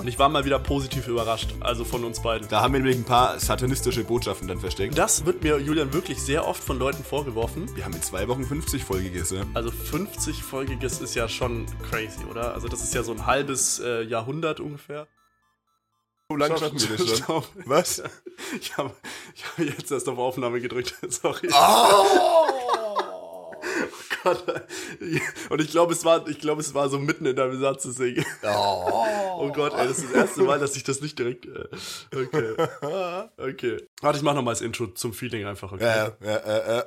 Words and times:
Und 0.00 0.08
ich 0.08 0.18
war 0.18 0.30
mal 0.30 0.46
wieder 0.46 0.58
positiv 0.58 1.08
überrascht, 1.08 1.50
also 1.60 1.84
von 1.84 2.04
uns 2.04 2.22
beiden. 2.22 2.48
Da 2.48 2.62
haben 2.62 2.72
wir 2.72 2.80
nämlich 2.80 2.96
ein 2.96 3.04
paar 3.04 3.38
satanistische 3.38 4.02
Botschaften 4.02 4.48
dann 4.48 4.58
versteckt. 4.58 4.96
Das 4.96 5.26
wird 5.26 5.42
mir, 5.42 5.58
Julian, 5.58 5.92
wirklich 5.92 6.22
sehr 6.22 6.48
oft 6.48 6.64
von 6.64 6.78
Leuten 6.78 7.04
vorgeworfen. 7.04 7.68
Wir 7.76 7.84
haben 7.84 7.92
in 7.92 8.00
zwei 8.00 8.26
Wochen 8.26 8.44
50-folgiges, 8.44 9.34
ja. 9.34 9.42
Also 9.52 9.68
50-folgiges 9.68 11.02
ist 11.02 11.14
ja 11.14 11.28
schon 11.28 11.66
crazy, 11.90 12.24
oder? 12.30 12.54
Also 12.54 12.66
das 12.66 12.82
ist 12.82 12.94
ja 12.94 13.02
so 13.02 13.12
ein 13.12 13.26
halbes 13.26 13.78
äh, 13.78 14.00
Jahrhundert 14.04 14.58
ungefähr. 14.60 15.06
So 16.30 16.36
lange 16.36 16.56
schaffen 16.56 16.80
wir 16.80 16.96
das 16.96 17.06
schon. 17.06 17.16
Stopp. 17.18 17.48
Was? 17.66 18.02
Ich 18.58 18.78
habe 18.78 18.94
ich 19.34 19.44
hab 19.44 19.58
jetzt 19.58 19.92
erst 19.92 20.08
auf 20.08 20.16
Aufnahme 20.16 20.62
gedrückt, 20.62 20.94
sorry. 21.10 21.50
Oh! 21.52 22.59
Gott. 24.22 24.44
Und 25.50 25.60
ich 25.60 25.70
glaube, 25.70 25.92
es 25.92 26.04
war, 26.04 26.26
ich 26.28 26.38
glaube, 26.38 26.60
es 26.60 26.74
war 26.74 26.88
so 26.88 26.98
mitten 26.98 27.26
in 27.26 27.36
deinem 27.36 27.58
Satz 27.60 27.84
deswegen. 27.84 28.24
Oh. 28.42 29.06
Oh 29.38 29.52
Gott, 29.52 29.72
ey, 29.74 29.88
das 29.88 29.98
ist 29.98 30.08
das 30.10 30.14
erste 30.14 30.42
Mal, 30.42 30.58
dass 30.58 30.76
ich 30.76 30.84
das 30.84 31.00
nicht 31.00 31.18
direkt. 31.18 31.46
Äh, 31.46 31.68
okay. 32.14 32.54
Okay. 33.38 33.86
Warte, 34.00 34.18
ich 34.18 34.22
mach 34.22 34.34
nochmal 34.34 34.54
das 34.54 34.60
Intro 34.60 34.88
zum 34.88 35.12
Feeling 35.12 35.46
einfach, 35.46 35.72
okay? 35.72 35.84
Ja, 35.84 36.12
ja, 36.22 36.76
ja. 36.76 36.84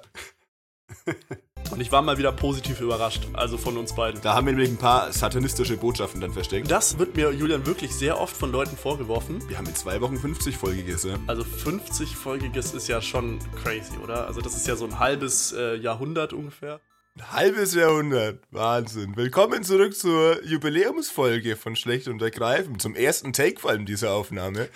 Und 1.72 1.80
ich 1.80 1.92
war 1.92 2.02
mal 2.02 2.18
wieder 2.18 2.32
positiv 2.32 2.82
überrascht, 2.82 3.24
also 3.34 3.58
von 3.58 3.78
uns 3.78 3.96
beiden. 3.96 4.22
Da 4.22 4.36
haben 4.36 4.46
wir 4.46 4.54
nämlich 4.54 4.70
ein 4.70 4.78
paar 4.78 5.12
satanistische 5.12 5.78
Botschaften 5.78 6.22
dann 6.22 6.32
versteckt. 6.32 6.70
Das 6.70 7.00
wird 7.00 7.16
mir, 7.16 7.32
Julian, 7.32 7.66
wirklich 7.66 7.96
sehr 7.96 8.20
oft 8.20 8.36
von 8.36 8.52
Leuten 8.52 8.78
vorgeworfen. 8.78 9.42
Wir 9.50 9.58
haben 9.58 9.66
in 9.66 9.76
zwei 9.76 10.00
Wochen 10.02 10.18
50-folgiges, 10.18 11.08
ja. 11.08 11.16
Also 11.26 11.42
50-folgiges 11.44 12.76
ist 12.76 12.88
ja 12.88 13.02
schon 13.02 13.40
crazy, 13.64 13.98
oder? 14.04 14.28
Also 14.28 14.42
das 14.42 14.56
ist 14.56 14.68
ja 14.68 14.76
so 14.76 14.86
ein 14.86 15.00
halbes 15.00 15.54
äh, 15.54 15.76
Jahrhundert 15.76 16.34
ungefähr. 16.34 16.80
Ein 17.16 17.32
halbes 17.32 17.76
Jahrhundert. 17.76 18.44
Wahnsinn. 18.50 19.16
Willkommen 19.16 19.64
zurück 19.64 19.96
zur 19.96 20.44
Jubiläumsfolge 20.44 21.56
von 21.56 21.76
Schlecht 21.76 22.08
und 22.08 22.20
Ergreifend. 22.24 22.82
Zum 22.82 22.96
ersten 22.96 23.34
Take 23.34 23.60
vor 23.60 23.70
allem 23.70 23.86
dieser 23.86 24.14
Aufnahme. 24.14 24.68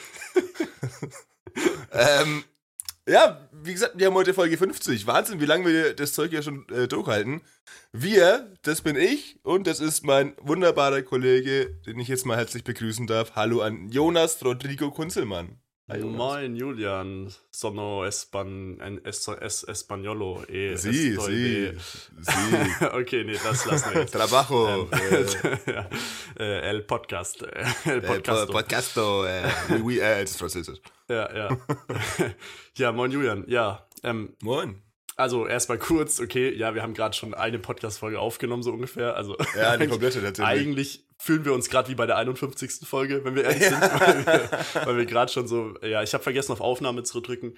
ähm, 1.91 2.43
ja, 3.09 3.49
wie 3.51 3.73
gesagt, 3.73 3.93
wir 3.97 4.05
haben 4.05 4.13
heute 4.13 4.35
Folge 4.35 4.55
50. 4.55 5.07
Wahnsinn, 5.07 5.41
wie 5.41 5.45
lange 5.45 5.65
wir 5.65 5.95
das 5.95 6.13
Zeug 6.13 6.31
ja 6.31 6.43
schon 6.43 6.69
äh, 6.69 6.87
durchhalten. 6.87 7.41
Wir, 7.91 8.53
das 8.61 8.81
bin 8.81 8.97
ich 8.97 9.39
und 9.41 9.65
das 9.65 9.79
ist 9.79 10.05
mein 10.05 10.35
wunderbarer 10.39 11.01
Kollege, 11.01 11.73
den 11.87 11.97
ich 11.99 12.07
jetzt 12.07 12.27
mal 12.27 12.37
herzlich 12.37 12.63
begrüßen 12.63 13.07
darf. 13.07 13.31
Hallo 13.35 13.61
an 13.61 13.89
Jonas 13.89 14.45
Rodrigo 14.45 14.91
Kunzelmann. 14.91 15.59
Moin, 15.87 16.57
Julian. 16.59 17.29
Sono 17.49 18.05
espan, 18.05 18.77
en, 18.81 19.01
es, 19.05 19.25
es, 19.41 19.63
españolo. 19.69 20.43
E 20.49 20.75
Sie, 20.77 21.11
estoy 21.13 21.33
de- 21.33 21.77
sie. 21.79 22.85
okay, 22.93 23.23
nee, 23.23 23.37
das 23.41 23.65
lassen 23.65 23.91
wir 23.93 24.01
jetzt. 24.01 24.11
Trabajo. 24.13 24.67
Ähm, 24.67 24.89
äh, 26.37 26.59
el 26.69 26.81
Podcast. 26.83 27.41
äh, 27.43 27.65
El 27.85 28.01
Podcasto. 28.01 28.45
Po- 28.47 28.51
Podcasto. 28.53 29.25
Äh, 29.25 29.43
oui, 29.69 29.81
oui, 29.81 29.99
äh, 29.99 30.21
das 30.21 30.31
ist 30.31 30.39
Französisch. 30.39 30.79
ja, 31.07 31.33
ja. 31.33 31.57
ja, 32.75 32.91
moin, 32.91 33.09
Julian. 33.11 33.45
Ja, 33.47 33.87
ähm, 34.03 34.35
Moin. 34.41 34.81
Also 35.17 35.47
erstmal 35.47 35.77
kurz, 35.79 36.19
okay, 36.19 36.53
ja, 36.55 36.73
wir 36.75 36.83
haben 36.83 36.93
gerade 36.93 37.15
schon 37.15 37.33
eine 37.33 37.59
Podcast-Folge 37.59 38.19
aufgenommen, 38.19 38.63
so 38.63 38.71
ungefähr. 38.71 39.15
Also 39.15 39.35
Ja, 39.57 39.75
die 39.75 39.87
komplette 39.89 40.19
natürlich. 40.19 40.47
Eigentlich 40.47 41.05
fühlen 41.17 41.43
wir 41.43 41.53
uns 41.53 41.69
gerade 41.69 41.89
wie 41.89 41.95
bei 41.95 42.05
der 42.05 42.17
51. 42.17 42.87
Folge, 42.87 43.25
wenn 43.25 43.35
wir 43.35 43.43
ehrlich 43.43 43.63
sind, 43.67 43.81
weil 43.81 44.25
wir, 44.25 44.85
weil 44.85 44.97
wir 44.97 45.05
gerade 45.05 45.31
schon 45.31 45.47
so, 45.47 45.73
ja, 45.81 46.03
ich 46.03 46.13
habe 46.13 46.23
vergessen 46.23 46.51
auf 46.51 46.61
Aufnahme 46.61 47.03
zu 47.03 47.19
drücken. 47.19 47.55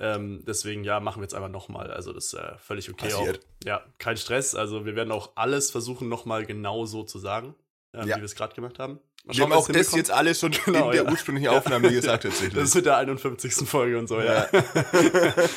Ähm, 0.00 0.44
deswegen, 0.46 0.84
ja, 0.84 1.00
machen 1.00 1.20
wir 1.20 1.24
jetzt 1.24 1.34
einfach 1.34 1.48
nochmal. 1.48 1.90
Also 1.90 2.12
das 2.12 2.26
ist 2.26 2.34
äh, 2.34 2.56
völlig 2.58 2.88
okay. 2.90 3.12
Auch. 3.12 3.18
Passiert. 3.18 3.40
Ja, 3.64 3.84
kein 3.98 4.16
Stress. 4.16 4.54
Also 4.54 4.84
wir 4.84 4.94
werden 4.94 5.10
auch 5.10 5.32
alles 5.34 5.70
versuchen, 5.70 6.08
nochmal 6.08 6.46
genau 6.46 6.84
so 6.84 7.02
zu 7.02 7.18
sagen, 7.18 7.54
ähm, 7.94 8.06
Ja. 8.06 8.16
wie 8.16 8.20
wir 8.20 8.24
es 8.26 8.36
gerade 8.36 8.54
gemacht 8.54 8.78
haben. 8.78 9.00
Wir 9.30 9.44
haben 9.44 9.52
auch 9.52 9.68
das 9.68 9.94
jetzt 9.94 10.10
alles 10.10 10.40
schon 10.40 10.52
Genau, 10.64 10.86
in 10.86 10.92
der 10.96 11.04
ja. 11.04 11.10
ursprünglichen 11.10 11.48
Aufnahme 11.50 11.90
gesagt, 11.90 12.24
tatsächlich. 12.24 12.54
Das 12.54 12.70
ist 12.70 12.74
mit 12.74 12.86
der 12.86 12.96
51. 12.96 13.68
Folge 13.68 13.98
und 13.98 14.08
so, 14.08 14.20
ja. 14.20 14.48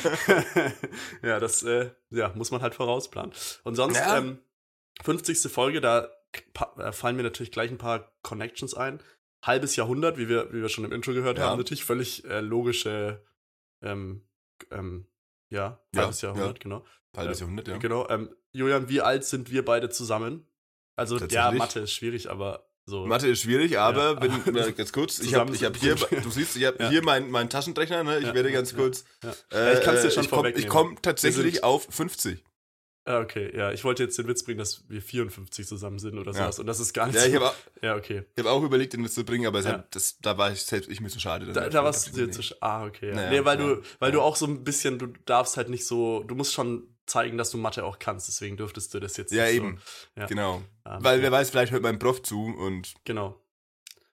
Ja, 1.22 1.40
das 1.40 1.62
äh, 1.62 1.90
ja, 2.10 2.32
muss 2.34 2.50
man 2.50 2.62
halt 2.62 2.74
vorausplanen. 2.74 3.32
Und 3.64 3.74
sonst, 3.76 3.96
Ja. 3.96 4.18
ähm, 4.18 4.38
50. 5.02 5.38
Folge, 5.50 5.80
da 5.80 6.08
äh, 6.78 6.92
fallen 6.92 7.16
mir 7.16 7.22
natürlich 7.22 7.52
gleich 7.52 7.70
ein 7.70 7.78
paar 7.78 8.12
Connections 8.22 8.74
ein. 8.74 9.00
Halbes 9.44 9.76
Jahrhundert, 9.76 10.18
wie 10.18 10.28
wir, 10.28 10.52
wie 10.52 10.62
wir 10.62 10.68
schon 10.68 10.84
im 10.84 10.92
Intro 10.92 11.12
gehört 11.12 11.38
Ja. 11.38 11.50
haben, 11.50 11.58
natürlich 11.58 11.84
völlig 11.84 12.24
äh, 12.24 12.40
logische, 12.40 13.24
ähm, 13.82 14.22
ähm, 14.70 15.06
ja, 15.50 15.80
Ja, 15.94 16.02
halbes 16.02 16.22
Jahrhundert, 16.22 16.60
genau. 16.60 16.84
Halbes 17.16 17.40
Jahrhundert, 17.40 17.68
ja. 17.68 17.76
Genau. 17.78 18.08
Ähm, 18.08 18.34
Julian, 18.52 18.88
wie 18.88 19.00
alt 19.00 19.24
sind 19.24 19.50
wir 19.50 19.64
beide 19.64 19.90
zusammen? 19.90 20.46
Also, 20.96 21.18
ja? 21.18 21.50
Mathe 21.50 21.80
ist 21.80 21.92
schwierig, 21.92 22.30
aber 22.30 22.68
so. 22.86 23.06
Mathe 23.06 23.28
ist 23.28 23.42
schwierig, 23.42 23.78
aber 23.78 24.14
Ja. 24.14 24.44
wenn, 24.46 24.56
äh, 24.56 24.72
ganz 24.72 24.92
kurz, 24.92 25.18
ich 25.20 25.34
habe 25.34 25.54
ich 25.54 25.64
hab 25.64 25.76
hier, 25.76 25.94
du 25.94 26.30
siehst, 26.30 26.56
ich 26.56 26.64
habe 26.64 26.76
Ja. 26.82 26.88
hier 26.90 27.02
meinen 27.04 27.30
mein 27.30 27.48
Taschenrechner, 27.50 28.02
ne? 28.04 28.18
ich 28.18 28.26
Ja, 28.26 28.34
werde 28.34 28.50
ganz 28.52 28.74
kurz. 28.74 29.04
Äh, 29.52 29.74
ich 29.74 29.80
kann's 29.82 30.02
dir 30.02 30.10
schon 30.10 30.24
ich 30.24 30.30
komm, 30.30 30.42
komme 30.68 30.90
Wir 30.92 31.02
tatsächlich 31.02 31.62
auf 31.64 31.86
50. 31.90 32.42
Ah, 33.04 33.18
okay, 33.18 33.50
ja, 33.56 33.72
ich 33.72 33.82
wollte 33.82 34.04
jetzt 34.04 34.16
den 34.16 34.28
Witz 34.28 34.44
bringen, 34.44 34.58
dass 34.58 34.88
wir 34.88 35.02
54 35.02 35.66
zusammen 35.66 35.98
sind 35.98 36.18
oder 36.20 36.32
sowas. 36.32 36.60
Und 36.60 36.66
das 36.66 36.78
ist 36.78 36.92
gar 36.92 37.08
nicht 37.08 37.16
Ja, 37.16 37.26
ich 37.26 37.34
habe 37.34 37.46
auch, 37.48 37.54
ja, 37.82 37.96
okay. 37.96 38.22
ich 38.36 38.44
hab 38.44 38.50
auch 38.52 38.62
überlegt, 38.62 38.92
den 38.92 39.02
Witz 39.04 39.14
zu 39.14 39.24
bringen, 39.24 39.44
aber 39.46 39.58
es 39.58 39.66
hat, 39.66 39.92
das, 39.96 40.18
da 40.20 40.38
war 40.38 40.52
ich 40.52 40.62
selbst 40.62 40.88
ich 40.88 41.00
mir 41.00 41.08
zu 41.08 41.18
schade. 41.18 41.46
Da, 41.52 41.68
da 41.68 41.82
warst 41.82 42.06
du 42.06 42.12
dir 42.12 42.30
zu. 42.30 42.42
sch- 42.42 42.54
Ah, 42.60 42.84
okay. 42.86 43.08
Ja. 43.08 43.14
Naja, 43.16 43.30
nee, 43.30 43.44
weil 43.44 43.56
du, 43.56 43.82
weil 43.98 44.12
du 44.12 44.20
auch 44.20 44.36
so 44.36 44.46
ein 44.46 44.62
bisschen, 44.62 45.00
du 45.00 45.08
darfst 45.24 45.56
halt 45.56 45.68
nicht 45.68 45.84
so, 45.84 46.22
du 46.22 46.36
musst 46.36 46.52
schon 46.52 46.91
zeigen, 47.06 47.36
dass 47.38 47.50
du 47.50 47.58
Mathe 47.58 47.84
auch 47.84 47.98
kannst, 47.98 48.28
deswegen 48.28 48.56
dürftest 48.56 48.92
du 48.94 49.00
das 49.00 49.16
jetzt 49.16 49.32
Ja, 49.32 49.44
nicht 49.44 49.54
eben. 49.56 49.78
so. 50.14 50.20
Ja. 50.20 50.26
Genau. 50.26 50.62
Ähm, 50.86 50.98
Weil 51.04 51.16
ja, 51.18 51.22
wer 51.24 51.32
weiß, 51.32 51.50
vielleicht 51.50 51.72
hört 51.72 51.82
mein 51.82 51.98
Prof 51.98 52.22
zu 52.22 52.44
und 52.44 52.94
Genau. 53.04 53.38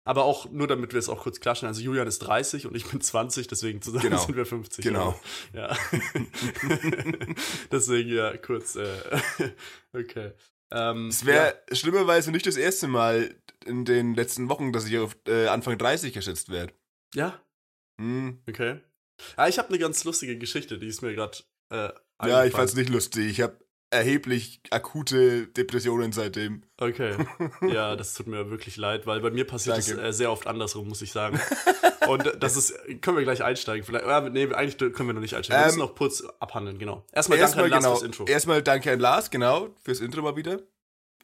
Aber 0.06 0.24
auch 0.24 0.50
nur 0.50 0.66
damit 0.68 0.92
wir 0.94 0.98
es 0.98 1.08
auch 1.08 1.22
kurz 1.22 1.40
klarstellen, 1.40 1.68
also 1.68 1.82
Julian 1.82 2.08
ist 2.08 2.20
30 2.20 2.66
und 2.66 2.76
ich 2.76 2.86
bin 2.88 3.00
20, 3.00 3.48
deswegen 3.48 3.80
zusammen 3.82 4.04
Genau. 4.10 4.26
sind 4.26 4.36
wir 4.36 4.46
50. 4.46 4.84
Genau. 4.84 5.20
Ja. 5.54 5.78
deswegen 7.72 8.10
ja, 8.10 8.36
kurz. 8.38 8.76
Äh, 8.76 8.88
okay. 9.94 10.32
Ähm, 10.72 11.08
es 11.10 11.26
wäre 11.26 11.62
schlimmerweise 11.72 12.32
nicht 12.32 12.46
das 12.46 12.58
erste 12.58 12.88
Mal 12.88 13.36
in 13.66 13.86
den 13.86 14.14
letzten 14.16 14.50
Wochen, 14.50 14.72
dass 14.72 14.88
ich 14.88 14.98
auf 14.98 15.16
äh, 15.28 15.48
Anfang 15.48 15.78
30 15.78 16.14
geschätzt 16.14 16.50
werde. 16.50 16.74
Ja, 17.14 17.28
ja 17.28 17.42
Hm. 18.00 18.42
okay. 18.48 18.80
Ja, 19.38 19.48
ich 19.48 19.58
habe 19.60 19.68
eine 19.70 19.80
ganz 19.80 20.04
lustige 20.06 20.38
Geschichte, 20.38 20.80
die 20.80 20.88
ist 20.88 21.02
mir 21.02 21.14
gerade. 21.14 21.38
Äh, 21.70 21.90
Ja, 22.24 22.44
ich 22.46 22.54
fand's 22.54 22.76
nicht 22.76 22.90
lustig. 22.90 23.28
Ich 23.28 23.42
habe 23.42 23.58
erheblich 23.92 24.62
akute 24.70 25.48
Depressionen 25.48 26.12
seitdem. 26.12 26.64
Okay. 26.78 27.16
Ja, 27.62 27.96
das 27.96 28.14
tut 28.14 28.28
mir 28.28 28.50
wirklich 28.50 28.78
leid, 28.78 29.08
weil 29.08 29.20
bei 29.22 29.32
mir 29.32 29.46
passiert 29.46 29.78
es 29.80 29.88
Danke. 29.88 30.04
äh, 30.04 30.14
sehr 30.14 30.32
oft 30.32 30.48
andersrum, 30.48 30.88
muss 30.88 31.02
ich 31.02 31.12
sagen. 31.12 31.40
Und 32.08 32.32
das 32.40 32.56
ist, 32.56 32.74
können 33.02 33.18
wir 33.18 33.24
gleich 33.24 33.44
einsteigen. 33.44 33.86
Vielleicht, 33.86 34.06
ja, 34.06 34.22
nee, 34.30 34.52
eigentlich 34.54 34.78
können 34.78 35.10
wir 35.10 35.14
noch 35.14 35.22
nicht 35.22 35.36
einsteigen. 35.36 35.60
Wir 35.60 35.64
Ähm, 35.64 35.68
müssen 35.68 35.80
noch 35.80 35.96
kurz 35.96 36.24
abhandeln, 36.40 36.78
genau. 36.80 37.06
Erstmal 37.12 37.38
danke 37.38 37.60
Erstmal 37.60 37.66
an 37.66 37.72
Lars 37.72 37.84
genau, 37.84 37.96
fürs 37.96 38.04
Intro. 38.04 38.26
erstmal 38.26 38.64
danke 38.64 38.92
an 38.92 39.00
Lars, 39.00 39.30
genau, 39.30 39.70
fürs 39.84 40.00
Intro 40.00 40.22
mal 40.22 40.36
wieder. 40.36 40.60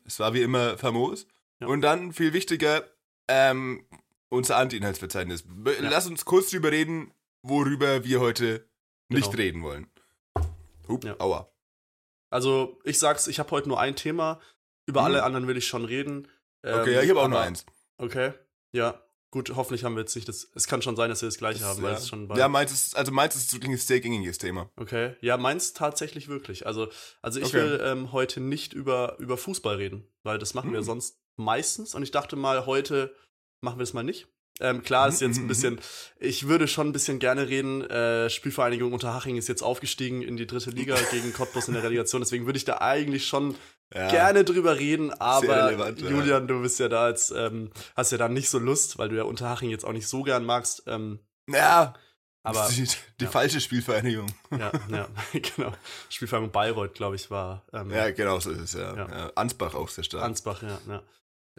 Es 0.06 0.20
war 0.20 0.34
wie 0.34 0.42
immer 0.42 0.78
famos. 0.78 1.28
Ja. 1.60 1.68
Und 1.68 1.82
dann, 1.82 2.12
viel 2.14 2.34
wichtiger, 2.34 2.84
ähm, 3.28 3.86
unser 4.30 4.58
Anti-Inhaltsverzeichnis. 4.58 5.44
Ja. 5.66 5.74
Lass 5.80 6.08
uns 6.08 6.26
kurz 6.26 6.50
drüber 6.52 6.72
reden, 6.72 7.12
worüber 7.42 8.04
wir 8.04 8.20
heute 8.20 8.66
nicht 9.10 9.26
Genau. 9.32 9.38
reden 9.38 9.62
wollen. 9.64 9.88
Hup, 10.88 11.04
Ja. 11.06 11.20
aua. 11.20 11.52
Also, 12.32 12.80
ich 12.84 13.00
sag's, 13.00 13.28
ich 13.28 13.40
habe 13.40 13.52
heute 13.52 13.68
nur 13.70 13.80
ein 13.80 13.96
Thema. 13.96 14.40
Über 14.88 15.02
Mhm. 15.02 15.06
alle 15.06 15.24
anderen 15.24 15.48
will 15.48 15.58
ich 15.58 15.68
schon 15.68 15.86
reden. 15.86 16.28
Ähm, 16.64 16.80
Okay, 16.82 16.94
ja, 16.94 17.02
ich 17.02 17.10
habe 17.10 17.22
auch 17.22 17.28
nur 17.28 17.40
eins. 17.40 17.66
Okay, 17.98 18.34
ja. 18.74 19.02
Gut, 19.32 19.54
hoffentlich 19.56 19.84
haben 19.84 19.96
wir 19.96 20.02
jetzt 20.02 20.16
nicht 20.16 20.30
das. 20.30 20.48
Es 20.56 20.66
kann 20.68 20.82
schon 20.82 20.96
sein, 20.96 21.10
dass 21.10 21.22
wir 21.22 21.28
das 21.28 21.38
gleiche 21.38 21.66
haben, 21.66 21.82
weil 21.82 21.92
ja. 21.92 21.98
es 21.98 22.08
schon 22.08 22.28
bei. 22.30 22.38
ja, 22.38 22.48
meins 22.48 22.72
ist, 22.72 22.96
also 22.96 23.12
meins 23.12 23.36
ist 23.36 23.52
wirklich 23.54 23.72
ein 23.72 23.78
sehr 23.78 24.00
gängiges 24.00 24.38
Thema. 24.38 24.70
Okay, 24.78 25.16
ja, 25.20 25.36
meins 25.38 25.74
tatsächlich 25.74 26.30
wirklich. 26.30 26.66
Also, 26.66 26.88
also 27.22 27.40
ich 27.40 27.48
Okay. 27.48 27.56
will 27.58 27.82
ähm, 27.84 28.12
heute 28.14 28.40
nicht 28.40 28.72
über, 28.74 29.18
über 29.20 29.38
Fußball 29.38 29.76
reden, 29.76 30.08
weil 30.24 30.38
das 30.38 30.54
machen 30.54 30.72
wir 30.72 30.80
Hm. 30.80 30.86
sonst 30.86 31.20
meistens. 31.36 31.96
Und 31.96 32.04
ich 32.04 32.12
dachte 32.12 32.38
mal, 32.38 32.66
heute 32.66 33.14
machen 33.62 33.78
wir 33.78 33.84
es 33.84 33.94
mal 33.94 34.04
nicht. 34.04 34.28
Ähm, 34.62 34.84
klar 34.84 35.08
ist 35.10 35.22
jetzt 35.22 35.38
ein 35.38 35.48
bisschen, 35.50 35.80
ich 36.18 36.48
würde 36.48 36.68
schon 36.68 36.88
ein 36.88 36.94
bisschen 36.94 37.20
gerne 37.20 37.48
reden. 37.50 37.82
Äh, 37.90 38.30
Spielvereinigung 38.30 38.94
Unterhaching 38.94 39.36
ist 39.38 39.50
jetzt 39.50 39.62
aufgestiegen 39.64 40.22
in 40.22 40.38
die 40.38 40.48
dritte 40.48 40.70
Liga 40.70 40.96
gegen 41.12 41.34
Cottbus 41.34 41.68
in 41.68 41.74
der 41.74 41.84
Relegation. 41.84 42.22
Deswegen 42.22 42.46
würde 42.46 42.58
ich 42.58 42.66
da 42.66 42.78
eigentlich 42.80 43.28
schon 43.28 43.56
Ja. 43.94 44.10
gerne 44.10 44.44
drüber 44.46 44.80
reden. 44.80 45.12
Aber 45.14 45.68
relevant, 45.68 46.02
ja. 46.02 46.10
Julian, 46.10 46.48
du 46.48 46.62
bist 46.62 46.80
ja 46.80 46.88
da 46.88 47.04
als, 47.06 47.32
ähm, 47.32 47.72
hast 47.96 48.12
ja 48.14 48.18
da 48.18 48.30
nicht 48.30 48.50
so 48.50 48.58
Lust, 48.60 48.98
weil 48.98 49.10
du 49.10 49.16
ja 49.18 49.24
Unterhaching 49.24 49.70
jetzt 49.70 49.84
auch 49.86 49.94
nicht 49.94 50.08
so 50.08 50.24
gern 50.24 50.46
magst. 50.46 50.84
Ähm, 50.88 51.20
Ja, 51.50 51.94
aber 52.44 52.68
die, 52.72 52.88
die 53.20 53.26
ja. 53.26 53.30
falsche 53.30 53.60
Spielvereinigung. 53.60 54.28
ja, 54.52 54.72
ja, 54.90 55.08
genau. 55.34 55.74
Spielvereinigung 56.10 56.52
Bayreuth, 56.54 56.94
glaube 56.94 57.16
ich, 57.18 57.30
war. 57.30 57.66
Ähm, 57.74 57.92
Ja, 57.92 58.10
genau 58.12 58.40
so 58.40 58.52
ist 58.52 58.60
es, 58.62 58.74
ja. 58.74 58.96
Ja. 58.96 59.08
ja. 59.10 59.32
Ansbach 59.36 59.74
auch 59.76 59.90
sehr 59.90 60.04
stark. 60.06 60.24
Ansbach, 60.24 60.62
ja. 60.64 60.80
ja. 60.88 61.04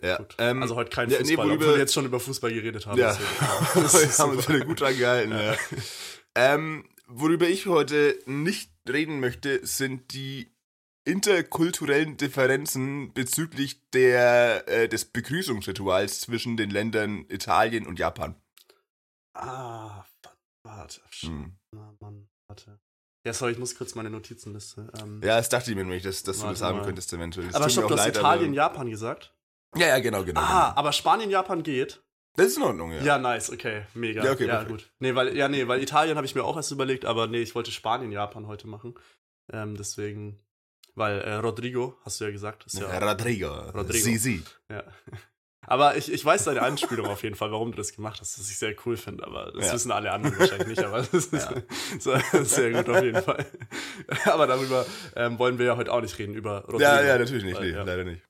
Ja. 0.03 0.19
Ähm, 0.39 0.63
also 0.63 0.77
heute 0.77 0.91
kein 0.91 1.11
ja, 1.11 1.19
nee, 1.19 1.25
Fußball, 1.29 1.47
worüber- 1.49 1.55
obwohl 1.65 1.75
wir 1.75 1.79
jetzt 1.81 1.95
schon 1.95 2.05
über 2.07 2.21
Fußball 2.21 2.53
geredet 2.53 2.87
haben. 2.87 2.99
Ja. 2.99 3.17
Das 3.75 3.95
wir 3.95 4.01
ist 4.03 4.19
haben 4.19 4.31
uns 4.33 4.43
super. 4.47 4.55
wieder 4.57 4.67
gut 4.67 4.81
dran 4.81 4.97
gehalten. 4.97 5.33
Ja. 5.33 5.57
Ähm, 6.35 6.89
worüber 7.07 7.49
ich 7.49 7.67
heute 7.67 8.19
nicht 8.27 8.71
reden 8.89 9.21
möchte, 9.21 9.65
sind 9.67 10.13
die 10.13 10.53
interkulturellen 11.05 12.17
Differenzen 12.17 13.13
bezüglich 13.15 13.89
der, 13.91 14.69
äh, 14.69 14.89
des 14.89 15.05
Begrüßungsrituals 15.07 16.21
zwischen 16.21 16.57
den 16.57 16.69
Ländern 16.71 17.25
Italien 17.29 17.87
und 17.87 17.99
Japan. 17.99 18.35
Ah, 19.35 20.05
warte. 20.65 21.01
Hm. 21.21 21.57
Na, 21.73 21.95
Mann, 22.01 22.29
warte. 22.49 22.81
Ja, 23.25 23.33
sorry, 23.33 23.53
ich 23.53 23.59
muss 23.59 23.77
kurz 23.77 23.95
meine 23.95 24.11
Notizenliste. 24.11 24.89
Ähm, 25.01 25.21
Ja, 25.23 25.37
das 25.37 25.49
dachte 25.49 25.71
ich 25.71 25.77
mir 25.77 25.83
nämlich, 25.85 26.03
dass, 26.03 26.23
dass 26.23 26.39
du 26.41 26.47
das 26.47 26.59
sagen 26.59 26.79
mal. 26.79 26.85
könntest 26.87 27.13
eventuell. 27.13 27.47
Das 27.49 27.57
aber 27.57 27.69
stopp, 27.69 27.89
du 27.89 27.97
hast 27.97 28.07
Italien, 28.09 28.55
Japan 28.55 28.89
gesagt. 28.91 29.33
Ja, 29.77 29.89
ja, 29.89 29.99
genau, 30.01 30.25
genau. 30.25 30.41
Ah, 30.41 30.69
genau. 30.69 30.79
aber 30.79 30.93
Spanien, 30.93 31.31
Japan 31.31 31.63
geht. 31.63 32.03
Das 32.37 32.49
ist 32.49 32.57
in 32.59 32.63
Ordnung, 32.65 32.93
ja. 32.93 33.03
Ja, 33.03 33.19
nice, 33.19 33.51
okay, 33.51 33.83
mega. 33.95 34.23
Ja, 34.25 34.33
okay, 34.33 34.47
ja 34.47 34.57
perfekt. 34.59 34.71
gut. 34.71 34.91
Nee, 34.99 35.15
weil, 35.15 35.35
ja, 35.37 35.49
nee, 35.49 35.67
weil 35.69 35.83
Italien 35.83 36.17
habe 36.17 36.27
ich 36.27 36.35
mir 36.35 36.45
auch 36.45 36.57
erst 36.57 36.71
überlegt, 36.71 37.05
aber 37.07 37.27
nee, 37.29 37.41
ich 37.41 37.55
wollte 37.55 37.71
Spanien, 37.71 38.13
Japan 38.13 38.47
heute 38.47 38.67
machen. 38.69 38.95
Ähm, 39.53 39.77
deswegen, 39.77 40.39
weil 40.95 41.21
äh, 41.21 41.35
Rodrigo, 41.37 41.97
hast 42.05 42.21
du 42.21 42.25
ja 42.25 42.31
gesagt, 42.31 42.67
ist 42.67 42.79
ja, 42.79 42.99
Rodrigo. 42.99 43.49
Rodrigo. 43.71 44.05
Sie, 44.05 44.19
sie. 44.19 44.43
ja. 44.71 44.83
Aber 45.69 45.97
ich, 45.97 46.13
ich 46.13 46.25
weiß 46.25 46.45
deine 46.45 46.63
Anspielung 46.63 47.07
auf 47.09 47.25
jeden 47.25 47.35
Fall, 47.35 47.51
warum 47.51 47.73
du 47.73 47.77
das 47.77 47.93
gemacht 47.93 48.21
hast, 48.21 48.39
was 48.39 48.49
ich 48.49 48.57
sehr 48.57 48.77
cool 48.85 48.97
finde, 48.97 49.27
aber 49.27 49.51
das 49.51 49.67
Ja. 49.67 49.73
wissen 49.73 49.91
alle 49.91 50.13
anderen 50.13 50.39
wahrscheinlich 50.39 50.69
nicht, 50.69 50.85
aber 50.85 50.99
das 50.99 51.13
ist 51.13 51.33
Ja. 51.33 52.21
sehr 52.45 52.71
gut 52.71 52.89
auf 52.89 53.03
jeden 53.03 53.21
Fall. 53.21 53.45
Aber 54.27 54.47
darüber 54.47 54.87
ähm, 55.17 55.41
wollen 55.41 55.59
wir 55.59 55.67
ja 55.67 55.77
heute 55.77 55.93
auch 55.93 56.01
nicht 56.01 56.17
reden, 56.21 56.35
über 56.35 56.61
Rodrigo. 56.67 56.83
Ja, 56.83 57.03
ja, 57.03 57.19
natürlich 57.19 57.43
nicht. 57.43 57.57
Weil, 57.59 57.71
Nee, 57.71 57.77
ja. 57.77 57.83
leider 57.83 58.05
nicht. 58.05 58.23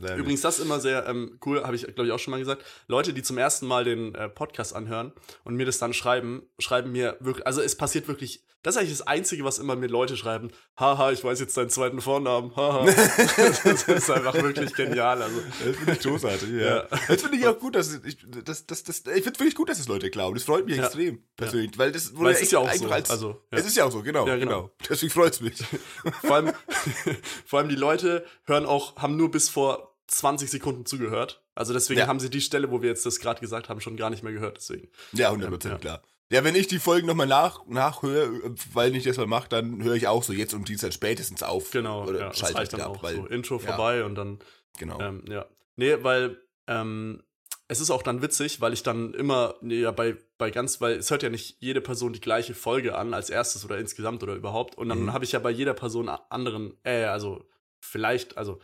Leider 0.00 0.16
Übrigens, 0.16 0.42
das 0.42 0.58
ist 0.58 0.64
immer 0.64 0.80
sehr 0.80 1.06
ähm, 1.06 1.38
cool, 1.44 1.62
habe 1.64 1.74
ich, 1.74 1.82
glaube 1.82 2.06
ich, 2.06 2.12
auch 2.12 2.18
schon 2.18 2.30
mal 2.30 2.38
gesagt. 2.38 2.64
Leute, 2.86 3.12
die 3.12 3.22
zum 3.22 3.36
ersten 3.36 3.66
Mal 3.66 3.84
den 3.84 4.14
äh, 4.14 4.28
Podcast 4.28 4.74
anhören 4.74 5.12
und 5.44 5.56
mir 5.56 5.66
das 5.66 5.78
dann 5.78 5.92
schreiben, 5.92 6.42
schreiben 6.58 6.92
mir 6.92 7.16
wirklich, 7.20 7.46
also 7.46 7.60
es 7.60 7.76
passiert 7.76 8.06
wirklich, 8.06 8.44
das 8.62 8.74
ist 8.74 8.80
eigentlich 8.80 8.98
das 8.98 9.06
Einzige, 9.06 9.44
was 9.44 9.58
immer 9.58 9.76
mir 9.76 9.86
Leute 9.86 10.16
schreiben. 10.16 10.50
Haha, 10.76 11.12
ich 11.12 11.22
weiß 11.22 11.38
jetzt 11.38 11.56
deinen 11.56 11.70
zweiten 11.70 12.00
Vornamen. 12.00 12.54
Haha. 12.56 12.84
das 13.36 13.64
ist 13.64 14.10
einfach 14.10 14.34
wirklich 14.34 14.74
genial. 14.74 15.22
Also. 15.22 15.40
Das 15.64 15.76
finde 15.76 15.92
ich 15.92 16.00
großartig, 16.00 16.50
ja. 16.50 16.76
Ja. 16.76 16.86
Das 17.08 17.22
finde 17.22 17.38
ich 17.38 17.46
auch 17.46 17.58
gut, 17.58 17.76
dass 17.76 18.00
ich, 18.04 18.18
das, 18.44 18.66
das, 18.66 18.82
das, 18.82 18.98
ich 18.98 19.22
finde 19.22 19.38
wirklich 19.38 19.54
gut, 19.54 19.68
dass 19.68 19.78
es 19.78 19.86
Leute 19.86 20.10
glauben. 20.10 20.34
Das 20.34 20.44
freut 20.44 20.66
mich 20.66 20.76
Ja. 20.76 20.84
extrem, 20.84 21.22
persönlich. 21.36 21.78
Weil 21.78 21.92
das 21.92 22.16
weil 22.18 22.32
es 22.32 22.42
ist 22.42 22.52
ja 22.52 22.58
auch 22.58 22.72
so. 22.72 22.88
als, 22.88 23.10
also, 23.10 23.42
ja. 23.52 23.58
Es 23.58 23.66
ist 23.66 23.76
ja 23.76 23.84
auch 23.84 23.92
so, 23.92 24.02
genau. 24.02 24.26
Ja, 24.26 24.36
genau. 24.36 24.62
genau. 24.62 24.70
Deswegen 24.88 25.12
freut 25.12 25.34
es 25.34 25.40
mich. 25.40 25.54
vor, 26.22 26.36
allem, 26.36 26.52
vor 27.46 27.60
allem 27.60 27.68
die 27.68 27.76
Leute 27.76 28.24
hören 28.44 28.66
auch, 28.66 28.96
haben 28.96 29.16
nur 29.16 29.30
bis 29.30 29.48
vor 29.48 29.87
20 30.08 30.50
Sekunden 30.50 30.84
zugehört. 30.86 31.42
Also 31.54 31.72
deswegen 31.72 32.00
Ja. 32.00 32.06
haben 32.06 32.20
sie 32.20 32.30
die 32.30 32.40
Stelle, 32.40 32.70
wo 32.70 32.82
wir 32.82 32.88
jetzt 32.88 33.06
das 33.06 33.20
gerade 33.20 33.40
gesagt 33.40 33.68
haben, 33.68 33.80
schon 33.80 33.96
gar 33.96 34.10
nicht 34.10 34.22
mehr 34.22 34.32
gehört. 34.32 34.56
Deswegen. 34.58 34.88
Ja, 35.12 35.30
100% 35.30 35.68
Ja. 35.70 35.78
klar. 35.78 36.02
Ja, 36.30 36.44
wenn 36.44 36.54
ich 36.56 36.66
die 36.66 36.78
Folgen 36.78 37.06
nochmal 37.06 37.26
nach, 37.26 37.64
nachhöre, 37.66 38.54
weil 38.74 38.94
ich 38.94 39.04
das 39.04 39.16
mal 39.16 39.26
mache, 39.26 39.48
dann 39.48 39.82
höre 39.82 39.94
ich 39.94 40.08
auch 40.08 40.22
so 40.22 40.32
jetzt 40.34 40.52
um 40.52 40.64
die 40.64 40.76
Zeit 40.76 40.92
spätestens 40.92 41.42
auf. 41.42 41.70
Genau, 41.70 42.06
Oder 42.06 42.20
ja, 42.20 42.34
schalte 42.34 42.56
reicht 42.58 42.72
dann 42.74 42.80
wieder 42.80 42.90
auch 42.90 42.96
ab, 42.96 43.02
weil, 43.02 43.14
so. 43.16 43.26
Intro 43.26 43.54
ja. 43.54 43.60
vorbei 43.60 44.04
und 44.04 44.14
dann 44.14 44.38
genau. 44.78 45.00
Ähm, 45.00 45.24
ja. 45.28 45.46
Nee, 45.76 45.96
weil 46.02 46.38
ähm, 46.66 47.22
es 47.66 47.80
ist 47.80 47.90
auch 47.90 48.02
dann 48.02 48.20
witzig, 48.20 48.60
weil 48.60 48.72
ich 48.74 48.82
dann 48.82 49.14
immer, 49.14 49.54
nee, 49.62 49.80
ja, 49.80 49.90
bei, 49.90 50.16
bei 50.36 50.50
ganz, 50.50 50.80
weil 50.82 50.96
es 50.98 51.10
hört 51.10 51.22
ja 51.22 51.30
nicht 51.30 51.56
jede 51.60 51.80
Person 51.80 52.12
die 52.12 52.20
gleiche 52.20 52.54
Folge 52.54 52.96
an 52.96 53.14
als 53.14 53.30
erstes 53.30 53.64
oder 53.64 53.78
insgesamt 53.78 54.22
oder 54.22 54.34
überhaupt. 54.34 54.76
Und 54.76 54.88
dann 54.90 55.04
Mhm. 55.04 55.12
habe 55.14 55.24
ich 55.24 55.32
ja 55.32 55.38
bei 55.38 55.50
jeder 55.50 55.74
Person 55.74 56.08
anderen, 56.08 56.76
äh, 56.82 57.04
also 57.04 57.46
vielleicht, 57.80 58.36
also, 58.36 58.60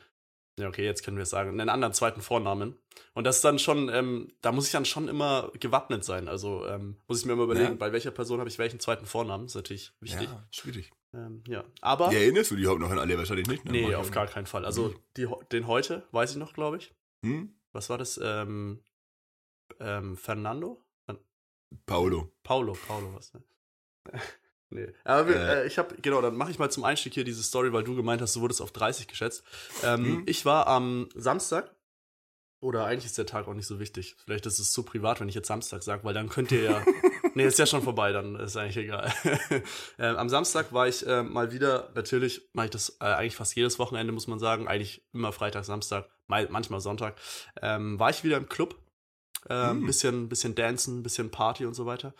ja, 0.58 0.68
okay, 0.68 0.84
jetzt 0.84 1.02
können 1.04 1.16
wir 1.16 1.22
es 1.24 1.30
sagen, 1.30 1.50
einen 1.50 1.68
anderen 1.68 1.92
zweiten 1.94 2.20
Vornamen. 2.22 2.76
Und 3.14 3.24
das 3.24 3.36
ist 3.36 3.44
dann 3.44 3.58
schon, 3.58 3.88
ähm, 3.88 4.32
da 4.40 4.52
muss 4.52 4.66
ich 4.66 4.72
dann 4.72 4.84
schon 4.84 5.08
immer 5.08 5.50
gewappnet 5.58 6.04
sein. 6.04 6.28
Also 6.28 6.66
ähm, 6.66 6.96
muss 7.08 7.20
ich 7.20 7.26
mir 7.26 7.32
immer 7.32 7.44
überlegen, 7.44 7.70
Ja. 7.70 7.74
bei 7.74 7.92
welcher 7.92 8.10
Person 8.12 8.38
habe 8.40 8.48
ich 8.48 8.58
welchen 8.58 8.78
zweiten 8.80 9.06
Vornamen. 9.06 9.46
ist 9.46 9.54
natürlich 9.56 9.92
wichtig. 10.00 10.28
Ja, 10.28 10.46
schwierig. 10.50 10.90
Ähm, 11.12 11.42
ja. 11.48 11.64
Aber. 11.80 12.12
Ja, 12.12 12.18
erinnerst 12.20 12.50
du 12.50 12.56
die 12.56 12.62
überhaupt 12.62 12.80
noch 12.80 12.90
an 12.90 12.98
alle? 12.98 13.16
Wahrscheinlich 13.18 13.46
nicht. 13.48 13.64
ne? 13.64 13.72
Nee, 13.72 13.88
Mach 13.90 13.98
auf 13.98 14.10
gar 14.10 14.26
keinen 14.26 14.46
Fall. 14.46 14.64
Also 14.64 14.88
Mhm. 14.88 14.96
die, 15.16 15.28
den 15.52 15.66
heute, 15.66 16.06
weiß 16.12 16.32
ich 16.32 16.36
noch, 16.36 16.52
glaube 16.52 16.76
ich. 16.78 16.94
Hm? 17.24 17.54
Was 17.72 17.90
war 17.90 17.98
das? 17.98 18.20
Ähm, 18.22 18.82
ähm, 19.80 20.16
Fernando? 20.16 20.80
Paulo. 21.86 22.32
Paulo, 22.44 22.76
Paulo 22.86 23.14
was, 23.14 23.34
ne? 23.34 23.42
Nee. 24.70 24.88
Aber 25.04 25.28
wir, 25.28 25.36
Äh. 25.36 25.62
äh, 25.62 25.66
ich 25.66 25.78
habe, 25.78 25.94
genau, 26.02 26.20
dann 26.22 26.36
mache 26.36 26.50
ich 26.50 26.58
mal 26.58 26.70
zum 26.70 26.84
Einstieg 26.84 27.14
hier 27.14 27.24
diese 27.24 27.42
Story, 27.42 27.72
weil 27.72 27.84
du 27.84 27.94
gemeint 27.94 28.20
hast, 28.22 28.36
du 28.36 28.40
wurdest 28.40 28.60
auf 28.62 28.72
30 28.72 29.06
geschätzt. 29.08 29.44
Ähm, 29.82 30.02
Mhm. 30.02 30.22
Ich 30.26 30.44
war 30.44 30.66
am 30.66 31.08
Samstag, 31.14 31.74
oder 32.60 32.86
eigentlich 32.86 33.04
ist 33.06 33.18
der 33.18 33.26
Tag 33.26 33.46
auch 33.46 33.52
nicht 33.52 33.66
so 33.66 33.78
wichtig. 33.78 34.16
Vielleicht 34.24 34.46
ist 34.46 34.58
es 34.58 34.72
zu 34.72 34.84
privat, 34.84 35.20
wenn 35.20 35.28
ich 35.28 35.34
jetzt 35.34 35.48
Samstag 35.48 35.82
sage, 35.82 36.02
weil 36.04 36.14
dann 36.14 36.30
könnt 36.30 36.50
ihr 36.50 36.62
ja. 36.62 36.84
nee, 37.34 37.44
ist 37.44 37.58
ja 37.58 37.66
schon 37.66 37.82
vorbei, 37.82 38.10
dann 38.12 38.36
ist 38.36 38.56
eigentlich 38.56 38.78
egal. 38.78 39.12
ähm, 39.98 40.16
am 40.16 40.28
Samstag 40.30 40.72
war 40.72 40.88
ich 40.88 41.06
äh, 41.06 41.22
mal 41.22 41.52
wieder, 41.52 41.90
natürlich 41.94 42.48
mache 42.54 42.66
ich 42.66 42.70
das 42.72 42.96
äh, 43.00 43.04
eigentlich 43.04 43.36
fast 43.36 43.54
jedes 43.54 43.78
Wochenende, 43.78 44.12
muss 44.14 44.28
man 44.28 44.38
sagen. 44.38 44.66
Eigentlich 44.66 45.04
immer 45.12 45.32
Freitag, 45.32 45.66
Samstag, 45.66 46.08
mal, 46.26 46.48
manchmal 46.50 46.80
Sonntag. 46.80 47.16
Ähm, 47.60 47.98
war 47.98 48.08
ich 48.08 48.24
wieder 48.24 48.38
im 48.38 48.48
Club. 48.48 48.78
Ähm, 49.50 49.80
Hm. 49.80 49.86
bisschen, 49.86 50.28
bisschen 50.30 50.54
Dancen, 50.54 51.02
bisschen 51.02 51.30
Party 51.30 51.66
und 51.66 51.74
so 51.74 51.84
weiter. 51.84 52.14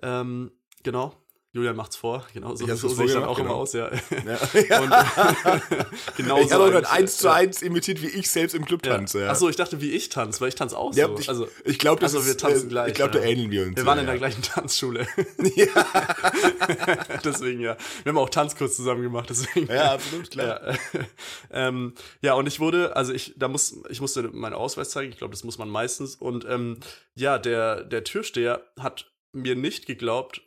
Ähm, 0.00 0.52
genau. 0.82 1.21
Julian 1.54 1.76
macht's 1.76 1.96
vor, 1.96 2.26
genau 2.32 2.54
so, 2.54 2.66
so 2.74 2.88
sehe 2.88 3.04
ich 3.04 3.12
dann 3.12 3.24
auch 3.24 3.38
immer 3.38 3.48
genau. 3.48 3.60
aus, 3.60 3.74
ja. 3.74 3.90
Ja. 3.90 4.80
Und, 4.80 4.90
genau 6.16 6.38
ich 6.40 6.48
so 6.48 6.54
habe 6.54 6.70
gerade 6.70 6.88
eins 6.88 7.18
zu 7.18 7.30
eins 7.30 7.60
imitiert, 7.60 8.00
wie 8.00 8.06
ich 8.08 8.30
selbst 8.30 8.54
im 8.54 8.64
Club 8.64 8.86
Ja. 8.86 8.94
tanze. 8.96 9.20
Ja. 9.20 9.28
Achso, 9.30 9.50
ich 9.50 9.56
dachte, 9.56 9.80
wie 9.82 9.90
ich 9.92 10.08
tanze, 10.08 10.40
weil 10.40 10.48
ich 10.48 10.54
tanze 10.54 10.78
auch 10.78 10.94
Ja, 10.94 11.08
so. 11.08 11.18
ich- 11.18 11.28
also, 11.28 11.48
ich 11.66 11.78
glaube, 11.78 12.02
also 12.02 12.24
wir 12.26 12.38
tanzen 12.38 12.66
äh, 12.66 12.70
gleich, 12.70 12.88
Ich 12.88 12.94
glaube, 12.94 13.10
da 13.12 13.20
ähneln 13.20 13.50
wir 13.50 13.66
uns. 13.66 13.76
wir 13.76 13.84
waren 13.84 13.98
in 13.98 14.06
der 14.06 14.16
gleichen 14.16 14.40
Tanzschule. 14.42 15.06
Ja, 15.54 15.66
deswegen, 17.24 17.60
ja. 17.60 17.76
Wir 18.02 18.10
haben 18.10 18.18
auch 18.18 18.30
Tanzkurs 18.30 18.74
zusammen 18.76 19.02
gemacht, 19.02 19.28
deswegen. 19.28 19.66
ja, 19.70 19.92
absolut, 19.92 20.30
klar. 20.30 20.60
Ja, 20.72 20.78
ähm, 21.50 21.94
ja, 22.22 22.34
und 22.34 22.46
ich 22.46 22.60
wurde, 22.60 22.96
also 22.96 23.12
ich, 23.12 23.34
da 23.36 23.48
muss, 23.48 23.76
ich 23.90 24.00
musste 24.00 24.22
meinen 24.32 24.54
Ausweis 24.54 24.88
zeigen, 24.90 25.12
ich 25.12 25.18
glaube, 25.18 25.32
das 25.32 25.44
muss 25.44 25.58
man 25.58 25.68
meistens. 25.68 26.14
Und 26.16 26.46
ähm, 26.48 26.78
ja, 27.14 27.38
der, 27.38 27.84
der 27.84 28.04
Türsteher 28.04 28.62
hat 28.80 29.10
mir 29.32 29.54
nicht 29.56 29.86
geglaubt, 29.86 30.40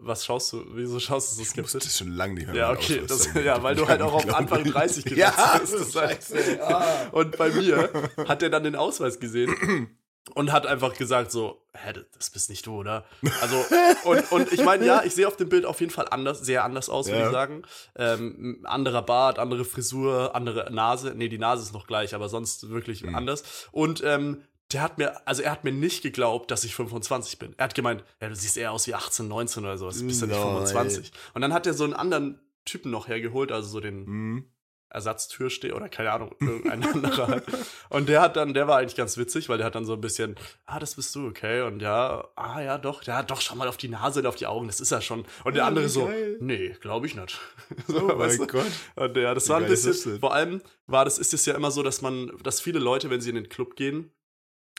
was 0.00 0.24
schaust 0.24 0.52
du, 0.52 0.64
wieso 0.72 0.98
schaust 0.98 1.32
du 1.32 1.36
so 1.36 1.44
skeptisch? 1.44 1.72
das 1.84 1.98
schon 1.98 2.12
lange 2.12 2.34
nicht 2.34 2.46
mehr 2.46 2.56
Ja, 2.56 2.70
okay, 2.72 3.02
das, 3.06 3.28
ja, 3.44 3.62
weil 3.62 3.74
du 3.76 3.86
halt 3.86 4.00
auch 4.02 4.14
auf 4.14 4.34
Anfang 4.34 4.64
30 4.64 5.04
gesetzt 5.04 5.18
Ja, 5.18 5.58
bist. 5.58 5.74
das 5.74 5.80
ist 5.82 5.92
scheiße. 5.94 6.62
Ah. 6.66 7.08
Und 7.12 7.36
bei 7.36 7.50
mir 7.50 7.90
hat 8.26 8.42
er 8.42 8.50
dann 8.50 8.64
den 8.64 8.76
Ausweis 8.76 9.20
gesehen 9.20 9.96
und 10.34 10.52
hat 10.52 10.66
einfach 10.66 10.94
gesagt 10.96 11.30
so, 11.30 11.66
hä, 11.74 11.92
das 12.16 12.30
bist 12.30 12.48
nicht 12.48 12.64
du, 12.66 12.76
oder? 12.80 13.04
Also, 13.42 13.62
und, 14.04 14.32
und 14.32 14.52
ich 14.54 14.64
meine, 14.64 14.86
ja, 14.86 15.02
ich 15.04 15.14
sehe 15.14 15.28
auf 15.28 15.36
dem 15.36 15.50
Bild 15.50 15.66
auf 15.66 15.80
jeden 15.80 15.92
Fall 15.92 16.08
anders, 16.10 16.40
sehr 16.40 16.64
anders 16.64 16.88
aus, 16.88 17.08
würde 17.08 17.18
Ja. 17.20 17.26
ich 17.26 17.32
sagen. 17.32 17.62
Ähm, 17.94 18.60
anderer 18.64 19.02
Bart, 19.02 19.38
andere 19.38 19.66
Frisur, 19.66 20.34
andere 20.34 20.72
Nase. 20.72 21.12
Nee, 21.14 21.28
die 21.28 21.36
Nase 21.38 21.62
ist 21.64 21.74
noch 21.74 21.86
gleich, 21.86 22.14
aber 22.14 22.30
sonst 22.30 22.70
wirklich 22.70 23.02
Mhm. 23.02 23.14
anders. 23.14 23.68
Und 23.70 24.02
ähm, 24.02 24.42
der 24.74 24.82
hat 24.82 24.98
mir, 24.98 25.26
also 25.26 25.42
er 25.42 25.52
hat 25.52 25.64
mir 25.64 25.72
nicht 25.72 26.02
geglaubt, 26.02 26.50
dass 26.50 26.64
ich 26.64 26.74
25 26.74 27.38
bin. 27.38 27.54
Er 27.56 27.64
hat 27.64 27.74
gemeint, 27.74 28.04
ja, 28.20 28.28
du 28.28 28.34
siehst 28.34 28.56
eher 28.58 28.72
aus 28.72 28.86
wie 28.86 28.94
18, 28.94 29.26
19 29.28 29.64
oder 29.64 29.78
so, 29.78 29.90
du 29.90 30.04
bist 30.06 30.20
ja 30.20 30.26
nicht 30.26 30.36
Nein. 30.36 30.66
25. 30.66 31.12
Und 31.32 31.40
dann 31.40 31.52
hat 31.54 31.66
er 31.66 31.74
so 31.74 31.84
einen 31.84 31.94
anderen 31.94 32.40
Typen 32.64 32.90
noch 32.90 33.08
hergeholt, 33.08 33.52
also 33.52 33.68
so 33.68 33.80
den 33.80 34.04
Hm. 34.06 34.44
Ersatztürsteher 34.90 35.74
oder 35.74 35.88
keine 35.88 36.12
Ahnung, 36.12 36.36
irgendein 36.40 36.84
anderer. 36.84 37.42
Und 37.90 38.08
der 38.08 38.20
hat 38.20 38.36
dann, 38.36 38.54
der 38.54 38.68
war 38.68 38.78
eigentlich 38.78 38.94
ganz 38.94 39.16
witzig, 39.18 39.48
weil 39.48 39.58
der 39.58 39.66
hat 39.66 39.74
dann 39.74 39.84
so 39.84 39.94
ein 39.94 40.00
bisschen, 40.00 40.36
ah, 40.66 40.78
das 40.78 40.94
bist 40.94 41.12
du, 41.16 41.26
okay. 41.26 41.62
Und 41.62 41.80
ja, 41.80 42.28
ah 42.36 42.60
ja, 42.62 42.78
doch, 42.78 43.02
ja, 43.02 43.24
doch, 43.24 43.40
schau 43.40 43.56
mal 43.56 43.66
auf 43.66 43.76
die 43.76 43.88
Nase 43.88 44.20
und 44.20 44.26
auf 44.26 44.36
die 44.36 44.46
Augen, 44.46 44.68
das 44.68 44.78
ist 44.80 44.92
er 44.92 45.00
schon. 45.00 45.24
Und 45.42 45.56
der 45.56 45.64
Oh, 45.64 45.66
andere 45.66 45.88
so, 45.88 46.06
geil. 46.06 46.36
nee, 46.40 46.76
glaube 46.80 47.06
ich 47.08 47.16
nicht. 47.16 47.40
Oh 47.88 47.92
So, 47.92 48.06
mein 48.16 48.36
du? 48.36 48.46
Gott. 48.46 48.66
Und 48.94 49.16
ja, 49.16 49.34
das 49.34 49.48
war 49.48 49.58
ein 49.58 49.66
bisschen, 49.66 50.20
vor 50.20 50.32
allem 50.32 50.62
war 50.86 51.04
das, 51.04 51.18
ist 51.18 51.34
es 51.34 51.44
ja 51.44 51.54
immer 51.54 51.72
so, 51.72 51.82
dass 51.82 52.00
man, 52.00 52.30
dass 52.44 52.60
viele 52.60 52.78
Leute, 52.78 53.10
wenn 53.10 53.20
sie 53.20 53.30
in 53.30 53.34
den 53.36 53.48
Club 53.48 53.74
gehen, 53.74 54.12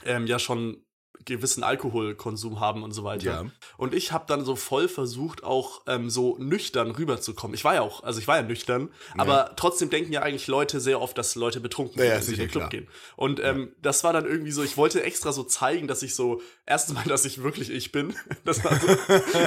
ähm, 0.03 0.27
ja 0.27 0.39
schon 0.39 0.84
gewissen 1.25 1.63
Alkoholkonsum 1.63 2.59
haben 2.59 2.83
und 2.83 2.91
so 2.91 3.03
weiter. 3.03 3.25
Ja. 3.25 3.45
Und 3.77 3.93
ich 3.93 4.11
habe 4.11 4.25
dann 4.27 4.45
so 4.45 4.55
voll 4.55 4.87
versucht, 4.87 5.43
auch 5.43 5.81
ähm, 5.87 6.09
so 6.09 6.37
nüchtern 6.39 6.91
rüberzukommen. 6.91 7.55
Ich 7.55 7.63
war 7.63 7.75
ja 7.75 7.81
auch, 7.81 8.03
also 8.03 8.19
ich 8.19 8.27
war 8.27 8.37
ja 8.37 8.43
nüchtern, 8.43 8.89
aber 9.17 9.51
trotzdem 9.55 9.89
denken 9.89 10.13
ja 10.13 10.21
eigentlich 10.21 10.47
Leute 10.47 10.79
sehr 10.79 11.01
oft, 11.01 11.17
dass 11.17 11.35
Leute 11.35 11.59
betrunken 11.59 11.99
Ja, 11.99 12.05
ja, 12.05 12.11
sind, 12.15 12.17
wenn 12.19 12.25
sie 12.27 12.33
in 12.33 12.39
den 12.39 12.51
Club 12.51 12.61
klar. 12.63 12.69
gehen. 12.69 12.87
Und 13.15 13.39
ähm, 13.43 13.71
das 13.81 14.03
war 14.03 14.13
dann 14.13 14.25
irgendwie 14.25 14.51
so, 14.51 14.63
ich 14.63 14.77
wollte 14.77 15.03
extra 15.03 15.31
so 15.31 15.43
zeigen, 15.43 15.87
dass 15.87 16.03
ich 16.03 16.15
so, 16.15 16.41
erstens 16.65 16.95
mal, 16.95 17.03
dass 17.07 17.25
ich 17.25 17.41
wirklich 17.43 17.69
ich 17.71 17.91
bin. 17.91 18.15
Das 18.45 18.63
war 18.63 18.79
so, 18.79 18.87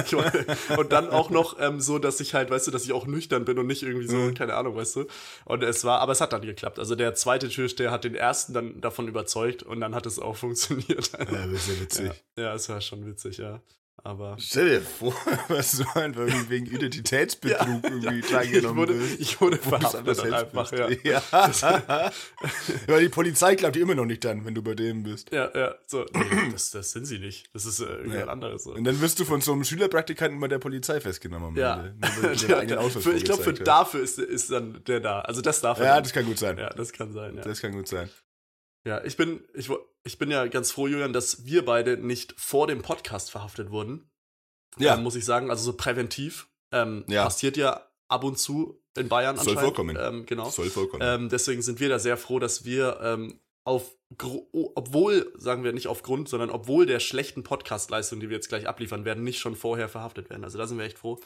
ich 0.05 0.13
wollte, 0.13 0.45
und 0.77 0.91
dann 0.91 1.09
auch 1.09 1.29
noch 1.29 1.57
ähm, 1.59 1.79
so, 1.79 1.99
dass 1.99 2.19
ich 2.19 2.33
halt, 2.33 2.49
weißt 2.49 2.67
du, 2.67 2.71
dass 2.71 2.83
ich 2.83 2.91
auch 2.91 3.07
nüchtern 3.07 3.45
bin 3.45 3.57
und 3.57 3.67
nicht 3.67 3.81
irgendwie 3.83 4.07
so, 4.07 4.17
Mhm. 4.17 4.33
keine 4.33 4.55
Ahnung, 4.55 4.75
weißt 4.75 4.97
du. 4.97 5.05
Und 5.45 5.63
es 5.63 5.85
war, 5.85 5.99
aber 6.01 6.11
es 6.11 6.19
hat 6.19 6.33
dann 6.33 6.41
geklappt. 6.41 6.79
Also 6.79 6.95
der 6.95 7.15
zweite 7.15 7.47
Türsteher 7.47 7.91
hat 7.91 8.03
den 8.03 8.15
ersten 8.15 8.53
dann 8.53 8.81
davon 8.81 9.07
überzeugt 9.07 9.63
und 9.63 9.79
dann 9.79 9.95
hat 9.95 10.05
es 10.05 10.19
auch 10.19 10.35
funktioniert. 10.35 11.11
Ja, 11.17 11.27
ja 11.75 11.81
witzig. 11.81 12.11
Ja, 12.37 12.43
ja, 12.43 12.53
es 12.55 12.67
war 12.69 12.81
schon 12.81 13.05
witzig, 13.05 13.37
ja. 13.37 13.61
Aber 14.01 14.37
Stell 14.39 14.69
dir 14.69 14.81
vor, 14.81 15.13
was 15.49 15.73
du 15.77 15.83
einfach 15.99 16.25
wegen 16.47 16.65
Identitätsbetrug 16.73 17.83
irgendwie 17.83 18.19
ich 18.19 18.27
drangenommen 18.27 18.77
wurde, 18.77 18.93
bist. 18.93 19.19
ich 19.19 19.41
wurde 19.41 19.57
verhaftet 19.57 20.19
einfach, 20.21 20.71
ja. 20.71 20.87
Ja. 21.03 22.11
Weil 22.87 23.01
die 23.01 23.09
Polizei 23.09 23.55
glaubt 23.55 23.75
dir 23.75 23.81
immer 23.81 23.95
noch 23.95 24.05
nicht 24.05 24.23
dann, 24.23 24.45
wenn 24.45 24.55
du 24.55 24.61
bei 24.61 24.73
denen 24.73 25.03
bist. 25.03 25.31
Ja, 25.33 25.51
ja, 25.53 25.75
so. 25.85 26.05
Nee, 26.13 26.49
das, 26.51 26.71
das 26.71 26.91
sind 26.91 27.07
sie 27.07 27.19
nicht. 27.19 27.53
Das 27.53 27.65
ist 27.65 27.81
äh, 27.81 27.85
irgendein 27.87 28.19
Ja. 28.19 28.27
anderes. 28.27 28.63
So. 28.63 28.73
Und 28.73 28.85
dann 28.85 29.01
wirst 29.01 29.19
du 29.19 29.25
von 29.25 29.41
so 29.41 29.51
einem 29.51 29.65
Schülerpraktikanten 29.65 30.39
bei 30.39 30.47
der 30.47 30.59
Polizei 30.59 31.01
festgenommen. 31.01 31.57
Ja, 31.57 31.91
ja, 32.47 32.77
Ausweis 32.77 33.03
für, 33.03 33.11
ich 33.13 33.25
glaube, 33.25 33.43
für 33.43 33.51
hast. 33.51 33.63
dafür 33.67 34.01
ist, 34.01 34.17
ist 34.17 34.49
dann 34.49 34.81
der 34.87 35.01
da. 35.01 35.19
Also 35.21 35.41
das 35.41 35.59
darf 35.59 35.79
er 35.79 35.85
Ja, 35.85 36.01
das 36.01 36.13
kann 36.13 36.25
gut 36.25 36.39
sein. 36.39 36.57
ja, 36.57 36.69
das 36.69 36.93
kann 36.93 37.11
sein, 37.11 37.35
ja. 37.35 37.41
Das 37.41 37.59
kann 37.59 37.73
gut 37.73 37.87
sein. 37.89 38.09
Ja, 38.85 39.03
ich 39.03 39.17
bin, 39.17 39.41
ich, 39.53 39.69
ich 40.09 40.17
bin 40.17 40.31
ja 40.31 40.47
ganz 40.47 40.71
froh, 40.71 40.87
Julian, 40.87 41.13
dass 41.13 41.45
wir 41.45 41.63
beide 41.63 41.97
nicht 41.97 42.33
vor 42.35 42.65
dem 42.65 42.81
Podcast 42.81 43.29
verhaftet 43.29 43.69
wurden. 43.69 44.09
Ja. 44.79 44.95
Ähm, 44.95 45.03
muss 45.03 45.15
ich 45.15 45.23
sagen, 45.23 45.51
also 45.51 45.63
so 45.63 45.77
präventiv. 45.77 46.49
Ähm, 46.71 47.05
Ja. 47.07 47.25
Passiert 47.25 47.57
ja 47.57 47.87
ab 48.07 48.23
und 48.23 48.39
zu 48.39 48.81
in 48.97 49.07
Bayern 49.07 49.37
Soll 49.37 49.49
anscheinend. 49.49 49.61
vorkommen. 49.61 49.97
Ähm, 49.99 50.25
genau. 50.25 50.49
Soll 50.49 50.71
vollkommen. 50.71 51.03
Ähm, 51.05 51.29
deswegen 51.29 51.61
sind 51.61 51.79
wir 51.79 51.89
da 51.89 51.99
sehr 51.99 52.17
froh, 52.17 52.39
dass 52.39 52.65
wir 52.65 52.99
ähm, 53.03 53.39
auf, 53.63 53.95
obwohl, 54.51 55.31
sagen 55.37 55.63
wir 55.63 55.73
nicht 55.73 55.85
aufgrund, 55.87 56.27
sondern 56.27 56.49
obwohl 56.49 56.87
der 56.87 56.99
schlechten 56.99 57.43
Podcast-Leistung, 57.43 58.19
die 58.19 58.29
wir 58.29 58.35
jetzt 58.37 58.49
gleich 58.49 58.67
abliefern 58.67 59.05
werden, 59.05 59.23
nicht 59.23 59.39
schon 59.39 59.55
vorher 59.55 59.89
verhaftet 59.89 60.31
werden. 60.31 60.43
Also 60.43 60.57
da 60.57 60.65
sind 60.65 60.79
wir 60.79 60.85
echt 60.85 60.97
froh, 60.97 61.19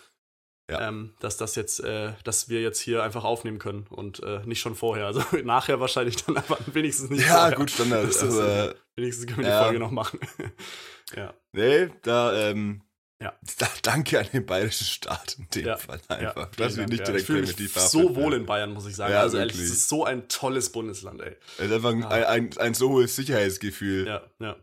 Ja. 0.72 0.88
ähm, 0.88 1.14
dass 1.20 1.36
das 1.38 1.56
jetzt, 1.56 1.82
äh, 1.84 2.14
dass 2.24 2.48
wir 2.48 2.62
jetzt 2.62 2.80
hier 2.80 3.04
einfach 3.04 3.26
aufnehmen 3.26 3.60
können 3.60 3.86
und 3.90 4.24
äh, 4.24 4.40
nicht 4.46 4.62
schon 4.62 4.76
vorher. 4.76 5.06
Also 5.08 5.22
nachher 5.44 5.80
wahrscheinlich 5.82 6.16
dann 6.24 6.38
aber 6.38 6.58
wenigstens 6.68 7.10
nicht 7.10 7.28
ja, 7.28 7.40
vorher. 7.40 7.56
gut, 7.58 7.72
Standard. 7.72 8.06
Das 8.08 8.24
ist- 8.24 8.38
aber, 8.40 8.76
Wenigstens 8.96 9.26
können 9.28 9.40
wir 9.40 9.48
Ja. 9.50 9.60
die 9.60 9.64
Folge 9.66 9.80
noch 9.80 9.92
machen. 9.92 10.20
ja. 11.18 11.34
nee, 11.52 11.90
da, 12.04 12.34
ähm, 12.50 12.82
Ja. 13.22 13.34
da, 13.58 13.68
danke 13.82 14.20
an 14.20 14.28
den 14.32 14.46
bayerischen 14.46 14.86
Staat 14.86 15.36
in 15.40 15.48
dem 15.54 15.66
Ja. 15.66 15.78
Fall 15.78 16.00
einfach. 16.08 16.50
dass 16.56 16.78
wir 16.78 16.88
nicht 16.88 17.00
direkt 17.08 17.22
ich 17.22 17.26
fühle 17.26 17.42
mich 17.42 17.74
so 17.74 18.16
wohl 18.16 18.34
in 18.34 18.46
Bayern, 18.46 18.72
muss 18.72 18.86
ich 18.88 18.96
sagen. 18.96 19.12
Ja, 19.14 19.22
also 19.22 19.38
ehrlich, 19.40 19.56
wirklich. 19.56 19.72
es 19.72 19.78
ist 19.80 19.90
so 19.90 20.06
ein 20.06 20.28
tolles 20.30 20.72
Bundesland, 20.72 21.22
ey. 21.22 21.36
Es 21.58 21.66
ist 21.66 21.72
einfach 21.74 21.92
ein, 21.92 22.04
ein, 22.06 22.24
ein, 22.26 22.58
ein 22.58 22.74
so 22.74 22.90
hohes 22.92 23.16
Sicherheitsgefühl. 23.16 24.08
Ja, 24.08 24.22
ja. 24.40 24.56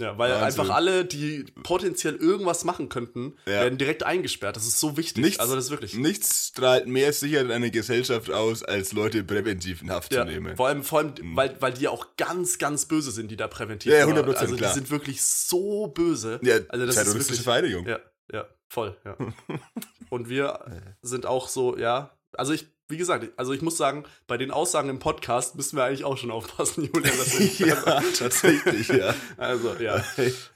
Ja, 0.00 0.18
weil 0.18 0.32
Wahnsinn. 0.32 0.44
einfach 0.60 0.74
alle, 0.74 1.04
die 1.04 1.44
potenziell 1.62 2.16
irgendwas 2.16 2.64
machen 2.64 2.88
könnten, 2.88 3.36
Ja. 3.46 3.60
werden 3.62 3.78
direkt 3.78 4.02
eingesperrt. 4.02 4.56
Das 4.56 4.66
ist 4.66 4.80
so 4.80 4.96
wichtig. 4.96 5.22
Nichts, 5.24 5.38
also 5.38 5.54
das 5.54 5.66
ist 5.66 5.70
wirklich. 5.70 5.94
nichts 5.94 6.48
strahlt 6.48 6.88
mehr 6.88 7.12
Sicherheit 7.12 7.46
in 7.46 7.52
eine 7.52 7.70
Gesellschaft 7.70 8.28
aus, 8.30 8.64
als 8.64 8.92
Leute 8.92 9.22
präventiv 9.22 9.82
in 9.82 9.90
Haft 9.92 10.12
Ja, 10.12 10.26
zu 10.26 10.32
nehmen. 10.32 10.56
vor 10.56 10.66
allem, 10.66 10.82
vor 10.82 10.98
allem 10.98 11.14
weil, 11.36 11.56
weil 11.60 11.72
die 11.74 11.82
ja 11.82 11.90
auch 11.90 12.16
ganz, 12.16 12.58
ganz 12.58 12.86
böse 12.86 13.12
sind, 13.12 13.30
die 13.30 13.36
da 13.36 13.46
präventiv 13.46 13.92
Ja, 13.92 13.98
ja, 13.98 14.04
immer- 14.04 14.14
100% 14.22 14.36
Also 14.40 14.54
die 14.54 14.58
klar. 14.58 14.74
sind 14.74 14.90
wirklich 14.90 15.22
so 15.22 15.86
böse. 15.86 16.40
Ja, 16.42 16.56
also 16.68 16.86
das 16.86 16.96
ist 16.96 17.02
terroristische 17.04 17.44
wirklich, 17.44 17.44
Vereinigung. 17.44 17.86
Ja, 17.86 17.98
ja, 18.32 18.48
voll, 18.68 18.96
ja. 19.04 19.16
Und 20.10 20.28
wir 20.28 20.92
sind 21.02 21.24
auch 21.26 21.48
so, 21.48 21.76
ja, 21.78 22.16
also 22.32 22.52
ich, 22.52 22.66
wie 22.88 22.96
gesagt, 22.98 23.32
also 23.38 23.52
ich 23.52 23.62
muss 23.62 23.76
sagen, 23.76 24.04
bei 24.26 24.36
den 24.36 24.50
Aussagen 24.50 24.88
im 24.90 24.98
Podcast 24.98 25.54
müssen 25.56 25.76
wir 25.76 25.84
eigentlich 25.84 26.04
auch 26.04 26.18
schon 26.18 26.30
aufpassen, 26.30 26.84
Julian. 26.94 27.14
Wir, 27.16 27.66
ja, 27.68 28.02
tatsächlich, 28.18 28.88
ja. 28.88 29.14
Also, 29.38 29.74
ja. 29.76 30.04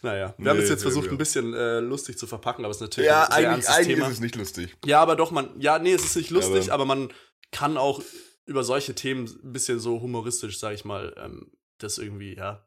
Naja, 0.03 0.35
wir 0.37 0.51
haben 0.51 0.59
Nee, 0.59 0.65
es 0.65 0.71
jetzt 0.71 0.81
ja, 0.81 0.91
versucht, 0.91 1.07
ja. 1.07 1.13
ein 1.13 1.19
bisschen 1.19 1.55
äh, 1.55 1.81
lustig 1.81 2.19
zu 2.19 2.27
verpacken, 2.27 2.65
aber 2.65 2.71
es 2.71 2.79
ist 2.79 2.83
natürlich 2.83 3.09
Ja, 3.09 3.25
ein 3.25 3.31
sehr 3.43 3.51
eigentlich, 3.53 3.69
eigentlich 3.69 3.87
Thema. 3.97 4.07
ist 4.09 4.13
es 4.15 4.21
nicht 4.21 4.37
lustig. 4.37 4.77
Ja, 4.85 5.01
aber 5.01 5.17
doch, 5.17 5.31
man, 5.31 5.59
ja, 5.61 5.79
nee, 5.79 5.93
es 5.95 6.05
ist 6.05 6.17
nicht 6.17 6.31
lustig, 6.31 6.67
Ja, 6.67 6.75
aber, 6.75 6.85
man 6.85 7.13
kann 7.51 7.77
auch 7.79 8.03
über 8.45 8.63
solche 8.65 8.95
Themen 8.95 9.27
ein 9.43 9.53
bisschen 9.53 9.81
so 9.81 10.01
humoristisch, 10.01 10.59
sag 10.59 10.75
ich 10.75 10.85
mal, 10.85 11.15
ähm, 11.19 11.51
das 11.79 11.99
irgendwie, 11.99 12.37
ja, 12.37 12.67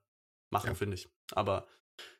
machen, 0.51 0.69
Ja. 0.69 0.75
finde 0.75 0.95
ich. 0.95 1.07
Aber 1.33 1.67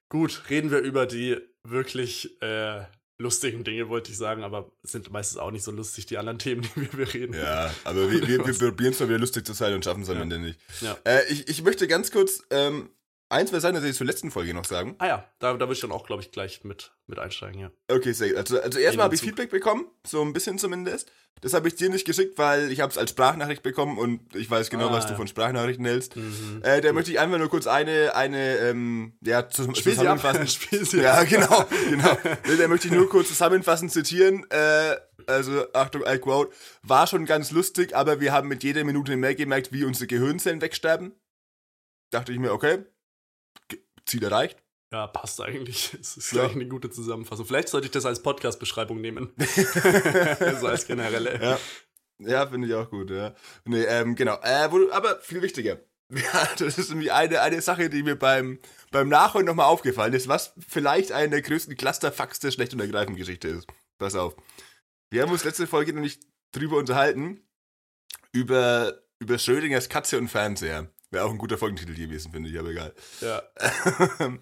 gut, 0.09 0.43
reden 0.49 0.69
wir 0.71 0.79
über 0.79 1.05
die 1.05 1.37
wirklich 1.63 2.41
äh, 2.41 2.83
lustigen 3.21 3.63
Dinge, 3.63 3.87
wollte 3.89 4.11
ich 4.11 4.17
sagen, 4.17 4.43
aber 4.43 4.71
sind 4.83 5.11
meistens 5.11 5.37
auch 5.37 5.51
nicht 5.51 5.63
so 5.63 5.71
lustig, 5.71 6.05
die 6.07 6.17
anderen 6.17 6.39
Themen, 6.39 6.61
die 6.75 6.81
wir, 6.81 6.93
wir 6.97 7.13
reden. 7.13 7.33
Ja, 7.33 7.73
aber 7.83 8.11
wir, 8.11 8.27
wir, 8.27 8.45
wir 8.45 8.53
probieren 8.69 8.91
es 8.93 8.99
mal 8.99 9.09
wieder 9.09 9.19
lustig 9.19 9.45
zu 9.45 9.53
sein 9.53 9.73
und 9.73 9.83
schaffen 9.83 10.03
es 10.03 10.09
am 10.09 10.17
Ja. 10.17 10.21
Ende 10.23 10.39
nicht. 10.39 10.59
Ja. 10.81 10.97
Äh, 11.05 11.31
ich, 11.31 11.47
ich 11.47 11.63
möchte 11.63 11.87
ganz 11.87 12.11
kurz 12.11 12.43
ähm, 12.49 12.89
ein, 13.31 13.47
zwei 13.47 13.59
Sachen 13.59 13.75
tatsächlich 13.75 13.97
zur 13.97 14.07
letzten 14.07 14.31
Folge 14.31 14.53
noch 14.53 14.65
sagen. 14.65 14.95
Ah 14.99 15.07
ja, 15.07 15.25
da, 15.39 15.53
da 15.53 15.59
würde 15.61 15.73
ich 15.73 15.79
dann 15.79 15.91
auch, 15.91 16.05
glaube 16.05 16.21
ich, 16.21 16.31
gleich 16.31 16.63
mit, 16.63 16.91
mit 17.07 17.19
einsteigen, 17.19 17.59
ja. 17.59 17.71
Okay, 17.89 18.11
sehr 18.11 18.29
gut. 18.29 18.37
Also, 18.37 18.61
also 18.61 18.79
erstmal 18.79 19.05
habe 19.05 19.15
ich. 19.15 19.21
Feedback 19.21 19.49
bekommen, 19.49 19.85
so 20.05 20.21
ein 20.21 20.33
bisschen 20.33 20.57
zumindest. 20.57 21.11
Das 21.39 21.53
habe 21.53 21.67
ich 21.67 21.75
dir 21.75 21.89
nicht 21.89 22.05
geschickt, 22.05 22.37
weil 22.37 22.71
ich 22.71 22.81
habe 22.81 22.91
es 22.91 22.97
als 22.97 23.11
Sprachnachricht 23.11 23.63
bekommen 23.63 23.97
und 23.97 24.35
ich 24.35 24.49
weiß 24.49 24.69
genau, 24.69 24.89
Ah, 24.89 24.93
was 24.93 25.05
du 25.05 25.11
ja. 25.11 25.17
von 25.17 25.27
Sprachnachrichten 25.27 25.85
hältst. 25.85 26.15
Mhm. 26.15 26.61
Äh, 26.63 26.81
da 26.81 26.93
möchte 26.93 27.11
ich 27.11 27.19
einfach 27.19 27.37
nur 27.37 27.49
kurz 27.49 27.67
eine, 27.67 28.15
eine, 28.15 28.57
ähm, 28.57 29.13
ja, 29.21 29.47
zu, 29.47 29.63
Spiel 29.73 29.95
zusammenfassen. 29.95 30.47
spiel 30.47 30.85
Ja, 31.01 31.23
genau, 31.23 31.65
genau. 31.89 32.17
Da 32.57 32.67
möchte 32.67 32.87
ich 32.87 32.93
nur 32.93 33.09
kurz 33.09 33.29
zusammenfassend 33.29 33.91
zitieren. 33.91 34.45
Äh, 34.49 34.97
also, 35.25 35.65
Achtung, 35.73 36.03
I 36.05 36.17
quote. 36.19 36.51
War 36.83 37.07
schon 37.07 37.25
ganz 37.25 37.51
lustig, 37.51 37.95
aber 37.95 38.19
wir 38.19 38.33
haben 38.33 38.47
mit 38.47 38.63
jeder 38.63 38.83
Minute 38.83 39.15
mehr 39.15 39.33
gemerkt, 39.35 39.71
wie 39.71 39.83
unsere 39.85 40.07
Gehirnzellen 40.07 40.61
wegsterben. 40.61 41.13
Dachte 42.11 42.33
ich 42.33 42.39
mir, 42.39 42.51
okay, 42.51 42.83
Ziel 44.11 44.23
erreicht. 44.23 44.61
Ja, 44.93 45.07
passt 45.07 45.39
eigentlich. 45.41 45.93
Es 45.99 46.17
ist 46.17 46.31
Ja. 46.33 46.47
eine 46.49 46.67
gute 46.67 46.89
Zusammenfassung. 46.89 47.45
Vielleicht 47.45 47.69
sollte 47.69 47.85
ich 47.87 47.91
das 47.91 48.05
als 48.05 48.21
Podcast-Beschreibung 48.21 48.99
nehmen. 49.01 49.33
so 50.59 50.67
als 50.67 50.85
generelle. 50.85 51.41
Ja, 51.41 51.59
ja 52.19 52.47
finde 52.47 52.67
ich 52.67 52.73
auch 52.73 52.89
gut, 52.89 53.09
ja. 53.09 53.33
Nee, 53.65 53.83
ähm, 53.83 54.15
genau. 54.15 54.37
Äh, 54.43 54.69
du- 54.69 54.91
aber 54.91 55.19
viel 55.21 55.41
wichtiger. 55.41 55.79
Ja, 56.13 56.45
das 56.59 56.77
ist 56.77 56.89
nämlich 56.89 57.13
eine, 57.13 57.39
eine 57.39 57.61
Sache, 57.61 57.89
die 57.89 58.03
mir 58.03 58.17
beim, 58.17 58.59
beim 58.91 59.07
Nachholen 59.07 59.45
nochmal 59.47 59.67
aufgefallen 59.67 60.11
ist, 60.11 60.27
was 60.27 60.53
vielleicht 60.67 61.13
eine 61.13 61.29
der 61.29 61.41
größten 61.41 61.77
Clusterfucks 61.77 62.41
der 62.41 62.51
Schlecht- 62.51 62.73
und 62.73 62.81
Ergreifend-Geschichte 62.81 63.47
ist. 63.47 63.65
Pass 63.97 64.15
auf. 64.15 64.35
Wir 65.09 65.21
haben 65.21 65.31
uns 65.31 65.45
letzte 65.45 65.67
Folge 65.67 65.93
nämlich 65.93 66.19
drüber 66.53 66.75
unterhalten, 66.75 67.47
über, 68.33 69.01
über 69.19 69.37
Schrödingers 69.39 69.87
Katze 69.87 70.17
und 70.17 70.27
Fernseher. 70.27 70.89
Wäre 71.11 71.25
auch 71.25 71.31
ein 71.31 71.37
guter 71.37 71.57
Folgentitel 71.57 71.93
gewesen, 71.93 72.31
finde 72.31 72.49
ich, 72.49 72.57
aber 72.57 72.69
egal. 72.69 72.93
Ja. 73.21 73.41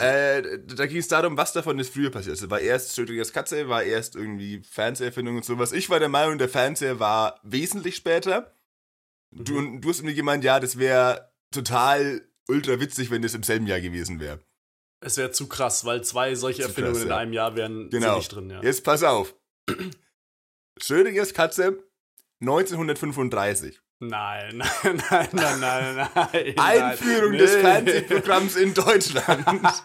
Äh, 0.00 0.58
da 0.66 0.84
ging 0.86 0.98
es 0.98 1.08
darum, 1.08 1.38
was 1.38 1.54
davon 1.54 1.78
ist 1.78 1.94
früher 1.94 2.10
passiert. 2.10 2.36
Also 2.36 2.50
war 2.50 2.60
erst 2.60 2.94
Schrödingers 2.94 3.32
Katze, 3.32 3.68
war 3.68 3.82
erst 3.82 4.14
irgendwie 4.14 4.60
Fernseherfindung 4.62 5.36
und 5.36 5.44
sowas. 5.44 5.72
Ich 5.72 5.88
war 5.88 5.98
der 6.00 6.10
Meinung, 6.10 6.36
der 6.36 6.50
Fernseher 6.50 6.98
war 7.00 7.40
wesentlich 7.44 7.96
später. 7.96 8.52
Du, 9.30 9.52
Mhm. 9.54 9.58
und 9.76 9.80
du 9.80 9.88
hast 9.88 10.02
mir 10.02 10.12
gemeint, 10.12 10.44
ja, 10.44 10.60
das 10.60 10.78
wäre 10.78 11.32
total 11.50 12.20
ultra 12.46 12.78
witzig, 12.78 13.10
wenn 13.10 13.22
das 13.22 13.32
im 13.34 13.42
selben 13.42 13.66
Jahr 13.66 13.80
gewesen 13.80 14.20
wäre. 14.20 14.40
Es 15.00 15.16
wäre 15.16 15.30
zu 15.30 15.46
krass, 15.48 15.86
weil 15.86 16.04
zwei 16.04 16.34
solche 16.34 16.62
Zu 16.62 16.68
Erfindungen 16.68 16.94
krass, 16.96 17.04
in 17.04 17.08
ja. 17.10 17.16
einem 17.16 17.32
Jahr 17.32 17.56
wären 17.56 17.88
Genau. 17.88 18.16
nicht 18.18 18.28
drin, 18.34 18.50
ja. 18.50 18.62
Jetzt 18.62 18.84
pass 18.84 19.02
auf. 19.02 19.34
Schrödingers 20.78 21.32
Katze 21.32 21.82
1935. 22.42 23.80
Nein, 24.00 24.58
nein, 24.58 25.02
nein, 25.10 25.28
nein, 25.32 25.60
nein, 25.60 26.08
nein. 26.14 26.58
Einführung 26.58 27.30
nein. 27.30 27.38
des. 27.38 27.56
Fernsehprogramms 27.56 28.56
in 28.56 28.74
Deutschland. 28.74 29.46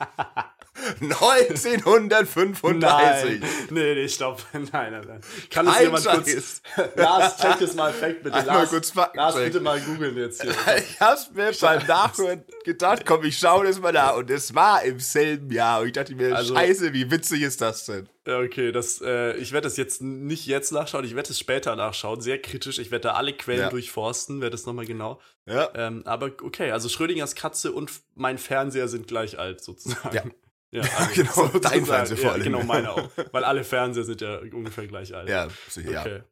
1935. 1.02 2.80
Nein. 2.80 3.44
Nee, 3.70 3.96
nee, 3.96 4.08
stopp. 4.08 4.44
Nein, 4.54 4.70
nein, 4.72 5.04
nein. 5.08 5.22
Kann 5.50 5.68
es 5.68 5.80
jemand 5.80 6.06
kurz. 6.06 6.30
Scheiß. 6.30 6.62
Lars, 6.96 7.38
check 7.38 7.60
das 7.60 7.76
mal 7.76 7.92
Fact 7.94 8.24
bitte. 8.24 8.36
Einmal 8.36 8.58
Lars, 8.58 8.70
kurz 8.70 8.92
Fakten 8.92 9.18
Lars, 9.18 9.36
bitte 9.36 9.60
mal 9.60 9.80
googeln 9.82 10.18
jetzt 10.18 10.42
hier. 10.42 10.52
Ich 10.78 11.00
hab's 11.00 11.30
mir 11.34 11.52
beim 11.60 11.86
Nachhören 11.88 12.44
gedacht, 12.64 13.06
komm, 13.06 13.24
ich 13.24 13.38
schau 13.38 13.64
das 13.64 13.80
mal 13.80 13.92
nach. 13.94 14.16
Und 14.16 14.30
es 14.30 14.54
war 14.56 14.84
im 14.84 15.00
selben 15.00 15.52
Jahr. 15.52 15.82
Und 15.82 15.88
ich 15.88 15.94
dachte 15.94 16.16
mir, 16.16 16.36
Also- 16.36 16.54
scheiße, 16.56 16.94
wie 16.94 17.10
witzig 17.12 17.42
ist 17.44 17.62
das 17.62 17.86
denn? 17.86 18.08
Okay, 18.28 18.72
das, 18.72 19.02
äh, 19.02 19.36
ich 19.38 19.52
werde 19.52 19.66
das 19.68 19.78
jetzt 19.78 20.02
nicht 20.04 20.46
jetzt 20.46 20.72
nachschauen, 20.72 21.04
ich 21.06 21.16
werde 21.16 21.32
es 21.32 21.40
später 21.40 21.76
nachschauen, 21.76 22.22
sehr 22.22 22.40
kritisch. 22.40 22.78
Ich 22.78 22.92
werde 22.92 23.08
da 23.08 23.14
alle 23.16 23.34
Quellen 23.34 23.62
Ja. 23.62 23.70
durchforsten, 23.70 24.42
werde 24.42 24.52
das 24.52 24.68
nochmal 24.68 24.86
genau. 24.86 25.20
Ja. 25.48 25.70
Ähm, 25.74 26.04
aber 26.06 26.28
okay, 26.44 26.70
also 26.70 26.88
Schrödingers 26.88 27.34
Katze 27.34 27.72
und 27.72 27.90
mein 28.14 28.38
Fernseher 28.38 28.88
sind 28.88 29.08
gleich 29.08 29.40
alt, 29.40 29.64
sozusagen. 29.64 30.16
Ja. 30.16 30.24
Ja, 30.72 30.84
also 30.84 31.14
Genau, 31.14 31.32
sozusagen, 31.34 31.62
dein 31.62 31.86
Fernseher 31.86 32.18
vor 32.18 32.26
ja, 32.28 32.32
allem. 32.34 32.44
Genau, 32.44 32.64
meine 32.64 32.92
auch. 32.92 33.10
Weil 33.32 33.44
alle 33.44 33.64
Fernseher 33.64 34.04
sind 34.06 34.22
ja 34.22 34.40
ungefähr 34.40 34.88
gleich 34.88 35.14
alt. 35.14 35.28
Ja, 35.30 35.48
sicher, 35.68 35.92
ja. 35.92 36.02
Okay. 36.02 36.24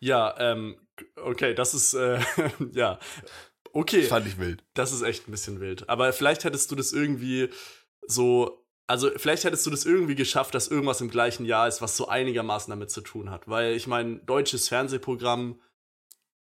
Ja, 0.00 0.34
ähm, 0.38 0.76
okay, 1.16 1.54
das 1.54 1.74
ist, 1.74 1.94
äh, 1.94 2.18
ja. 2.72 2.98
Okay, 3.72 4.00
Das 4.00 4.08
fand 4.08 4.26
ich 4.26 4.38
wild. 4.38 4.64
das 4.74 4.92
ist 4.92 5.02
echt 5.02 5.28
ein 5.28 5.30
bisschen 5.30 5.60
wild. 5.60 5.88
Aber 5.88 6.12
vielleicht 6.12 6.44
hättest 6.44 6.70
du 6.70 6.74
das 6.74 6.92
irgendwie 6.92 7.48
so, 8.06 8.66
also 8.86 9.10
vielleicht 9.16 9.44
hättest 9.44 9.64
du 9.64 9.70
das 9.70 9.86
irgendwie 9.86 10.14
geschafft, 10.14 10.54
dass 10.54 10.68
irgendwas 10.68 11.00
im 11.00 11.08
gleichen 11.08 11.46
Jahr 11.46 11.68
ist, 11.68 11.80
was 11.80 11.96
so 11.96 12.08
einigermaßen 12.08 12.70
damit 12.70 12.90
zu 12.90 13.00
tun 13.00 13.30
hat. 13.30 13.48
Weil 13.48 13.74
ich 13.74 13.86
meine, 13.86 14.16
deutsches 14.18 14.68
Fernsehprogramm, 14.68 15.58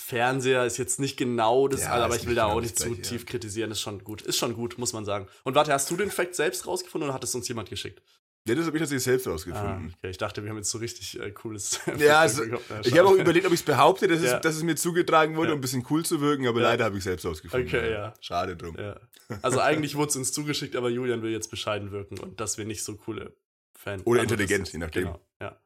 Fernseher 0.03 0.65
ist 0.65 0.79
jetzt 0.79 0.99
nicht 0.99 1.17
genau 1.19 1.69
das, 1.69 1.83
Ja, 1.83 1.93
aber 1.93 2.17
ich 2.17 2.27
will 2.27 2.35
da 2.35 2.45
genau 2.47 2.57
auch 2.57 2.61
nicht 2.63 2.79
zu 2.79 2.95
tief 2.95 3.21
ja. 3.23 3.27
kritisieren. 3.27 3.71
Ist 3.71 3.81
schon 3.81 4.03
gut. 4.03 4.23
Ist 4.23 4.39
schon 4.39 4.55
gut, 4.55 4.79
muss 4.79 4.93
man 4.95 5.05
sagen. 5.05 5.27
Und 5.45 5.55
warte, 5.55 5.73
hast 5.75 5.91
du 5.91 5.97
den 5.97 6.11
Fact 6.11 6.35
selbst 6.35 6.67
rausgefunden 6.67 7.09
oder 7.09 7.15
hat 7.15 7.23
es 7.23 7.35
uns 7.35 7.47
jemand 7.49 7.69
geschickt? 7.69 8.03
Ja, 8.49 8.55
das 8.55 8.65
habe 8.67 8.79
ich 8.79 8.81
tatsächlich 8.81 9.05
selbst 9.05 9.27
Ah, 9.27 9.33
rausgefunden. 9.33 9.95
okay. 9.99 10.09
Ich 10.11 10.17
dachte, 10.17 10.43
wir 10.43 10.49
haben 10.49 10.57
jetzt 10.57 10.71
so 10.71 10.79
richtig 10.79 11.21
äh, 11.21 11.31
cooles. 11.33 11.79
Ja, 11.99 12.21
also, 12.21 12.43
Ja, 12.45 12.57
ich 12.83 12.99
habe 12.99 13.09
auch 13.09 13.13
überlegt, 13.15 13.45
ob 13.45 13.53
ich 13.53 13.61
es 13.61 13.67
behaupte, 13.67 14.09
dass, 14.09 14.23
Ja. 14.23 14.37
es, 14.37 14.41
dass 14.41 14.57
es 14.57 14.63
mir 14.63 14.75
zugetragen 14.77 15.37
wurde, 15.37 15.49
Ja. 15.49 15.53
um 15.53 15.59
ein 15.59 15.61
bisschen 15.61 15.85
cool 15.91 16.03
zu 16.07 16.23
wirken, 16.23 16.47
aber 16.47 16.61
Ja. 16.63 16.69
leider 16.71 16.87
habe 16.87 16.97
ich 16.97 17.05
selbst 17.05 17.27
rausgefunden. 17.27 17.69
Okay, 17.69 17.93
ja. 17.93 18.15
Schade 18.23 18.57
drum. 18.57 18.75
Ja. 18.79 18.99
Also 19.43 19.61
eigentlich 19.61 19.95
wurde 19.97 20.09
es 20.09 20.17
uns 20.17 20.33
zugeschickt, 20.33 20.75
aber 20.77 20.89
Julian 20.89 21.21
will 21.23 21.31
jetzt 21.31 21.51
bescheiden 21.51 21.91
wirken 21.93 22.19
und 22.19 22.41
dass 22.41 22.57
wir 22.57 22.65
nicht 22.65 22.83
so 22.83 22.97
coole 22.97 23.37
Fan 23.77 24.01
Oder 24.03 24.23
intelligent, 24.23 24.73
je 24.73 24.79
nachdem. 24.79 25.05
Genau, 25.05 25.21
ja. 25.43 25.61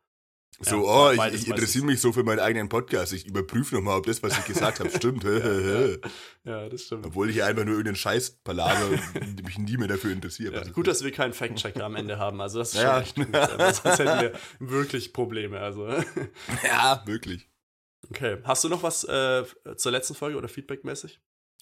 So, 0.60 0.86
Ja, 0.86 1.26
oh, 1.26 1.26
ich, 1.28 1.34
ich 1.42 1.48
interessiere 1.48 1.84
mich 1.84 2.00
so 2.00 2.12
für 2.12 2.22
meinen 2.22 2.38
eigenen 2.40 2.68
Podcast. 2.68 3.12
Ich 3.12 3.26
überprüfe 3.26 3.74
nochmal, 3.74 3.98
ob 3.98 4.06
das, 4.06 4.22
was 4.22 4.38
ich 4.38 4.44
gesagt 4.44 4.80
habe, 4.80 4.90
stimmt. 4.90 5.24
Ja, 6.44 6.68
das 6.68 6.82
stimmt. 6.82 7.06
Obwohl 7.06 7.30
ich 7.30 7.36
ja 7.36 7.46
einfach 7.46 7.64
nur 7.64 7.72
irgendeinen 7.72 7.96
Scheiß 7.96 8.42
palaver 8.44 8.86
und 9.14 9.42
mich 9.44 9.58
nie 9.58 9.78
mehr 9.78 9.88
dafür 9.88 10.12
interessiere. 10.12 10.54
Ja, 10.54 10.70
gut, 10.72 10.86
dass 10.86 11.02
wir 11.02 11.10
keinen 11.10 11.32
Fact-Checker 11.32 11.82
am 11.82 11.96
Ende 11.96 12.18
haben. 12.18 12.40
Also 12.40 12.58
das 12.58 12.74
ist 12.74 12.82
Ja. 12.82 13.02
schon 13.04 13.32
echt 13.32 13.82
Sonst 13.82 13.98
hätten 13.98 14.20
wir 14.20 14.32
wirklich 14.60 15.12
Probleme. 15.14 15.58
Also. 15.60 15.88
ja, 16.64 17.02
wirklich. 17.06 17.48
Okay. 18.10 18.38
Hast 18.44 18.62
du 18.64 18.68
noch 18.68 18.82
was 18.82 19.04
äh, 19.04 19.44
zur 19.76 19.92
letzten 19.92 20.14
Folge 20.14 20.36
oder 20.36 20.48
feedbackmäßig? 20.48 21.18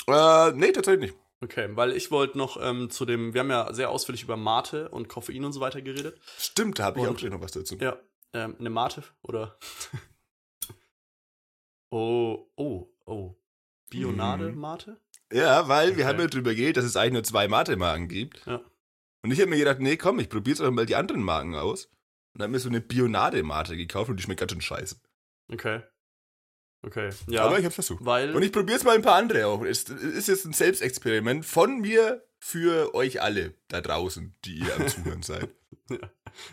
Äh, 0.08 0.52
nee, 0.52 0.72
tatsächlich 0.72 1.12
nicht. 1.12 1.22
Okay, 1.42 1.68
weil 1.72 1.92
ich 1.92 2.10
wollte 2.10 2.38
noch 2.38 2.56
ähm, 2.60 2.88
zu 2.90 3.04
dem, 3.04 3.34
wir 3.34 3.40
haben 3.40 3.50
ja 3.50 3.72
sehr 3.72 3.90
ausführlich 3.90 4.22
über 4.22 4.36
Mate 4.36 4.88
und 4.90 5.08
Koffein 5.08 5.44
und 5.44 5.52
so 5.52 5.60
weiter 5.60 5.82
geredet. 5.82 6.20
Stimmt, 6.38 6.78
da 6.78 6.84
habe 6.84 7.00
ich 7.00 7.06
auch 7.06 7.16
gleich 7.16 7.32
noch 7.32 7.40
was 7.40 7.50
dazu. 7.52 7.76
Ja, 7.80 7.96
ähm, 8.34 8.56
eine 8.58 8.70
Mate 8.70 9.04
oder. 9.22 9.58
oh, 11.90 12.50
oh, 12.56 12.88
oh. 13.06 13.34
Bionade 13.90 14.50
Mhm. 14.52 14.58
Mate? 14.60 15.00
Ja, 15.32 15.68
weil 15.68 15.88
wir 15.96 16.04
Okay. 16.04 16.04
haben 16.04 16.20
ja 16.20 16.26
drüber 16.26 16.54
geredet, 16.54 16.78
dass 16.78 16.84
es 16.84 16.96
eigentlich 16.96 17.12
nur 17.14 17.24
zwei 17.24 17.48
Mate-Marken 17.48 18.08
gibt. 18.08 18.44
Ja. 18.46 18.60
Und 19.22 19.30
ich 19.30 19.40
habe 19.40 19.50
mir 19.50 19.58
gedacht, 19.58 19.80
nee, 19.80 19.96
komm, 19.96 20.18
ich 20.18 20.28
probiere 20.28 20.56
jetzt 20.56 20.60
auch 20.66 20.70
mal 20.70 20.86
die 20.86 20.96
anderen 20.96 21.22
Marken 21.22 21.54
aus. 21.54 21.88
Und 22.34 22.42
habe 22.42 22.50
mir 22.52 22.58
so 22.58 22.68
eine 22.68 22.80
Bionade-Mate 22.80 23.76
gekauft 23.76 24.10
und 24.10 24.16
die 24.16 24.22
schmeckt 24.22 24.40
ganz 24.40 24.52
schön 24.52 24.60
scheiße. 24.62 24.96
Okay. 25.52 25.82
Okay. 26.84 27.10
Ja, 27.28 27.44
Aber 27.44 27.58
ich 27.58 27.64
habe 27.64 27.74
versucht. 27.74 28.04
weil. 28.04 28.34
Und 28.34 28.42
ich 28.42 28.50
probiere 28.52 28.76
jetzt 28.76 28.84
mal 28.84 28.94
ein 28.96 29.02
paar 29.02 29.14
andere 29.16 29.46
auch. 29.46 29.62
Es 29.62 29.84
ist 29.84 30.28
jetzt 30.28 30.44
ein 30.46 30.52
Selbstexperiment 30.52 31.44
von 31.46 31.80
mir 31.80 32.26
für 32.44 32.92
euch 32.96 33.22
alle 33.22 33.54
da 33.68 33.80
draußen, 33.80 34.34
die 34.44 34.56
ihr 34.58 34.74
am 34.74 34.88
Zuhören 34.88 35.22
seid. 35.22 35.48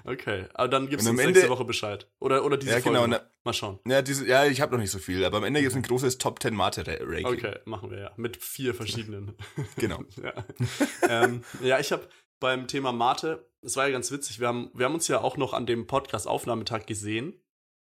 okay, 0.06 0.46
aber 0.54 0.68
dann 0.68 0.88
am 0.88 0.94
uns 0.94 1.04
nächste 1.04 1.42
Ende- 1.42 1.50
Woche 1.50 1.66
Bescheid. 1.66 2.08
Oder, 2.20 2.46
oder 2.46 2.58
diese 2.58 2.74
Ja, 2.74 2.80
genau, 2.80 3.00
Folge. 3.00 3.16
na- 3.16 3.30
Mal 3.44 3.54
schauen. 3.54 3.80
Ja, 3.88 4.02
diese, 4.02 4.28
ja 4.28 4.46
ich 4.46 4.62
habe 4.62 4.74
noch 4.74 4.80
nicht 4.82 4.92
so 4.92 5.00
viel, 5.00 5.24
aber 5.26 5.38
am 5.38 5.44
Ende 5.46 5.62
gibt 5.62 5.72
es 5.72 5.76
ein 5.78 5.82
großes 5.82 6.18
Top 6.20 6.42
10 6.42 6.54
Mate-Ranking. 6.54 7.26
Okay, 7.26 7.56
machen 7.66 7.90
wir 7.90 8.00
ja. 8.00 8.12
Mit 8.18 8.38
vier 8.38 8.76
verschiedenen. 8.76 9.36
Genau. 9.78 10.04
ja. 10.24 10.34
ähm, 11.08 11.44
ja, 11.64 11.80
ich 11.80 11.92
habe 11.92 12.08
beim 12.40 12.68
Thema 12.68 12.92
Mate, 12.92 13.50
es 13.62 13.76
war 13.76 13.88
ja 13.88 13.92
ganz 13.94 14.12
witzig, 14.12 14.40
wir 14.40 14.48
haben, 14.48 14.70
wir 14.74 14.86
haben 14.86 14.94
uns 14.94 15.08
ja 15.08 15.22
auch 15.22 15.38
noch 15.38 15.54
an 15.54 15.66
dem 15.66 15.88
Podcast-Aufnahmetag 15.88 16.86
gesehen, 16.86 17.34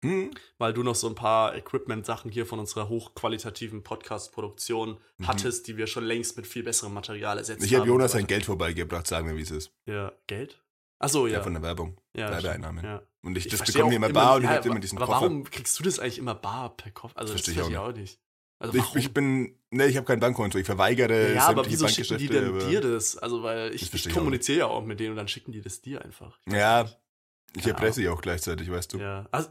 Hm? 0.03 0.31
weil 0.57 0.73
du 0.73 0.83
noch 0.83 0.95
so 0.95 1.07
ein 1.07 1.15
paar 1.15 1.55
Equipment-Sachen 1.55 2.29
hier 2.31 2.45
von 2.45 2.59
unserer 2.59 2.89
hochqualitativen 2.89 3.83
Podcast-Produktion 3.83 4.97
Mhm. 5.17 5.27
hattest, 5.27 5.67
die 5.67 5.77
wir 5.77 5.87
schon 5.87 6.03
längst 6.03 6.37
mit 6.37 6.45
viel 6.47 6.63
besserem 6.63 6.93
Material 6.93 7.37
ersetzt 7.37 7.63
Ich 7.65 7.73
habe 7.73 7.81
haben 7.81 7.87
Jonas 7.87 8.11
und 8.11 8.11
so 8.11 8.17
sein. 8.19 8.27
Geld 8.27 8.45
vorbeigebracht, 8.45 9.07
sagen 9.07 9.27
wir, 9.27 9.35
wie 9.37 9.41
es 9.41 9.51
ist. 9.51 9.71
Ja, 9.85 10.11
Geld? 10.27 10.59
Achso, 10.99 11.27
Ja. 11.27 11.33
ja. 11.33 11.43
von 11.43 11.53
der 11.53 11.61
Werbung. 11.63 11.99
ja, 12.15 12.29
Werbeeinnahmen. 12.31 12.83
Ja. 12.83 13.01
Und 13.23 13.37
ich, 13.37 13.45
Ich 13.45 13.51
das 13.51 13.61
bekommen 13.63 13.85
auch 13.85 13.89
wir 13.89 13.95
immer 13.97 14.09
bar 14.09 14.35
und 14.35 14.43
ich 14.43 14.49
ja, 14.49 14.55
habe 14.57 14.67
immer 14.69 14.79
diesen 14.79 14.97
aber 14.97 15.07
Koffer. 15.07 15.21
warum 15.21 15.43
kriegst 15.45 15.79
du 15.79 15.83
das 15.83 15.99
eigentlich 15.99 16.17
immer 16.19 16.35
bar 16.35 16.75
per 16.75 16.91
Koffer? 16.91 17.17
Also, 17.17 17.31
Verstehe 17.33 17.55
das 17.55 17.67
ich 17.67 17.73
verstehe 17.73 17.91
ich 17.91 17.95
auch 17.95 17.99
nicht. 17.99 18.19
Also, 18.59 18.77
Ich, 18.77 18.95
ich 18.95 19.13
bin, 19.13 19.57
ne, 19.71 19.87
ich 19.87 19.97
habe 19.97 20.05
kein 20.05 20.19
Bankkonto, 20.21 20.57
ich 20.57 20.65
verweigere 20.65 21.33
ja, 21.33 21.47
aber 21.47 21.63
sämtliche 21.63 21.71
wieso 21.71 21.87
schicken 21.87 22.17
die 22.17 22.27
denn 22.27 22.59
dir 22.59 22.79
das? 22.81 23.17
Also, 23.17 23.43
weil 23.43 23.73
ich, 23.73 23.81
ich 23.93 24.05
ich 24.07 24.13
kommuniziere 24.13 24.59
ja 24.59 24.65
auch 24.67 24.83
mit 24.85 24.99
denen 24.99 25.11
und 25.11 25.15
dann 25.17 25.27
schicken 25.27 25.51
die 25.51 25.61
das 25.61 25.81
dir 25.81 26.01
einfach. 26.03 26.37
Ich 26.45 26.53
Ja, 26.53 26.83
nicht. 26.83 26.97
Ich 27.55 27.67
erpresse 27.67 28.01
ja 28.01 28.11
auch 28.11 28.21
gleichzeitig, 28.21 28.69
weißt 28.71 28.93
du. 28.93 28.97
Ja. 28.99 29.27
Also, 29.31 29.49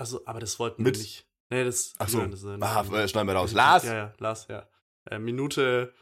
also, 0.00 0.22
aber 0.26 0.40
das 0.40 0.58
wollten 0.58 0.82
Mit- 0.82 0.96
wir 0.96 1.02
nicht. 1.02 1.26
Nee, 1.50 1.64
das. 1.64 1.94
Ach 1.98 2.08
so. 2.08 2.18
nein, 2.18 2.30
das, 2.30 2.42
ist- 2.42 2.62
Ah, 2.62 2.84
äh, 2.92 3.08
schneiden 3.08 3.28
wir 3.28 3.34
raus. 3.34 3.52
Lars! 3.54 3.84
Ja, 3.84 3.94
ja, 3.94 4.12
Lars, 4.18 4.46
ja. 4.48 4.68
Äh, 5.10 5.18
Minute. 5.18 5.92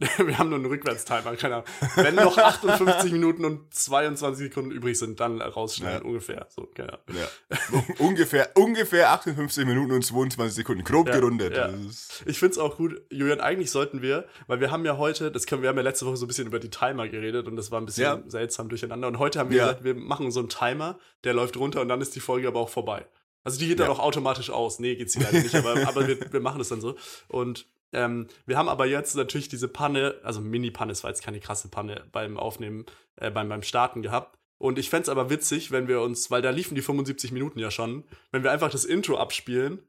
wir 0.18 0.36
haben 0.36 0.48
nur 0.48 0.58
einen 0.58 0.66
Rückwärtstimer, 0.66 1.36
keine 1.36 1.56
Ahnung. 1.56 1.66
Wenn 1.94 2.16
noch 2.16 2.36
58 2.36 3.12
Minuten 3.12 3.44
und 3.44 3.72
22 3.72 4.48
Sekunden 4.48 4.72
übrig 4.72 4.98
sind, 4.98 5.20
dann 5.20 5.40
rausschneiden, 5.40 6.00
Ja. 6.02 6.04
ungefähr. 6.08 6.46
So, 6.50 6.66
keine 6.66 6.94
Ahnung. 6.94 7.04
Ja. 7.20 7.82
ungefähr, 7.98 8.50
ungefähr 8.56 9.12
58 9.12 9.64
Minuten 9.64 9.92
und 9.92 10.02
22 10.04 10.54
Sekunden. 10.56 10.82
Grob 10.82 11.06
Ja, 11.08 11.14
gerundet. 11.20 11.56
ja. 11.56 11.70
Ich 12.26 12.40
find's 12.40 12.58
auch 12.58 12.78
gut, 12.78 13.00
Julian, 13.10 13.40
eigentlich 13.40 13.70
sollten 13.70 14.02
wir, 14.02 14.26
weil 14.48 14.58
wir 14.58 14.72
haben 14.72 14.84
ja 14.84 14.96
heute, 14.98 15.30
das 15.30 15.46
können 15.46 15.62
wir 15.62 15.68
haben 15.68 15.76
ja 15.76 15.82
letzte 15.84 16.04
Woche 16.06 16.16
so 16.16 16.24
ein 16.24 16.28
bisschen 16.28 16.48
über 16.48 16.58
die 16.58 16.70
Timer 16.70 17.06
geredet 17.08 17.46
und 17.46 17.54
das 17.54 17.70
war 17.70 17.80
ein 17.80 17.86
bisschen 17.86 18.28
seltsam 18.28 18.68
durcheinander. 18.68 19.06
Und 19.06 19.20
heute 19.20 19.38
haben 19.38 19.50
wir 19.50 19.60
gesagt, 19.60 19.84
wir 19.84 19.94
machen 19.94 20.32
so 20.32 20.40
einen 20.40 20.48
Timer, 20.48 20.98
der 21.22 21.34
läuft 21.34 21.56
runter 21.56 21.80
und 21.80 21.86
dann 21.88 22.00
ist 22.00 22.16
die 22.16 22.20
Folge 22.20 22.48
aber 22.48 22.58
auch 22.58 22.70
vorbei. 22.70 23.06
Also 23.44 23.58
die 23.58 23.66
geht 23.68 23.80
dann 23.80 23.86
Ja. 23.88 23.92
auch 23.92 23.98
automatisch 23.98 24.50
aus. 24.50 24.78
Nee, 24.78 24.94
geht 24.96 25.10
sie 25.10 25.20
leider 25.20 25.40
nicht, 25.42 25.54
aber, 25.54 25.74
aber 25.88 26.06
wir, 26.06 26.32
wir 26.32 26.40
machen 26.40 26.58
das 26.58 26.68
dann 26.68 26.80
so. 26.80 26.96
Und 27.28 27.66
ähm, 27.92 28.28
wir 28.46 28.56
haben 28.56 28.68
aber 28.68 28.86
jetzt 28.86 29.14
natürlich 29.16 29.48
diese 29.48 29.68
Panne, 29.68 30.14
also 30.22 30.40
Mini-Panne, 30.40 30.92
es 30.92 31.02
war 31.04 31.10
jetzt 31.10 31.22
keine 31.22 31.40
krasse 31.40 31.68
Panne 31.68 32.04
beim 32.12 32.38
Aufnehmen, 32.38 32.86
äh, 33.16 33.30
beim, 33.30 33.48
beim 33.48 33.62
Starten 33.62 34.02
gehabt. 34.02 34.38
Und 34.58 34.78
ich 34.78 34.88
fänd's 34.90 35.08
aber 35.08 35.28
witzig, 35.28 35.72
wenn 35.72 35.88
wir 35.88 36.00
uns, 36.00 36.30
weil 36.30 36.40
da 36.40 36.50
liefen 36.50 36.74
die 36.76 36.82
75 36.82 37.32
Minuten 37.32 37.58
ja 37.58 37.70
schon, 37.70 38.04
wenn 38.30 38.44
wir 38.44 38.52
einfach 38.52 38.70
das 38.70 38.84
Intro 38.84 39.16
abspielen 39.18 39.80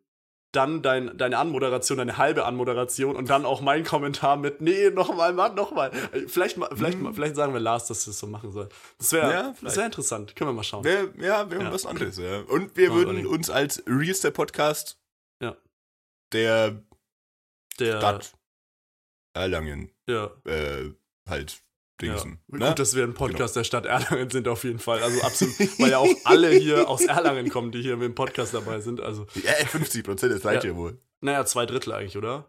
dann 0.54 0.82
dein, 0.84 1.18
deine 1.18 1.38
Anmoderation, 1.40 1.98
deine 1.98 2.18
halbe 2.18 2.46
Anmoderation 2.46 3.16
und 3.16 3.30
dann 3.30 3.44
auch 3.46 3.60
mein 3.62 3.84
Kommentar 3.84 4.38
mit, 4.38 4.62
nee, 4.62 4.90
nochmal, 4.92 5.34
Mann, 5.34 5.56
nochmal. 5.56 5.92
Vielleicht, 6.28 6.58
ma- 6.58 6.70
vielleicht, 6.74 7.00
Mhm. 7.00 7.14
vielleicht 7.16 7.36
sagen 7.36 7.54
wir 7.54 7.60
Lars, 7.60 7.88
dass 7.88 8.06
wir 8.06 8.12
das 8.12 8.20
so 8.20 8.28
machen 8.28 8.52
soll. 8.52 8.70
Das 9.00 9.12
wäre 9.14 9.32
Ja, 9.32 9.42
das 9.50 9.60
vielleicht. 9.60 9.78
wär 9.78 9.86
interessant. 9.88 10.36
Können 10.36 10.50
wir 10.52 10.54
mal 10.54 10.64
schauen. 10.64 10.84
wär, 10.84 11.10
ja, 11.18 11.50
wäre 11.50 11.64
Ja. 11.64 11.74
was 11.74 11.86
anderes. 11.88 12.18
Ja. 12.18 12.42
Und 12.42 12.78
wir 12.78 12.90
Mal 12.90 12.96
würden 12.98 13.26
uns 13.26 13.50
als 13.50 13.84
realster 13.88 14.30
Podcast 14.32 15.00
Ja. 15.42 15.58
der 16.32 16.84
Der, 17.80 17.98
Stadt 17.98 18.34
Erlangen 19.36 19.92
ja, 20.08 20.30
äh, 20.46 20.92
halt 21.28 21.63
ja. 22.02 22.14
dingsen. 22.14 22.40
Gut, 22.50 22.60
ne? 22.60 22.74
dass 22.76 22.96
wir 22.96 23.04
ein 23.04 23.14
Podcast 23.14 23.56
der 23.56 23.64
Stadt 23.64 23.86
Erlangen 23.86 24.30
sind 24.30 24.48
auf 24.48 24.64
jeden 24.64 24.80
Fall. 24.80 25.02
Also 25.04 25.22
absolut, 25.22 25.58
weil 25.80 25.92
ja 25.92 25.98
auch 26.00 26.08
alle 26.26 26.50
hier 26.50 26.88
aus 26.90 27.02
Erlangen 27.06 27.50
kommen, 27.50 27.72
die 27.72 27.82
hier 27.82 27.96
mit 27.98 28.06
dem 28.06 28.16
Podcast 28.16 28.54
dabei 28.54 28.80
sind. 28.80 29.00
Also, 29.02 29.26
Ja, 29.44 29.54
50 29.66 30.04
Prozent, 30.04 30.34
das 30.34 30.44
reicht 30.46 30.64
Ja. 30.64 30.72
ja, 30.72 30.76
wohl. 30.76 30.98
naja, 31.22 31.46
zwei 31.46 31.66
Drittel 31.66 31.94
eigentlich, 31.94 32.18
oder? 32.18 32.46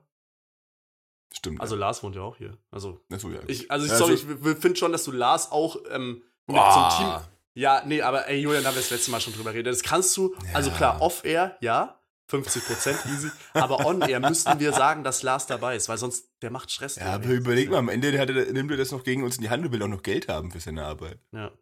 Stimmt. 1.33 1.61
Also 1.61 1.75
Lars 1.77 2.03
wohnt 2.03 2.15
ja 2.17 2.23
auch 2.23 2.37
hier. 2.37 2.57
Also, 2.71 3.01
ja. 3.11 3.17
Achso, 3.17 3.29
ja. 3.31 3.41
ich, 3.49 3.71
also, 3.71 3.87
ich, 3.87 3.93
Ja, 3.93 3.99
sorry, 3.99 4.13
also- 4.13 4.51
ich 4.51 4.59
finde 4.59 4.77
schon, 4.77 4.93
dass 4.93 5.05
du 5.05 5.11
Lars 5.13 5.51
auch 5.51 5.77
ähm, 5.91 6.23
mit 6.47 6.57
Boah. 6.57 6.91
zum 6.91 6.99
Team 7.07 7.15
Ja, 7.55 7.83
nee, 7.87 8.03
aber 8.03 8.29
ey, 8.29 8.39
Julian, 8.41 8.63
da 8.63 8.69
haben 8.69 8.77
wir 8.77 8.83
das 8.83 8.91
letzte 8.91 9.11
Mal 9.11 9.21
schon 9.21 9.33
drüber 9.35 9.53
geredet. 9.53 9.73
Das 9.73 9.83
kannst 9.83 10.17
du, 10.17 10.35
also 10.53 10.71
Ja. 10.71 10.77
klar, 10.77 11.01
off-air, 11.03 11.57
ja, 11.61 11.99
50% 12.31 13.07
easy, 13.13 13.31
aber 13.53 13.85
on-air 13.85 14.19
müssten 14.21 14.59
wir 14.59 14.73
sagen, 14.73 15.05
dass 15.05 15.23
Lars 15.23 15.47
dabei 15.47 15.77
ist, 15.77 15.89
weil 15.89 15.99
sonst, 15.99 16.31
der 16.43 16.51
macht 16.51 16.71
Stress. 16.71 16.97
Ja, 16.97 17.15
aber 17.15 17.29
überleg 17.29 17.71
mal, 17.71 17.79
am 17.79 17.89
Ende 17.89 18.19
hat 18.19 18.31
nimmt 18.31 18.71
er 18.71 18.77
das 18.77 18.93
noch 18.93 19.05
gegen 19.05 19.23
uns 19.25 19.37
in 19.37 19.43
die 19.43 19.51
Hand 19.51 19.65
und 19.65 19.73
will 19.73 19.83
auch 19.83 19.89
noch 19.89 20.03
Geld 20.03 20.29
haben 20.29 20.51
für 20.51 20.61
seine 20.61 20.85
Arbeit. 20.85 21.19
Ja, 21.33 21.53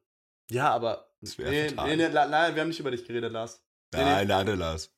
ja 0.50 0.70
aber, 0.70 1.10
Das 1.20 1.36
nee, 1.38 1.68
fatal. 1.68 1.88
nee, 1.88 2.08
nee, 2.08 2.14
nein, 2.14 2.54
wir 2.54 2.62
haben 2.62 2.68
nicht 2.68 2.80
über 2.80 2.90
dich 2.92 3.04
geredet, 3.04 3.32
Lars. 3.32 3.60
Nee, 3.92 4.00
Nein, 4.00 4.28
nein, 4.28 4.46
der 4.46 4.56
Lars. 4.56 4.94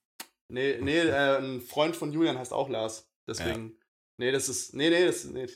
Nee, 0.48 0.78
nee, 0.80 0.98
äh, 0.98 1.38
ein 1.38 1.60
Freund 1.62 1.96
von 1.96 2.12
Julian 2.12 2.38
heißt 2.38 2.52
auch 2.52 2.68
Lars, 2.68 3.10
deswegen, 3.26 3.78
nee, 4.18 4.30
das 4.30 4.48
ist, 4.50 4.74
nee, 4.74 4.90
nee, 4.90 5.06
das, 5.06 5.24
nee, 5.24 5.48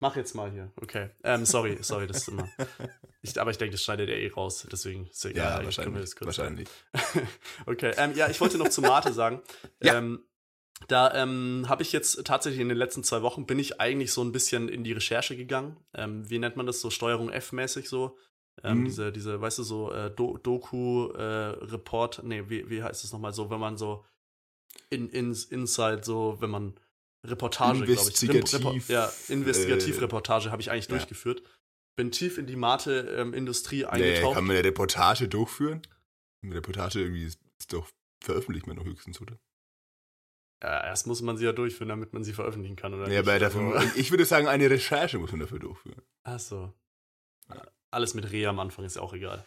mach 0.00 0.16
jetzt 0.16 0.34
mal 0.34 0.50
hier, 0.50 0.72
okay, 0.80 1.10
ähm, 1.22 1.44
sorry, 1.44 1.78
sorry, 1.82 2.06
das 2.06 2.18
ist 2.18 2.28
immer, 2.28 2.48
ich, 3.20 3.40
aber 3.40 3.50
ich 3.50 3.58
denke, 3.58 3.72
das 3.72 3.82
schneidet 3.82 4.08
er 4.08 4.18
eh 4.18 4.28
raus, 4.28 4.66
deswegen 4.70 5.06
ist 5.06 5.24
egal. 5.24 5.64
Ja, 5.64 5.70
können 5.82 5.94
wir 5.94 6.00
wahrscheinlich. 6.00 6.20
wahrscheinlich. 6.20 6.68
okay, 7.66 7.92
ähm, 7.96 8.14
ja, 8.14 8.28
ich 8.28 8.40
wollte 8.40 8.58
noch 8.58 8.68
zu 8.68 8.80
Mate 8.80 9.12
sagen. 9.12 9.42
Ja. 9.82 9.98
ähm, 9.98 10.24
da 10.86 11.12
ähm, 11.14 11.64
habe 11.68 11.82
ich 11.82 11.92
jetzt 11.92 12.24
tatsächlich 12.24 12.60
in 12.60 12.68
den 12.68 12.78
letzten 12.78 13.02
zwei 13.02 13.22
Wochen 13.22 13.46
bin 13.46 13.58
ich 13.58 13.80
eigentlich 13.80 14.12
so 14.12 14.22
ein 14.22 14.30
bisschen 14.30 14.68
in 14.68 14.84
die 14.84 14.92
Recherche 14.92 15.36
gegangen. 15.36 15.76
Ähm, 15.92 16.30
wie 16.30 16.38
nennt 16.38 16.56
man 16.56 16.66
das 16.66 16.80
so? 16.80 16.90
Steuerung 16.90 17.30
F-mäßig 17.30 17.88
so. 17.88 18.16
Ähm, 18.62 18.80
Mhm. 18.80 18.84
Diese, 18.84 19.12
diese, 19.12 19.40
weißt 19.40 19.58
du, 19.58 19.62
so 19.62 19.92
äh, 19.92 20.10
Do 20.10 20.38
Doku, 20.38 21.10
äh, 21.12 21.22
Report, 21.22 22.22
nee, 22.24 22.44
wie, 22.48 22.68
wie 22.70 22.82
heißt 22.82 23.04
es 23.04 23.12
nochmal 23.12 23.32
so, 23.32 23.50
wenn 23.50 23.60
man 23.60 23.76
so 23.76 24.04
in, 24.90 25.08
in, 25.10 25.36
Inside, 25.50 26.00
so, 26.02 26.36
wenn 26.40 26.50
man 26.50 26.74
Reportage, 27.24 27.84
glaube 27.84 27.92
ich. 27.92 28.22
Investigativ, 28.22 28.88
ja, 28.88 29.10
Investigativreportage 29.28 30.48
äh, 30.48 30.50
habe 30.50 30.62
ich 30.62 30.70
eigentlich 30.70 30.86
ja. 30.86 30.90
durchgeführt. 30.90 31.42
Bin 31.98 32.12
tief 32.12 32.38
in 32.38 32.46
die 32.46 32.54
Mate-Industrie 32.54 33.78
Nee, 33.80 33.84
eingetaucht. 33.86 34.34
kann 34.36 34.44
man 34.46 34.54
eine 34.56 34.64
Reportage 34.64 35.26
durchführen? 35.26 35.82
Eine 36.44 36.54
Reportage 36.54 37.00
irgendwie 37.00 37.24
ist, 37.24 37.40
ist 37.58 37.72
doch 37.72 37.88
veröffentlicht 38.22 38.68
man 38.68 38.76
doch 38.76 38.84
höchstens, 38.84 39.20
oder? 39.20 39.36
Ja, 40.62 40.84
erst 40.84 41.08
muss 41.08 41.22
man 41.22 41.36
sie 41.36 41.44
ja 41.44 41.50
durchführen, 41.52 41.88
damit 41.88 42.12
man 42.12 42.22
sie 42.22 42.32
veröffentlichen 42.32 42.76
kann, 42.76 42.94
oder? 42.94 43.04
Ja, 43.04 43.08
nicht? 43.08 43.28
aber 43.28 43.38
dafür, 43.40 43.76
Also- 43.76 43.96
ich 43.98 44.12
würde 44.12 44.24
sagen, 44.24 44.46
eine 44.46 44.70
Recherche 44.70 45.18
muss 45.18 45.32
man 45.32 45.40
dafür 45.40 45.58
durchführen. 45.58 46.00
Ach 46.22 46.38
so. 46.38 46.72
Alles 47.90 48.14
mit 48.14 48.30
Reh 48.30 48.46
am 48.46 48.60
Anfang 48.60 48.84
ist 48.84 48.94
ja 48.94 49.02
auch 49.02 49.12
egal. 49.14 49.44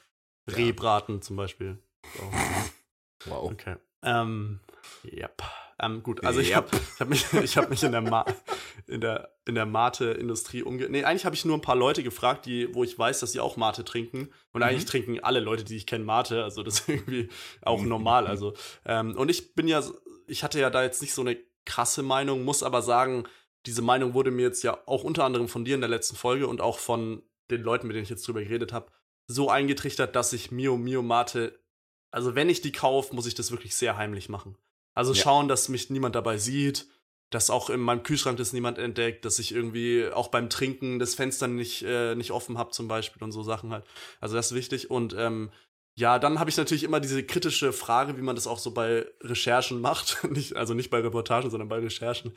Ja. 0.49 0.55
Rehbraten 0.57 1.21
zum 1.21 1.37
Beispiel. 1.37 1.77
So. 2.17 2.31
Wow. 3.25 3.51
Okay. 3.51 3.75
Ähm, 4.03 4.59
yep. 5.05 5.43
Ähm, 5.79 6.01
gut, 6.01 6.23
also 6.25 6.39
ich 6.39 6.49
Yep. 6.49 6.55
habe 6.55 6.77
ich 6.77 6.99
hab 6.99 7.07
mich, 7.09 7.33
ich 7.33 7.55
hab 7.57 7.69
mich 7.69 7.83
in 7.83 7.91
der 7.91 8.01
Ma 8.01 8.25
in 8.87 9.01
der, 9.01 9.35
in 9.45 9.55
der 9.55 9.65
Mate-Industrie 9.65 10.63
umgeht. 10.63 10.89
Nee, 10.89 11.03
eigentlich 11.03 11.25
habe 11.25 11.35
ich 11.35 11.45
nur 11.45 11.57
ein 11.57 11.61
paar 11.61 11.75
Leute 11.75 12.03
gefragt, 12.03 12.45
die, 12.45 12.73
wo 12.73 12.83
ich 12.83 12.97
weiß, 12.97 13.19
dass 13.19 13.31
sie 13.31 13.39
auch 13.39 13.57
Mate 13.57 13.83
trinken. 13.83 14.29
Und 14.51 14.61
mhm. 14.61 14.63
eigentlich 14.63 14.85
trinken 14.85 15.19
alle 15.21 15.39
Leute, 15.39 15.63
die 15.63 15.77
ich 15.77 15.87
kenne, 15.87 16.05
Mate. 16.05 16.43
Also 16.43 16.63
das 16.63 16.81
ist 16.81 16.89
irgendwie 16.89 17.29
auch 17.61 17.81
normal. 17.81 18.27
Also, 18.27 18.53
ähm, 18.85 19.15
und 19.15 19.29
ich 19.29 19.55
bin 19.55 19.67
ja, 19.67 19.83
ich 20.27 20.43
hatte 20.43 20.59
ja 20.59 20.69
da 20.69 20.83
jetzt 20.83 21.01
nicht 21.01 21.13
so 21.13 21.21
eine 21.21 21.37
krasse 21.65 22.03
Meinung, 22.03 22.43
muss 22.43 22.63
aber 22.63 22.81
sagen, 22.81 23.25
diese 23.65 23.81
Meinung 23.81 24.13
wurde 24.13 24.31
mir 24.31 24.43
jetzt 24.43 24.63
ja 24.63 24.79
auch 24.87 25.03
unter 25.03 25.23
anderem 25.23 25.47
von 25.47 25.65
dir 25.65 25.75
in 25.75 25.81
der 25.81 25.89
letzten 25.89 26.15
Folge 26.15 26.47
und 26.47 26.61
auch 26.61 26.79
von 26.79 27.21
den 27.51 27.61
Leuten, 27.61 27.87
mit 27.87 27.95
denen 27.95 28.03
ich 28.03 28.09
jetzt 28.09 28.27
drüber 28.27 28.41
geredet 28.41 28.73
habe, 28.73 28.91
so 29.27 29.49
eingetrichtert, 29.49 30.15
dass 30.15 30.33
ich 30.33 30.51
Mio 30.51 30.77
Mio 30.77 31.01
Mate, 31.01 31.59
also 32.09 32.35
wenn 32.35 32.49
ich 32.49 32.61
die 32.61 32.71
kaufe, 32.71 33.15
muss 33.15 33.27
ich 33.27 33.35
das 33.35 33.51
wirklich 33.51 33.75
sehr 33.75 33.97
heimlich 33.97 34.29
machen. 34.29 34.57
Also 34.93 35.13
ja. 35.13 35.21
schauen, 35.21 35.47
dass 35.47 35.69
mich 35.69 35.89
niemand 35.89 36.15
dabei 36.15 36.37
sieht, 36.37 36.87
dass 37.31 37.49
auch 37.49 37.69
in 37.69 37.79
meinem 37.79 38.03
Kühlschrank 38.03 38.37
das 38.37 38.53
niemand 38.53 38.77
entdeckt, 38.77 39.25
dass 39.25 39.39
ich 39.39 39.53
irgendwie 39.53 40.07
auch 40.07 40.27
beim 40.27 40.49
Trinken 40.49 40.99
das 40.99 41.15
Fenster 41.15 41.47
nicht, 41.47 41.81
äh, 41.83 42.13
nicht 42.13 42.31
offen 42.31 42.57
habe 42.57 42.71
zum 42.71 42.87
Beispiel 42.87 43.23
und 43.23 43.31
so 43.31 43.41
Sachen 43.41 43.71
halt. 43.71 43.85
Also 44.19 44.35
das 44.35 44.47
ist 44.47 44.55
wichtig 44.55 44.91
und 44.91 45.15
ähm, 45.17 45.49
ja, 45.95 46.19
dann 46.19 46.39
habe 46.39 46.49
ich 46.49 46.57
natürlich 46.57 46.83
immer 46.83 46.99
diese 46.99 47.23
kritische 47.23 47.73
Frage, 47.73 48.17
wie 48.17 48.21
man 48.21 48.35
das 48.35 48.47
auch 48.47 48.59
so 48.59 48.71
bei 48.71 49.05
Recherchen 49.21 49.81
macht, 49.81 50.23
nicht, 50.29 50.55
also 50.55 50.73
nicht 50.73 50.89
bei 50.89 50.99
Reportagen, 50.99 51.49
sondern 51.49 51.69
bei 51.69 51.79
Recherchen, 51.79 52.33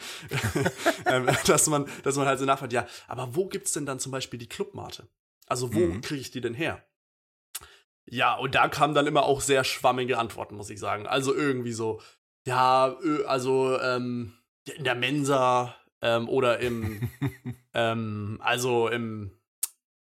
ähm, 1.06 1.28
dass 1.46 1.66
man, 1.66 1.86
dass 2.02 2.16
man 2.16 2.26
halt 2.26 2.38
so 2.38 2.44
nachfragt, 2.44 2.72
ja, 2.72 2.86
aber 3.08 3.34
wo 3.34 3.46
gibt's 3.46 3.72
denn 3.72 3.86
dann 3.86 3.98
zum 3.98 4.12
Beispiel 4.12 4.38
die 4.38 4.48
Clubmate? 4.48 5.08
Also 5.46 5.74
wo 5.74 5.80
mhm. 5.80 6.00
kriege 6.00 6.20
ich 6.20 6.30
die 6.30 6.40
denn 6.40 6.54
her? 6.54 6.84
Ja, 8.06 8.34
und 8.34 8.54
da 8.54 8.68
kamen 8.68 8.94
dann 8.94 9.06
immer 9.06 9.24
auch 9.24 9.40
sehr 9.40 9.64
schwammige 9.64 10.18
Antworten, 10.18 10.56
muss 10.56 10.70
ich 10.70 10.78
sagen. 10.78 11.06
Also 11.06 11.34
irgendwie 11.34 11.72
so, 11.72 12.00
ja, 12.46 12.96
also 13.26 13.78
ähm, 13.80 14.34
in 14.76 14.84
der 14.84 14.94
Mensa 14.94 15.74
ähm, 16.02 16.28
oder 16.28 16.60
im, 16.60 17.08
ähm, 17.74 18.38
also 18.42 18.88
im, 18.88 19.32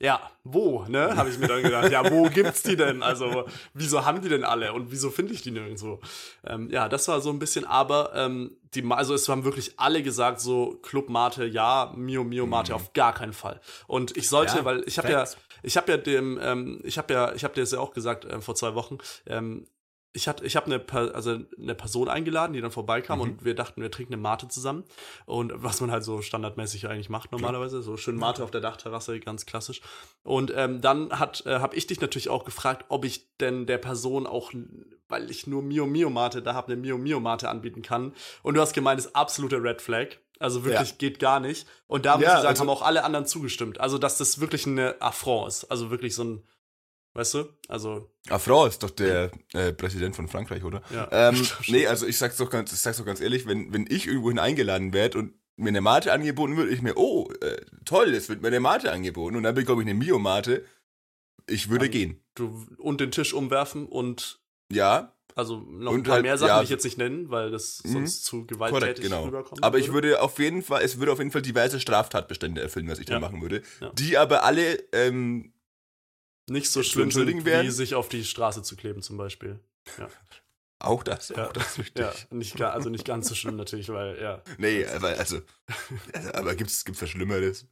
ja, 0.01 0.19
wo, 0.43 0.83
ne, 0.87 1.15
habe 1.15 1.29
ich 1.29 1.37
mir 1.37 1.47
dann 1.47 1.61
gedacht, 1.61 1.91
ja, 1.91 2.09
wo 2.09 2.23
gibt's 2.27 2.63
die 2.63 2.75
denn? 2.75 3.03
Also, 3.03 3.45
wieso 3.75 4.03
haben 4.03 4.19
die 4.21 4.29
denn 4.29 4.43
alle 4.43 4.73
und 4.73 4.91
wieso 4.91 5.11
finde 5.11 5.33
ich 5.33 5.43
die 5.43 5.51
nirgendwo? 5.51 5.99
Ähm, 6.43 6.71
ja, 6.71 6.89
das 6.89 7.07
war 7.07 7.21
so 7.21 7.29
ein 7.29 7.37
bisschen, 7.37 7.65
aber 7.65 8.11
ähm, 8.15 8.57
die, 8.73 8.83
also 8.89 9.13
es 9.13 9.29
haben 9.29 9.43
wirklich 9.43 9.79
alle 9.79 10.01
gesagt, 10.01 10.39
so 10.39 10.79
Club 10.81 11.09
Mate, 11.09 11.45
ja, 11.45 11.93
Mio 11.95 12.23
Mio 12.23 12.47
Mate 12.47 12.71
mhm. 12.71 12.77
auf 12.77 12.93
gar 12.93 13.13
keinen 13.13 13.33
Fall. 13.33 13.61
Und 13.85 14.17
ich 14.17 14.27
sollte, 14.27 14.57
ja, 14.57 14.65
weil 14.65 14.83
ich 14.87 14.97
habe 14.97 15.11
ja, 15.11 15.23
ich 15.61 15.77
habe 15.77 15.91
ja 15.91 15.97
dem, 15.97 16.39
ähm, 16.41 16.81
ich 16.83 16.97
habe 16.97 17.13
ja, 17.13 17.33
ich 17.33 17.43
habe 17.43 17.53
dir 17.53 17.61
das 17.61 17.71
ja 17.71 17.79
auch 17.79 17.93
gesagt 17.93 18.25
äh, 18.25 18.41
vor 18.41 18.55
zwei 18.55 18.73
Wochen, 18.73 18.97
ähm, 19.27 19.67
ich 20.13 20.27
hatte, 20.27 20.45
ich 20.45 20.55
habe 20.55 20.65
eine, 20.65 21.13
also 21.13 21.39
eine 21.57 21.75
Person 21.75 22.09
eingeladen, 22.09 22.53
die 22.53 22.61
dann 22.61 22.71
vorbeikam 22.71 23.19
mhm. 23.19 23.23
und 23.23 23.45
wir 23.45 23.55
dachten, 23.55 23.81
wir 23.81 23.91
trinken 23.91 24.13
eine 24.13 24.21
Mate 24.21 24.47
zusammen. 24.47 24.83
Und 25.25 25.53
was 25.55 25.79
man 25.79 25.91
halt 25.91 26.03
so 26.03 26.21
standardmäßig 26.21 26.87
eigentlich 26.87 27.09
macht 27.09 27.31
normalerweise, 27.31 27.77
ja. 27.77 27.81
so 27.81 27.97
schön 27.97 28.17
Mate 28.17 28.43
auf 28.43 28.51
der 28.51 28.61
Dachterrasse, 28.61 29.19
ganz 29.19 29.45
klassisch. 29.45 29.81
Und 30.23 30.51
ähm, 30.55 30.81
dann 30.81 31.17
hat, 31.17 31.45
äh, 31.45 31.59
habe 31.59 31.75
ich 31.75 31.87
dich 31.87 32.01
natürlich 32.01 32.29
auch 32.29 32.43
gefragt, 32.43 32.85
ob 32.89 33.05
ich 33.05 33.37
denn 33.37 33.65
der 33.65 33.77
Person 33.77 34.27
auch, 34.27 34.51
weil 35.07 35.31
ich 35.31 35.47
nur 35.47 35.61
Mio 35.61 35.85
Mio 35.85 36.09
Mate 36.09 36.41
da 36.41 36.53
habe, 36.53 36.73
eine 36.73 36.81
Mio 36.81 36.97
Mio 36.97 37.19
Mate 37.19 37.49
anbieten 37.49 37.81
kann. 37.81 38.13
Und 38.43 38.55
du 38.55 38.61
hast 38.61 38.73
gemeint, 38.73 38.99
das 38.99 39.07
ist 39.07 39.15
absolute 39.15 39.63
Red 39.63 39.81
Flag. 39.81 40.17
Also 40.39 40.65
wirklich 40.65 40.89
ja. 40.89 40.95
geht 40.97 41.19
gar 41.19 41.39
nicht. 41.39 41.67
Und 41.87 42.05
da 42.05 42.15
muss 42.15 42.25
ja, 42.25 42.29
ich 42.29 42.35
sagen, 42.37 42.47
also, 42.47 42.61
haben 42.61 42.69
auch 42.69 42.81
alle 42.81 43.03
anderen 43.03 43.27
zugestimmt. 43.27 43.79
Also, 43.79 43.97
dass 43.97 44.17
das 44.17 44.41
wirklich 44.41 44.65
eine 44.65 44.99
Affront 44.99 45.47
ist. 45.47 45.65
Also 45.65 45.91
wirklich 45.91 46.15
so 46.15 46.23
ein, 46.23 46.43
weißt 47.13 47.33
du? 47.35 47.45
Also. 47.67 48.11
Affront 48.29 48.69
ist 48.69 48.83
doch 48.83 48.89
der 48.89 49.31
äh, 49.53 49.73
Präsident 49.73 50.15
von 50.15 50.27
Frankreich, 50.27 50.63
oder? 50.63 50.81
Ja. 50.93 51.07
Ähm, 51.11 51.47
nee, 51.67 51.87
also 51.87 52.05
ich 52.05 52.17
sag's 52.17 52.37
doch 52.37 52.49
ganz, 52.49 52.71
ich 52.71 52.79
sag's 52.79 52.97
doch 52.97 53.05
ganz 53.05 53.21
ehrlich, 53.21 53.45
wenn, 53.45 53.73
wenn 53.73 53.85
ich 53.89 54.07
irgendwohin 54.07 54.39
eingeladen 54.39 54.93
werde 54.93 55.19
und 55.19 55.33
mir 55.57 55.69
eine 55.69 55.81
Mate 55.81 56.11
angeboten 56.11 56.57
wird, 56.57 56.71
ich 56.71 56.81
mir, 56.81 56.97
oh, 56.97 57.29
äh, 57.41 57.61
toll, 57.85 58.13
es 58.13 58.29
wird 58.29 58.41
mir 58.41 58.47
eine 58.47 58.59
Mate 58.59 58.91
angeboten 58.91 59.35
und 59.35 59.43
dann 59.43 59.55
bekomme 59.55 59.81
ich 59.81 59.87
eine 59.87 59.97
Mio-Mate, 59.97 60.65
ich 61.47 61.69
würde 61.69 61.85
dann, 61.85 61.91
gehen. 61.91 62.23
Du, 62.35 62.65
und 62.77 63.01
den 63.01 63.11
Tisch 63.11 63.33
umwerfen 63.33 63.87
und. 63.87 64.39
Ja, 64.71 65.13
also 65.35 65.57
noch 65.59 65.93
ein 65.93 66.03
paar 66.03 66.15
halt, 66.15 66.23
mehr 66.23 66.37
Sachen, 66.37 66.49
ja, 66.49 66.59
die 66.59 66.65
ich 66.65 66.69
jetzt 66.69 66.83
nicht 66.83 66.97
nennen, 66.97 67.29
weil 67.29 67.51
das 67.51 67.81
mhm. 67.85 67.91
sonst 67.91 68.25
zu 68.25 68.45
gewalttätig 68.45 68.81
korrekt, 68.81 69.01
genau. 69.01 69.25
rüberkommt. 69.25 69.63
Aber 69.63 69.75
würde. 69.75 69.85
ich 69.85 69.93
würde 69.93 70.21
auf 70.21 70.39
jeden 70.39 70.61
Fall, 70.61 70.83
es 70.83 70.99
würde 70.99 71.11
auf 71.11 71.19
jeden 71.19 71.31
Fall 71.31 71.41
diverse 71.41 71.79
Straftatbestände 71.79 72.61
erfüllen, 72.61 72.89
was 72.89 72.99
ich 72.99 73.07
ja. 73.07 73.15
dann 73.15 73.21
machen 73.21 73.41
würde, 73.41 73.61
ja. 73.79 73.91
die 73.93 74.17
aber 74.17 74.43
alle 74.43 74.77
ähm, 74.91 75.53
nicht 76.49 76.71
so 76.71 76.83
schlimm 76.83 77.11
sind, 77.11 77.45
werden. 77.45 77.67
wie 77.67 77.71
sich 77.71 77.95
auf 77.95 78.09
die 78.09 78.23
Straße 78.23 78.63
zu 78.63 78.75
kleben 78.75 79.01
zum 79.01 79.17
Beispiel. 79.17 79.59
Ja. 79.97 80.09
Auch 80.79 81.03
das, 81.03 81.29
ja. 81.29 81.47
auch 81.47 81.53
das 81.53 81.67
ist 81.67 81.77
wichtig. 81.77 82.03
Ja, 82.03 82.35
nicht, 82.35 82.59
also 82.59 82.89
nicht 82.89 83.05
ganz 83.05 83.27
so 83.29 83.35
schlimm 83.35 83.55
natürlich, 83.55 83.89
weil, 83.89 84.19
ja. 84.19 84.41
Nee, 84.57 84.83
aber 84.87 85.09
also, 85.09 85.39
aber 86.33 86.55
gibt's, 86.55 86.83
gibt's 86.83 87.03
was 87.03 87.09
Schlimmeres? 87.11 87.67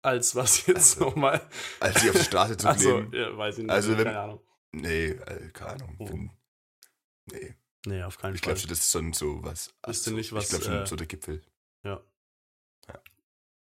Als 0.00 0.34
was 0.34 0.66
jetzt 0.66 0.96
also, 0.96 1.10
nochmal? 1.10 1.38
Als 1.80 2.00
sie 2.00 2.08
auf 2.08 2.16
die 2.16 2.24
Straße 2.24 2.56
zu 2.56 2.66
kleben. 2.74 3.08
Achso, 3.08 3.14
ja, 3.14 3.36
weiß 3.36 3.58
ich 3.58 3.64
nicht, 3.64 3.70
also, 3.70 3.94
keine 3.94 4.18
Ahnung. 4.18 4.40
Nee, 4.72 5.08
äh, 5.08 5.50
keine 5.52 5.72
Ahnung. 5.72 5.96
Oh. 5.98 7.30
Nee. 7.30 7.54
Nee, 7.84 8.02
auf 8.02 8.16
keinen 8.16 8.34
ich 8.34 8.40
Fall. 8.40 8.54
Ich 8.54 8.62
glaube, 8.62 8.68
das 8.68 8.78
ist 8.78 8.92
schon 8.92 9.12
so 9.12 9.44
was. 9.44 9.74
Ist 9.86 10.06
denn 10.06 10.14
nicht 10.14 10.32
was. 10.32 10.44
Ich 10.44 10.50
glaube 10.50 10.64
schon 10.64 10.74
äh, 10.74 10.86
so 10.86 10.96
der 10.96 11.06
Gipfel. 11.06 11.42
Ja. 11.84 12.00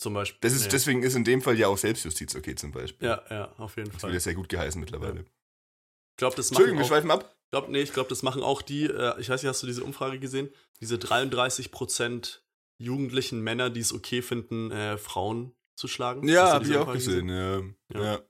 Zum 0.00 0.14
Beispiel. 0.14 0.38
Das 0.40 0.54
ist, 0.54 0.62
nee. 0.62 0.68
Deswegen 0.70 1.02
ist 1.02 1.14
in 1.14 1.24
dem 1.24 1.42
Fall 1.42 1.58
ja 1.58 1.68
auch 1.68 1.76
Selbstjustiz 1.76 2.34
okay, 2.34 2.54
zum 2.54 2.72
Beispiel. 2.72 3.06
Ja, 3.06 3.22
ja, 3.28 3.52
auf 3.58 3.76
jeden 3.76 3.90
das 3.90 4.00
Fall. 4.00 4.08
Das 4.08 4.14
wird 4.14 4.14
ja 4.14 4.20
sehr 4.20 4.34
gut 4.34 4.48
geheißen 4.48 4.80
mittlerweile. 4.80 5.20
Ja. 5.20 5.20
Ich 5.20 6.16
glaube, 6.16 6.36
das 6.36 6.50
machen 6.50 6.62
Entschuldigung, 6.62 6.78
wir 6.78 6.86
schweifen 6.86 7.10
ab. 7.10 7.36
Glaub, 7.50 7.68
nee, 7.68 7.82
ich 7.82 7.92
glaube, 7.92 8.08
das 8.08 8.22
machen 8.22 8.42
auch 8.42 8.62
die, 8.62 8.84
äh, 8.84 9.20
ich 9.20 9.28
weiß 9.28 9.42
nicht, 9.42 9.50
hast 9.50 9.62
du 9.62 9.66
diese 9.66 9.84
Umfrage 9.84 10.18
gesehen? 10.18 10.48
Diese 10.80 10.96
33% 10.96 12.38
jugendlichen 12.78 13.40
Männer, 13.42 13.68
die 13.68 13.80
es 13.80 13.92
okay 13.92 14.22
finden, 14.22 14.70
äh, 14.70 14.96
Frauen 14.96 15.52
zu 15.76 15.86
schlagen. 15.86 16.26
Ja, 16.26 16.50
hab 16.50 16.64
ich 16.64 16.74
auch 16.78 16.90
gesehen, 16.90 17.26
gesehen? 17.26 17.76
Ja. 17.92 18.02
ja. 18.02 18.20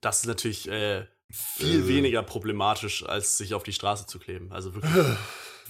Das 0.00 0.20
ist 0.20 0.26
natürlich 0.26 0.66
äh, 0.68 1.06
viel 1.30 1.84
äh. 1.84 1.88
weniger 1.88 2.22
problematisch, 2.22 3.04
als 3.04 3.36
sich 3.36 3.52
auf 3.52 3.64
die 3.64 3.74
Straße 3.74 4.06
zu 4.06 4.18
kleben. 4.18 4.50
Also 4.50 4.74
wirklich. 4.74 4.92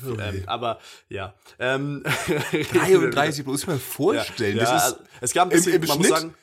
Okay. 0.07 0.39
Ähm, 0.39 0.43
aber 0.47 0.81
ja. 1.09 1.35
Ähm, 1.59 2.03
33 2.73 3.45
muss 3.47 3.63
ich 3.63 3.67
mir 3.67 3.79
vorstellen. 3.79 4.57
Ja, 4.57 4.63
das 4.63 4.71
ja, 4.71 4.89
ist 4.89 4.99
es 5.21 5.33
gab 5.33 5.49
ein 5.49 5.51
bisschen, 5.51 5.75
im, 5.75 5.83
im 5.83 5.89
Schnitt, 5.89 6.09
sagen, 6.09 6.35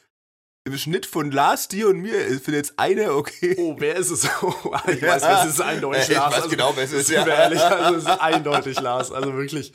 im 0.68 0.78
Schnitt 0.78 1.06
von 1.06 1.32
Lars, 1.32 1.68
dir 1.68 1.88
und 1.88 2.00
mir 2.00 2.26
ist 2.26 2.48
jetzt 2.48 2.74
eine 2.78 3.14
okay. 3.14 3.56
Oh, 3.58 3.76
wer 3.80 3.96
ist 3.96 4.12
es? 4.12 4.28
Oh, 4.42 4.54
ich 4.88 5.02
weiß, 5.02 5.22
ja. 5.24 5.44
es 5.44 5.52
ist 5.52 5.62
eindeutig 5.62 6.10
ich 6.10 6.16
Lars. 6.16 6.28
Ich 6.28 6.34
weiß 6.34 6.44
also, 6.44 6.50
genau, 6.50 6.74
wer 6.76 6.84
es 6.84 6.92
ist. 6.92 7.10
Ja. 7.10 7.26
Ehrlich, 7.26 7.62
also 7.62 7.96
es 7.96 8.04
ist 8.04 8.22
eindeutig 8.22 8.80
Lars. 8.80 9.12
Also 9.12 9.34
wirklich. 9.34 9.72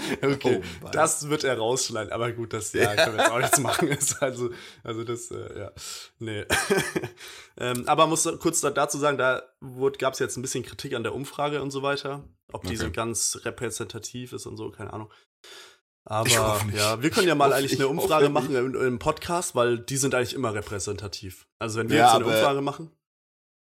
okay, 0.22 0.62
oh, 0.82 0.88
das 0.92 1.28
wird 1.28 1.44
er 1.44 1.58
rausschneiden. 1.58 2.12
Aber 2.12 2.32
gut, 2.32 2.52
das 2.52 2.72
ja, 2.72 2.94
können 2.96 3.16
wir 3.16 3.24
jetzt 3.24 3.32
auch 3.32 3.38
nichts 3.38 3.58
machen. 3.58 3.88
Ist 4.00 4.22
also, 4.22 4.50
also 4.82 5.04
das, 5.04 5.30
äh, 5.30 5.58
ja, 5.58 5.72
nee. 6.18 6.44
ähm, 7.58 7.84
aber 7.86 8.06
muss 8.06 8.28
kurz 8.40 8.60
dazu 8.60 8.98
sagen, 8.98 9.18
da 9.18 9.42
gab 9.98 10.14
es 10.14 10.18
jetzt 10.18 10.36
ein 10.36 10.42
bisschen 10.42 10.64
Kritik 10.64 10.94
an 10.94 11.02
der 11.02 11.14
Umfrage 11.14 11.62
und 11.62 11.70
so 11.70 11.82
weiter. 11.82 12.24
Ob 12.52 12.62
die 12.62 12.68
okay. 12.68 12.76
so 12.76 12.90
ganz 12.90 13.40
repräsentativ 13.44 14.32
ist 14.32 14.46
und 14.46 14.56
so, 14.56 14.70
keine 14.70 14.92
Ahnung. 14.92 15.12
Aber 16.04 16.28
ja, 16.74 17.02
wir 17.02 17.10
können 17.10 17.28
ja 17.28 17.34
mal 17.34 17.52
eigentlich 17.52 17.78
eine 17.78 17.88
Umfrage 17.88 18.30
machen 18.30 18.54
im, 18.54 18.74
im, 18.74 18.98
Podcast, 18.98 19.54
weil 19.54 19.78
die 19.78 19.96
sind 19.96 20.14
eigentlich 20.14 20.34
immer 20.34 20.54
repräsentativ. 20.54 21.46
Also 21.58 21.78
wenn 21.78 21.90
wir 21.90 21.98
ja, 21.98 22.06
jetzt 22.06 22.14
eine 22.16 22.24
Umfrage 22.24 22.62
machen. 22.62 22.90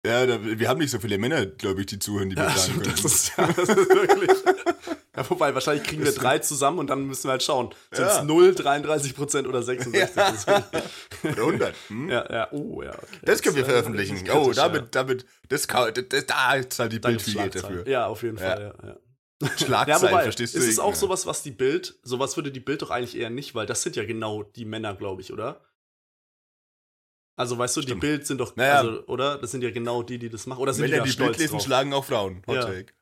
Ja, 0.06 0.26
da, 0.26 0.38
wir 0.42 0.68
haben 0.68 0.78
nicht 0.78 0.90
so 0.90 1.00
viele 1.00 1.18
Männer, 1.18 1.44
glaube 1.44 1.80
ich, 1.80 1.86
die 1.86 1.98
zuhören, 1.98 2.30
die 2.30 2.36
wir 2.36 2.44
ja, 2.44 2.56
sagen 2.56 2.82
können. 2.82 2.94
Das 3.02 3.04
ist, 3.04 3.32
ja, 3.36 3.46
das 3.56 3.68
ist 3.68 3.88
wirklich. 3.88 4.30
ja, 5.16 5.30
wobei, 5.30 5.52
wahrscheinlich 5.54 5.84
kriegen 5.84 6.04
wir 6.04 6.12
drei 6.12 6.38
zusammen 6.38 6.78
und 6.78 6.88
dann 6.88 7.04
müssen 7.04 7.24
wir 7.24 7.32
halt 7.32 7.42
schauen. 7.42 7.74
Sind 7.90 8.06
es 8.06 8.16
ja. 8.16 8.24
0, 8.24 8.54
33 8.54 9.16
Prozent 9.16 9.48
oder 9.48 9.62
66 9.62 10.14
Prozent? 10.14 10.66
Ja. 10.72 11.30
oder 11.32 11.42
100. 11.42 11.74
Hm? 11.88 12.08
Ja, 12.08 12.32
ja, 12.32 12.52
oh, 12.52 12.82
ja. 12.82 12.94
Okay. 12.94 13.06
Das 13.22 13.42
können 13.42 13.56
wir 13.56 13.64
veröffentlichen. 13.64 14.18
Oh, 14.30 14.52
damit, 14.52 14.94
damit, 14.94 15.26
das, 15.48 15.66
das, 15.66 15.92
das, 16.08 16.26
da 16.26 16.54
ist 16.54 16.78
halt 16.78 16.92
die 16.92 17.00
Bildfähigkeit 17.00 17.56
dafür. 17.56 17.88
Ja, 17.88 18.06
auf 18.06 18.22
jeden 18.22 18.38
Fall, 18.38 18.74
ja. 18.80 18.88
ja. 18.88 18.96
Schlagzeilen, 19.56 19.88
ja, 19.88 20.02
wobei, 20.02 20.22
verstehst 20.22 20.54
du? 20.54 20.58
Ist 20.58 20.68
es 20.68 20.78
auch 20.78 20.94
sowas, 20.94 21.26
was 21.26 21.42
die 21.42 21.52
Bild, 21.52 21.98
sowas 22.02 22.36
würde 22.36 22.50
die 22.50 22.60
Bild 22.60 22.82
doch 22.82 22.90
eigentlich 22.90 23.16
eher 23.16 23.30
nicht, 23.30 23.54
weil 23.54 23.66
das 23.66 23.82
sind 23.82 23.94
ja 23.94 24.04
genau 24.04 24.42
die 24.42 24.64
Männer, 24.64 24.94
glaube 24.94 25.22
ich, 25.22 25.32
oder? 25.32 25.60
Also, 27.38 27.56
weißt 27.56 27.76
du, 27.76 27.82
Stimmt. 27.82 28.02
die 28.02 28.06
Bild 28.06 28.26
sind 28.26 28.38
doch, 28.38 28.56
naja. 28.56 28.80
also, 28.80 29.06
oder? 29.06 29.38
Das 29.38 29.52
sind 29.52 29.62
ja 29.62 29.70
genau 29.70 30.02
die, 30.02 30.18
die 30.18 30.28
das 30.28 30.46
machen. 30.46 30.58
Oder 30.58 30.74
sind 30.74 30.90
Männer, 30.90 31.04
die, 31.04 31.10
die 31.10 31.16
Bild 31.16 31.38
lesen, 31.38 31.52
drauf? 31.52 31.62
schlagen 31.62 31.94
auch 31.94 32.04
Frauen. 32.04 32.42
Hot 32.48 32.56
ja. 32.56 32.64
Take. 32.64 32.92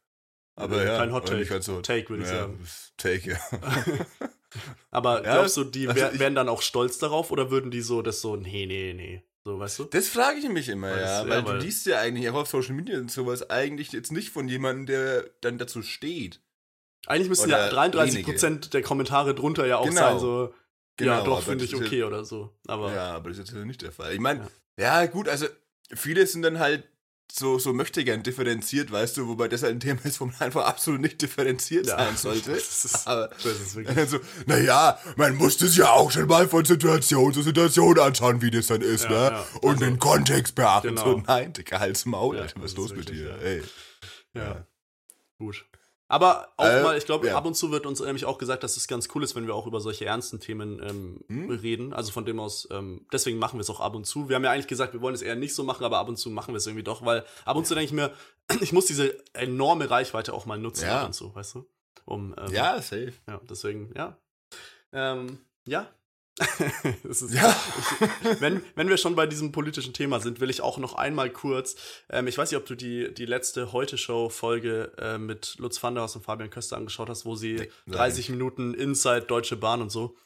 Aber 0.57 0.85
ja, 0.85 0.99
kein 0.99 1.12
Hot 1.12 1.27
Take. 1.27 1.62
So. 1.62 1.81
Take, 1.81 2.11
würde 2.11 2.22
ich 2.22 2.29
ja, 2.29 2.40
sagen. 2.40 2.66
Take, 2.99 3.31
ja. 3.31 3.38
aber 4.90 5.22
glaubst 5.22 5.57
du, 5.57 5.64
die 5.64 5.88
also 5.88 6.18
wären 6.18 6.35
dann 6.35 6.51
auch 6.51 6.61
stolz 6.61 6.99
darauf 6.99 7.31
oder 7.31 7.51
würden 7.51 7.70
die 7.70 7.81
so 7.81 8.03
das 8.03 8.20
so, 8.20 8.37
nee, 8.37 8.66
nee, 8.66 8.92
nee. 8.92 9.22
So, 9.42 9.59
weißt 9.59 9.79
du? 9.79 9.85
Das 9.85 10.09
frage 10.09 10.38
ich 10.38 10.49
mich 10.51 10.68
immer, 10.68 10.90
ja. 10.90 11.22
Weil, 11.22 11.29
ja, 11.31 11.46
weil, 11.46 11.59
du 11.59 11.64
liest 11.64 11.87
ja 11.87 12.01
eigentlich 12.01 12.29
auch 12.29 12.35
auf 12.35 12.49
Social 12.49 12.75
Media 12.75 12.99
und 12.99 13.11
sowas 13.11 13.49
eigentlich 13.49 13.92
jetzt 13.92 14.12
nicht 14.12 14.29
von 14.31 14.49
jemandem, 14.49 14.85
der 14.85 15.31
dann 15.40 15.57
dazu 15.57 15.81
steht. 15.81 16.42
Eigentlich 17.07 17.31
müssten 17.31 17.49
ja 17.49 17.70
33 17.70 18.22
Prozent 18.22 18.75
der 18.75 18.83
Kommentare 18.83 19.35
drunter 19.35 19.64
ja 19.64 19.79
auch 19.79 19.88
genau. 19.88 20.01
sein, 20.01 20.18
so, 20.18 20.53
genau, 20.96 21.12
ja, 21.18 21.24
doch, 21.24 21.42
finde 21.42 21.64
ich 21.64 21.74
okay 21.74 22.02
oder 22.04 22.24
so. 22.24 22.56
Aber, 22.66 22.92
ja, 22.94 23.12
aber 23.14 23.30
das 23.30 23.38
ist 23.38 23.50
jetzt 23.52 23.64
nicht 23.64 23.82
der 23.82 23.92
Fall. 23.92 24.12
Ich 24.14 24.20
meine, 24.20 24.48
ja. 24.78 25.02
ja. 25.02 25.06
gut, 25.06 25.28
also 25.28 25.46
viele 25.94 26.26
sind 26.26 26.42
dann 26.42 26.59
halt 26.59 26.85
so, 27.32 27.59
so 27.59 27.72
möchte 27.72 28.04
gern 28.04 28.22
differenziert, 28.22 28.92
weißt 28.92 29.16
du, 29.16 29.26
wobei 29.26 29.48
das 29.48 29.62
halt 29.64 29.72
ein 29.74 29.80
Thema 29.87 30.00
ist, 30.04 30.20
wo 30.20 30.26
man 30.26 30.37
einfach 30.38 30.64
absolut 30.64 31.00
nicht 31.00 31.20
differenziert 31.20 31.87
Ja. 31.87 31.98
sein 31.98 32.16
sollte. 32.16 32.52
Das 32.54 32.85
ist- 32.85 33.06
Aber 33.06 33.28
Das 33.28 33.44
ist 33.46 33.74
wirklich. 33.74 33.96
dann 33.96 34.06
so, 34.09 34.20
naja, 34.46 34.98
man 35.16 35.35
muss 35.35 35.56
das 35.59 35.76
ja 35.76 35.90
auch 35.90 36.11
schon 36.11 36.26
mal 36.28 36.48
von 36.48 36.64
Situation 36.64 37.35
zu 37.35 37.42
Situation 37.42 37.98
anschauen, 37.98 38.42
wie 38.42 38.50
das 38.52 38.68
dann 38.68 38.80
ist, 38.80 39.09
ne? 39.11 39.44
Und 39.61 39.70
Also, 39.74 39.85
den 39.85 39.98
Kontext 39.98 40.54
beachten. 40.54 40.88
genau. 40.90 41.04
So, 41.04 41.22
nein, 41.26 41.52
Dicker, 41.52 41.80
halt's 41.80 42.06
Maul, 42.06 42.38
was 42.38 42.70
ist 42.72 42.76
los 42.76 42.94
mit 42.94 43.09
dir? 43.09 43.37
Ey. 43.42 43.62
Ja. 44.35 44.64
Gut. 45.38 45.66
Aber 46.09 46.53
auch 46.57 46.64
Äh, 46.66 46.83
mal, 46.83 46.97
ich 46.97 47.05
glaube, 47.05 47.27
ja. 47.27 47.37
ab 47.37 47.47
und 47.47 47.55
zu 47.57 47.73
wird 47.73 47.85
uns 47.85 48.01
nämlich 48.01 48.25
auch 48.27 48.38
gesagt, 48.38 48.62
dass 48.62 48.77
es 48.77 48.87
ganz 48.87 49.09
cool 49.14 49.25
ist, 49.25 49.35
wenn 49.35 49.47
wir 49.49 49.55
auch 49.57 49.66
über 49.66 49.81
solche 49.81 50.05
ernsten 50.05 50.38
Themen 50.38 50.81
ähm, 50.81 51.21
Hm? 51.29 51.51
reden. 51.51 51.92
Also 51.92 52.12
von 52.12 52.25
dem 52.25 52.38
aus, 52.38 52.69
ähm, 52.71 53.07
deswegen 53.12 53.38
machen 53.38 53.59
wir 53.59 53.62
es 53.62 53.71
auch 53.71 53.81
ab 53.81 53.95
und 53.97 54.05
zu. 54.07 54.29
Wir 54.29 54.37
haben 54.37 54.45
ja 54.45 54.53
eigentlich 54.53 54.69
gesagt, 54.69 54.92
wir 54.92 55.01
wollen 55.01 55.14
es 55.16 55.23
eher 55.23 55.35
nicht 55.35 55.55
so 55.55 55.64
machen, 55.64 55.85
aber 55.85 55.99
ab 55.99 56.09
und 56.09 56.16
zu 56.16 56.31
machen 56.31 56.55
wir 56.55 56.59
es 56.59 56.66
irgendwie 56.66 56.85
doch, 56.85 57.05
weil 57.05 57.25
ab 57.45 57.57
und 57.57 57.66
zu 57.66 57.75
denke 57.75 57.87
ich 57.87 57.92
mir, 57.92 58.12
ich 58.61 58.73
muss 58.73 58.87
diese 58.87 59.16
enorme 59.35 59.90
Reichweite 59.90 60.33
auch 60.33 60.47
mal 60.47 60.59
nutzen 60.59 60.87
Ja. 60.87 61.01
ab 61.01 61.07
und 61.07 61.12
zu, 61.12 61.35
weißt 61.35 61.57
du? 61.57 61.66
Um, 62.05 62.37
ähm, 62.38 62.53
Ja, 62.53 62.77
safe. 62.81 63.12
ja, 63.27 63.40
deswegen, 63.51 63.92
ja. 63.97 64.16
Ähm, 64.92 65.40
ja. 65.66 65.88
ist, 67.05 67.33
Ja. 67.33 67.57
ich, 68.22 68.40
wenn, 68.40 68.62
wenn 68.75 68.88
wir 68.88 68.99
schon 68.99 69.16
bei 69.16 69.27
diesem 69.27 69.53
politischen 69.53 69.94
Thema 69.94 70.20
sind, 70.20 70.40
will 70.40 70.51
ich 70.51 70.61
auch 70.61 70.79
noch 70.79 70.94
einmal 70.94 71.31
kurz, 71.31 71.77
ähm, 72.11 72.27
ich 72.27 72.37
weiß 72.37 72.51
nicht, 72.51 72.59
ob 72.59 72.66
du 72.66 72.75
die, 72.75 73.12
die 73.14 73.25
letzte 73.25 73.72
Heute-Show-Folge 73.72 74.92
äh, 74.99 75.18
mit 75.18 75.57
Lutz 75.59 75.83
van 75.83 75.94
der 75.94 76.03
Haas 76.03 76.16
und 76.16 76.25
Fabian 76.25 76.51
Köster 76.51 76.77
angeschaut 76.77 77.09
hast, 77.09 77.25
wo 77.25 77.37
sie 77.37 77.55
Nee, 77.55 77.70
sag 77.87 77.96
30 77.96 78.29
Minuten 78.31 78.75
Inside 78.75 79.22
Deutsche 79.22 79.57
Bahn 79.57 79.81
und 79.81 79.90
so. 79.90 80.16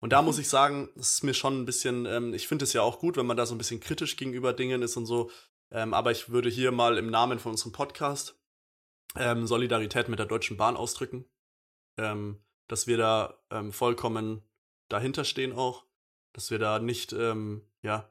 Und 0.00 0.12
da 0.12 0.22
muss 0.22 0.38
ich 0.38 0.48
sagen, 0.48 0.88
das 0.96 1.12
ist 1.12 1.24
mir 1.24 1.34
schon 1.34 1.60
ein 1.60 1.66
bisschen, 1.66 2.06
ähm, 2.06 2.34
ich 2.34 2.48
finde 2.48 2.64
es 2.64 2.72
ja 2.72 2.82
auch 2.82 2.98
gut, 2.98 3.16
wenn 3.16 3.26
man 3.26 3.36
da 3.36 3.46
so 3.46 3.54
ein 3.54 3.58
bisschen 3.58 3.80
kritisch 3.80 4.16
gegenüber 4.16 4.52
Dingen 4.52 4.82
ist 4.82 4.96
und 4.96 5.06
so. 5.06 5.30
Ähm, 5.70 5.94
aber 5.94 6.10
ich 6.10 6.30
würde 6.30 6.48
hier 6.48 6.72
mal 6.72 6.98
im 6.98 7.10
Namen 7.10 7.38
von 7.38 7.52
unserem 7.52 7.72
Podcast 7.72 8.34
ähm, 9.16 9.46
Solidarität 9.46 10.08
mit 10.08 10.18
der 10.18 10.26
Deutschen 10.26 10.56
Bahn 10.56 10.76
ausdrücken. 10.76 11.26
Ähm, 11.96 12.42
dass 12.66 12.86
wir 12.86 12.96
da 12.96 13.42
ähm, 13.50 13.72
vollkommen 13.72 14.42
dahinter 14.90 15.24
stehen 15.24 15.52
auch. 15.52 15.84
Dass 16.32 16.50
wir 16.50 16.58
da 16.58 16.78
nicht, 16.78 17.12
ähm, 17.12 17.62
ja, 17.82 18.08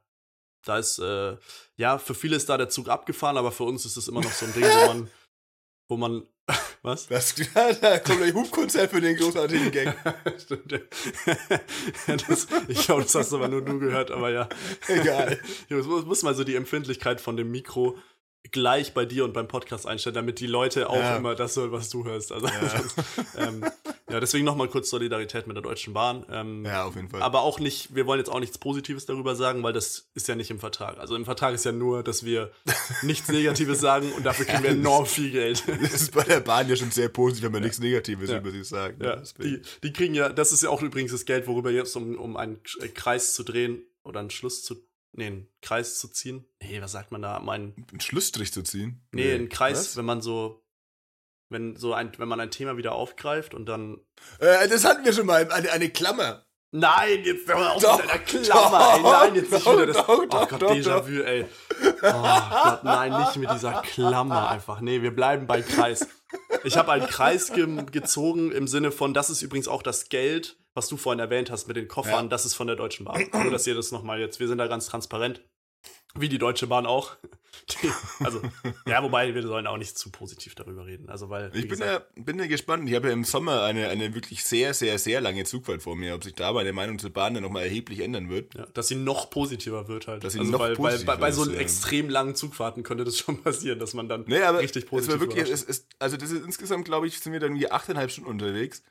da 0.65 0.77
ist, 0.77 0.99
äh, 0.99 1.37
ja, 1.77 1.97
für 1.97 2.13
viele 2.13 2.35
ist 2.35 2.49
da 2.49 2.57
der 2.57 2.69
Zug 2.69 2.89
abgefahren, 2.89 3.37
aber 3.37 3.51
für 3.51 3.63
uns 3.63 3.85
ist 3.85 3.95
es 3.95 4.07
immer 4.07 4.21
noch 4.21 4.31
so 4.31 4.45
ein 4.45 4.53
Ding, 4.53 4.63
wo 4.63 4.87
man, 4.87 5.09
wo 5.87 5.97
man, 5.97 6.27
was? 6.81 7.07
Das, 7.07 7.35
da 7.81 7.99
kommt 7.99 8.21
ein 8.21 8.33
Hubkonzert 8.33 8.91
für 8.91 8.99
den 8.99 9.15
großartigen 9.15 9.71
Gang. 9.71 9.95
Stimmt, 10.37 10.71
ja. 10.71 10.79
das, 12.27 12.47
ich 12.67 12.81
glaube, 12.85 13.03
das 13.03 13.15
hast 13.15 13.33
aber 13.33 13.47
nur 13.47 13.61
du 13.63 13.79
gehört, 13.79 14.11
aber 14.11 14.31
ja. 14.31 14.49
Egal. 14.87 15.39
Ich 15.69 15.75
muss, 15.75 16.05
muss 16.05 16.23
mal 16.23 16.35
so 16.35 16.43
die 16.43 16.55
Empfindlichkeit 16.55 17.21
von 17.21 17.37
dem 17.37 17.51
Mikro 17.51 17.97
gleich 18.51 18.93
bei 18.93 19.05
dir 19.05 19.25
und 19.25 19.33
beim 19.33 19.47
Podcast 19.47 19.85
einstellen, 19.85 20.15
damit 20.15 20.39
die 20.39 20.47
Leute 20.47 20.89
auch 20.89 20.95
Ja. 20.95 21.17
immer 21.17 21.35
das 21.35 21.55
hören, 21.55 21.71
was 21.71 21.89
du 21.89 22.05
hörst. 22.05 22.31
Also, 22.31 22.47
Ja. 22.47 22.53
das, 22.71 22.95
ähm, 23.47 23.63
ja, 24.09 24.19
deswegen 24.19 24.43
nochmal 24.45 24.69
kurz 24.69 24.89
Solidarität 24.89 25.45
mit 25.45 25.55
der 25.55 25.61
Deutschen 25.61 25.93
Bahn. 25.93 26.25
Ähm, 26.31 26.65
Ja, 26.65 26.85
auf 26.85 26.95
jeden 26.95 27.09
Fall. 27.09 27.21
aber 27.21 27.41
auch 27.41 27.59
nicht, 27.59 27.93
wir 27.93 28.07
wollen 28.07 28.17
jetzt 28.19 28.29
auch 28.29 28.39
nichts 28.39 28.57
Positives 28.57 29.05
darüber 29.05 29.35
sagen, 29.35 29.61
weil 29.61 29.73
das 29.73 30.09
ist 30.15 30.27
ja 30.27 30.35
nicht 30.35 30.49
im 30.49 30.59
Vertrag. 30.59 30.97
Also 30.99 31.15
im 31.15 31.25
Vertrag 31.25 31.53
ist 31.53 31.65
ja 31.65 31.71
nur, 31.73 32.01
dass 32.01 32.23
wir 32.25 32.51
nichts 33.03 33.27
Negatives 33.29 33.81
sagen 33.81 34.11
und 34.13 34.25
dafür 34.25 34.45
kriegen 34.45 34.63
wir 34.63 34.69
enorm 34.71 35.05
viel 35.05 35.31
Geld. 35.31 35.63
das 35.81 35.93
ist 36.01 36.13
bei 36.13 36.23
der 36.23 36.39
Bahn 36.39 36.67
ja 36.69 36.75
schon 36.75 36.91
sehr 36.91 37.09
positiv, 37.09 37.43
wenn 37.43 37.51
man 37.51 37.61
nichts 37.61 37.79
Negatives 37.79 38.29
Ja. 38.31 38.37
über 38.39 38.49
sie 38.51 38.63
sagt. 38.63 39.03
Ja, 39.03 39.17
Deswegen. 39.17 39.61
die, 39.83 39.87
die 39.89 39.93
kriegen 39.93 40.15
ja, 40.15 40.29
das 40.29 40.51
ist 40.53 40.63
ja 40.63 40.69
auch 40.69 40.81
übrigens 40.81 41.11
das 41.11 41.25
Geld, 41.25 41.45
worüber 41.45 41.69
jetzt, 41.71 41.95
um, 41.95 42.17
um 42.17 42.35
einen 42.37 42.59
Kreis 42.95 43.33
zu 43.35 43.43
drehen 43.43 43.83
oder 44.03 44.21
einen 44.21 44.31
Schluss 44.31 44.63
zu, 44.63 44.75
nee, 45.13 45.27
einen 45.27 45.47
Kreis 45.61 45.99
zu 45.99 46.07
ziehen. 46.07 46.45
Nee, 46.61 46.81
was 46.81 46.91
sagt 46.91 47.11
man 47.11 47.21
da? 47.21 47.37
Um 47.37 47.49
einen, 47.49 47.85
Schlussstrich 47.99 48.53
zu 48.53 48.63
ziehen? 48.63 49.05
nee, 49.11 49.33
einen 49.33 49.49
Kreis, 49.49 49.77
Was? 49.77 49.97
wenn 49.97 50.05
man 50.05 50.21
so, 50.21 50.63
wenn 51.49 51.75
so 51.75 51.93
ein, 51.93 52.11
wenn 52.17 52.27
man 52.27 52.39
ein 52.39 52.51
Thema 52.51 52.77
wieder 52.77 52.93
aufgreift 52.93 53.53
und 53.53 53.65
dann. 53.65 53.99
Äh, 54.39 54.67
das 54.67 54.85
hatten 54.85 55.05
wir 55.05 55.13
schon 55.13 55.25
mal, 55.25 55.51
eine, 55.51 55.71
eine 55.71 55.89
Klammer. 55.89 56.45
Nein, 56.71 57.23
jetzt 57.23 57.47
hör 57.47 57.55
mal 57.57 57.67
auf 57.69 57.81
Doch, 57.81 57.97
mit 57.97 58.09
deiner 58.09 58.19
Klammer, 58.19 58.93
ey, 58.93 59.01
nein, 59.01 59.35
jetzt 59.35 59.51
nicht 59.51 59.65
doch, 59.65 59.73
wieder 59.73 59.87
das. 59.87 59.97
doch, 59.97 60.09
oh 60.09 60.25
doch, 60.29 60.49
Gott, 60.49 60.61
doch, 60.61 60.71
Déjà-vu, 60.71 61.23
ey. 61.23 61.45
Oh 61.81 61.91
Gott, 61.99 62.83
nein, 62.83 63.19
nicht 63.21 63.37
mit 63.37 63.49
dieser 63.49 63.81
Klammer 63.81 64.49
einfach. 64.49 64.79
Nee, 64.79 65.01
wir 65.01 65.15
bleiben 65.15 65.47
bei 65.47 65.63
Kreis. 65.63 66.07
Ich 66.63 66.77
habe 66.77 66.91
einen 66.91 67.07
Kreis 67.07 67.51
ge 67.53 67.85
gezogen 67.91 68.51
im 68.51 68.67
Sinne 68.67 68.91
von, 68.91 69.15
das 69.15 69.31
ist 69.31 69.41
übrigens 69.41 69.67
auch 69.67 69.81
das 69.81 70.09
Geld, 70.09 70.57
was 70.79 70.87
du 70.87 70.95
vorhin 70.95 71.19
erwähnt 71.19 71.51
hast 71.51 71.67
mit 71.67 71.75
den 71.75 71.89
Koffern, 71.89 72.25
Ja. 72.25 72.29
das 72.29 72.45
ist 72.45 72.53
von 72.53 72.67
der 72.67 72.77
Deutschen 72.77 73.03
Bahn. 73.05 73.27
Nur, 73.33 73.51
dass 73.51 73.67
ihr 73.67 73.75
das 73.75 73.91
nochmal 73.91 74.21
jetzt, 74.21 74.39
wir 74.39 74.47
sind 74.47 74.59
da 74.59 74.67
ganz 74.67 74.87
transparent. 74.87 75.41
Wie 76.15 76.29
die 76.29 76.37
Deutsche 76.39 76.65
Bahn 76.67 76.85
auch. 76.85 77.17
Die, 77.69 77.91
also, 78.23 78.41
ja, 78.87 79.03
wobei 79.03 79.35
wir 79.35 79.43
sollen 79.43 79.67
auch 79.67 79.77
nicht 79.77 79.97
zu 79.97 80.09
positiv 80.09 80.55
darüber 80.55 80.85
reden. 80.85 81.09
Also, 81.09 81.29
weil. 81.29 81.47
Ich 81.53 81.61
bin 81.61 81.69
gesagt, 81.69 82.07
ja, 82.17 82.23
bin 82.23 82.39
ja 82.39 82.47
gespannt. 82.47 82.89
Ich 82.89 82.95
habe 82.95 83.07
ja 83.07 83.13
im 83.13 83.23
Sommer 83.23 83.63
eine, 83.63 83.89
eine 83.89 84.15
wirklich 84.15 84.43
sehr, 84.43 84.73
sehr, 84.73 84.97
sehr 84.97 85.21
lange 85.21 85.43
Zugfahrt 85.43 85.83
vor 85.83 85.95
mir. 85.95 86.15
Ob 86.15 86.23
sich 86.23 86.33
da 86.33 86.51
meine 86.51 86.73
Meinung 86.73 86.97
zur 86.97 87.11
Bahn 87.11 87.33
dann 87.35 87.43
nochmal 87.43 87.63
erheblich 87.63 87.99
ändern 87.99 88.29
wird. 88.29 88.55
ja, 88.55 88.65
dass 88.73 88.87
sie 88.87 88.95
noch 88.95 89.29
positiver 89.29 89.87
wird 89.87 90.07
halt. 90.07 90.23
Dass 90.23 90.33
sie 90.33 90.39
also, 90.39 90.51
noch 90.51 90.59
weil, 90.61 90.69
weil 90.69 90.75
bei, 90.77 91.15
positiver 91.15 91.17
bei 91.17 91.31
so 91.31 91.43
ist, 91.43 91.51
ja. 91.51 91.59
extrem 91.59 92.09
langen 92.09 92.35
Zugfahrten 92.35 92.83
könnte 92.83 93.03
das 93.03 93.17
schon 93.17 93.37
passieren, 93.43 93.77
dass 93.77 93.93
man 93.93 94.09
dann 94.09 94.23
Nee, 94.25 94.41
aber 94.41 94.59
richtig 94.59 94.85
es 94.85 94.89
positiv 94.89 95.13
war 95.13 95.19
wirklich, 95.19 95.47
überrascht 95.47 95.63
es 95.63 95.63
ist, 95.63 95.87
also 95.99 96.17
das 96.17 96.31
ist 96.31 96.43
insgesamt, 96.43 96.85
glaube 96.85 97.05
ich, 97.07 97.19
sind 97.19 97.33
wir 97.33 97.39
dann 97.39 97.53
wie 97.55 97.69
achteinhalb 97.69 98.09
Stunden 98.09 98.31
unterwegs. 98.31 98.83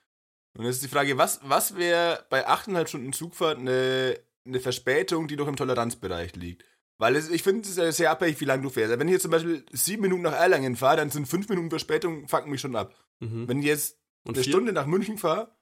Und 0.59 0.65
jetzt 0.65 0.77
ist 0.77 0.85
die 0.85 0.89
Frage, 0.89 1.17
was, 1.17 1.39
was 1.45 1.77
wäre 1.77 2.27
bei 2.31 2.45
achteinhalb 2.45 2.89
Stunden 2.89 3.13
Zugfahrt 3.13 3.59
eine, 3.59 4.19
eine 4.45 4.59
Verspätung, 4.59 5.29
die 5.29 5.37
noch 5.37 5.47
im 5.47 5.55
Toleranzbereich 5.55 6.35
liegt? 6.35 6.65
Weil 6.99 7.15
es, 7.15 7.31
ich 7.31 7.45
finde, 7.45 7.61
es 7.69 7.79
ist 7.79 7.97
sehr 7.97 8.11
abhängig, 8.11 8.41
wie 8.41 8.45
lange 8.45 8.65
du 8.65 8.69
fährst. 8.69 8.99
Wenn 8.99 9.07
ich 9.07 9.13
jetzt 9.13 9.23
zum 9.23 9.31
Beispiel 9.31 9.65
sieben 9.71 10.03
Minuten 10.03 10.23
nach 10.23 10.33
Erlangen 10.33 10.75
fahre, 10.75 10.97
dann 10.97 11.11
sind 11.11 11.29
fünf 11.29 11.49
Minuten 11.49 11.71
Verspätung, 11.71 12.27
fucken 12.27 12.51
mich 12.51 12.61
schon 12.61 12.75
ab. 12.75 12.93
Mhm. 13.21 13.47
Wenn 13.47 13.61
ich 13.61 13.67
jetzt 13.67 14.01
Und 14.25 14.35
eine 14.35 14.43
vier? 14.43 14.53
Stunde 14.53 14.73
nach 14.73 14.87
München 14.87 15.17
fahre, 15.17 15.57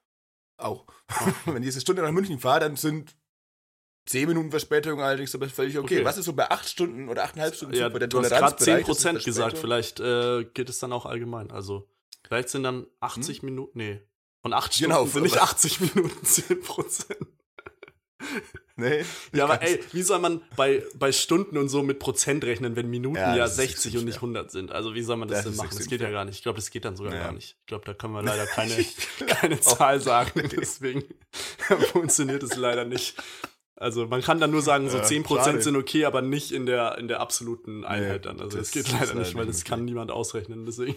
auch. 0.57 0.87
Wenn 1.45 1.61
ich 1.61 1.67
jetzt 1.67 1.75
eine 1.75 1.81
Stunde 1.81 2.01
nach 2.01 2.11
München 2.11 2.39
fahre, 2.39 2.61
dann 2.61 2.75
sind 2.75 3.15
zehn 4.07 4.27
Minuten 4.27 4.49
Verspätung 4.49 4.99
allerdings 4.99 5.35
aber 5.35 5.47
völlig 5.47 5.77
okay. 5.77 5.97
Okay. 5.97 6.05
Was 6.05 6.17
ist 6.17 6.25
so 6.25 6.33
bei 6.33 6.49
acht 6.49 6.67
Stunden 6.67 7.07
oder 7.07 7.23
achteinhalb 7.23 7.53
Stunden 7.53 7.75
Ja, 7.75 7.91
Zugfahrt? 7.91 8.01
Der 8.01 8.07
du 8.07 8.19
hast 8.19 8.29
gerade 8.31 8.81
ist 8.81 9.05
10% 9.05 9.23
gesagt, 9.23 9.59
vielleicht 9.59 9.99
äh, 9.99 10.45
geht 10.45 10.69
es 10.69 10.79
dann 10.79 10.91
auch 10.91 11.05
allgemein. 11.05 11.51
Also, 11.51 11.87
vielleicht 12.25 12.49
sind 12.49 12.63
dann 12.63 12.87
80 12.99 13.43
Minuten, 13.43 13.77
nee, 13.77 14.01
von 14.47 14.53
8 14.53 14.73
Stunden 14.73 14.91
Genau, 14.93 15.05
sind 15.05 15.23
nicht 15.23 15.33
aber- 15.37 15.43
80 15.43 15.79
Minuten 15.95 16.25
10%. 16.25 17.05
Nee. 18.79 19.03
Ja, 19.33 19.45
aber 19.45 19.61
ey, 19.63 19.79
wie 19.91 20.01
soll 20.03 20.19
man 20.19 20.41
bei, 20.55 20.83
bei 20.95 21.11
Stunden 21.11 21.57
und 21.57 21.67
so 21.69 21.81
mit 21.81 21.97
Prozent 21.99 22.43
rechnen, 22.43 22.75
wenn 22.75 22.87
Minuten 22.89 23.15
Ja, 23.17 23.31
ja, 23.35 23.43
das 23.43 23.51
ist 23.51 23.57
60 23.57 23.73
extrem 23.85 23.99
und 23.99 24.05
nicht 24.05 24.13
schwer. 24.15 24.21
100 24.23 24.51
sind? 24.51 24.71
Also, 24.71 24.93
wie 24.93 25.01
soll 25.01 25.17
man 25.17 25.27
das, 25.27 25.39
Das 25.39 25.45
denn 25.47 25.55
machen? 25.55 25.75
Das 25.77 25.87
geht 25.87 25.99
ja 26.01 26.11
gar 26.11 26.25
nicht. 26.25 26.35
Ich 26.37 26.43
glaube, 26.43 26.57
das 26.57 26.69
geht 26.69 26.85
dann 26.85 26.95
sogar 26.95 27.13
Ja. 27.13 27.23
gar 27.23 27.31
nicht. 27.31 27.57
Ich 27.59 27.65
glaube, 27.65 27.85
da 27.85 27.93
können 27.93 28.13
wir 28.13 28.21
leider 28.21 28.45
keine, 28.55 28.73
keine 29.27 29.59
Zahl 29.59 29.99
sagen. 29.99 30.47
Deswegen 30.55 31.03
funktioniert 31.91 32.43
es 32.43 32.55
leider 32.55 32.85
nicht. 32.85 33.15
Also, 33.75 34.07
man 34.07 34.21
kann 34.21 34.39
dann 34.39 34.51
nur 34.51 34.61
sagen, 34.61 34.89
so 34.89 34.97
Ja, 34.97 35.03
10% 35.03 35.37
schade. 35.43 35.61
sind 35.61 35.75
okay, 35.75 36.05
aber 36.05 36.21
nicht 36.21 36.51
in 36.51 36.65
der, 36.67 36.97
in 36.99 37.07
der 37.07 37.19
absoluten 37.19 37.83
Einheit 37.83 38.25
dann. 38.25 38.39
Also, 38.39 38.57
das, 38.57 38.71
das 38.71 38.85
geht 38.85 38.91
leider 38.99 39.15
nicht, 39.15 39.35
weil 39.35 39.45
das 39.47 39.63
kann 39.63 39.85
niemand 39.85 40.11
ausrechnen. 40.11 40.65
Deswegen. 40.65 40.95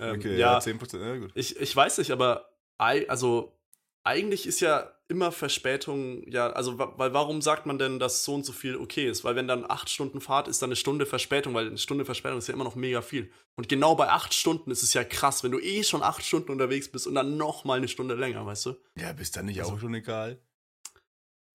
Ähm, 0.00 0.16
Okay, 0.18 0.32
ja, 0.36 0.54
ja, 0.54 0.58
10%, 0.58 0.98
ja 1.00 1.16
gut. 1.18 1.30
ich, 1.36 1.56
ich 1.60 1.74
weiß 1.76 1.98
nicht, 1.98 2.10
aber 2.10 2.50
also 2.78 3.58
eigentlich 4.04 4.46
ist 4.46 4.60
ja 4.60 4.90
immer 5.08 5.32
Verspätung, 5.32 6.26
ja, 6.30 6.50
also 6.50 6.78
weil 6.78 7.12
warum 7.12 7.42
sagt 7.42 7.66
man 7.66 7.78
denn, 7.78 7.98
dass 7.98 8.24
so 8.24 8.34
und 8.34 8.44
so 8.44 8.52
viel 8.52 8.76
okay 8.76 9.08
ist? 9.08 9.22
Weil 9.24 9.36
wenn 9.36 9.46
dann 9.46 9.64
acht 9.70 9.88
Stunden 9.90 10.20
Fahrt 10.20 10.48
ist, 10.48 10.62
dann 10.62 10.68
eine 10.68 10.76
Stunde 10.76 11.04
Verspätung, 11.06 11.54
weil 11.54 11.66
eine 11.68 11.78
Stunde 11.78 12.04
Verspätung 12.04 12.38
ist 12.38 12.48
ja 12.48 12.54
immer 12.54 12.64
noch 12.64 12.74
mega 12.74 13.02
viel. 13.02 13.30
Und 13.56 13.68
genau 13.68 13.94
bei 13.94 14.08
acht 14.08 14.32
Stunden 14.34 14.70
ist 14.70 14.82
es 14.82 14.94
ja 14.94 15.04
krass, 15.04 15.44
wenn 15.44 15.52
du 15.52 15.60
eh 15.60 15.84
schon 15.84 16.02
acht 16.02 16.24
Stunden 16.24 16.50
unterwegs 16.50 16.90
bist 16.90 17.06
und 17.06 17.14
dann 17.14 17.36
noch 17.36 17.64
mal 17.64 17.76
eine 17.78 17.88
Stunde 17.88 18.14
länger, 18.14 18.44
weißt 18.46 18.66
du? 18.66 18.74
Ja, 18.98 19.12
bist 19.12 19.36
dann 19.36 19.46
nicht 19.46 19.60
Also- 19.60 19.74
auch 19.74 19.80
schon 19.80 19.94
egal? 19.94 20.40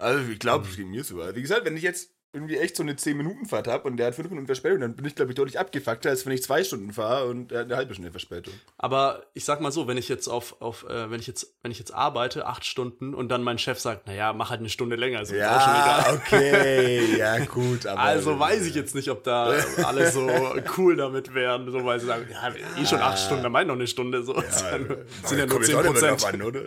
Also, 0.01 0.29
ich 0.31 0.39
glaube, 0.39 0.67
es 0.67 0.75
ging 0.77 0.89
mir 0.89 1.03
so. 1.03 1.17
Wie 1.35 1.41
gesagt, 1.41 1.65
wenn 1.65 1.75
ich 1.75 1.83
jetzt 1.83 2.15
irgendwie 2.31 2.57
echt 2.57 2.75
so 2.75 2.83
eine 2.83 2.93
10-Minuten-Fahrt 2.93 3.67
habe 3.67 3.87
und 3.87 3.97
der 3.97 4.07
hat 4.07 4.15
5 4.15 4.29
Minuten 4.29 4.45
Verspätung, 4.45 4.81
dann 4.81 4.95
bin 4.95 5.05
ich, 5.05 5.15
glaube 5.15 5.31
ich, 5.31 5.35
deutlich 5.35 5.57
abgefuckter, 5.57 6.09
als 6.09 6.25
wenn 6.25 6.33
ich 6.33 6.43
zwei 6.43 6.63
Stunden 6.63 6.93
fahre 6.93 7.25
und 7.27 7.51
er 7.51 7.59
hat 7.61 7.65
eine 7.65 7.75
halbe 7.75 7.93
Stunde 7.93 8.11
Verspätung. 8.11 8.53
Aber 8.77 9.23
ich 9.33 9.45
sag 9.45 9.61
mal 9.61 9.71
so, 9.71 9.87
wenn 9.87 9.97
ich 9.97 10.09
jetzt 10.09 10.27
auf, 10.27 10.61
auf 10.61 10.87
äh, 10.87 11.09
wenn 11.09 11.19
ich 11.19 11.27
jetzt, 11.27 11.55
wenn 11.63 11.71
ich 11.71 11.79
jetzt 11.79 11.93
arbeite, 11.93 12.45
acht 12.45 12.65
Stunden 12.65 13.15
und 13.15 13.29
dann 13.29 13.41
mein 13.41 13.57
Chef 13.57 13.79
sagt, 13.79 14.05
naja, 14.05 14.31
mach 14.33 14.51
halt 14.51 14.59
eine 14.59 14.69
Stunde 14.69 14.95
länger, 14.95 15.21
ist 15.21 15.29
auch 15.31 15.35
schon 15.35 15.39
egal. 15.41 16.15
okay, 16.15 17.15
ja, 17.17 17.39
gut. 17.45 17.87
Aber 17.87 17.99
Also 17.99 18.39
weiß 18.39 18.65
ich 18.67 18.75
jetzt 18.75 18.93
nicht, 18.93 19.09
ob 19.09 19.23
da 19.23 19.55
alle 19.83 20.11
so 20.11 20.29
cool 20.77 20.95
damit 20.95 21.33
wären, 21.33 21.71
so 21.71 21.83
weil 21.83 21.99
sie 21.99 22.05
sagen, 22.05 22.27
ja, 22.29 22.53
eh 22.79 22.85
schon 22.85 22.99
acht 22.99 23.17
Stunden, 23.19 23.43
dann 23.43 23.51
meine 23.51 23.69
noch 23.69 23.75
eine 23.75 23.87
Stunde. 23.87 24.23
So. 24.23 24.35
Ja, 24.35 24.41
sind 24.51 24.69
ja 24.71 24.77
nur, 24.77 24.97
sind 25.23 25.39
ja 25.39 25.45
nur 25.45 25.47
kommt 25.47 25.67
jetzt 25.67 25.67
10 25.67 25.75
auch 25.75 25.83
nicht 25.83 26.01
mehr 26.01 26.11
Prozent. 26.11 26.35
an, 26.35 26.41
oder? 26.43 26.63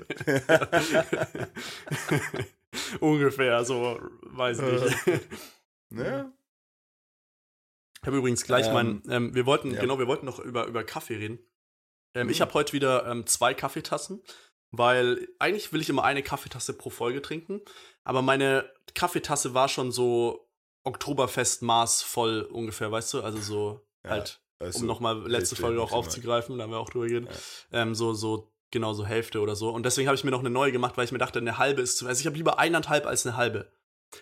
Ungefähr, 3.01 3.65
so 3.65 4.01
weiß 4.23 4.59
ich 4.61 4.83
nicht. 5.11 5.29
Ne? 5.91 6.33
Ich 8.01 8.07
habe 8.07 8.17
übrigens 8.17 8.45
gleich 8.45 8.67
Ähm, 8.67 8.73
mein, 8.73 9.03
ähm, 9.11 9.35
wir 9.35 9.47
wollten, 9.47 9.75
ja. 9.75 9.81
genau, 9.81 9.97
wir 9.99 10.09
wollten 10.09 10.27
noch 10.27 10.41
über, 10.41 10.67
über 10.67 10.83
Kaffee 10.83 11.15
reden. 11.17 11.39
Ähm, 12.17 12.29
Ich 12.31 12.39
Mhm. 12.39 12.43
habe 12.43 12.55
heute 12.55 12.73
wieder 12.73 13.07
ähm, 13.07 13.27
zwei 13.29 13.55
Kaffeetassen, 13.55 14.23
weil 14.73 15.29
eigentlich 15.39 15.73
will 15.73 15.81
ich 15.81 15.89
immer 15.89 16.03
eine 16.03 16.23
Kaffeetasse 16.25 16.73
pro 16.77 16.91
Folge 16.91 17.23
trinken, 17.23 17.61
aber 18.03 18.21
meine 18.23 18.69
Kaffeetasse 18.95 19.55
war 19.55 19.69
schon 19.69 19.93
so 19.93 20.49
Oktoberfest-Maß 20.85 22.03
voll 22.03 22.43
ungefähr, 22.43 22.91
weißt 22.91 23.15
du? 23.15 23.23
Also 23.23 23.39
so 23.39 23.87
halt, 24.05 24.43
also, 24.59 24.81
um 24.81 24.87
nochmal 24.87 25.23
letzte 25.31 25.55
Folge 25.55 25.81
auch 25.81 25.93
aufzugreifen, 25.93 26.59
da 26.59 26.65
haben 26.65 26.71
wir 26.73 26.81
auch 26.81 26.91
drüber 26.91 27.07
geredet, 27.07 27.31
ähm, 27.71 27.95
so, 27.95 28.15
so, 28.15 28.52
genau 28.73 28.93
so 28.95 29.07
Hälfte 29.07 29.41
oder 29.41 29.55
so. 29.55 29.71
Und 29.71 29.85
deswegen 29.87 30.09
habe 30.09 30.17
ich 30.17 30.25
mir 30.25 30.33
noch 30.33 30.41
eine 30.41 30.51
neue 30.51 30.73
gemacht, 30.73 30.97
weil 30.97 31.05
ich 31.05 31.13
mir 31.13 31.19
dachte, 31.19 31.39
eine 31.39 31.59
halbe 31.59 31.81
ist 31.83 31.99
zu, 31.99 32.07
also 32.09 32.19
ich 32.21 32.27
habe 32.27 32.37
lieber 32.37 32.59
eineinhalb 32.59 33.07
als 33.07 33.25
eine 33.25 33.37
halbe. 33.37 33.71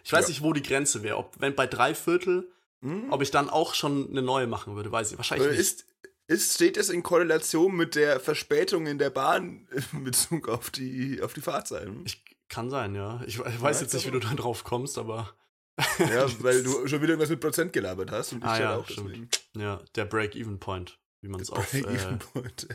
Ich 0.05 0.13
weiß 0.13 0.27
Ja. 0.27 0.29
nicht, 0.29 0.43
wo 0.43 0.53
die 0.53 0.63
Grenze 0.63 1.03
wäre, 1.03 1.17
ob, 1.17 1.41
wenn 1.41 1.55
bei 1.55 1.67
drei 1.67 1.95
Viertel, 1.95 2.53
Hm? 2.83 3.11
ob 3.13 3.23
ich 3.23 3.31
dann 3.31 3.49
auch 3.51 3.75
schon 3.75 4.09
eine 4.11 4.23
neue 4.23 4.47
machen 4.47 4.75
würde, 4.77 4.91
weiß 4.93 5.13
ich, 5.13 5.19
wahrscheinlich 5.19 5.47
Oder 5.49 5.57
nicht. 5.57 5.61
ist, 5.61 5.87
ist, 6.29 6.55
steht 6.55 6.77
es 6.77 6.89
in 6.91 7.03
Korrelation 7.03 7.75
mit 7.77 7.95
der 7.95 8.21
Verspätung 8.21 8.87
in 8.87 8.99
der 8.99 9.11
Bahn 9.11 9.67
in 9.93 10.05
Bezug 10.05 10.49
auf 10.49 10.71
die, 10.71 11.21
auf 11.23 11.33
die 11.35 11.41
Fahrzeiten? 11.43 12.03
Ich, 12.05 12.23
kann 12.49 12.71
sein, 12.71 12.95
ja. 12.95 13.21
Ich, 13.27 13.39
ich 13.39 13.61
weiß 13.61 13.77
Ja, 13.79 13.83
jetzt 13.83 13.95
ich 13.95 14.05
nicht, 14.05 14.07
wie 14.15 14.19
du 14.19 14.27
da 14.27 14.35
drauf 14.35 14.65
kommst, 14.65 14.97
aber 14.99 15.35
Ja, 15.99 16.27
weil 16.43 16.63
du 16.63 16.87
schon 16.89 17.01
wieder 17.03 17.11
irgendwas 17.11 17.29
mit 17.31 17.41
Prozent 17.41 17.73
gelabert 17.73 18.11
hast 18.13 18.33
und 18.33 18.39
ich 18.45 18.51
Ah, 18.51 18.61
ja, 18.61 18.77
auch 18.77 18.87
deswegen. 18.87 19.29
ja, 19.57 19.81
der 19.95 20.05
Break-Even-Point, 20.07 20.99
wie 21.23 21.29
man 21.29 21.41
es 21.41 21.51
auf 21.51 21.73
äh, 21.75 21.83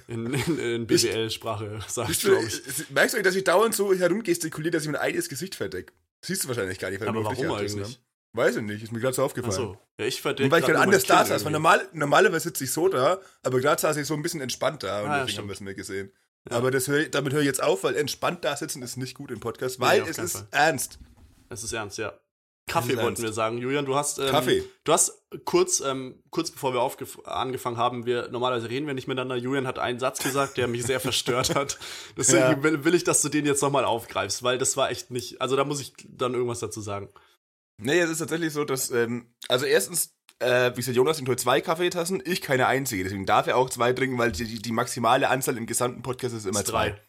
in, 0.08 0.34
in, 0.34 0.60
in 0.60 0.88
BWL-Sprache 0.88 1.80
sagt, 1.88 2.20
glaube 2.22 2.42
du, 2.42 2.46
ich. 2.48 2.90
merkst 2.92 3.16
du, 3.16 3.22
dass 3.24 3.36
ich 3.36 3.44
dauernd 3.44 3.76
so 3.76 3.94
herumgestikuliere, 3.94 4.72
dass 4.72 4.84
ich 4.84 4.90
mein 4.90 5.02
eigenes 5.02 5.30
Gesicht 5.30 5.56
verdecke? 5.56 5.94
Siehst 6.22 6.44
du 6.44 6.48
wahrscheinlich 6.48 6.80
gar 6.80 6.90
nicht, 6.90 7.00
weil 7.02 7.08
Aber 7.10 7.20
dich 7.30 7.40
warum 7.44 7.58
eigentlich? 7.58 7.84
haben. 7.84 7.96
Weiß 8.34 8.58
ich 8.58 8.64
nicht, 8.64 8.84
ist 8.84 8.92
mir 8.92 9.00
gerade 9.00 9.16
so 9.16 9.24
aufgefallen. 9.24 9.54
Achso, 9.54 9.78
ja, 9.98 10.06
ich 10.06 10.22
verdecke 10.22 10.52
weil 10.52 10.60
ich 10.60 10.66
gerade 10.66 10.80
anders 10.80 11.06
da 11.06 11.24
saß, 11.26 11.46
weil 11.46 11.54
normal, 11.54 11.88
normalerweise 11.94 12.50
sitze 12.50 12.66
ich 12.66 12.72
so 12.72 12.90
da, 12.90 13.20
aber 13.44 13.62
gerade 13.62 13.80
saß 13.82 13.96
ich 13.98 14.06
so 14.06 14.14
ein 14.14 14.22
bisschen 14.22 14.42
entspannt 14.42 14.84
da 14.84 15.02
und 15.04 15.10
Ah, 15.10 15.18
ja, 15.20 15.24
deswegen 15.24 15.40
haben 15.40 15.48
wir 15.48 15.54
es 15.54 15.62
mir 15.62 15.74
gesehen. 15.74 16.12
Ja. 16.50 16.58
Aber 16.58 16.70
das 16.70 16.88
hör, 16.90 17.06
damit 17.06 17.32
höre 17.34 17.40
ich 17.42 17.46
jetzt 17.48 17.64
auf, 17.64 17.84
weil 17.86 17.96
entspannt 17.96 18.44
da 18.44 18.56
sitzen 18.58 18.82
ist 18.84 18.98
nicht 18.98 19.16
gut 19.16 19.32
im 19.32 19.40
Podcast, 19.40 19.80
Nee, 19.80 19.86
weil 19.86 20.02
auf 20.02 20.10
es 20.10 20.18
ist 20.18 20.34
Fall. 20.34 20.48
ernst. 20.52 21.00
Es 21.50 21.64
ist 21.64 21.72
ernst, 21.74 21.98
ja. 21.98 22.14
Kaffee 22.68 22.98
wollten 22.98 23.22
wir 23.22 23.32
sagen. 23.32 23.58
Julian, 23.60 23.86
du 23.86 23.96
hast. 23.96 24.18
Ähm, 24.18 24.30
Kaffee. 24.30 24.64
Du 24.84 24.92
hast 24.92 25.24
kurz, 25.46 25.82
ähm, 25.82 26.24
kurz 26.32 26.50
bevor 26.52 26.74
wir 26.74 26.82
angefangen 27.26 27.78
haben, 27.78 28.06
wir 28.06 28.30
normalerweise 28.30 28.70
reden 28.70 28.88
wir 28.88 28.94
nicht 28.96 29.08
miteinander. 29.08 29.36
Julian 29.36 29.68
hat 29.68 29.78
einen 29.78 30.00
Satz 30.00 30.24
gesagt, 30.24 30.58
der 30.58 30.68
mich 30.68 30.84
sehr 30.84 31.00
verstört 31.02 31.54
hat. 31.54 31.78
Deswegen 32.18 32.40
Ja. 32.40 32.64
will, 32.64 32.84
will 32.84 32.96
ich, 32.96 33.04
dass 33.04 33.22
du 33.22 33.30
den 33.30 33.46
jetzt 33.46 33.62
nochmal 33.62 33.86
aufgreifst, 33.86 34.42
weil 34.42 34.58
das 34.58 34.78
war 34.78 34.90
echt 34.90 35.12
nicht. 35.12 35.42
Also 35.42 35.56
da 35.56 35.64
muss 35.64 35.80
ich 35.80 35.94
dann 36.10 36.34
irgendwas 36.34 36.60
dazu 36.60 36.82
sagen. 36.82 37.10
Nee, 37.78 38.00
es 38.00 38.10
ist 38.10 38.20
tatsächlich 38.20 38.54
so, 38.54 38.64
dass, 38.64 38.90
ähm, 38.90 39.34
also 39.48 39.66
erstens, 39.66 40.16
äh, 40.40 40.72
wie 40.72 40.78
gesagt, 40.78 40.96
Jonas 40.96 41.18
trinkt 41.18 41.30
heute 41.30 41.44
zwei 41.44 41.62
Kaffeetassen, 41.62 42.24
ich 42.26 42.42
keine 42.42 42.68
einzige, 42.68 43.04
deswegen 43.04 43.26
darf 43.26 43.48
er 43.48 43.58
auch 43.58 43.70
zwei 43.70 43.92
trinken, 43.94 44.18
weil 44.18 44.32
die, 44.32 44.62
die, 44.62 44.72
maximale 44.72 45.30
Anzahl 45.30 45.58
im 45.58 45.66
gesamten 45.66 46.02
Podcast 46.02 46.36
ist 46.36 46.46
immer 46.46 46.62
Ist 46.62 46.68
zwei. 46.68 47.00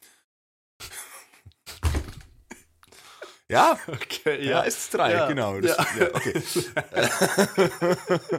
Ja, 3.50 3.78
Okay, 3.86 4.44
ja, 4.44 4.50
ja. 4.50 4.60
ist 4.62 4.92
drei, 4.92 5.12
Ja. 5.12 5.28
genau. 5.28 5.60
Das, 5.60 5.76
Ja. 5.76 5.86
ja. 6.00 6.08
okay. 6.14 6.42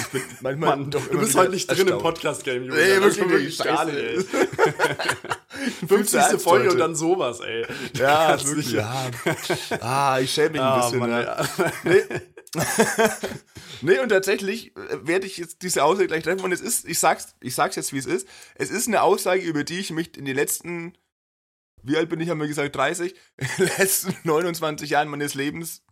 ich 0.00 0.06
bin 0.08 0.22
manchmal 0.40 0.76
Mann, 0.76 0.90
doch 0.90 1.06
du 1.06 1.18
bist 1.20 1.36
heute 1.36 1.50
nicht 1.52 1.68
drin 1.70 1.78
im 1.80 1.86
erstaunt. 1.88 2.02
Podcast-Game, 2.02 2.64
Julian. 2.64 3.00
Nee, 3.00 3.00
wirklich 3.16 3.56
scheiße. 3.56 3.84
nicht, 3.92 3.96
ey. 3.96 4.24
Viel 4.24 5.78
zu 5.78 5.86
50. 5.86 6.20
ernst 6.20 6.42
Folge 6.44 6.70
und 6.72 6.78
dann 6.78 6.94
sowas, 6.96 7.38
ey. 7.40 7.64
Ja, 7.96 8.44
wirklich. 8.46 8.72
Ja. 8.72 9.04
Ah, 9.80 10.18
ich 10.20 10.32
schäme 10.32 10.50
mich 10.50 10.60
ein 10.60 10.66
Ah, 10.66 10.80
bisschen. 10.80 10.98
Mann, 10.98 11.10
ja. 11.10 11.44
ja. 11.84 12.00
Nee, 13.82 13.98
und 13.98 14.08
tatsächlich 14.10 14.74
äh, 14.76 14.80
werde 15.02 15.26
ich 15.26 15.36
jetzt 15.36 15.60
diese 15.62 15.82
Aussage 15.84 16.06
gleich 16.06 16.22
treffen. 16.22 16.42
Und 16.44 16.52
es 16.52 16.60
ist, 16.60 16.86
ich 16.88 16.98
sag's, 16.98 17.34
ich 17.40 17.54
sag's 17.54 17.74
jetzt, 17.76 17.92
wie 17.92 17.98
es 17.98 18.06
ist. 18.06 18.26
Es 18.54 18.70
ist 18.70 18.86
eine 18.88 19.02
Aussage, 19.02 19.42
über 19.42 19.62
die 19.64 19.78
ich 19.80 19.90
mich 19.90 20.16
in 20.16 20.24
den 20.24 20.36
letzten, 20.36 20.94
wie 21.84 21.96
alt 21.96 22.08
bin 22.08 22.20
ich, 22.20 22.28
haben 22.30 22.40
wir 22.40 22.48
gesagt, 22.48 22.74
30, 22.76 23.14
in 23.36 23.46
den 23.58 23.66
letzten 23.78 24.16
29 24.24 24.90
Jahren 24.90 25.08
meines 25.08 25.34
Lebens 25.34 25.82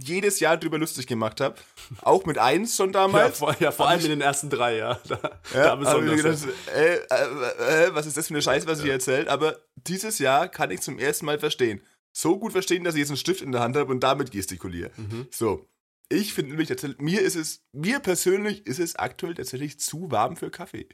jedes 0.00 0.38
Jahr 0.38 0.56
drüber 0.56 0.78
lustig 0.78 1.08
gemacht 1.08 1.40
habe. 1.40 1.56
Auch 2.02 2.24
mit 2.24 2.38
eins 2.38 2.76
schon 2.76 2.88
Ja, 2.92 3.00
damals. 3.00 3.38
vor, 3.38 3.56
ja, 3.58 3.72
vor 3.72 3.88
allem 3.88 3.98
ich- 3.98 4.04
in 4.04 4.10
den 4.12 4.20
ersten 4.20 4.48
drei, 4.48 4.76
ja. 4.76 5.00
Da, 5.08 5.40
Ja, 5.52 5.62
da 5.64 5.70
hab 5.70 5.80
ich 5.80 5.86
besonders. 5.86 6.44
mir 6.44 6.52
gedacht, 6.52 6.74
äh, 6.76 6.96
äh, 6.96 7.86
äh, 7.86 7.94
was 7.94 8.06
ist 8.06 8.16
das 8.16 8.28
für 8.28 8.34
eine 8.34 8.42
Scheiße, 8.42 8.66
was 8.68 8.84
ihr 8.84 8.92
erzählt? 8.92 9.26
Aber 9.28 9.58
dieses 9.88 10.20
Jahr 10.20 10.48
kann 10.48 10.70
ich 10.70 10.82
zum 10.82 10.98
ersten 11.00 11.26
Mal 11.26 11.38
verstehen. 11.40 11.82
So 12.12 12.38
gut 12.38 12.52
verstehen, 12.52 12.84
dass 12.84 12.94
ich 12.94 13.00
jetzt 13.00 13.10
einen 13.10 13.16
Stift 13.16 13.42
in 13.42 13.50
der 13.52 13.60
Hand 13.60 13.76
habe 13.76 13.90
und 13.90 14.00
damit 14.00 14.30
gestikuliere. 14.30 14.90
Mhm. 14.96 15.26
So. 15.32 15.68
Ich 16.10 16.32
finde 16.32 16.50
nämlich 16.52 16.68
tatsächlich, 16.68 17.00
mir 17.00 17.20
ist 17.20 17.34
es, 17.36 17.64
mir 17.72 17.98
persönlich 18.00 18.66
ist 18.66 18.78
es 18.78 18.96
aktuell 18.96 19.34
tatsächlich 19.34 19.78
zu 19.80 20.10
warm 20.12 20.36
für 20.36 20.50
Kaffee. 20.50 20.88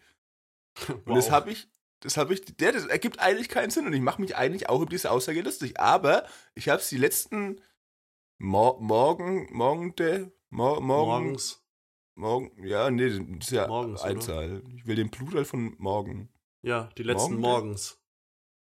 Und 0.88 1.02
Wow. 1.06 1.16
das 1.16 1.30
habe 1.30 1.52
ich, 1.52 1.68
das 2.04 2.18
habe 2.18 2.34
ich, 2.34 2.44
der, 2.44 2.72
das 2.72 2.84
ergibt 2.86 3.18
eigentlich 3.18 3.48
keinen 3.48 3.70
Sinn 3.70 3.86
und 3.86 3.94
ich 3.94 4.00
mache 4.02 4.20
mich 4.20 4.36
eigentlich 4.36 4.68
auch 4.68 4.82
über 4.82 4.90
diese 4.90 5.10
Aussage 5.10 5.40
lustig. 5.40 5.80
Aber 5.80 6.26
ich 6.54 6.68
habe 6.68 6.80
es 6.80 6.90
die 6.90 6.98
letzten 6.98 7.60
Mor 8.38 8.78
morgen, 8.80 9.48
morgen, 9.52 9.96
der, 9.96 10.30
mor 10.50 10.82
morgen, 10.82 11.24
Morgens. 11.24 11.64
morgen, 12.14 12.52
ja, 12.62 12.90
nee, 12.90 13.08
das 13.08 13.46
ist 13.46 13.50
ja 13.52 13.66
Morgens, 13.66 14.02
oder? 14.02 14.10
Einzahl. 14.10 14.62
Ich 14.76 14.86
will 14.86 14.96
den 14.96 15.10
Plural 15.10 15.46
von 15.46 15.74
morgen. 15.78 16.28
Ja, 16.62 16.90
die 16.98 17.04
letzten 17.04 17.36
Morgen? 17.36 17.68
Morgens. 17.68 17.98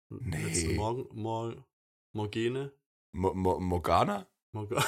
Nee. 0.08 0.42
Letzten 0.42 0.76
Morgen, 0.76 1.06
Mor 1.12 1.66
Morgene? 2.12 2.72
Mo 3.12 3.34
Mo 3.34 3.60
Morgana? 3.60 4.26
Morga 4.52 4.82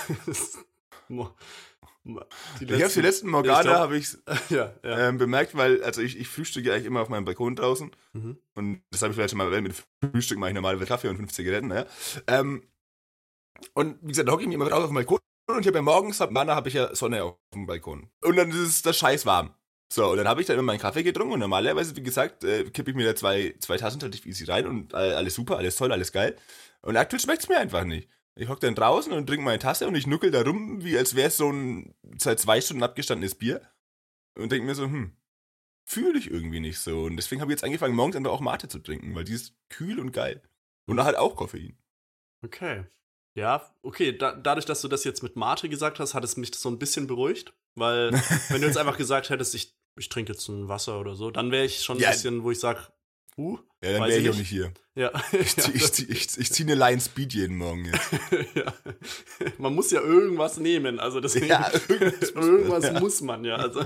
Mo 1.08 1.34
Mo 1.79 1.79
die 2.04 2.64
ich 2.64 2.82
habe 2.82 2.92
die 2.92 3.00
letzten 3.00 3.28
glaub- 3.30 3.66
habe 3.66 3.96
ich 3.96 4.08
Ja, 4.50 4.74
ja. 4.82 5.08
ähm, 5.08 5.18
bemerkt, 5.18 5.54
weil, 5.56 5.82
also 5.82 6.00
ich, 6.00 6.18
ich 6.18 6.28
frühstücke 6.28 6.72
eigentlich 6.72 6.86
immer 6.86 7.00
auf 7.02 7.08
meinem 7.08 7.24
Balkon 7.24 7.56
draußen. 7.56 7.90
Mhm. 8.12 8.38
Und 8.54 8.82
das 8.90 9.02
habe 9.02 9.10
ich 9.10 9.16
vielleicht 9.16 9.30
schon 9.30 9.38
mal 9.38 9.46
erwähnt, 9.46 9.68
mit 9.68 10.12
Frühstück 10.12 10.38
mache 10.38 10.50
ich 10.50 10.54
normalerweise 10.54 10.86
Kaffee 10.86 11.08
und 11.08 11.16
fünf 11.16 11.32
Zigaretten, 11.32 11.68
naja. 11.68 11.86
Ähm, 12.26 12.62
und 13.74 13.98
wie 14.02 14.08
gesagt, 14.08 14.28
da 14.28 14.32
hocke 14.32 14.42
ich 14.42 14.48
mich 14.48 14.54
immer 14.54 14.68
drauf 14.68 14.80
auf 14.84 14.90
dem 14.90 14.94
Balkon 14.94 15.18
und 15.50 15.60
ich 15.60 15.66
habe 15.66 15.78
ja 15.78 15.82
morgens, 15.82 16.20
ab 16.20 16.30
Manna 16.30 16.54
habe 16.54 16.68
ich 16.68 16.74
ja 16.74 16.94
Sonne 16.94 17.22
auf 17.24 17.36
dem 17.54 17.66
Balkon. 17.66 18.10
Und 18.22 18.36
dann 18.36 18.50
ist 18.50 18.86
das 18.86 18.96
scheiß 18.96 19.26
warm. 19.26 19.54
So, 19.92 20.08
und 20.10 20.18
dann 20.18 20.28
habe 20.28 20.40
ich 20.40 20.46
da 20.46 20.54
immer 20.54 20.62
meinen 20.62 20.78
Kaffee 20.78 21.02
getrunken 21.02 21.34
und 21.34 21.40
normalerweise, 21.40 21.96
wie 21.96 22.02
gesagt, 22.02 22.44
äh, 22.44 22.64
kippe 22.70 22.90
ich 22.92 22.96
mir 22.96 23.04
da 23.04 23.16
zwei, 23.16 23.56
zwei 23.58 23.76
Tassen 23.76 24.00
relativ 24.00 24.24
easy 24.24 24.44
rein 24.44 24.66
und 24.66 24.92
äh, 24.94 24.96
alles 24.96 25.34
super, 25.34 25.58
alles 25.58 25.74
toll, 25.76 25.90
alles 25.90 26.12
geil. 26.12 26.36
Und 26.82 26.96
aktuell 26.96 27.20
schmeckt 27.20 27.42
es 27.42 27.48
mir 27.48 27.58
einfach 27.58 27.84
nicht. 27.84 28.08
Ich 28.40 28.48
hocke 28.48 28.60
dann 28.60 28.74
draußen 28.74 29.12
und 29.12 29.26
trinke 29.26 29.44
meine 29.44 29.58
Tasse 29.58 29.86
und 29.86 29.94
ich 29.94 30.06
nuckel 30.06 30.30
da 30.30 30.40
rum, 30.40 30.82
wie 30.82 30.96
als 30.96 31.14
wäre 31.14 31.28
es 31.28 31.36
so 31.36 31.50
ein 31.52 31.94
seit 32.18 32.40
zwei 32.40 32.60
Stunden 32.60 32.82
abgestandenes 32.82 33.34
Bier. 33.34 33.60
Und 34.34 34.50
denke 34.50 34.64
mir 34.66 34.74
so, 34.74 34.84
hm, 34.84 35.14
fühle 35.84 36.18
ich 36.18 36.30
irgendwie 36.30 36.60
nicht 36.60 36.78
so. 36.78 37.02
Und 37.02 37.16
deswegen 37.18 37.42
habe 37.42 37.52
ich 37.52 37.56
jetzt 37.56 37.64
angefangen, 37.64 37.94
morgens 37.94 38.16
einfach 38.16 38.30
auch 38.30 38.40
Mate 38.40 38.68
zu 38.68 38.78
trinken, 38.78 39.14
weil 39.14 39.24
die 39.24 39.34
ist 39.34 39.54
kühl 39.68 40.00
und 40.00 40.12
geil. 40.12 40.42
Und 40.86 40.96
da 40.96 41.04
halt 41.04 41.16
auch 41.16 41.36
Koffein. 41.36 41.76
Okay. 42.42 42.86
Ja, 43.36 43.74
okay, 43.82 44.16
da, 44.16 44.32
dadurch, 44.34 44.64
dass 44.64 44.80
du 44.80 44.88
das 44.88 45.04
jetzt 45.04 45.22
mit 45.22 45.36
Mate 45.36 45.68
gesagt 45.68 46.00
hast, 46.00 46.14
hat 46.14 46.24
es 46.24 46.38
mich 46.38 46.54
so 46.54 46.70
ein 46.70 46.78
bisschen 46.78 47.06
beruhigt, 47.06 47.52
weil 47.74 48.12
wenn 48.48 48.62
du 48.62 48.66
jetzt 48.66 48.78
einfach 48.78 48.96
gesagt 48.96 49.28
hättest, 49.28 49.54
ich, 49.54 49.76
ich 49.98 50.08
trinke 50.08 50.32
jetzt 50.32 50.48
ein 50.48 50.66
Wasser 50.68 50.98
oder 50.98 51.14
so, 51.14 51.30
dann 51.30 51.50
wäre 51.50 51.66
ich 51.66 51.82
schon 51.82 51.98
ein 51.98 52.02
Ja. 52.02 52.10
bisschen, 52.10 52.42
wo 52.42 52.50
ich 52.50 52.58
sage, 52.58 52.80
uh, 53.36 53.58
Ja, 53.82 53.92
dann 53.92 54.02
wäre 54.08 54.18
ich 54.18 54.24
ich 54.26 54.30
auch 54.30 54.36
nicht. 54.36 54.48
hier. 54.50 54.72
ja. 54.94 55.10
Ich, 55.32 55.56
zieh- 55.56 55.72
ich, 55.74 55.84
zieh- 55.92 56.10
ich, 56.10 56.38
ich 56.38 56.52
ziehe 56.52 56.66
eine 56.70 56.74
Line 56.78 57.00
Speed 57.00 57.32
jeden 57.32 57.56
Morgen 57.56 57.86
jetzt. 57.86 58.10
ja. 58.54 58.74
Man 59.56 59.74
muss 59.74 59.90
ja 59.90 60.02
irgendwas 60.02 60.58
nehmen, 60.58 61.00
also 61.00 61.20
deswegen, 61.20 61.46
Ja, 61.46 61.70
irgendwas 61.88 62.34
muss 62.34 62.34
man, 62.34 62.44
irgendwas 62.50 62.84
ja. 62.84 63.00
muss 63.00 63.20
man 63.22 63.44
ja. 63.44 63.56
Also. 63.56 63.84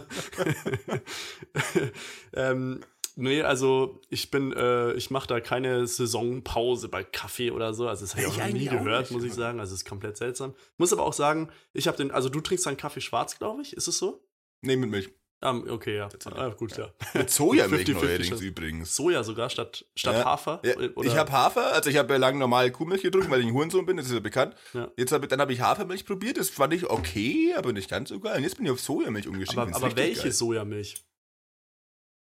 ähm, 2.35 2.81
nee, 3.17 3.43
also 3.43 4.01
ich 4.11 4.31
bin, 4.31 4.53
äh, 4.53 4.93
ich 4.95 5.11
mache 5.11 5.29
da 5.29 5.41
keine 5.41 5.87
Saisonpause 5.87 6.89
bei 6.89 7.05
Kaffee 7.05 7.51
oder 7.51 7.75
so. 7.75 7.89
Also 7.89 8.03
das 8.05 8.15
habe 8.17 8.23
ich 8.27 8.29
Ich 8.33 8.41
auch 8.43 8.47
noch 8.47 8.53
nie 8.53 8.67
gehört, 8.67 9.03
nicht, 9.03 9.11
muss 9.13 9.25
ich 9.25 9.33
sagen. 9.35 9.61
Also 9.61 9.75
es 9.75 9.83
ist 9.83 9.89
komplett 9.89 10.17
seltsam. 10.17 10.55
Muss 10.77 10.93
aber 10.93 11.05
auch 11.05 11.13
sagen, 11.13 11.51
ich 11.73 11.87
habe 11.87 11.97
den, 11.97 12.11
also 12.11 12.29
du 12.29 12.41
trinkst 12.41 12.67
deinen 12.67 12.77
Kaffee 12.77 13.01
schwarz, 13.01 13.39
glaube 13.39 13.63
ich. 13.63 13.77
Ist 13.77 13.89
es 13.89 13.99
so? 13.99 14.27
Nee, 14.61 14.77
mit 14.77 14.91
Milch. 14.91 15.11
Ah, 15.45 15.55
okay, 15.69 15.97
ja. 15.99 16.09
Ah, 16.35 16.49
gut, 16.49 16.77
ja. 16.77 16.89
Mit 17.13 17.29
Sojamilch 17.31 17.87
50-50 17.89 17.93
neuerdings 17.93 18.41
übrigens. 18.41 18.97
Soja 18.97 19.23
sogar 19.23 19.51
statt, 19.51 19.85
statt 19.95 20.15
Ja. 20.17 20.25
Hafer? 20.25 20.61
Ja, 20.65 20.75
Oder? 20.77 21.07
ich 21.07 21.17
habe 21.17 21.31
Hafer, 21.31 21.73
also 21.75 21.91
ich 21.91 21.97
habe 21.99 22.15
ja 22.15 22.19
lange 22.19 22.39
normal 22.39 22.71
Kuhmilch 22.71 23.03
getrunken, 23.03 23.31
weil 23.31 23.41
ich 23.41 23.47
ein 23.47 23.53
Hurensohn 23.53 23.85
bin, 23.85 23.99
das 23.99 24.07
ist 24.07 24.13
ja 24.13 24.21
bekannt. 24.21 24.57
Ja. 24.73 24.91
Jetzt 24.97 25.13
hab 25.13 25.23
ich, 25.23 25.29
dann 25.29 25.41
habe 25.43 25.53
ich 25.53 25.61
Hafermilch 25.61 26.07
probiert, 26.07 26.39
das 26.39 26.49
fand 26.49 26.73
ich 26.73 26.89
okay, 26.89 27.53
aber 27.57 27.73
nicht 27.75 27.91
ganz 27.91 28.09
so 28.09 28.19
geil. 28.21 28.39
Und 28.39 28.43
jetzt 28.45 28.57
bin 28.57 28.65
ich 28.65 28.73
auf 28.73 28.81
Sojamilch 28.81 29.29
umgestiegen. 29.29 29.63
aber, 29.63 29.77
aber 29.77 29.97
welche 29.97 30.33
Sojamilch? 30.33 30.95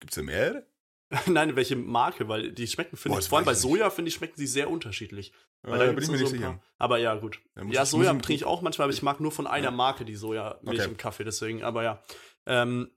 Gibt 0.00 0.10
es 0.12 0.16
da 0.16 0.22
mehrere? 0.22 0.66
Nein, 1.26 1.54
welche 1.56 1.76
Marke? 1.76 2.26
Weil 2.28 2.52
die 2.52 2.66
schmecken, 2.66 2.96
finde 2.96 3.18
ich, 3.20 3.28
vor 3.28 3.38
allem 3.38 3.44
bei 3.44 3.54
Soja, 3.54 3.90
finde 3.90 4.08
ich, 4.08 4.14
schmecken 4.14 4.34
sie 4.36 4.46
sehr 4.46 4.68
unterschiedlich. 4.70 5.32
Weil 5.62 5.78
Ja, 5.78 5.86
da 5.86 5.92
bin 5.92 6.02
ich 6.02 6.10
mir 6.10 6.16
nicht 6.16 6.26
so 6.26 6.34
ein 6.34 6.38
sicher. 6.38 6.50
paar- 6.54 6.62
Aber 6.78 6.98
ja, 6.98 7.14
gut. 7.14 7.38
Ja, 7.70 7.84
Soja 7.84 8.10
trinke 8.14 8.32
ich 8.34 8.44
auch 8.44 8.62
manchmal, 8.62 8.86
aber 8.86 8.94
ich 8.94 9.02
mag 9.02 9.20
nur 9.20 9.30
von 9.30 9.46
einer 9.46 9.66
Ja. 9.66 9.70
Marke 9.70 10.04
die 10.04 10.16
Sojamilch 10.16 10.80
Okay. 10.80 10.88
im 10.90 10.96
Kaffee, 10.96 11.22
deswegen, 11.24 11.62
aber 11.62 11.84
ja. 11.84 12.02
Ähm, 12.46 12.90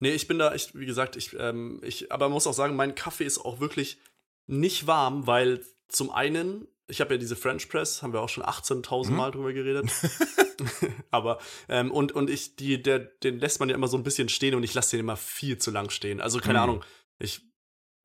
nee, 0.00 0.12
ich 0.12 0.28
bin 0.28 0.38
da, 0.38 0.54
ich, 0.54 0.74
wie 0.74 0.86
gesagt, 0.86 1.16
ich, 1.16 1.36
ähm, 1.38 1.80
ich, 1.82 2.10
aber 2.12 2.26
man 2.26 2.34
muss 2.34 2.46
auch 2.46 2.52
sagen, 2.54 2.76
mein 2.76 2.94
Kaffee 2.94 3.24
ist 3.24 3.38
auch 3.38 3.60
wirklich 3.60 3.98
nicht 4.46 4.86
warm, 4.86 5.26
weil 5.26 5.64
zum 5.88 6.10
einen, 6.10 6.66
ich 6.88 7.00
habe 7.00 7.14
ja 7.14 7.18
diese 7.18 7.36
French 7.36 7.68
Press, 7.68 8.02
haben 8.02 8.12
wir 8.12 8.20
auch 8.20 8.28
schon 8.28 8.44
18.000 8.44 9.10
Mhm. 9.10 9.16
Mal 9.16 9.30
drüber 9.30 9.52
geredet. 9.52 9.90
aber, 11.10 11.38
ähm, 11.68 11.90
und, 11.90 12.12
und 12.12 12.30
ich, 12.30 12.56
die, 12.56 12.82
der, 12.82 12.98
den 12.98 13.38
lässt 13.38 13.60
man 13.60 13.68
ja 13.68 13.74
immer 13.74 13.88
so 13.88 13.96
ein 13.96 14.02
bisschen 14.02 14.28
stehen 14.28 14.54
und 14.54 14.62
ich 14.62 14.74
lasse 14.74 14.92
den 14.92 15.00
immer 15.00 15.16
viel 15.16 15.58
zu 15.58 15.70
lang 15.70 15.90
stehen. 15.90 16.20
Also, 16.20 16.38
keine 16.38 16.58
Mhm. 16.58 16.62
Ahnung, 16.64 16.84
ich 17.18 17.42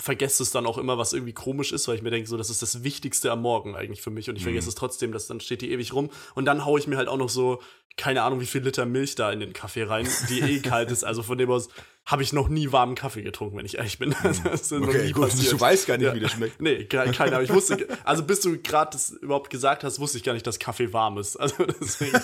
vergesse 0.02 0.44
es 0.44 0.52
dann 0.52 0.66
auch 0.66 0.78
immer, 0.78 0.98
was 0.98 1.14
irgendwie 1.14 1.34
komisch 1.34 1.72
ist, 1.72 1.88
weil 1.88 1.96
ich 1.96 2.02
mir 2.02 2.10
denke, 2.12 2.28
so, 2.28 2.36
das 2.38 2.50
ist 2.50 2.62
das 2.62 2.84
Wichtigste 2.84 3.32
am 3.32 3.42
Morgen 3.42 3.76
eigentlich 3.76 4.02
für 4.02 4.10
mich 4.10 4.30
und 4.30 4.36
ich 4.36 4.42
Mhm. 4.42 4.46
vergesse 4.48 4.70
es 4.70 4.76
trotzdem, 4.76 5.12
dass 5.12 5.28
dann 5.28 5.40
steht 5.40 5.62
die 5.62 5.72
ewig 5.72 5.94
rum 5.94 6.10
und 6.36 6.46
dann 6.46 6.66
haue 6.66 6.80
ich 6.80 6.88
mir 6.88 6.98
halt 6.98 7.08
auch 7.08 7.18
noch 7.18 7.30
so 7.30 7.60
keine 7.98 8.24
Ahnung, 8.24 8.40
wie 8.40 8.46
viel 8.46 8.62
Liter 8.64 8.86
Milch 8.86 9.16
da 9.16 9.32
in 9.34 9.42
den 9.42 9.52
Kaffee 9.52 9.84
rein, 9.84 10.08
die 10.30 10.40
eh 10.40 10.60
kalt 10.62 10.92
ist. 10.92 11.04
Also 11.04 11.24
von 11.24 11.38
dem 11.38 11.52
aus 11.52 11.68
habe 12.04 12.24
ich 12.24 12.34
noch 12.34 12.50
nie 12.50 12.72
warmen 12.72 12.96
Kaffee 12.96 13.22
getrunken, 13.22 13.58
wenn 13.58 13.66
ich 13.66 13.78
ehrlich 13.78 14.00
bin. 14.00 14.16
Das 14.24 14.40
ist 14.62 14.72
noch 14.72 14.88
Okay, 14.88 15.06
nie 15.06 15.12
gut, 15.12 15.30
passiert. 15.30 15.54
du 15.54 15.60
weißt 15.60 15.86
gar 15.88 15.98
nicht, 15.98 16.08
Ja. 16.08 16.16
wie 16.16 16.20
das 16.20 16.32
schmeckt. 16.32 16.60
Nee, 16.60 16.86
ke- 16.86 17.12
keine 17.12 17.34
Ahnung. 17.34 17.44
Ich 17.44 17.54
wusste, 17.54 17.88
also 18.04 18.24
bis 18.24 18.42
du 18.42 18.58
gerade 18.60 18.92
das 18.94 19.12
überhaupt 19.12 19.50
gesagt 19.52 19.84
hast, 19.84 20.00
wusste 20.00 20.18
ich 20.18 20.24
gar 20.24 20.34
nicht, 20.34 20.46
dass 20.48 20.58
Kaffee 20.60 20.92
warm 20.94 21.20
ist. 21.20 21.36
Also 21.38 21.64
deswegen, 21.82 22.20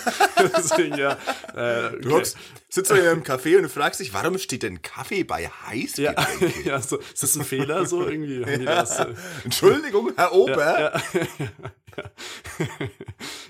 deswegen 0.56 0.96
ja. 0.98 1.16
Äh, 1.54 1.98
Du 2.00 2.10
hockst, 2.10 2.36
sitzt 2.68 2.92
hier 2.92 3.12
im 3.12 3.22
Café 3.22 3.56
und 3.56 3.62
du 3.62 3.68
fragst 3.68 4.00
dich, 4.00 4.12
warum 4.12 4.36
steht 4.38 4.64
denn 4.64 4.82
Kaffee 4.82 5.22
bei 5.22 5.42
ja, 5.42 5.50
Heißgetränke? 5.68 6.52
ja, 6.68 6.80
so, 6.80 6.98
ist 6.98 7.22
das 7.22 7.36
ein 7.36 7.44
Fehler 7.44 7.86
so 7.86 8.06
irgendwie? 8.06 8.44
Die 8.58 8.64
das, 8.64 8.98
äh, 8.98 9.14
Entschuldigung, 9.44 10.12
Herr 10.16 10.32
Ober. 10.34 10.92
ja, 10.92 11.00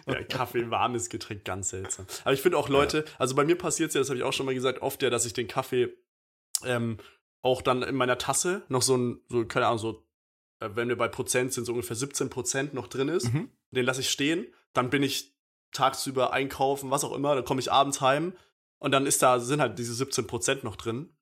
ja, 0.07 0.23
Kaffee, 0.25 0.71
warmes 0.71 1.09
Getränk, 1.09 1.45
ganz 1.45 1.71
seltsam. 1.71 2.07
Aber 2.25 2.33
ich 2.35 2.41
finde 2.43 2.59
auch 2.59 2.69
Leute, 2.69 3.05
also 3.19 3.35
bei 3.35 3.45
mir 3.45 3.57
passiert 3.57 3.89
es 3.89 3.95
ja, 3.95 4.01
das 4.01 4.09
habe 4.09 4.19
ich 4.19 4.25
auch 4.25 4.33
schon 4.33 4.47
mal 4.47 4.55
gesagt, 4.55 4.83
oft 4.83 5.03
ja, 5.03 5.11
dass 5.11 5.25
ich 5.27 5.33
den 5.33 5.49
Kaffee 5.49 5.89
ähm, 6.65 6.99
auch 7.43 7.63
dann 7.63 7.83
in 7.83 7.95
meiner 7.95 8.19
Tasse 8.19 8.65
noch 8.69 8.83
so 8.83 8.97
ein, 8.97 9.21
so, 9.29 9.47
keine 9.47 9.67
Ahnung, 9.67 9.79
so, 9.79 10.07
äh, 10.61 10.71
wenn 10.75 10.89
wir 10.89 10.97
bei 10.97 11.09
Prozent 11.09 11.53
sind, 11.53 11.65
so 11.65 11.73
ungefähr 11.73 11.97
17 11.97 12.31
Prozent 12.31 12.75
noch 12.75 12.87
drin 12.89 13.09
ist. 13.09 13.33
Mhm. 13.33 13.51
Den 13.71 13.85
lasse 13.85 14.01
ich 14.01 14.11
stehen, 14.11 14.47
dann 14.73 14.91
bin 14.91 15.03
ich 15.03 15.37
tagsüber 15.73 16.33
einkaufen, 16.33 16.91
was 16.91 17.05
auch 17.05 17.13
immer, 17.13 17.35
dann 17.35 17.45
komme 17.45 17.61
ich 17.61 17.71
abends 17.71 18.01
heim 18.01 18.35
und 18.79 18.93
dann 18.93 19.07
ist 19.07 19.23
da, 19.23 19.39
sind 19.39 19.61
halt 19.61 19.79
diese 19.79 19.95
17 19.95 20.27
Prozent 20.27 20.65
noch 20.65 20.77
drin. 20.77 21.15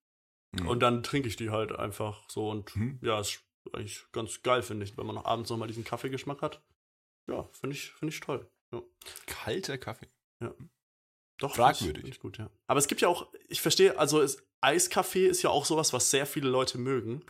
Mhm. 0.52 0.68
Und 0.68 0.80
dann 0.80 1.02
trinke 1.02 1.28
ich 1.28 1.36
die 1.36 1.50
halt 1.50 1.72
einfach 1.72 2.28
so 2.30 2.48
und 2.50 2.74
Mhm. 2.76 2.98
ja, 3.02 3.20
ist 3.20 3.42
eigentlich 3.72 4.06
ganz 4.12 4.42
geil, 4.42 4.62
finde 4.62 4.84
ich, 4.84 4.96
wenn 4.96 5.06
man 5.06 5.16
noch 5.16 5.24
abends 5.24 5.50
nochmal 5.50 5.68
diesen 5.68 5.84
Kaffeegeschmack 5.84 6.40
hat. 6.42 6.62
Ja, 7.28 7.48
finde 7.52 7.74
ich, 7.74 7.90
finde 7.92 8.14
ich 8.14 8.20
toll. 8.20 8.48
Ja. 8.72 8.82
Kalter 9.26 9.78
Kaffee. 9.78 10.08
Doch, 11.38 11.54
Fragwürdig. 11.54 11.78
Finde 11.78 11.98
ich, 11.98 12.04
find 12.04 12.14
ich 12.14 12.20
gut, 12.20 12.38
ja. 12.38 12.50
Aber 12.66 12.78
es 12.78 12.88
gibt 12.88 13.00
ja 13.00 13.08
auch, 13.08 13.32
ich 13.48 13.60
verstehe, 13.60 13.98
also 13.98 14.22
es, 14.22 14.46
Eiskaffee 14.66 15.26
ist 15.26 15.42
ja 15.42 15.50
auch 15.50 15.64
sowas, 15.64 15.92
was 15.92 16.10
sehr 16.10 16.26
viele 16.26 16.48
Leute 16.48 16.78
mögen. 16.78 17.22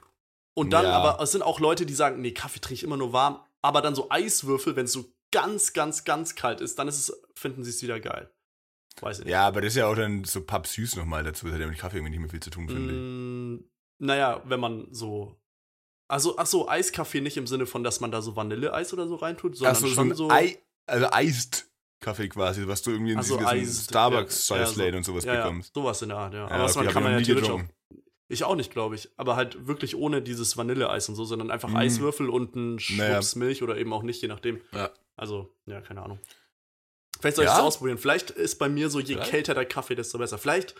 Und 0.54 0.70
dann 0.70 0.84
Ja. 0.84 0.92
aber, 0.92 1.22
es 1.22 1.32
sind 1.32 1.42
auch 1.42 1.60
Leute, 1.60 1.84
die 1.84 1.94
sagen, 1.94 2.20
nee, 2.22 2.32
Kaffee 2.32 2.60
trinke 2.60 2.74
ich 2.74 2.82
immer 2.82 2.96
nur 2.96 3.12
warm, 3.12 3.40
aber 3.62 3.82
dann 3.82 3.94
so 3.94 4.10
Eiswürfel, 4.10 4.74
wenn 4.74 4.86
es 4.86 4.92
so 4.92 5.04
ganz, 5.30 5.72
ganz, 5.74 6.04
ganz 6.04 6.34
kalt 6.34 6.60
ist, 6.60 6.78
dann 6.78 6.88
ist 6.88 6.96
es, 6.98 7.22
finden 7.34 7.62
sie 7.62 7.70
es 7.70 7.82
wieder 7.82 8.00
geil. 8.00 8.30
Weiß 9.00 9.18
ich 9.18 9.24
nicht. 9.26 9.32
Ja, 9.32 9.46
aber 9.46 9.60
das 9.60 9.72
ist 9.72 9.76
ja 9.76 9.86
auch 9.86 9.94
dann 9.96 10.24
so 10.24 10.40
pappsüß 10.42 10.96
nochmal 10.96 11.22
dazu. 11.24 11.44
Das 11.46 11.54
hat 11.54 11.60
ja 11.60 11.66
mit 11.66 11.78
Kaffee 11.78 11.98
irgendwie 11.98 12.12
nicht 12.12 12.20
mehr 12.20 12.30
viel 12.30 12.40
zu 12.40 12.48
tun, 12.48 12.68
finde 12.68 12.94
ich. 12.94 12.98
Mm, 12.98 13.64
naja, 13.98 14.42
wenn 14.46 14.60
man 14.60 14.88
so. 14.90 15.36
Also, 16.08 16.38
ach 16.38 16.46
so, 16.46 16.68
Eiskaffee 16.68 17.20
nicht 17.20 17.36
im 17.36 17.46
Sinne 17.46 17.66
von, 17.66 17.84
dass 17.84 18.00
man 18.00 18.10
da 18.10 18.22
so 18.22 18.36
Vanilleeis 18.36 18.92
oder 18.94 19.06
so 19.08 19.16
reintut, 19.16 19.56
sondern 19.56 19.76
Ach 19.76 19.80
so, 19.80 19.88
schon 19.88 20.14
so. 20.14 20.30
Ei, 20.30 20.58
also 20.86 21.08
eist 21.10 21.68
Kaffee 22.06 22.28
quasi, 22.28 22.66
was 22.68 22.82
du 22.82 22.92
irgendwie 22.92 23.12
in 23.12 23.18
Ach 23.18 23.22
so, 23.24 23.36
diesen 23.36 23.50
ganzen 23.50 23.68
Eis- 23.68 23.84
Starbucks 23.84 24.48
ja, 24.48 24.56
ja, 24.58 24.96
und 24.96 25.04
sowas 25.04 25.24
ja, 25.24 25.34
ja, 25.34 25.42
bekommst. 25.42 25.74
sowas 25.74 26.00
in 26.02 26.08
der 26.10 26.18
Art, 26.18 26.34
ja. 26.34 26.40
Ja, 26.40 26.46
Aber 26.46 26.62
das 26.62 26.76
okay, 26.76 26.86
kann 26.92 27.02
man 27.02 27.12
ja 27.12 27.18
ich 27.18 27.28
noch 27.28 27.34
nie 27.34 27.40
theoretisch 27.42 27.66
auch. 27.66 27.98
Ich 28.28 28.44
auch 28.44 28.54
nicht, 28.56 28.70
glaube 28.72 28.94
ich. 28.94 29.08
Aber 29.16 29.34
halt 29.36 29.66
wirklich 29.66 29.96
ohne 29.96 30.22
dieses 30.22 30.56
Vanilleeis 30.56 31.08
und 31.08 31.16
so, 31.16 31.24
sondern 31.24 31.50
einfach 31.50 31.68
Mm. 31.68 31.76
Eiswürfel 31.76 32.28
und 32.30 32.54
ein 32.56 32.76
Naja. 32.96 33.14
Schwupps 33.14 33.34
Milch 33.36 33.62
oder 33.64 33.76
eben 33.76 33.92
auch 33.92 34.02
nicht, 34.04 34.22
je 34.22 34.28
nachdem. 34.28 34.60
Ja. 34.72 34.90
Also, 35.16 35.52
ja, 35.66 35.80
keine 35.80 36.02
Ahnung. 36.02 36.18
Vielleicht 37.20 37.36
soll 37.36 37.44
ich 37.44 37.50
Ja? 37.50 37.56
es 37.58 37.62
ausprobieren. 37.62 37.98
Vielleicht 37.98 38.30
ist 38.30 38.58
bei 38.58 38.68
mir 38.68 38.88
so, 38.90 39.00
je 39.00 39.16
kälter 39.16 39.54
der 39.54 39.64
Kaffee, 39.66 39.94
desto 39.96 40.18
besser. 40.18 40.38
Vielleicht 40.38 40.74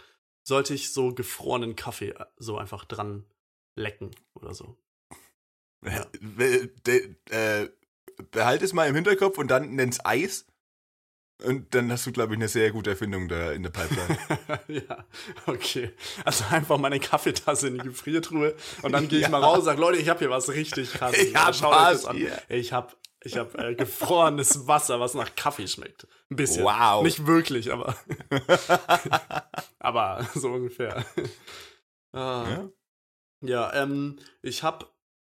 sollte 0.46 0.74
ich 0.74 0.92
so 0.92 1.12
gefrorenen 1.14 1.74
Kaffee 1.76 2.10
äh, 2.10 2.24
so 2.36 2.56
einfach 2.58 2.84
dran 2.84 3.24
lecken 3.76 4.10
oder 4.34 4.54
so. 4.54 4.76
Ja. 5.84 6.04
De- 6.12 7.14
äh, 7.30 7.68
behalt 8.32 8.62
es 8.62 8.72
mal 8.72 8.88
im 8.88 8.94
Hinterkopf 8.94 9.38
und 9.38 9.48
dann 9.50 9.74
nenn's 9.74 10.04
Eis. 10.04 10.46
Und 11.44 11.74
dann 11.74 11.92
hast 11.92 12.06
du, 12.06 12.12
glaube 12.12 12.32
ich, 12.32 12.38
eine 12.38 12.48
sehr 12.48 12.70
gute 12.70 12.90
Erfindung 12.90 13.28
da 13.28 13.52
in 13.52 13.62
der 13.62 13.70
Pipeline. 13.70 14.18
ja, 14.68 15.04
okay. 15.46 15.92
Also 16.24 16.44
einfach 16.50 16.78
meine 16.78 16.98
Kaffeetasse 16.98 17.68
in 17.68 17.74
die 17.74 17.80
Gefriertruhe 17.80 18.54
und 18.82 18.92
dann 18.92 19.06
gehe 19.08 19.18
ich 19.18 19.24
Ja. 19.24 19.30
mal 19.30 19.42
raus 19.42 19.58
und 19.58 19.64
sage, 19.66 19.80
Leute, 19.80 19.98
ich 19.98 20.08
habe 20.08 20.20
hier 20.20 20.30
was 20.30 20.48
richtig 20.48 20.92
krasses. 20.92 21.22
Ich 21.22 21.36
hab 21.36 21.54
Schaut 21.54 21.74
euch 21.74 21.78
was 21.78 22.04
an. 22.06 22.26
Ich 22.48 22.72
habe 22.72 22.92
ich 23.22 23.36
hab, 23.36 23.54
äh, 23.58 23.74
gefrorenes 23.74 24.66
Wasser, 24.68 24.98
was 25.00 25.14
nach 25.14 25.34
Kaffee 25.34 25.66
schmeckt. 25.66 26.06
Ein 26.30 26.36
bisschen. 26.36 26.64
Wow. 26.64 27.02
Nicht 27.02 27.26
wirklich, 27.26 27.70
aber 27.72 27.96
aber 29.78 30.26
so 30.34 30.48
ungefähr. 30.52 31.04
Ah. 32.12 32.46
ja? 32.48 32.68
Ja, 33.42 33.74
ähm, 33.74 34.18
ich 34.42 34.62
habe 34.62 34.86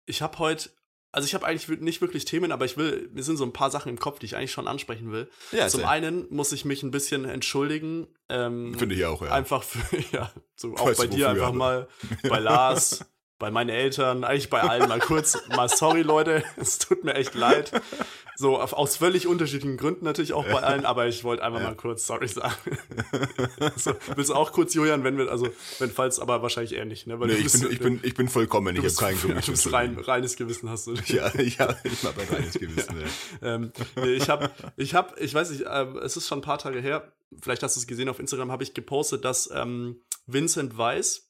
ich 0.06 0.20
hab 0.22 0.38
heute, 0.38 0.70
also 1.14 1.26
ich 1.26 1.34
habe 1.34 1.46
eigentlich 1.46 1.80
nicht 1.80 2.00
wirklich 2.00 2.24
Themen, 2.24 2.50
aber 2.50 2.64
ich 2.64 2.76
will, 2.76 3.08
mir 3.12 3.22
sind 3.22 3.36
so 3.36 3.44
ein 3.44 3.52
paar 3.52 3.70
Sachen 3.70 3.88
im 3.88 4.00
Kopf, 4.00 4.18
die 4.18 4.26
ich 4.26 4.34
eigentlich 4.36 4.50
schon 4.50 4.66
ansprechen 4.66 5.12
will. 5.12 5.30
ja 5.52 5.68
Zum 5.68 5.80
erzähl. 5.80 5.84
einen 5.84 6.26
muss 6.28 6.50
ich 6.50 6.64
mich 6.64 6.82
ein 6.82 6.90
bisschen 6.90 7.24
entschuldigen. 7.24 8.08
Ähm, 8.28 8.74
Finde 8.76 8.96
ich 8.96 9.04
auch, 9.04 9.22
ja. 9.22 9.30
Einfach 9.30 9.62
für, 9.62 9.78
ja, 10.12 10.32
so 10.56 10.74
auch 10.74 10.86
Weißt 10.86 10.98
bei 10.98 11.06
dir 11.06 11.28
einfach 11.28 11.48
aber. 11.48 11.56
mal, 11.56 11.88
bei 12.28 12.38
Lars, 12.40 13.04
bei 13.38 13.50
meinen 13.50 13.70
Eltern, 13.70 14.22
eigentlich 14.24 14.48
bei 14.50 14.60
allen 14.62 14.88
mal 14.88 15.00
kurz, 15.00 15.36
mal 15.48 15.68
sorry 15.68 16.02
Leute, 16.02 16.44
es 16.56 16.78
tut 16.78 17.04
mir 17.04 17.14
echt 17.14 17.34
leid. 17.34 17.72
So, 18.36 18.58
aus 18.60 18.96
völlig 18.96 19.26
unterschiedlichen 19.28 19.76
Gründen 19.76 20.04
natürlich 20.04 20.32
auch 20.32 20.44
bei 20.44 20.60
allen, 20.60 20.84
aber 20.84 21.06
ich 21.06 21.22
wollte 21.22 21.44
einfach 21.44 21.60
mal 21.62 21.76
kurz 21.76 22.04
sorry 22.06 22.26
sagen. 22.26 22.54
so, 23.76 23.94
willst 24.16 24.30
du 24.30 24.34
auch 24.34 24.50
kurz, 24.50 24.74
Julian, 24.74 25.04
wenn 25.04 25.16
wir, 25.18 25.30
also, 25.30 25.48
wenn 25.78 25.90
falls, 25.90 26.18
aber 26.18 26.42
wahrscheinlich 26.42 26.74
eher 26.74 26.84
nicht, 26.84 27.06
ne? 27.06 27.20
Weil 27.20 27.28
Nee, 27.28 27.34
ich, 27.34 27.42
bist- 27.44 27.62
bin, 27.62 27.70
ich, 27.72 27.78
bin, 27.78 28.00
ich 28.02 28.14
bin 28.14 28.28
vollkommen. 28.28 28.74
Ich 28.74 28.82
habe 29.00 29.12
ja, 29.14 29.34
mich 29.34 29.44
du 29.46 29.52
bist 29.52 29.72
rein, 29.72 29.96
reines 29.98 30.34
Gewissen 30.36 30.68
hast 30.68 30.86
du. 30.88 30.94
Ja, 31.06 31.32
ich 31.38 31.60
habe 31.60 31.76
ich 31.84 32.02
hab 32.04 32.18
ein 32.18 32.28
reines 32.28 32.54
Gewissen. 32.54 32.96
ja. 33.40 33.54
Ähm, 33.54 33.72
nee, 33.96 34.14
ich 34.14 34.28
habe, 34.28 34.50
ich 34.76 34.94
habe, 34.96 35.14
ich 35.20 35.32
weiß 35.32 35.50
nicht, 35.50 35.64
ähm, 35.70 35.96
es 35.98 36.16
ist 36.16 36.26
schon 36.26 36.38
ein 36.38 36.42
paar 36.42 36.58
Tage 36.58 36.80
her, 36.80 37.12
vielleicht 37.40 37.62
hast 37.62 37.76
du 37.76 37.80
es 37.80 37.86
gesehen 37.86 38.08
auf 38.08 38.18
Instagram, 38.18 38.50
habe 38.50 38.64
ich 38.64 38.74
gepostet, 38.74 39.24
dass 39.24 39.48
ähm, 39.54 40.00
Vincent 40.26 40.76
Weiss, 40.76 41.23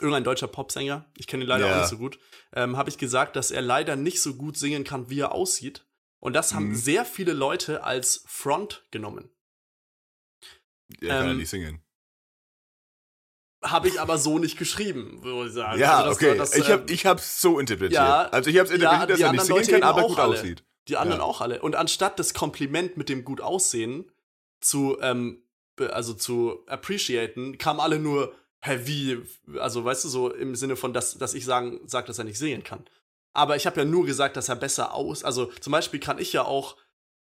irgendein 0.00 0.24
deutscher 0.24 0.48
Popsänger, 0.48 1.04
ich 1.16 1.26
kenne 1.26 1.44
ihn 1.44 1.48
leider 1.48 1.66
Ja. 1.68 1.74
auch 1.74 1.78
nicht 1.80 1.88
so 1.90 1.98
gut, 1.98 2.18
ähm, 2.52 2.76
habe 2.76 2.90
ich 2.90 2.98
gesagt, 2.98 3.36
dass 3.36 3.50
er 3.50 3.62
leider 3.62 3.96
nicht 3.96 4.20
so 4.20 4.34
gut 4.34 4.56
singen 4.56 4.84
kann, 4.84 5.08
wie 5.10 5.20
er 5.20 5.32
aussieht. 5.32 5.86
Und 6.20 6.32
das 6.32 6.54
haben 6.54 6.70
Mhm. 6.70 6.74
sehr 6.74 7.04
viele 7.04 7.32
Leute 7.32 7.84
als 7.84 8.24
Front 8.26 8.84
genommen. 8.90 9.30
Er 11.00 11.08
kann 11.08 11.24
ja 11.26 11.30
Ähm, 11.32 11.36
nicht 11.38 11.50
singen. 11.50 11.80
Habe 13.62 13.88
ich 13.88 13.98
aber 14.00 14.18
so 14.18 14.38
nicht 14.38 14.58
geschrieben, 14.58 15.22
würde 15.22 15.48
ich 15.48 15.54
sagen. 15.54 15.80
Ja, 15.80 15.96
Also 15.98 16.08
das- 16.10 16.16
okay. 16.16 16.36
das, 16.36 16.54
ich 16.54 16.66
ähm, 16.68 16.72
habe 16.72 16.92
ich 16.92 17.06
hab's 17.06 17.40
so 17.40 17.58
interpretiert. 17.58 17.92
ja, 17.94 18.22
also 18.28 18.50
ich 18.50 18.58
habe 18.58 18.66
es 18.68 18.74
interpretiert, 18.74 19.00
ja, 19.00 19.06
dass 19.06 19.16
die 19.16 19.22
er 19.22 19.32
nicht 19.32 19.40
anderen 19.40 19.46
singen 19.64 19.70
Leute 19.70 19.80
kann, 19.80 19.82
aber 19.88 20.02
auch 20.04 20.08
gut 20.08 20.18
alle. 20.18 20.34
aussieht. 20.38 20.64
Die 20.88 20.96
anderen 20.98 21.20
Ja. 21.20 21.26
auch 21.26 21.40
alle. 21.40 21.62
Und 21.62 21.74
anstatt 21.76 22.18
das 22.18 22.34
Kompliment 22.34 22.98
mit 22.98 23.08
dem 23.08 23.24
gut 23.24 23.40
aussehen 23.40 24.10
zu, 24.60 24.98
ähm, 25.00 25.42
also 25.78 26.12
zu 26.12 26.66
appreciaten, 26.66 27.56
kamen 27.56 27.80
alle 27.80 27.98
nur, 27.98 28.34
hä, 28.64 28.80
wie, 28.84 29.22
also 29.58 29.84
weißt 29.84 30.04
du, 30.04 30.08
so 30.08 30.32
im 30.32 30.54
Sinne 30.56 30.76
von, 30.76 30.92
dass, 30.92 31.18
dass 31.18 31.34
ich 31.34 31.44
sagen, 31.44 31.80
sag, 31.86 32.06
dass 32.06 32.18
er 32.18 32.24
nicht 32.24 32.38
sehen 32.38 32.64
kann. 32.64 32.84
Aber 33.32 33.56
ich 33.56 33.66
habe 33.66 33.80
ja 33.80 33.84
nur 33.84 34.06
gesagt, 34.06 34.36
dass 34.36 34.48
er 34.48 34.56
besser 34.56 34.94
aus, 34.94 35.24
also 35.24 35.46
zum 35.60 35.72
Beispiel 35.72 36.00
kann 36.00 36.18
ich 36.18 36.32
ja 36.32 36.44
auch 36.44 36.76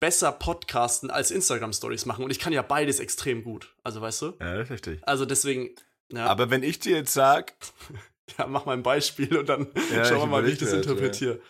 besser 0.00 0.30
podcasten 0.32 1.10
als 1.10 1.30
Instagram-Stories 1.30 2.06
machen 2.06 2.24
und 2.24 2.30
ich 2.30 2.38
kann 2.38 2.52
ja 2.52 2.62
beides 2.62 3.00
extrem 3.00 3.42
gut. 3.42 3.74
Also 3.82 4.00
weißt 4.00 4.22
du? 4.22 4.26
Ja, 4.40 4.54
das 4.56 4.64
ist 4.66 4.70
richtig. 4.70 5.00
Also 5.06 5.24
deswegen, 5.26 5.70
ja, 6.12 6.26
Aber 6.26 6.50
wenn 6.50 6.62
ich 6.62 6.78
dir 6.78 6.96
jetzt 6.96 7.12
sag, 7.12 7.54
ja 8.38 8.46
mach 8.46 8.64
mal 8.66 8.74
ein 8.74 8.82
Beispiel 8.82 9.36
und 9.36 9.48
dann 9.48 9.66
Ja, 9.92 10.04
schauen 10.04 10.16
ich 10.18 10.22
wir 10.22 10.26
mal, 10.26 10.46
wie 10.46 10.50
ich 10.52 10.58
das 10.58 10.70
grad, 10.70 10.84
ja. 10.84 10.90
interpretiere. 10.92 11.40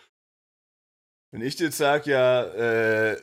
wenn 1.31 1.41
ich 1.41 1.55
dir 1.55 1.65
jetzt 1.65 1.77
sag, 1.77 2.05
ja, 2.07 2.43
äh, 2.43 3.21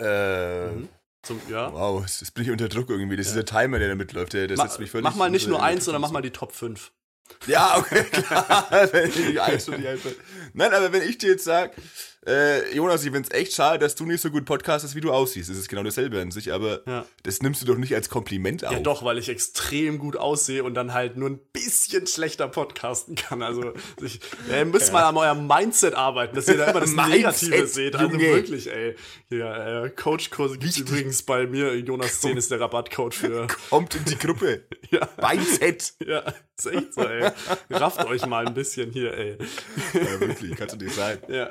äh, 0.00 0.70
Mhm. 0.72 0.88
Zum, 1.24 1.40
ja. 1.48 1.72
wow, 1.72 2.02
jetzt 2.02 2.34
bin 2.34 2.44
ich 2.44 2.50
unter 2.50 2.68
Druck 2.68 2.90
irgendwie. 2.90 3.16
Das 3.16 3.26
Ja. 3.26 3.30
ist 3.32 3.36
der 3.50 3.60
Timer, 3.60 3.78
der 3.78 3.88
da 3.88 3.94
mitläuft, 3.94 4.32
der, 4.34 4.46
der 4.46 4.56
Ma 4.56 4.64
setzt 4.64 4.78
mich 4.80 4.90
völlig. 4.90 5.04
mach 5.04 5.14
mal 5.14 5.30
nicht 5.30 5.48
nur 5.48 5.62
eins, 5.62 5.84
sondern 5.84 6.00
mach 6.02 6.10
mal 6.10 6.22
die 6.22 6.30
Top 6.30 6.52
5. 6.52 6.92
Ja, 7.46 7.78
okay, 7.78 8.04
klar. 8.04 8.86
die 9.30 9.40
eins 9.40 9.68
und 9.68 9.78
die. 9.78 9.84
Nein, 10.52 10.72
aber 10.74 10.92
wenn 10.92 11.02
ich 11.08 11.16
dir 11.18 11.30
jetzt 11.30 11.44
sag, 11.44 11.72
äh, 12.26 12.74
Jonas, 12.74 13.04
ich 13.04 13.12
find's 13.12 13.30
echt 13.30 13.52
schade, 13.54 13.78
dass 13.78 13.94
du 13.94 14.04
nicht 14.06 14.20
so 14.20 14.30
gut 14.30 14.44
podcastest, 14.44 14.94
wie 14.94 15.00
du 15.00 15.12
aussiehst. 15.12 15.50
Das 15.50 15.56
ist 15.56 15.68
genau 15.68 15.82
dasselbe 15.82 16.20
an 16.20 16.30
sich, 16.30 16.52
aber 16.52 16.82
Ja. 16.86 17.04
das 17.22 17.42
nimmst 17.42 17.62
du 17.62 17.66
doch 17.66 17.76
nicht 17.76 17.94
als 17.94 18.08
Kompliment 18.08 18.64
auf. 18.64 18.72
Ja, 18.72 18.80
doch, 18.80 19.04
weil 19.04 19.18
ich 19.18 19.28
extrem 19.28 19.98
gut 19.98 20.16
aussehe 20.16 20.64
und 20.64 20.74
dann 20.74 20.92
halt 20.94 21.16
nur 21.16 21.28
ein 21.30 21.38
bisschen 21.52 22.06
schlechter 22.06 22.48
podcasten 22.48 23.14
kann. 23.14 23.42
Also, 23.42 23.72
ich, 24.02 24.20
ja, 24.48 24.58
ihr 24.58 24.64
müsst 24.64 24.92
mal 24.92 25.04
an 25.04 25.16
eurem 25.16 25.46
Mindset 25.46 25.94
arbeiten, 25.94 26.34
dass 26.36 26.48
ihr 26.48 26.56
da 26.56 26.66
immer 26.70 26.80
das 26.80 26.92
Negative 27.08 27.66
seht. 27.66 27.94
Also 27.96 28.10
Junge. 28.12 28.22
wirklich, 28.34 28.70
ey. 28.72 28.94
Ja, 29.30 29.84
äh, 29.84 29.90
Coachkurse 29.90 30.58
gibt's 30.58 30.76
Wichtig. 30.78 30.90
übrigens 30.92 31.22
bei 31.22 31.46
mir. 31.46 31.74
Jonas 31.78 32.20
10 32.20 32.36
ist 32.36 32.50
der 32.50 32.60
Rabattcode 32.60 33.14
für. 33.14 33.46
Kommt 33.70 33.94
in 33.94 34.04
die 34.04 34.18
Gruppe. 34.18 34.64
Ja, 34.90 35.08
Mindset. 35.20 35.94
ja, 36.06 36.20
ist 36.56 36.66
echt 36.66 36.94
so, 36.94 37.00
ey. 37.02 37.28
Rafft 37.70 38.04
euch 38.04 38.24
mal 38.26 38.46
ein 38.46 38.54
bisschen 38.54 38.92
hier, 38.92 39.12
ey. 39.12 39.36
Ja, 39.92 40.20
wirklich, 40.20 40.54
kannst 40.56 40.80
du 40.80 40.84
nicht 40.84 40.94
sein. 40.94 41.18
Ja. 41.26 41.50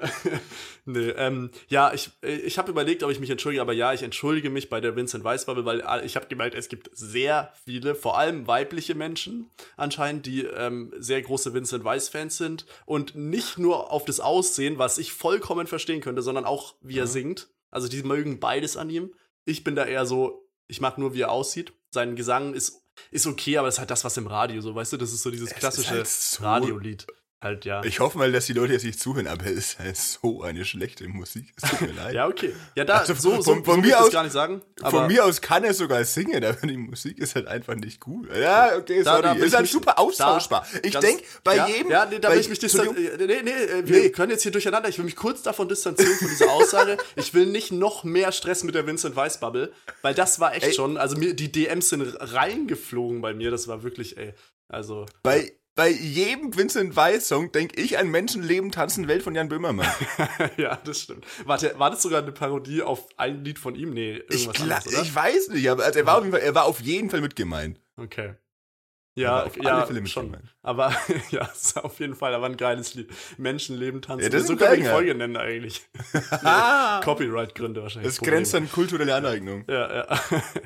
Nee, 0.85 1.09
ähm, 1.09 1.51
ja, 1.67 1.93
ich, 1.93 2.11
ich 2.21 2.57
habe 2.57 2.71
überlegt, 2.71 3.03
ob 3.03 3.11
ich 3.11 3.19
mich 3.19 3.29
entschuldige, 3.29 3.61
aber 3.61 3.73
ja, 3.73 3.93
ich 3.93 4.03
entschuldige 4.03 4.49
mich 4.49 4.69
bei 4.69 4.81
der 4.81 4.95
Vincent 4.95 5.23
Weiss 5.23 5.45
Bubble, 5.45 5.65
weil 5.65 5.81
äh, 5.81 6.05
ich 6.05 6.15
habe 6.15 6.27
gemerkt, 6.27 6.55
es 6.55 6.69
gibt 6.69 6.89
sehr 6.93 7.51
viele, 7.65 7.95
vor 7.95 8.17
allem 8.17 8.47
weibliche 8.47 8.95
Menschen 8.95 9.49
anscheinend, 9.77 10.25
die 10.25 10.43
ähm, 10.43 10.93
sehr 10.97 11.21
große 11.21 11.53
Vincent 11.53 11.83
Weiss 11.83 12.09
Fans 12.09 12.37
sind 12.37 12.65
und 12.85 13.15
nicht 13.15 13.57
nur 13.57 13.91
auf 13.91 14.05
das 14.05 14.19
Aussehen, 14.19 14.77
was 14.77 14.97
ich 14.97 15.13
vollkommen 15.13 15.67
verstehen 15.67 16.01
könnte, 16.01 16.21
sondern 16.21 16.45
auch 16.45 16.75
wie 16.81 16.97
er 16.99 17.07
singt. 17.07 17.47
Also 17.71 17.87
die 17.87 18.03
mögen 18.03 18.39
beides 18.39 18.77
an 18.77 18.89
ihm. 18.89 19.13
Ich 19.45 19.63
bin 19.63 19.75
da 19.75 19.85
eher 19.85 20.05
so, 20.05 20.47
Ich 20.67 20.79
mag 20.81 20.97
nur, 20.97 21.13
wie 21.13 21.21
er 21.21 21.31
aussieht. 21.31 21.73
Sein 21.91 22.15
Gesang 22.15 22.53
ist, 22.53 22.81
ist 23.11 23.27
okay, 23.27 23.57
aber 23.57 23.67
das 23.67 23.75
ist 23.75 23.79
halt 23.79 23.91
das, 23.91 24.03
was 24.05 24.15
im 24.17 24.27
Radio 24.27 24.61
so, 24.61 24.73
weißt 24.73 24.93
du, 24.93 24.97
das 24.97 25.11
ist 25.11 25.23
so 25.23 25.31
dieses 25.31 25.51
Es 25.51 25.57
klassische 25.57 25.89
halt 25.89 26.07
so- 26.07 26.43
Radiolied. 26.43 27.05
Halt, 27.43 27.65
ja. 27.65 27.83
Ich 27.83 27.99
hoffe 27.99 28.17
mal, 28.17 28.31
dass 28.31 28.45
die 28.45 28.53
Leute 28.53 28.73
jetzt 28.73 28.85
nicht 28.85 28.99
zuhören, 28.99 29.27
aber 29.27 29.45
es 29.45 29.51
ist 29.51 29.79
halt 29.79 29.97
so 29.97 30.41
eine 30.43 30.63
schlechte 30.65 31.07
Musik. 31.09 31.53
Es 31.61 31.69
tut 31.69 31.81
mir 31.81 31.91
leid. 31.93 32.13
ja, 32.15 32.27
okay. 32.27 32.53
Ja, 32.75 32.85
da, 32.85 32.99
Also 32.99 33.13
so, 33.15 33.19
so, 33.19 33.35
von- 33.35 33.43
so 33.43 33.63
von 33.63 33.79
ich 33.81 33.85
mir 33.87 33.99
aus- 34.01 34.11
gar 34.11 34.23
nicht 34.23 34.31
sagen. 34.31 34.61
Von 34.81 35.07
mir 35.07 35.25
aus 35.25 35.41
kann 35.41 35.63
er 35.63 35.73
sogar 35.73 36.03
singen, 36.05 36.43
aber 36.43 36.65
die 36.65 36.77
Musik 36.77 37.17
ist 37.19 37.35
halt 37.35 37.47
einfach 37.47 37.75
nicht 37.75 37.99
gut. 37.99 38.29
Ja, 38.35 38.77
okay, 38.77 39.03
Da- 39.03 39.17
sorry. 39.17 39.21
da 39.39 39.45
ist 39.45 39.53
halt 39.53 39.63
mich- 39.63 39.71
super 39.71 39.99
austauschbar. 39.99 40.65
ich 40.81 40.97
denke, 40.97 41.23
bei 41.43 41.57
ja, 41.57 41.67
jedem. 41.67 41.91
Ja, 41.91 42.05
nee, 42.05 42.19
da 42.19 42.31
will 42.31 42.39
ich 42.39 42.49
mich 42.49 42.59
distanzieren. 42.59 42.95
Entschuldigung, 42.95 43.27
Nee, 43.27 43.41
nee, 43.43 43.51
äh, 43.79 43.87
wir 43.87 43.99
Nee. 44.03 44.09
können 44.09 44.31
jetzt 44.31 44.43
hier 44.43 44.51
durcheinander. 44.53 44.87
Ich 44.89 44.97
will 44.97 45.05
mich 45.05 45.15
kurz 45.17 45.41
davon 45.41 45.67
distanzieren 45.67 46.15
von 46.15 46.27
dieser 46.29 46.49
Aussage. 46.51 46.97
ich 47.17 47.33
will 47.33 47.45
nicht 47.47 47.71
noch 47.73 48.03
mehr 48.05 48.31
Stress 48.31 48.63
mit 48.63 48.73
der 48.75 48.87
Vincent 48.87 49.15
Weiss 49.15 49.39
Bubble, 49.39 49.73
weil 50.01 50.13
das 50.13 50.39
war 50.39 50.55
echt 50.55 50.67
Ey. 50.67 50.73
schon. 50.73 50.97
Also 50.97 51.17
mir, 51.17 51.33
die 51.33 51.51
DMs 51.51 51.89
sind 51.89 52.03
reingeflogen 52.19 53.21
bei 53.21 53.33
mir. 53.33 53.51
Das 53.51 53.67
war 53.67 53.83
wirklich, 53.83 54.17
ey. 54.17 54.33
Also. 54.69 55.05
bei, 55.23 55.51
bei 55.75 55.89
jedem 55.89 56.55
Vincent 56.55 56.95
Weiss-Song 56.95 57.51
denke 57.51 57.81
ich 57.81 57.97
an 57.97 58.09
Menschen, 58.09 58.43
Leben, 58.43 58.71
Tanzen, 58.71 59.07
Welt 59.07 59.23
von 59.23 59.33
Jan 59.33 59.49
Böhmermann. 59.49 59.87
ja, 60.57 60.75
das 60.85 61.01
stimmt. 61.01 61.25
Warte, 61.45 61.73
war 61.79 61.89
das 61.89 62.01
sogar 62.03 62.21
eine 62.21 62.31
Parodie 62.31 62.83
auf 62.83 63.07
ein 63.17 63.43
Lied 63.43 63.57
von 63.57 63.75
ihm? 63.75 63.91
Nee, 63.93 64.21
Ich, 64.29 64.45
irgendwas 64.45 64.55
gla- 64.55 64.75
anderes, 64.75 64.87
oder? 64.93 65.01
ich 65.01 65.15
weiß 65.15 65.47
nicht, 65.49 65.69
aber 65.69 65.83
also 65.85 65.99
er, 65.99 66.05
war 66.05 66.17
auf 66.17 66.23
jeden 66.23 66.31
Fall, 66.33 66.41
er 66.41 66.55
war 66.55 66.65
auf 66.65 66.79
jeden 66.81 67.09
Fall 67.09 67.21
mit 67.21 67.35
gemeint. 67.35 67.79
Okay. 67.97 68.35
Ja, 69.15 69.43
auf 69.43 69.53
alle 69.59 69.63
ja, 69.69 69.85
Fälle 69.85 70.01
mit 70.01 70.09
schon. 70.09 70.25
gemeint. 70.31 70.55
Aber 70.63 70.91
ja, 71.29 71.47
auf 71.75 71.99
jeden 71.99 72.15
Fall 72.15 72.33
aber 72.33 72.47
ein 72.47 72.57
geiles 72.57 72.95
Lied. 72.95 73.11
Menschenleben 73.37 74.01
tanzen. 74.01 74.23
Ja, 74.23 74.29
das 74.29 74.41
ist 74.41 74.47
so 74.47 74.53
ein 74.53 74.57
können 74.59 74.71
wir 74.77 74.83
die. 74.83 74.89
Folge 74.89 75.13
nennen 75.15 75.37
eigentlich. 75.37 75.83
Copyright-Gründe 77.03 77.83
wahrscheinlich. 77.83 78.11
das 78.15 78.21
grenzt 78.27 78.55
an 78.55 78.71
kulturelle 78.71 79.13
Aneignung. 79.13 79.65
Ja, 79.67 79.95
ja. 79.97 80.19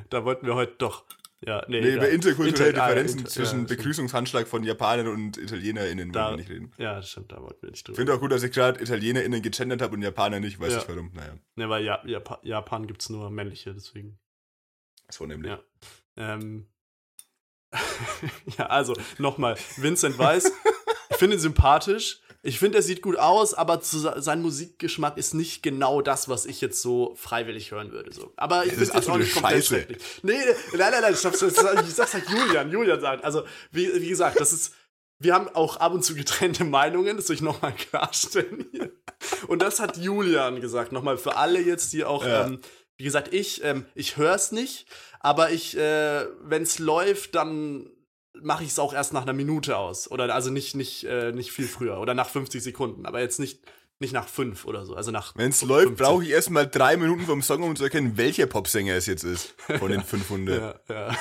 da 0.10 0.24
wollten 0.24 0.46
wir 0.46 0.56
heute 0.56 0.76
doch. 0.78 1.04
Ja, 1.46 1.64
nee. 1.68 1.82
Nee, 1.82 1.94
über 1.96 2.10
interkulturelle 2.10 2.70
Inter- 2.72 2.84
ah, 2.84 2.88
Differenzen 2.88 3.20
inter- 3.20 3.30
zwischen 3.30 3.60
ja. 3.62 3.66
Begrüßungshandschlag 3.68 4.48
von 4.48 4.64
Japanern 4.64 5.08
und 5.08 5.38
ItalienerInnen 5.38 6.12
wollen 6.14 6.30
wir 6.32 6.38
nicht 6.38 6.50
reden. 6.50 6.72
ja, 6.78 6.96
das 6.96 7.12
stimmt, 7.12 7.32
da 7.32 7.40
wollten 7.42 7.62
wir 7.62 7.70
nicht 7.70 7.78
Ich 7.80 7.84
drüber. 7.84 7.96
finde 7.96 8.14
auch 8.16 8.20
gut, 8.20 8.32
dass 8.32 8.42
ich 8.42 8.52
gerade 8.52 8.82
ItalienerInnen 8.82 9.42
gegendert 9.44 9.82
habe 9.84 9.94
und 9.96 10.02
Japaner 10.02 10.40
nicht, 10.40 10.60
weiß 10.60 10.74
Ja. 10.74 10.80
ich 10.80 10.90
warum. 10.90 11.12
Naja, 11.14 11.36
Ne, 11.56 11.70
weil 11.70 11.84
ja, 11.84 12.02
Japan, 12.08 12.40
Japan 12.42 12.88
gibt 12.88 13.04
es 13.04 13.10
nur 13.10 13.30
männliche, 13.30 13.72
deswegen. 13.74 14.18
so 15.12 15.28
nämlich. 15.28 15.52
Ja. 15.52 15.60
Ähm. 16.18 16.68
ja, 18.58 18.66
also, 18.68 18.94
nochmal. 19.18 19.56
Vincent 19.76 20.18
Weiss, 20.18 20.52
ich 21.10 21.18
finde 21.18 21.36
ihn 21.36 21.40
sympathisch. 21.40 22.22
Ich 22.48 22.60
finde, 22.60 22.78
er 22.78 22.82
sieht 22.82 23.02
gut 23.02 23.18
aus, 23.18 23.54
aber 23.54 23.82
zu, 23.82 24.00
se- 24.00 24.16
sein 24.20 24.42
Musikgeschmack 24.42 25.18
ist 25.18 25.34
nicht 25.34 25.62
genau 25.64 26.02
das, 26.02 26.30
was 26.30 26.46
ich 26.46 26.62
jetzt 26.62 26.82
so 26.82 27.14
freiwillig 27.16 27.72
hören 27.72 27.92
würde. 27.92 28.14
So. 28.14 28.32
Aber 28.38 28.66
ich 28.66 28.72
ist 28.72 28.94
jetzt 28.94 29.10
auch 29.10 29.18
nicht 29.18 29.34
komplett 29.34 29.56
Scheiße. 29.66 29.68
schrecklich. 29.76 30.02
Nee, 30.24 30.34
nein, 30.72 30.92
nein, 30.92 31.02
nein, 31.02 31.14
ich 31.14 31.20
sag's, 31.20 31.42
ich 31.42 31.54
sag's 31.94 32.14
halt 32.14 32.30
Julian, 32.30 32.72
Julian 32.72 33.02
sagt. 33.02 33.26
Also, 33.26 33.44
wie, 33.72 34.02
wie 34.02 34.08
gesagt, 34.08 34.40
das 34.40 34.54
ist. 34.54 34.74
Wir 35.20 35.34
haben 35.34 35.50
auch 35.50 35.78
ab 35.78 35.94
und 35.94 36.04
zu 36.06 36.16
getrennte 36.16 36.64
Meinungen, 36.64 37.18
das 37.18 37.28
will 37.28 37.36
ich 37.36 37.42
nochmal 37.42 37.74
klarstellen 37.76 38.66
hier. 38.72 38.92
Und 39.48 39.62
das 39.62 39.80
hat 39.82 39.98
Julian 39.98 40.62
gesagt. 40.62 40.92
Nochmal 40.94 41.18
für 41.18 41.36
alle 41.36 41.60
jetzt, 41.60 41.92
die 41.92 42.06
auch, 42.06 42.26
Ja. 42.26 42.46
ähm, 42.46 42.60
wie 42.98 43.04
gesagt, 43.04 43.34
ich, 43.34 43.62
ähm, 43.64 43.86
ich 43.94 44.16
höre 44.16 44.36
es 44.36 44.52
nicht, 44.54 44.86
aber 45.20 45.50
ich, 45.52 45.76
äh, 45.76 46.26
wenn 46.44 46.62
es 46.64 46.80
läuft, 46.80 47.36
dann 47.36 47.90
mache 48.42 48.64
ich 48.64 48.70
es 48.70 48.80
auch 48.80 48.94
erst 48.94 49.14
nach 49.14 49.24
einer 49.24 49.34
Minute 49.34 49.78
aus. 49.78 50.10
Oder 50.10 50.34
also 50.34 50.50
nicht, 50.50 50.76
nicht, 50.76 51.04
äh, 51.04 51.32
nicht 51.32 51.52
viel 51.52 51.68
früher. 51.68 52.00
Oder 52.00 52.14
nach 52.14 52.30
50 52.30 52.62
Sekunden. 52.64 53.06
Aber 53.06 53.20
jetzt 53.20 53.40
nicht, 53.40 53.62
nicht 54.00 54.14
nach 54.14 54.28
fünf 54.28 54.66
oder 54.66 54.86
so. 54.86 54.96
Also 54.96 55.12
nach. 55.12 55.34
Wenn 55.36 55.50
es 55.50 55.60
15. 55.60 55.70
läuft, 55.70 55.98
brauche 55.98 56.24
ich 56.24 56.30
erstmal 56.30 56.68
drei 56.68 56.98
Minuten 56.98 57.26
vom 57.26 57.42
Song, 57.42 57.64
um 57.64 57.76
zu 57.76 57.84
erkennen, 57.84 58.18
welcher 58.18 58.46
Popsänger 58.46 58.96
es 58.96 59.06
jetzt 59.06 59.24
ist. 59.24 59.56
Von 59.80 59.92
den 59.92 60.04
500. 60.04 60.80
Ja, 60.90 61.10
ja. 61.10 61.18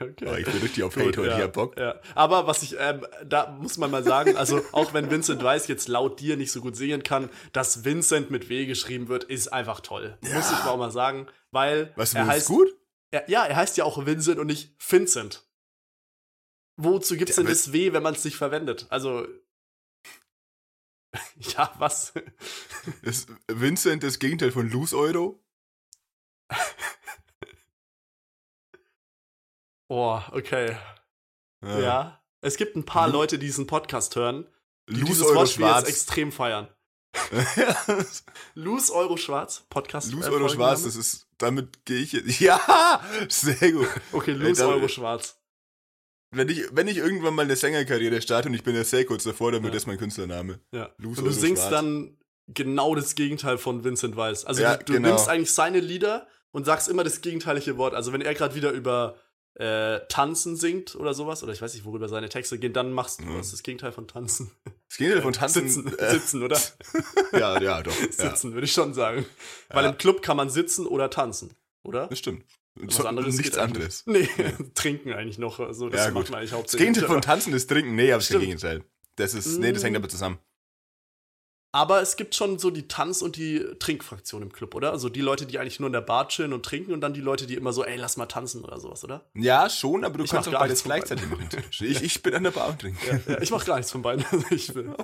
okay. 0.00 0.26
Oh, 0.26 0.34
ich 0.34 0.46
bin 0.46 0.58
richtig 0.62 0.82
auf 0.84 0.94
Gut, 0.94 1.02
Hate 1.02 1.20
heute, 1.20 1.30
ja, 1.30 1.36
ich 1.36 1.42
hab 1.44 1.52
Bock. 1.52 1.78
Ja. 1.78 2.00
Aber 2.14 2.46
was 2.46 2.62
ich, 2.62 2.76
ähm, 2.78 3.06
da 3.26 3.56
muss 3.60 3.76
man 3.76 3.90
mal 3.90 4.04
sagen, 4.04 4.36
also 4.36 4.62
auch 4.72 4.94
wenn 4.94 5.10
Vincent 5.10 5.42
Weiss 5.42 5.68
jetzt 5.68 5.88
laut 5.88 6.20
dir 6.20 6.36
nicht 6.36 6.52
so 6.52 6.60
gut 6.60 6.76
singen 6.76 7.02
kann, 7.02 7.28
dass 7.52 7.84
Vincent 7.84 8.30
mit 8.30 8.48
W 8.48 8.66
geschrieben 8.66 9.08
wird, 9.08 9.24
ist 9.24 9.52
einfach 9.52 9.80
toll. 9.80 10.16
Muss 10.20 10.50
ich 10.50 10.64
mal 10.64 10.70
auch 10.70 10.78
mal 10.78 10.90
sagen, 10.90 11.26
weil 11.50 11.92
Was, 11.96 12.14
er 12.14 12.26
heißt, 12.26 12.46
gut? 12.46 12.68
Er, 13.12 13.28
ja, 13.28 13.44
er 13.44 13.56
heißt 13.56 13.76
ja 13.76 13.84
auch 13.84 14.04
Vincent 14.06 14.38
und 14.38 14.46
nicht 14.46 14.74
Vincent. 14.78 15.46
Wozu 16.76 17.16
gibt's 17.16 17.36
Ja, 17.36 17.42
denn 17.42 17.50
das 17.50 17.72
W, 17.72 17.92
wenn 17.92 18.02
man 18.02 18.14
es 18.14 18.24
nicht 18.24 18.36
verwendet? 18.36 18.86
Also. 18.90 19.26
ja, 21.36 21.74
was? 21.78 22.12
Ist 23.02 23.28
Vincent 23.48 24.02
das 24.02 24.18
Gegenteil 24.18 24.52
von 24.52 24.70
Loose 24.70 24.96
Euro? 24.96 25.42
Oh, 29.92 30.20
okay. 30.30 30.76
Ja. 31.62 32.22
Es 32.42 32.56
gibt 32.56 32.76
ein 32.76 32.86
paar 32.86 33.08
Leute, 33.08 33.40
die 33.40 33.46
diesen 33.46 33.66
Podcast 33.66 34.14
hören, 34.14 34.46
die 34.88 34.94
Loose 35.00 35.06
dieses 35.06 35.26
Euro 35.26 35.34
Wortspiel 35.40 35.64
jetzt 35.66 35.72
schwarz. 35.74 35.88
extrem 35.88 36.30
feiern. 36.30 36.68
Loose 38.54 38.92
Euro 38.94 39.16
Schwarz, 39.16 39.64
Podcast. 39.70 40.12
Loose 40.12 40.28
äh, 40.28 40.32
Euro 40.32 40.48
schwarz, 40.48 40.84
das 40.84 40.96
ist, 40.96 41.26
damit 41.38 41.84
gehe 41.84 41.98
ich 42.00 42.12
jetzt. 42.12 42.40
Ja, 42.40 43.00
sehr 43.28 43.72
gut. 43.72 43.88
Okay, 44.12 44.32
Ey, 44.32 44.36
Loose 44.38 44.62
da- 44.62 44.68
Euro 44.68 44.88
Schwarz. 44.88 45.36
Wenn 46.32 46.48
ich, 46.48 46.64
wenn 46.72 46.86
ich 46.86 46.96
irgendwann 46.98 47.34
mal 47.34 47.42
eine 47.42 47.56
Sängerkarriere 47.56 48.22
starte 48.22 48.48
und 48.48 48.54
ich 48.54 48.62
bin 48.62 48.76
ja 48.76 48.84
sehr 48.84 49.04
kurz 49.04 49.24
davor, 49.24 49.50
dann 49.50 49.62
wird 49.64 49.74
Ja. 49.74 49.78
das 49.78 49.86
mein 49.86 49.98
Künstlername. 49.98 50.60
Ja. 50.72 50.90
Loose 50.98 51.20
Und 51.20 51.26
du 51.26 51.30
Euro 51.32 51.40
singst 51.40 51.62
Schwarz. 51.62 51.72
dann 51.72 52.16
genau 52.46 52.94
das 52.94 53.16
Gegenteil 53.16 53.58
von 53.58 53.82
Vincent 53.82 54.16
Weiss. 54.16 54.44
Also 54.44 54.62
Ja, 54.62 54.76
du, 54.76 54.84
du 54.84 54.92
genau. 54.92 55.08
nimmst 55.08 55.28
eigentlich 55.28 55.52
seine 55.52 55.80
Lieder 55.80 56.28
und 56.52 56.66
sagst 56.66 56.88
immer 56.88 57.02
das 57.02 57.20
gegenteilige 57.20 57.76
Wort. 57.78 57.94
Also 57.94 58.12
wenn 58.12 58.20
er 58.20 58.34
gerade 58.34 58.54
wieder 58.54 58.70
über 58.70 59.16
äh, 59.60 60.00
Tanzen 60.08 60.56
singt 60.56 60.94
oder 60.96 61.12
sowas, 61.12 61.42
oder 61.42 61.52
ich 61.52 61.60
weiß 61.60 61.74
nicht, 61.74 61.84
worüber 61.84 62.08
seine 62.08 62.28
Texte 62.30 62.58
gehen, 62.58 62.72
dann 62.72 62.92
machst 62.92 63.20
du 63.20 63.24
Mhm. 63.24 63.38
was 63.38 63.50
das 63.50 63.62
Gegenteil 63.62 63.92
von 63.92 64.08
Tanzen. 64.08 64.50
Das 64.88 64.96
Gegenteil 64.96 65.22
von 65.22 65.32
Tanzen. 65.34 65.68
Sitzen, 65.68 65.98
äh, 65.98 66.10
sitzen, 66.12 66.42
oder? 66.42 66.58
ja, 67.32 67.60
ja, 67.60 67.82
doch. 67.82 67.94
Ja, 68.00 68.30
Sitzen, 68.30 68.54
würde 68.54 68.64
ich 68.64 68.72
schon 68.72 68.94
sagen. 68.94 69.26
Weil 69.68 69.84
Ja. 69.84 69.90
im 69.90 69.98
Club 69.98 70.22
kann 70.22 70.36
man 70.36 70.48
sitzen 70.50 70.86
oder 70.86 71.10
tanzen, 71.10 71.54
oder? 71.84 72.06
das 72.06 72.18
stimmt. 72.18 72.44
Was 72.76 73.04
anderes 73.04 73.36
nichts 73.36 73.58
anderes. 73.58 74.04
Nee, 74.06 74.28
trinken 74.74 75.12
eigentlich 75.12 75.38
noch. 75.38 75.60
Also 75.60 75.88
das 75.90 76.06
Ja, 76.06 76.10
macht 76.12 76.30
man 76.30 76.38
eigentlich 76.38 76.50
Das 76.50 76.58
hauptsächlich. 76.58 76.86
Gegenteil 76.88 77.08
von 77.08 77.20
Tanzen 77.20 77.52
ist 77.52 77.68
Trinken. 77.68 77.94
Nee, 77.96 78.12
aber 78.12 78.18
das 78.18 78.24
ist 78.24 78.28
Stimmt. 78.28 78.44
Gegenteil. 78.44 78.84
Das 79.16 79.34
ist, 79.34 79.58
nee, 79.58 79.72
das 79.72 79.82
hängt 79.84 79.94
Mm. 79.94 79.96
aber 79.96 80.08
zusammen. 80.08 80.38
Aber 81.72 82.02
es 82.02 82.16
gibt 82.16 82.34
schon 82.34 82.58
so 82.58 82.70
die 82.70 82.88
Tanz- 82.88 83.22
und 83.22 83.36
die 83.36 83.64
Trinkfraktion 83.78 84.42
im 84.42 84.52
Club, 84.52 84.74
oder? 84.74 84.90
Also 84.90 85.08
die 85.08 85.20
Leute, 85.20 85.46
die 85.46 85.58
eigentlich 85.58 85.78
nur 85.78 85.86
in 85.86 85.92
der 85.92 86.00
Bar 86.00 86.28
chillen 86.28 86.52
und 86.52 86.64
trinken 86.64 86.92
und 86.92 87.00
dann 87.00 87.14
die 87.14 87.20
Leute, 87.20 87.46
die 87.46 87.54
immer 87.54 87.72
so, 87.72 87.84
ey, 87.84 87.96
lass 87.96 88.16
mal 88.16 88.26
tanzen 88.26 88.64
oder 88.64 88.80
sowas, 88.80 89.04
oder? 89.04 89.24
Ja, 89.34 89.70
schon, 89.70 90.04
aber 90.04 90.18
du 90.18 90.24
Ich 90.24 90.30
kannst 90.30 90.48
auch 90.48 90.52
beides 90.52 90.82
gleichzeitig 90.82 91.28
machen. 91.28 91.48
Ich, 91.80 92.02
ich 92.02 92.22
bin 92.22 92.34
an 92.34 92.42
der 92.42 92.50
Bar 92.50 92.70
und 92.70 92.80
trinke. 92.80 93.22
Ja, 93.26 93.40
ich 93.40 93.50
mach 93.50 93.64
gar 93.64 93.76
nichts 93.76 93.92
von 93.92 94.02
beiden. 94.02 94.24
Also 94.30 94.46
ich 94.50 94.72
bin, 94.72 94.94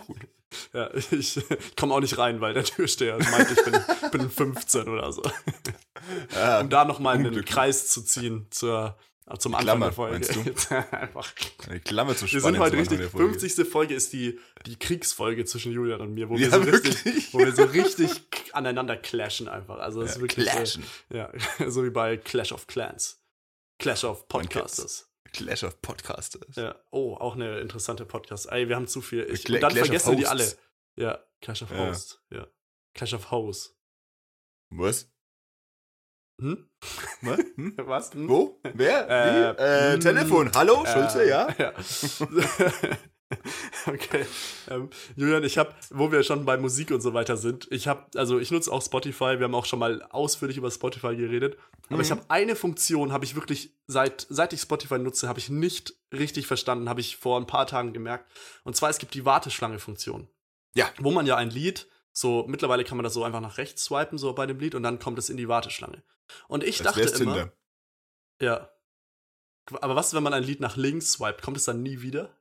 ja, 0.72 0.92
ich 0.94 1.40
komme 1.76 1.94
auch 1.94 2.00
nicht 2.00 2.18
rein, 2.18 2.40
weil 2.40 2.54
der 2.54 2.64
Türsteher 2.64 3.18
meint, 3.18 3.50
ich 3.50 3.64
bin, 3.64 3.80
bin 4.10 4.30
15 4.30 4.88
oder 4.88 5.12
so. 5.12 5.22
Ja, 6.34 6.60
Um 6.60 6.68
da 6.70 6.84
nochmal 6.84 7.16
einen. 7.16 7.44
Kreis 7.44 7.88
zu 7.88 8.02
ziehen 8.02 8.46
zur, 8.50 8.96
zum 9.38 9.54
Anfang 9.54 9.64
Klammer, 9.64 9.86
der 9.86 9.92
Folge. 9.92 10.12
meinst 10.14 10.36
du? 10.36 10.74
Einfach. 10.92 11.32
eine 11.68 11.80
Klammer 11.80 12.14
zu 12.16 12.22
Wir 12.22 12.28
spannen. 12.40 12.54
sind 12.54 12.58
heute 12.58 12.76
richtig. 12.76 12.98
der 12.98 13.10
Folge. 13.10 13.38
50. 13.38 13.68
Folge 13.68 13.94
ist 13.94 14.12
die, 14.12 14.38
die 14.66 14.76
Kriegsfolge 14.78 15.44
zwischen 15.44 15.72
Julian 15.72 16.00
und 16.00 16.14
mir, 16.14 16.28
wo 16.28 16.36
wir, 16.38 16.48
Ja, 16.48 16.50
so 16.50 16.60
richtig, 16.60 17.34
wo 17.34 17.38
wir 17.38 17.52
so 17.52 17.64
richtig 17.64 18.10
aneinander 18.52 18.96
clashen 18.96 19.48
einfach. 19.48 19.78
Also 19.78 20.00
das 20.00 20.10
ist 20.10 20.16
Ja, 20.16 20.22
wirklich 20.22 20.46
clashen. 20.46 20.84
So, 21.10 21.16
ja, 21.16 21.32
so 21.68 21.84
wie 21.84 21.90
bei 21.90 22.16
Clash 22.16 22.52
of 22.52 22.66
Clans. 22.66 23.20
Clash 23.78 24.04
of 24.04 24.28
Podcasters. 24.28 25.10
Clash 25.32 25.64
of 25.64 25.82
Podcasters. 25.82 26.56
Ja. 26.56 26.76
Oh, 26.90 27.14
auch 27.14 27.34
eine 27.34 27.58
interessante 27.60 28.06
Podcast. 28.06 28.46
Ey, 28.50 28.68
wir 28.68 28.76
haben 28.76 28.86
zu 28.86 29.02
viel. 29.02 29.24
Ich, 29.30 29.46
und 29.50 29.60
dann 29.60 29.72
Clash 29.72 29.84
vergessen 29.86 30.10
wir 30.12 30.16
die 30.18 30.26
alle. 30.26 30.44
Hosts. 30.44 30.58
Ja, 30.94 31.18
Clash 31.42 31.62
of 31.62 31.70
Ja. 31.72 31.76
Host. 31.88 32.22
Ja. 32.30 32.46
Clash 32.94 33.12
of 33.12 33.30
Host. 33.30 33.76
Was? 34.70 35.10
Hm? 36.40 36.68
Was? 37.22 37.38
Hm? 37.56 37.74
Was? 37.78 38.12
Hm? 38.14 38.28
Wo? 38.28 38.60
Wer? 38.74 39.08
Äh, 39.08 39.58
Wie? 39.58 39.62
Äh, 39.62 39.92
hm, 39.94 40.00
Telefon. 40.00 40.50
Hallo, 40.54 40.84
Schulze, 40.86 41.24
Äh, 41.24 41.28
ja? 41.30 41.48
ja. 41.58 41.72
okay. 43.86 44.26
Ähm, 44.68 44.90
Julian, 45.16 45.42
ich 45.44 45.58
habe, 45.58 45.74
wo 45.90 46.12
wir 46.12 46.22
schon 46.22 46.44
bei 46.44 46.56
Musik 46.58 46.90
und 46.90 47.00
so 47.00 47.14
weiter 47.14 47.36
sind, 47.36 47.66
ich 47.70 47.88
habe, 47.88 48.06
also 48.16 48.38
ich 48.38 48.50
nutze 48.50 48.70
auch 48.72 48.82
Spotify, 48.82 49.38
wir 49.38 49.44
haben 49.44 49.54
auch 49.54 49.64
schon 49.64 49.78
mal 49.78 50.02
ausführlich 50.10 50.58
über 50.58 50.70
Spotify 50.70 51.16
geredet, 51.16 51.56
aber 51.90 52.02
ich 52.02 52.10
Mhm. 52.10 52.18
habe 52.18 52.30
eine 52.30 52.54
Funktion, 52.54 53.12
habe 53.12 53.24
ich 53.24 53.34
wirklich, 53.34 53.72
seit, 53.86 54.26
seit 54.28 54.52
ich 54.52 54.60
Spotify 54.60 54.98
nutze, 54.98 55.28
habe 55.28 55.38
ich 55.38 55.48
nicht 55.48 55.94
richtig 56.12 56.46
verstanden, 56.46 56.88
habe 56.88 57.00
ich 57.00 57.16
vor 57.16 57.38
ein 57.40 57.46
paar 57.46 57.66
Tagen 57.66 57.92
gemerkt. 57.92 58.30
Und 58.64 58.76
zwar, 58.76 58.90
es 58.90 58.98
gibt 58.98 59.14
die 59.14 59.24
Warteschlange-Funktion. 59.24 60.28
Ja. 60.74 60.86
Wo 60.98 61.10
man 61.10 61.26
ja 61.26 61.36
ein 61.36 61.50
Lied, 61.50 61.88
so 62.12 62.44
mittlerweile 62.46 62.84
kann 62.84 62.96
man 62.96 63.04
das 63.04 63.14
so 63.14 63.24
einfach 63.24 63.40
nach 63.40 63.58
rechts 63.58 63.84
swipen, 63.84 64.18
so 64.18 64.32
bei 64.34 64.46
dem 64.46 64.58
Lied, 64.60 64.74
und 64.74 64.82
dann 64.82 64.98
kommt 64.98 65.18
es 65.18 65.30
in 65.30 65.36
die 65.36 65.48
Warteschlange. 65.48 66.02
Und 66.48 66.64
ich 66.64 66.84
Als 66.84 66.94
dachte 66.94 67.22
immer, 67.22 67.34
Tinder. 67.34 67.52
ja. 68.40 68.70
Aber 69.80 69.96
was, 69.96 70.14
wenn 70.14 70.22
man 70.22 70.32
ein 70.32 70.44
Lied 70.44 70.60
nach 70.60 70.76
links 70.76 71.12
swipet? 71.12 71.42
Kommt 71.42 71.56
es 71.56 71.64
dann 71.64 71.82
nie 71.82 72.00
wieder? 72.02 72.36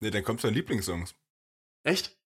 Nee, 0.00 0.10
dann 0.10 0.22
kommt 0.22 0.42
dein 0.44 0.54
Lieblingssongs. 0.54 1.14
Echt? 1.84 2.16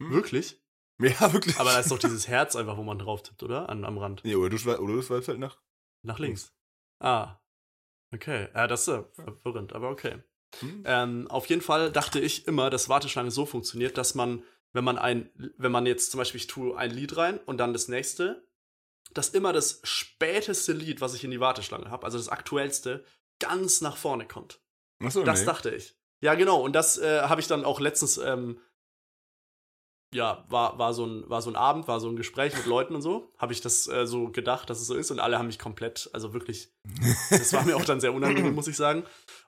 Hm. 0.00 0.12
Wirklich? 0.12 0.58
Ja, 0.98 1.32
wirklich. 1.32 1.58
Aber 1.58 1.72
da 1.72 1.80
ist 1.80 1.90
doch 1.90 1.98
dieses 1.98 2.28
Herz 2.28 2.54
einfach, 2.54 2.76
wo 2.76 2.84
man 2.84 2.98
drauf 2.98 3.24
tippt, 3.24 3.42
oder? 3.42 3.68
An, 3.68 3.84
am 3.84 3.98
Rand. 3.98 4.22
Nee, 4.24 4.36
oder 4.36 4.50
du, 4.50 4.56
oder 4.78 4.92
du 4.92 5.02
swipest 5.02 5.26
halt 5.28 5.40
nach 5.40 5.58
Nach 6.02 6.20
links. 6.20 6.54
Ah. 7.00 7.40
Okay. 8.14 8.48
Ja, 8.54 8.68
das 8.68 8.86
ist 8.86 8.88
äh, 8.94 9.02
verwirrend, 9.14 9.72
aber 9.72 9.90
okay. 9.90 10.22
Hm? 10.60 10.82
Ähm, 10.86 11.28
auf 11.28 11.46
jeden 11.46 11.62
Fall 11.62 11.90
dachte 11.90 12.20
ich 12.20 12.46
immer, 12.46 12.70
dass 12.70 12.88
Warteschlange 12.88 13.32
so 13.32 13.46
funktioniert, 13.46 13.98
dass 13.98 14.14
man, 14.14 14.44
wenn 14.74 14.84
man 14.84 14.96
ein, 14.96 15.28
wenn 15.56 15.72
man 15.72 15.86
jetzt 15.86 16.12
zum 16.12 16.18
Beispiel, 16.18 16.40
ich 16.40 16.46
tue 16.46 16.76
ein 16.76 16.90
Lied 16.92 17.16
rein 17.16 17.38
und 17.46 17.56
dann 17.58 17.72
das 17.72 17.88
nächste, 17.88 18.46
dass 19.14 19.30
immer 19.30 19.52
das 19.52 19.80
späteste 19.84 20.72
Lied, 20.72 21.00
was 21.00 21.14
ich 21.14 21.24
in 21.24 21.30
die 21.30 21.40
Warteschlange 21.40 21.90
habe, 21.90 22.04
also 22.04 22.18
das 22.18 22.28
aktuellste, 22.28 23.04
ganz 23.38 23.80
nach 23.80 23.96
vorne 23.96 24.26
kommt. 24.26 24.60
Achso, 25.02 25.22
Das 25.22 25.40
nee. 25.40 25.46
dachte 25.46 25.70
ich. 25.70 25.96
Ja, 26.22 26.34
genau. 26.34 26.60
Und 26.62 26.74
das 26.74 26.98
äh, 26.98 27.22
habe 27.22 27.40
ich 27.40 27.48
dann 27.48 27.64
auch 27.64 27.80
letztens, 27.80 28.16
ähm, 28.18 28.60
ja, 30.14 30.44
war, 30.48 30.78
war, 30.78 30.94
so 30.94 31.04
ein, 31.06 31.28
war 31.28 31.42
so 31.42 31.50
ein 31.50 31.56
Abend, 31.56 31.88
war 31.88 31.98
so 31.98 32.08
ein 32.08 32.16
Gespräch 32.16 32.54
mit 32.54 32.66
Leuten 32.66 32.94
und 32.94 33.02
so. 33.02 33.32
Habe 33.38 33.52
ich 33.52 33.60
das 33.60 33.88
äh, 33.88 34.06
so 34.06 34.30
gedacht, 34.30 34.70
dass 34.70 34.80
es 34.80 34.86
so 34.86 34.94
ist. 34.94 35.10
Und 35.10 35.18
alle 35.18 35.38
haben 35.38 35.46
mich 35.46 35.58
komplett, 35.58 36.10
also 36.12 36.32
wirklich, 36.32 36.72
das 37.30 37.52
war 37.52 37.64
mir 37.64 37.76
auch 37.76 37.84
dann 37.84 38.00
sehr 38.00 38.14
unangenehm, 38.14 38.54
muss 38.54 38.68
ich 38.68 38.76
sagen. 38.76 39.04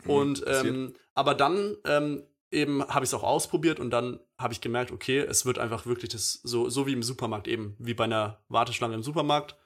Und, 0.06 0.44
passiert. 0.44 0.74
ähm, 0.74 0.94
aber 1.14 1.34
dann 1.34 1.76
ähm, 1.84 2.26
eben 2.55 2.82
habe 2.88 3.05
ich 3.05 3.11
es 3.11 3.14
auch 3.14 3.22
ausprobiert 3.22 3.80
und 3.80 3.90
dann 3.90 4.20
habe 4.38 4.52
ich 4.55 4.61
gemerkt, 4.61 4.90
okay, 4.92 5.18
es 5.18 5.44
wird 5.44 5.59
einfach 5.59 5.84
wirklich 5.86 6.11
das, 6.11 6.40
so, 6.42 6.68
so 6.70 6.86
wie 6.86 6.92
im 6.92 7.02
Supermarkt 7.02 7.48
eben, 7.48 7.76
wie 7.78 7.94
bei 7.94 8.05
einer 8.05 8.42
Warteschlange 8.48 8.94
im 8.94 9.02
Supermarkt, 9.02 9.57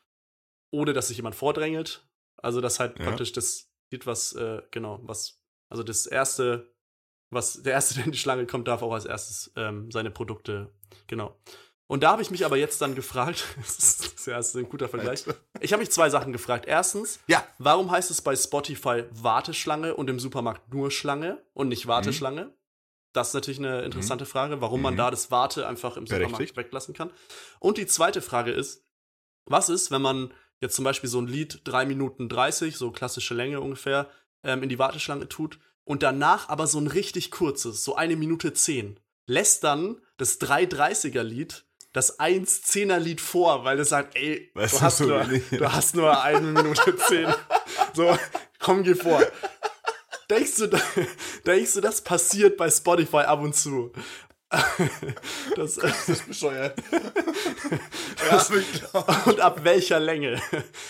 ohne 0.73 0.93
dass 0.93 1.09
sich 1.09 1.17
jemand 1.19 1.35
vordrängelt. 1.37 2.09
Also, 2.41 2.61
das 2.61 2.81
halt 2.81 2.99
Ja. 2.99 3.05
praktisch 3.07 3.33
das 3.33 3.71
Lied, 3.91 4.07
was, 4.07 4.33
äh, 4.35 4.63
genau, 4.71 5.01
was, 5.03 5.41
also 5.71 5.83
das 5.83 6.07
erste, 6.07 6.73
was, 7.31 7.63
der 7.63 7.73
erste, 7.75 7.95
der 7.97 8.05
in 8.07 8.13
die 8.13 8.19
Schlange 8.19 8.47
kommt, 8.47 8.69
darf 8.69 8.83
auch 8.83 8.93
als 8.93 9.05
erstes 9.05 9.53
ähm, 9.57 9.91
seine 9.91 10.11
Produkte, 10.11 10.73
genau. 11.07 11.39
Und 11.91 12.03
da 12.03 12.11
habe 12.13 12.21
ich 12.21 12.31
mich 12.31 12.45
aber 12.45 12.59
jetzt 12.59 12.83
dann 12.83 12.95
gefragt, 12.95 13.47
das 13.57 13.79
ist, 13.79 14.01
das 14.05 14.13
ist 14.13 14.27
ja 14.27 14.37
das 14.37 14.49
ist 14.49 14.57
ein 14.57 14.69
guter 14.69 14.89
Vergleich. 14.91 15.25
Ich 15.61 15.73
habe 15.73 15.81
mich 15.81 15.91
zwei 15.91 16.11
Sachen 16.11 16.33
gefragt. 16.35 16.67
Erstens, 16.67 17.19
Ja. 17.29 17.43
warum 17.59 17.91
heißt 17.91 18.11
es 18.11 18.21
bei 18.21 18.37
Spotify 18.37 19.05
Warteschlange 19.11 19.95
und 19.97 20.11
im 20.11 20.21
Supermarkt 20.21 20.73
nur 20.73 20.91
Schlange 20.91 21.43
und 21.55 21.69
nicht 21.69 21.87
Warteschlange? 21.87 22.53
Das 23.13 23.29
ist 23.29 23.35
natürlich 23.35 23.59
eine 23.59 23.83
interessante 23.83 24.27
Frage, 24.27 24.61
warum 24.61 24.83
man 24.83 24.95
Mhm. 24.95 24.99
da 24.99 25.11
das 25.11 25.31
Warte 25.31 25.67
einfach 25.67 25.97
im 25.97 26.07
Supermarkt 26.07 26.57
weglassen 26.57 26.95
kann. 26.95 27.11
Und 27.59 27.79
die 27.79 27.87
zweite 27.87 28.21
Frage 28.23 28.53
ist, 28.53 28.85
was 29.47 29.69
ist, 29.69 29.91
wenn 29.91 30.03
man 30.03 30.33
jetzt 30.61 30.77
zum 30.77 30.85
Beispiel 30.85 31.09
so 31.09 31.21
ein 31.21 31.27
Lied 31.27 31.61
3 31.65 31.87
Minuten 31.87 32.29
30, 32.29 32.77
so 32.77 32.91
klassische 32.91 33.35
Länge 33.35 33.61
ungefähr, 33.61 34.11
ähm, 34.45 34.63
in 34.63 34.69
die 34.69 34.79
Warteschlange 34.79 35.29
tut 35.29 35.59
und 35.85 36.03
danach 36.03 36.49
aber 36.49 36.67
so 36.67 36.79
ein 36.79 36.87
richtig 36.87 37.31
kurzes, 37.31 37.83
so 37.85 37.97
eine 37.97 38.17
Minute 38.17 38.53
10, 38.53 39.01
lässt 39.27 39.65
dann 39.65 40.01
das 40.17 40.39
330er 40.41 41.23
Lied 41.23 41.65
das 41.95 42.21
1-10er 42.21 42.99
Lied 42.99 43.21
vor, 43.21 43.65
weil 43.65 43.81
es 43.81 43.89
sagt, 43.89 44.15
ey, 44.15 44.51
Weißt 44.55 44.75
du 44.75 44.79
du, 44.79 44.85
hast, 44.85 44.99
so 44.99 45.07
nur, 45.07 45.25
du 45.25 45.73
hast 45.73 45.95
nur 45.97 46.23
eine 46.23 46.41
Minute 46.53 46.95
10. 46.97 47.27
So, 47.95 48.17
komm, 48.61 48.83
geh 48.85 48.95
vor. 48.95 49.23
Denkst 50.31 50.57
du, 50.57 50.67
denkst 51.47 51.75
du, 51.75 51.81
das 51.81 52.03
passiert 52.03 52.57
bei 52.57 52.71
Spotify 52.71 53.19
ab 53.19 53.41
und 53.41 53.55
zu? 53.55 53.93
Das, 55.57 55.75
Das 55.75 56.09
ist 56.09 56.27
bescheuert. 56.27 56.81
ja, 58.31 58.47
ich 58.59 58.73
glaub- 58.73 59.27
und 59.27 59.41
ab 59.41 59.61
welcher 59.65 60.01
Länge? 60.01 60.41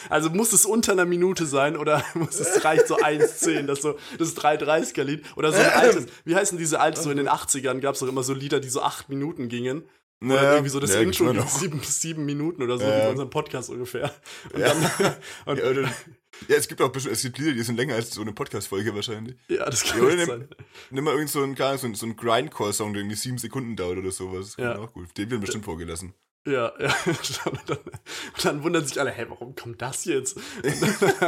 Also 0.09 0.31
muss 0.31 0.53
es 0.53 0.65
unter 0.65 0.93
einer 0.93 1.07
Minute 1.07 1.45
sein 1.45 1.77
oder 1.77 2.05
muss 2.15 2.39
es 2.39 2.65
reicht 2.65 2.87
so 2.87 2.97
1,10, 2.97 3.67
das 3.67 3.83
so 3.83 3.99
das 4.17 4.37
330er 4.37 5.03
Lied 5.03 5.25
oder 5.37 5.53
so 5.53 5.59
ein 5.59 5.71
altes. 5.71 6.07
Wie 6.25 6.37
heißen 6.37 6.57
diese 6.57 6.79
alten 6.79 7.01
so 7.01 7.11
in 7.11 7.17
den 7.17 7.29
80ern 7.29 7.81
gab 7.81 7.95
es 7.95 8.01
doch 8.01 8.09
immer 8.09 8.23
so 8.23 8.33
Lieder, 8.33 8.61
die 8.61 8.69
so 8.69 8.83
acht 8.83 9.09
Minuten 9.09 9.49
gingen. 9.49 9.89
Oder 10.21 10.35
Ja, 10.35 10.53
irgendwie 10.55 10.71
so 10.71 10.81
das 10.81 10.95
ja, 10.95 11.01
Intro 11.01 11.33
noch. 11.33 11.49
sieben, 11.49 11.81
sieben 11.83 12.25
Minuten 12.25 12.63
oder 12.63 12.77
so 12.79 12.85
Ja. 12.85 12.97
wie 12.97 13.01
bei 13.03 13.11
unserem 13.11 13.31
Podcast 13.31 13.71
ungefähr. 13.71 14.13
Und 14.53 14.61
Ja. 14.61 14.75
dann 14.75 15.15
und, 15.47 15.59
Ja, 15.63 15.71
oder, 15.71 15.83
ja, 15.83 16.57
es 16.57 16.67
gibt 16.67 16.83
auch 16.83 16.95
es 16.95 17.23
gibt 17.23 17.39
Lieder, 17.39 17.53
die 17.53 17.63
sind 17.63 17.77
länger 17.77 17.95
als 17.95 18.11
so 18.11 18.21
eine 18.23 18.33
Podcast-Folge 18.33 18.95
wahrscheinlich. 18.95 19.37
ja, 19.49 19.65
das 19.67 19.85
kann 19.85 20.03
Ja, 20.19 20.27
sein. 20.27 20.49
nimm 20.91 21.05
mal 21.05 21.15
irgend 21.15 21.31
so 21.31 21.43
einen, 21.43 21.55
so 21.57 21.63
einen, 21.65 21.95
so 21.95 22.07
einen 22.07 22.17
Grindcore-Song, 22.17 22.93
der 22.95 23.03
irgendwie 23.03 23.17
sieben 23.17 23.39
Sekunden 23.39 23.77
dauert 23.77 23.99
oder 23.99 24.11
sowas. 24.11 24.57
Das 24.57 24.65
Ja. 24.65 24.79
auch 24.79 24.93
gut. 24.93 25.17
Den 25.17 25.31
wird 25.31 25.41
bestimmt 25.41 25.65
vorgelassen. 25.65 26.15
Ja, 26.51 26.73
ja. 26.81 26.95
Und 27.05 27.69
dann, 27.69 27.79
und 27.79 28.45
dann 28.45 28.63
wundern 28.63 28.85
sich 28.87 28.99
alle, 29.01 29.11
hä, 29.11 29.27
warum 29.29 29.55
kommt 29.55 29.83
das 29.83 30.05
jetzt? 30.05 30.39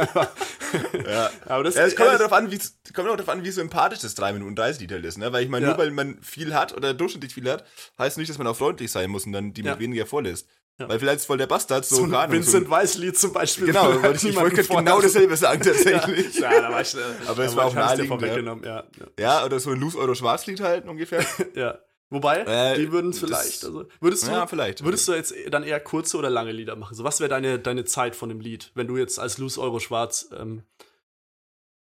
Ja. 1.05 1.29
Aber 1.47 1.63
das 1.63 1.75
Ja, 1.75 1.83
es 1.85 1.95
kommt 1.95 2.07
auch 2.09 2.13
ehrlich- 2.13 2.19
darauf 2.19 2.33
an, 2.33 2.51
wie 2.51 2.57
kommt 2.93 3.09
auch 3.09 3.15
darauf 3.17 3.29
an, 3.29 3.43
wie 3.43 3.51
sympathisch 3.51 3.99
das 3.99 4.15
3 4.15 4.33
Minuten 4.33 4.55
30 4.55 4.81
Lied 4.81 4.91
halt 4.93 5.05
ist, 5.05 5.17
ne? 5.17 5.31
Weil 5.33 5.43
ich 5.43 5.49
meine, 5.49 5.65
Ja. 5.65 5.71
nur 5.73 5.79
weil 5.79 5.91
man 5.91 6.21
viel 6.21 6.53
hat 6.53 6.73
oder 6.75 6.93
durchschnittlich 6.93 7.33
viel 7.33 7.49
hat, 7.49 7.65
heißt 7.99 8.17
nicht, 8.17 8.29
dass 8.29 8.37
man 8.37 8.47
auch 8.47 8.55
freundlich 8.55 8.91
sein 8.91 9.09
muss 9.09 9.25
und 9.25 9.33
dann 9.33 9.53
die 9.53 9.61
Ja. 9.63 9.71
mit 9.71 9.79
weniger 9.79 10.05
vorlässt. 10.05 10.47
Ja. 10.79 10.87
Weil 10.89 10.99
vielleicht 10.99 11.17
ist 11.17 11.25
voll 11.25 11.37
der 11.37 11.47
Bastard, 11.47 11.85
so, 11.85 11.95
so 11.97 12.01
keine 12.03 12.17
ein 12.17 12.23
Ahnung, 12.23 12.35
Vincent 12.37 12.65
so 12.65 12.71
Weiss-Lied 12.71 13.17
zum 13.17 13.33
Beispiel. 13.33 13.67
Genau, 13.67 14.01
weil 14.01 14.15
ich, 14.15 14.23
ich 14.23 14.35
wollte 14.35 14.63
genau 14.63 15.01
dasselbe 15.01 15.35
sagen 15.35 15.61
tatsächlich. 15.65 16.39
Ja, 16.39 16.61
da 16.61 16.71
war 16.71 16.81
ich 16.81 16.87
schnell. 16.89 17.15
Aber 17.27 17.43
es 17.43 17.55
war 17.55 17.65
auch 17.65 17.73
naheliegend, 17.75 18.09
ja. 18.09 18.17
vorweggenommen, 18.27 18.63
ja. 18.63 18.83
ja. 18.97 19.05
Ja, 19.19 19.45
oder 19.45 19.59
so 19.59 19.71
ein 19.71 19.79
Lose 19.79 19.97
Euro 19.97 20.15
Schwarzlied 20.15 20.61
halt 20.61 20.87
ungefähr. 20.87 21.23
Ja. 21.53 21.77
Wobei, 22.11 22.39
Äh, 22.41 22.75
die 22.77 22.91
würden 22.91 23.11
es 23.11 23.19
vielleicht. 23.19 23.63
Also, 23.63 23.85
würdest 24.01 24.27
du, 24.27 24.31
Ja, 24.31 24.45
vielleicht. 24.45 24.83
Würdest 24.83 25.07
du 25.07 25.13
jetzt 25.13 25.33
dann 25.49 25.63
eher 25.63 25.79
kurze 25.79 26.17
oder 26.17 26.29
lange 26.29 26.51
Lieder 26.51 26.75
machen? 26.75 26.93
So, 26.93 27.05
was 27.05 27.21
wäre 27.21 27.29
deine, 27.29 27.57
deine 27.57 27.85
Zeit 27.85 28.17
von 28.17 28.27
dem 28.27 28.41
Lied, 28.41 28.69
wenn 28.75 28.85
du 28.87 28.97
jetzt 28.97 29.17
als 29.17 29.37
Loose 29.37 29.59
Euro 29.59 29.79
Schwarz. 29.79 30.29
Ähm, 30.37 30.63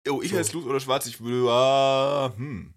Oh, 0.08 0.22
ich 0.22 0.32
So. 0.32 0.38
als 0.38 0.54
Lose 0.54 0.68
oder 0.68 0.80
Schwarz, 0.80 1.08
ich 1.08 1.20
würde, 1.20 1.52
ah, 1.52 2.32
hm. 2.38 2.74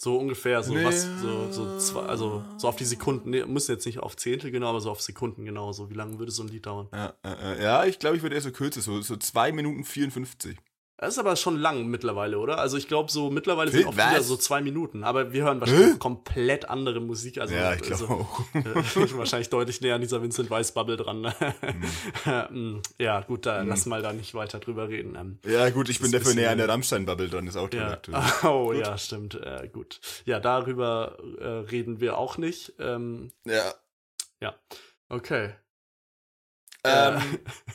so 0.00 0.16
ungefähr, 0.16 0.62
so 0.62 0.74
Nee. 0.74 0.84
was, 0.84 1.08
so, 1.20 1.48
so 1.50 1.76
zwei, 1.76 2.00
also 2.02 2.44
so 2.56 2.68
auf 2.68 2.76
die 2.76 2.84
Sekunden, 2.84 3.30
nee, 3.30 3.44
müssen 3.44 3.72
jetzt 3.72 3.84
nicht 3.86 3.98
auf 3.98 4.16
Zehntel 4.16 4.50
genau, 4.50 4.68
aber 4.70 4.80
so 4.80 4.90
auf 4.90 5.02
Sekunden 5.02 5.44
genau, 5.44 5.72
so 5.72 5.90
wie 5.90 5.94
lange 5.94 6.18
würde 6.18 6.32
so 6.32 6.42
ein 6.42 6.48
Lied 6.48 6.66
dauern? 6.66 6.88
Ja, 6.92 7.14
äh, 7.24 7.54
äh, 7.58 7.62
ja 7.62 7.84
ich 7.84 7.98
glaube, 7.98 8.16
ich 8.16 8.22
würde 8.22 8.34
eher 8.36 8.42
so 8.42 8.52
kürzer, 8.52 8.80
so, 8.80 9.00
so 9.00 9.16
2 9.16 9.52
Minuten 9.52 9.84
54. 9.84 10.56
Das 10.98 11.10
ist 11.10 11.18
aber 11.18 11.36
schon 11.36 11.58
lang 11.58 11.88
mittlerweile, 11.88 12.38
oder? 12.38 12.58
Also 12.58 12.78
ich 12.78 12.88
glaube, 12.88 13.12
so 13.12 13.28
mittlerweile 13.28 13.70
sind 13.70 13.80
Phil, 13.80 13.88
auch 13.88 13.92
wieder 13.92 14.18
was? 14.18 14.28
so 14.28 14.36
zwei 14.36 14.62
Minuten, 14.62 15.04
aber 15.04 15.30
wir 15.30 15.44
hören 15.44 15.60
wahrscheinlich 15.60 15.92
Hä? 15.94 15.98
komplett 15.98 16.70
andere 16.70 17.00
Musik. 17.00 17.38
Also, 17.38 17.54
ja, 17.54 17.74
ich 17.74 17.82
glaube 17.82 18.02
also, 18.04 18.14
auch. 18.14 18.40
äh, 18.54 19.18
wahrscheinlich 19.18 19.50
deutlich 19.50 19.82
näher 19.82 19.96
an 19.96 20.00
dieser 20.00 20.22
Vincent 20.22 20.48
Weiss 20.48 20.72
Bubble 20.72 20.96
dran. 20.96 21.32
Mhm. 22.50 22.82
Ja, 22.98 23.20
gut, 23.20 23.44
da 23.44 23.60
lass 23.62 23.84
mal 23.84 24.00
da 24.00 24.14
nicht 24.14 24.34
weiter 24.34 24.58
drüber 24.58 24.88
reden. 24.88 25.16
Ähm, 25.16 25.38
Ja, 25.44 25.68
gut, 25.68 25.90
ich 25.90 26.00
bin 26.00 26.12
dafür 26.12 26.34
näher 26.34 26.50
an 26.50 26.58
der 26.58 26.68
Rammstein-Bubble 26.68 27.28
dran, 27.28 27.46
ist 27.46 27.56
auch 27.56 27.70
ja. 27.72 27.90
aktuell. 27.90 28.22
Oh 28.44 28.68
Gut. 28.68 28.78
ja, 28.78 28.96
stimmt. 28.96 29.34
Äh, 29.34 29.68
gut. 29.70 30.00
Ja, 30.24 30.40
darüber 30.40 31.18
äh, 31.38 31.44
reden 31.44 32.00
wir 32.00 32.16
auch 32.16 32.38
nicht. 32.38 32.72
Ähm, 32.78 33.32
Ja. 33.44 34.54
okay. 35.10 35.50
Ähm, 36.84 37.20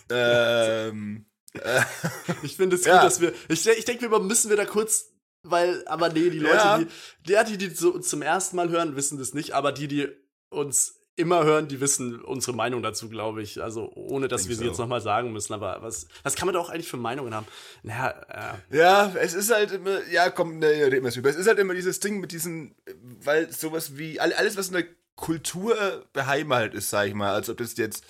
ähm, 0.10 1.26
äh, 1.28 1.31
Ich 2.44 2.56
finde 2.56 2.76
es 2.76 2.86
Ja. 2.86 2.96
gut, 2.96 3.04
dass 3.06 3.22
wir. 3.22 3.34
Ich, 3.50 3.68
ich 3.68 3.86
denke, 3.86 4.10
wir 4.12 4.20
müssen 4.20 4.50
wir 4.50 4.58
da 4.58 4.66
kurz. 4.66 5.08
Weil, 5.44 5.84
aber 5.88 6.10
nee, 6.10 6.30
die 6.30 6.38
Leute, 6.38 6.56
Ja. 6.56 6.78
die, 6.78 6.86
die, 7.26 7.58
die, 7.58 7.70
die 7.70 7.76
so 7.76 7.98
zum 7.98 8.22
ersten 8.22 8.56
Mal 8.56 8.70
hören, 8.70 8.96
wissen 8.96 9.18
das 9.18 9.34
nicht, 9.34 9.54
aber 9.54 9.72
die, 9.72 9.88
die 9.88 10.08
uns 10.52 11.00
immer 11.16 11.44
hören, 11.44 11.68
die 11.68 11.82
wissen 11.82 12.22
unsere 12.22 12.56
Meinung 12.56 12.84
dazu, 12.84 13.10
glaube 13.10 13.42
ich. 13.42 13.62
Also, 13.62 13.92
ohne 13.96 14.28
dass 14.28 14.42
Denk 14.44 14.50
wir 14.50 14.56
sie 14.58 14.64
so. 14.66 14.70
jetzt 14.70 14.78
nochmal 14.78 15.02
sagen 15.02 15.34
müssen. 15.34 15.54
Aber 15.54 15.82
was, 15.82 16.06
was 16.22 16.36
kann 16.36 16.46
man 16.46 16.54
da 16.54 16.60
auch 16.60 16.70
eigentlich 16.70 16.88
für 16.88 16.98
Meinungen 16.98 17.34
haben? 17.34 17.48
Naja, 17.82 18.56
äh, 18.70 18.78
ja, 18.78 19.12
es 19.20 19.34
ist 19.34 19.52
halt 19.52 19.72
immer, 19.72 20.08
ja, 20.10 20.30
komm, 20.30 20.60
ne, 20.60 20.68
reden 20.68 21.02
wir 21.04 21.10
es 21.10 21.16
über. 21.18 21.30
Es 21.32 21.36
ist 21.36 21.48
halt 21.48 21.58
immer 21.58 21.74
dieses 21.74 22.00
Ding 22.00 22.20
mit 22.20 22.32
diesen, 22.32 22.76
weil 23.24 23.52
sowas 23.52 23.98
wie, 23.98 24.20
all- 24.20 24.34
alles, 24.34 24.58
was 24.58 24.68
in 24.68 24.74
der 24.74 24.86
Kultur 25.16 26.06
beheimatet 26.14 26.76
ist, 26.76 26.92
sag 26.92 27.08
ich 27.08 27.16
mal, 27.16 27.34
als 27.34 27.50
ob 27.50 27.58
das 27.58 27.76
jetzt 27.78 28.04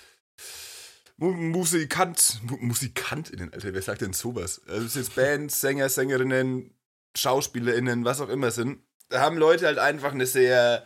Musikant, 1.29 2.39
Mu 2.43 2.57
MusikantInnen, 2.59 3.53
Alter, 3.53 3.73
wer 3.73 3.81
sagt 3.81 4.01
denn 4.01 4.13
sowas? 4.13 4.61
Also, 4.67 4.81
es 4.85 4.95
ist 4.95 4.95
jetzt 4.95 5.15
Bands, 5.15 5.61
Sänger, 5.61 5.89
Sängerinnen, 5.89 6.73
SchauspielerInnen, 7.15 8.05
was 8.05 8.21
auch 8.21 8.29
immer 8.29 8.51
sind. 8.51 8.79
Da 9.09 9.21
haben 9.21 9.37
Leute 9.37 9.65
halt 9.67 9.77
einfach 9.77 10.13
eine 10.13 10.25
sehr 10.25 10.85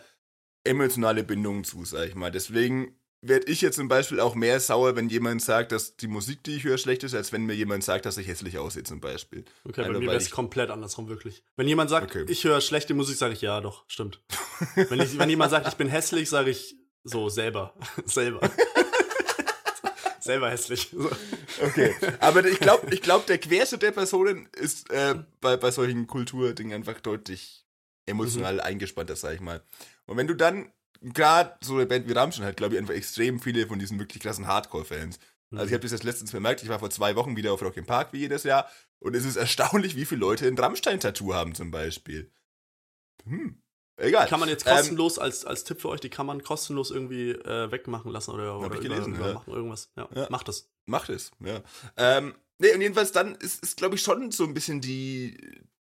emotionale 0.64 1.24
Bindung 1.24 1.64
zu, 1.64 1.86
sag 1.86 2.08
ich 2.08 2.16
mal. 2.16 2.32
Deswegen 2.32 2.98
werde 3.22 3.48
ich 3.52 3.62
jetzt 3.62 3.76
zum 3.76 3.88
Beispiel 3.88 4.20
auch 4.20 4.36
mehr 4.36 4.60
sauer, 4.60 4.96
wenn 4.96 5.10
jemand 5.10 5.42
sagt, 5.42 5.72
dass 5.72 5.96
die 5.98 6.08
Musik, 6.08 6.44
die 6.44 6.56
ich 6.58 6.64
höre, 6.64 6.78
schlecht 6.78 7.04
ist, 7.04 7.16
als 7.16 7.32
wenn 7.32 7.46
mir 7.46 7.54
jemand 7.56 7.84
sagt, 7.84 8.06
dass 8.06 8.18
ich 8.18 8.28
hässlich 8.28 8.58
aussehe, 8.58 8.84
zum 8.84 9.00
Beispiel. 9.00 9.46
okay, 9.64 9.82
bei 9.82 9.84
Einfach, 9.84 10.00
mir 10.00 10.08
weil 10.08 10.14
wäre 10.14 10.18
es 10.18 10.30
komplett 10.32 10.70
andersrum, 10.70 11.08
wirklich. 11.08 11.44
Wenn 11.56 11.68
jemand 11.68 11.90
sagt, 11.90 12.16
Okay. 12.16 12.26
ich 12.32 12.44
höre 12.44 12.62
schlechte 12.62 12.94
Musik, 12.94 13.18
sage 13.18 13.34
ich 13.34 13.42
ja, 13.42 13.62
doch, 13.62 13.86
stimmt. 13.88 14.22
wenn, 14.76 15.00
ich, 15.00 15.18
wenn 15.18 15.30
jemand 15.30 15.52
sagt, 15.52 15.68
ich 15.68 15.76
bin 15.76 15.88
hässlich, 15.88 16.30
sage 16.30 16.50
ich 16.52 16.76
so, 17.04 17.30
selber. 17.30 17.74
selber. 18.06 18.42
Selber 20.26 20.52
hässlich. 20.52 20.92
So. 20.96 21.10
Okay, 21.62 21.96
aber 22.20 22.46
ich 22.46 22.60
glaube, 22.60 22.94
ich 22.94 23.02
glaub, 23.02 23.26
der 23.28 23.38
Querschnitt 23.38 23.82
der 23.82 23.92
Personen 23.92 24.50
ist 24.58 24.90
äh, 24.92 25.16
bei, 25.40 25.56
bei 25.56 25.72
solchen 25.72 26.08
Kulturdingen 26.08 26.74
einfach 26.74 27.00
deutlich 27.00 27.66
emotional 28.06 28.60
eingespannter, 28.60 29.16
sag 29.16 29.36
ich 29.36 29.42
mal. 29.42 29.64
Und 30.06 30.18
wenn 30.18 30.28
du 30.28 30.34
dann, 30.34 30.72
gerade 31.02 31.56
so 31.62 31.76
eine 31.76 31.86
Band 31.86 32.08
wie 32.08 32.14
Rammstein 32.14 32.46
hat, 32.46 32.58
glaube 32.58 32.76
ich, 32.76 32.80
einfach 32.80 32.94
extrem 32.94 33.40
viele 33.40 33.68
von 33.68 33.80
diesen 33.80 34.00
wirklich 34.00 34.22
krassen 34.22 34.48
Hardcore-Fans. 34.48 35.20
Also 35.52 35.68
ich 35.68 35.74
habe 35.74 35.84
das 35.84 35.92
jetzt 35.92 36.04
letztens 36.04 36.32
bemerkt, 36.32 36.64
ich 36.64 36.70
war 36.70 36.80
vor 36.80 36.90
zwei 36.90 37.16
Wochen 37.16 37.38
wieder 37.38 37.54
auf 37.54 37.62
Rock 37.62 37.78
im 37.78 37.86
Park 37.86 38.12
wie 38.12 38.20
jedes 38.20 38.44
Jahr 38.44 38.70
und 39.00 39.16
es 39.16 39.24
ist 39.24 39.36
erstaunlich, 39.36 39.96
wie 39.96 40.06
viele 40.06 40.22
Leute 40.22 40.48
ein 40.48 40.58
Rammstein-Tattoo 40.58 41.34
haben 41.34 41.56
zum 41.56 41.72
Beispiel. 41.72 42.32
Hm. 43.26 43.62
Egal. 43.98 44.26
Die 44.26 44.30
kann 44.30 44.40
man 44.40 44.50
jetzt 44.50 44.66
kostenlos 44.66 45.18
ähm, 45.18 45.24
als, 45.24 45.46
als 45.46 45.64
Tipp 45.64 45.80
für 45.82 45.90
euch, 45.90 46.02
die 46.02 46.10
kann 46.10 46.26
man 46.26 46.44
kostenlos 46.44 46.92
irgendwie 46.92 47.32
äh, 47.32 47.72
wegmachen 47.72 48.12
lassen 48.12 48.32
oder, 48.32 48.60
oder 48.60 48.76
ich 48.76 48.82
gelesen, 48.82 49.16
über, 49.16 49.28
ja. 49.30 49.34
machen 49.36 49.54
irgendwas. 49.54 49.90
Ja, 49.96 50.10
Ja. 50.14 50.28
macht 50.30 50.48
das. 50.48 50.70
Macht 50.86 51.10
es, 51.10 51.32
ja. 51.40 51.62
Ähm, 51.98 52.36
nee, 52.60 52.74
und 52.74 52.82
jedenfalls 52.82 53.12
dann 53.12 53.36
ist, 53.36 53.64
ist 53.64 53.78
glaube 53.78 53.96
ich, 53.96 54.02
schon 54.02 54.32
so 54.32 54.44
ein 54.44 54.54
bisschen 54.54 54.82
die, 54.82 55.38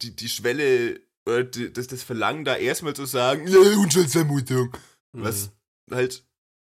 die, 0.01 0.15
die 0.15 0.29
Schwelle, 0.29 0.99
oder 1.25 1.43
die, 1.45 1.71
das, 1.71 1.87
das 1.87 2.03
Verlangen, 2.03 2.43
da 2.43 2.55
erstmal 2.57 2.93
zu 2.93 3.05
sagen, 3.05 3.47
ja, 3.47 3.57
Unschuldsvermutung. 3.79 4.75
Was 5.13 5.51
Mhm. 5.89 5.95
halt 5.95 6.25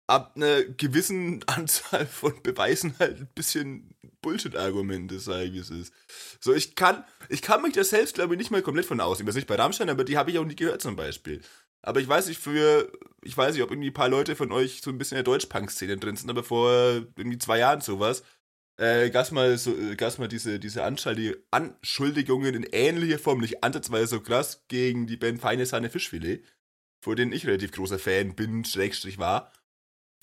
ab 0.07 0.33
einer 0.35 0.63
gewissen 0.63 1.43
Anzahl 1.47 2.05
von 2.05 2.39
Beweisen 2.43 2.93
halt 2.99 3.17
ein 3.21 3.27
bisschen 3.33 3.94
Bullshit-Argument 4.25 5.11
ist, 5.11 5.25
sag 5.25 5.43
ich, 5.43 5.53
wie 5.53 5.59
es 5.59 5.69
ist. 5.69 5.93
So, 6.41 6.53
ich 6.53 6.75
kann, 6.75 7.03
ich 7.29 7.41
kann 7.41 7.61
mich 7.61 7.73
da 7.73 7.83
selbst, 7.83 8.15
glaube 8.15 8.33
ich, 8.33 8.39
nicht 8.39 8.51
mal 8.51 8.61
komplett 8.63 8.85
von 8.87 8.99
ausnehmen. 8.99 9.27
Das 9.27 9.35
nicht 9.35 9.47
bei 9.47 9.55
Rammstein, 9.55 9.89
aber 9.89 10.03
die 10.03 10.17
habe 10.17 10.31
ich 10.31 10.39
auch 10.39 10.45
nie 10.45 10.55
gehört 10.55 10.81
zum 10.81 10.95
Beispiel. 10.95 11.41
Aber 11.83 11.99
ich 12.01 12.07
weiß 12.07 12.27
nicht, 12.27 12.39
für, 12.39 12.91
ich 13.23 13.37
weiß 13.37 13.53
nicht, 13.53 13.63
ob 13.63 13.69
irgendwie 13.69 13.91
ein 13.91 13.93
paar 13.93 14.09
Leute 14.09 14.35
von 14.35 14.51
euch 14.51 14.81
so 14.81 14.89
ein 14.89 14.97
bisschen 14.97 15.17
in 15.17 15.23
der 15.23 15.31
Deutsch-Punk-Szene 15.31 15.97
drin 15.97 16.15
sind, 16.15 16.31
aber 16.31 16.43
vor 16.43 16.71
irgendwie 17.15 17.37
zwei 17.37 17.59
Jahren 17.59 17.81
sowas, 17.81 18.23
äh, 18.77 19.11
gab's 19.11 19.31
mal 19.31 19.57
so, 19.57 19.73
gab's 19.95 20.17
mal 20.17 20.27
diese, 20.27 20.59
diese 20.59 20.83
Anschuldi- 20.83 21.37
Anschuldigungen 21.51 22.55
in 22.55 22.63
ähnlicher 22.71 23.19
Form, 23.19 23.39
nicht 23.39 23.63
ansatzweise 23.63 24.07
so 24.07 24.21
krass, 24.21 24.65
gegen 24.67 25.05
die 25.05 25.17
Band 25.17 25.39
Feine 25.41 25.65
Sahne 25.67 25.91
Fischfilet, 25.91 26.43
vor 27.03 27.15
denen 27.15 27.31
ich 27.31 27.45
relativ 27.45 27.71
großer 27.71 27.99
Fan 27.99 28.35
bin, 28.35 28.65
Schrägstrich 28.65 29.19
war. 29.19 29.51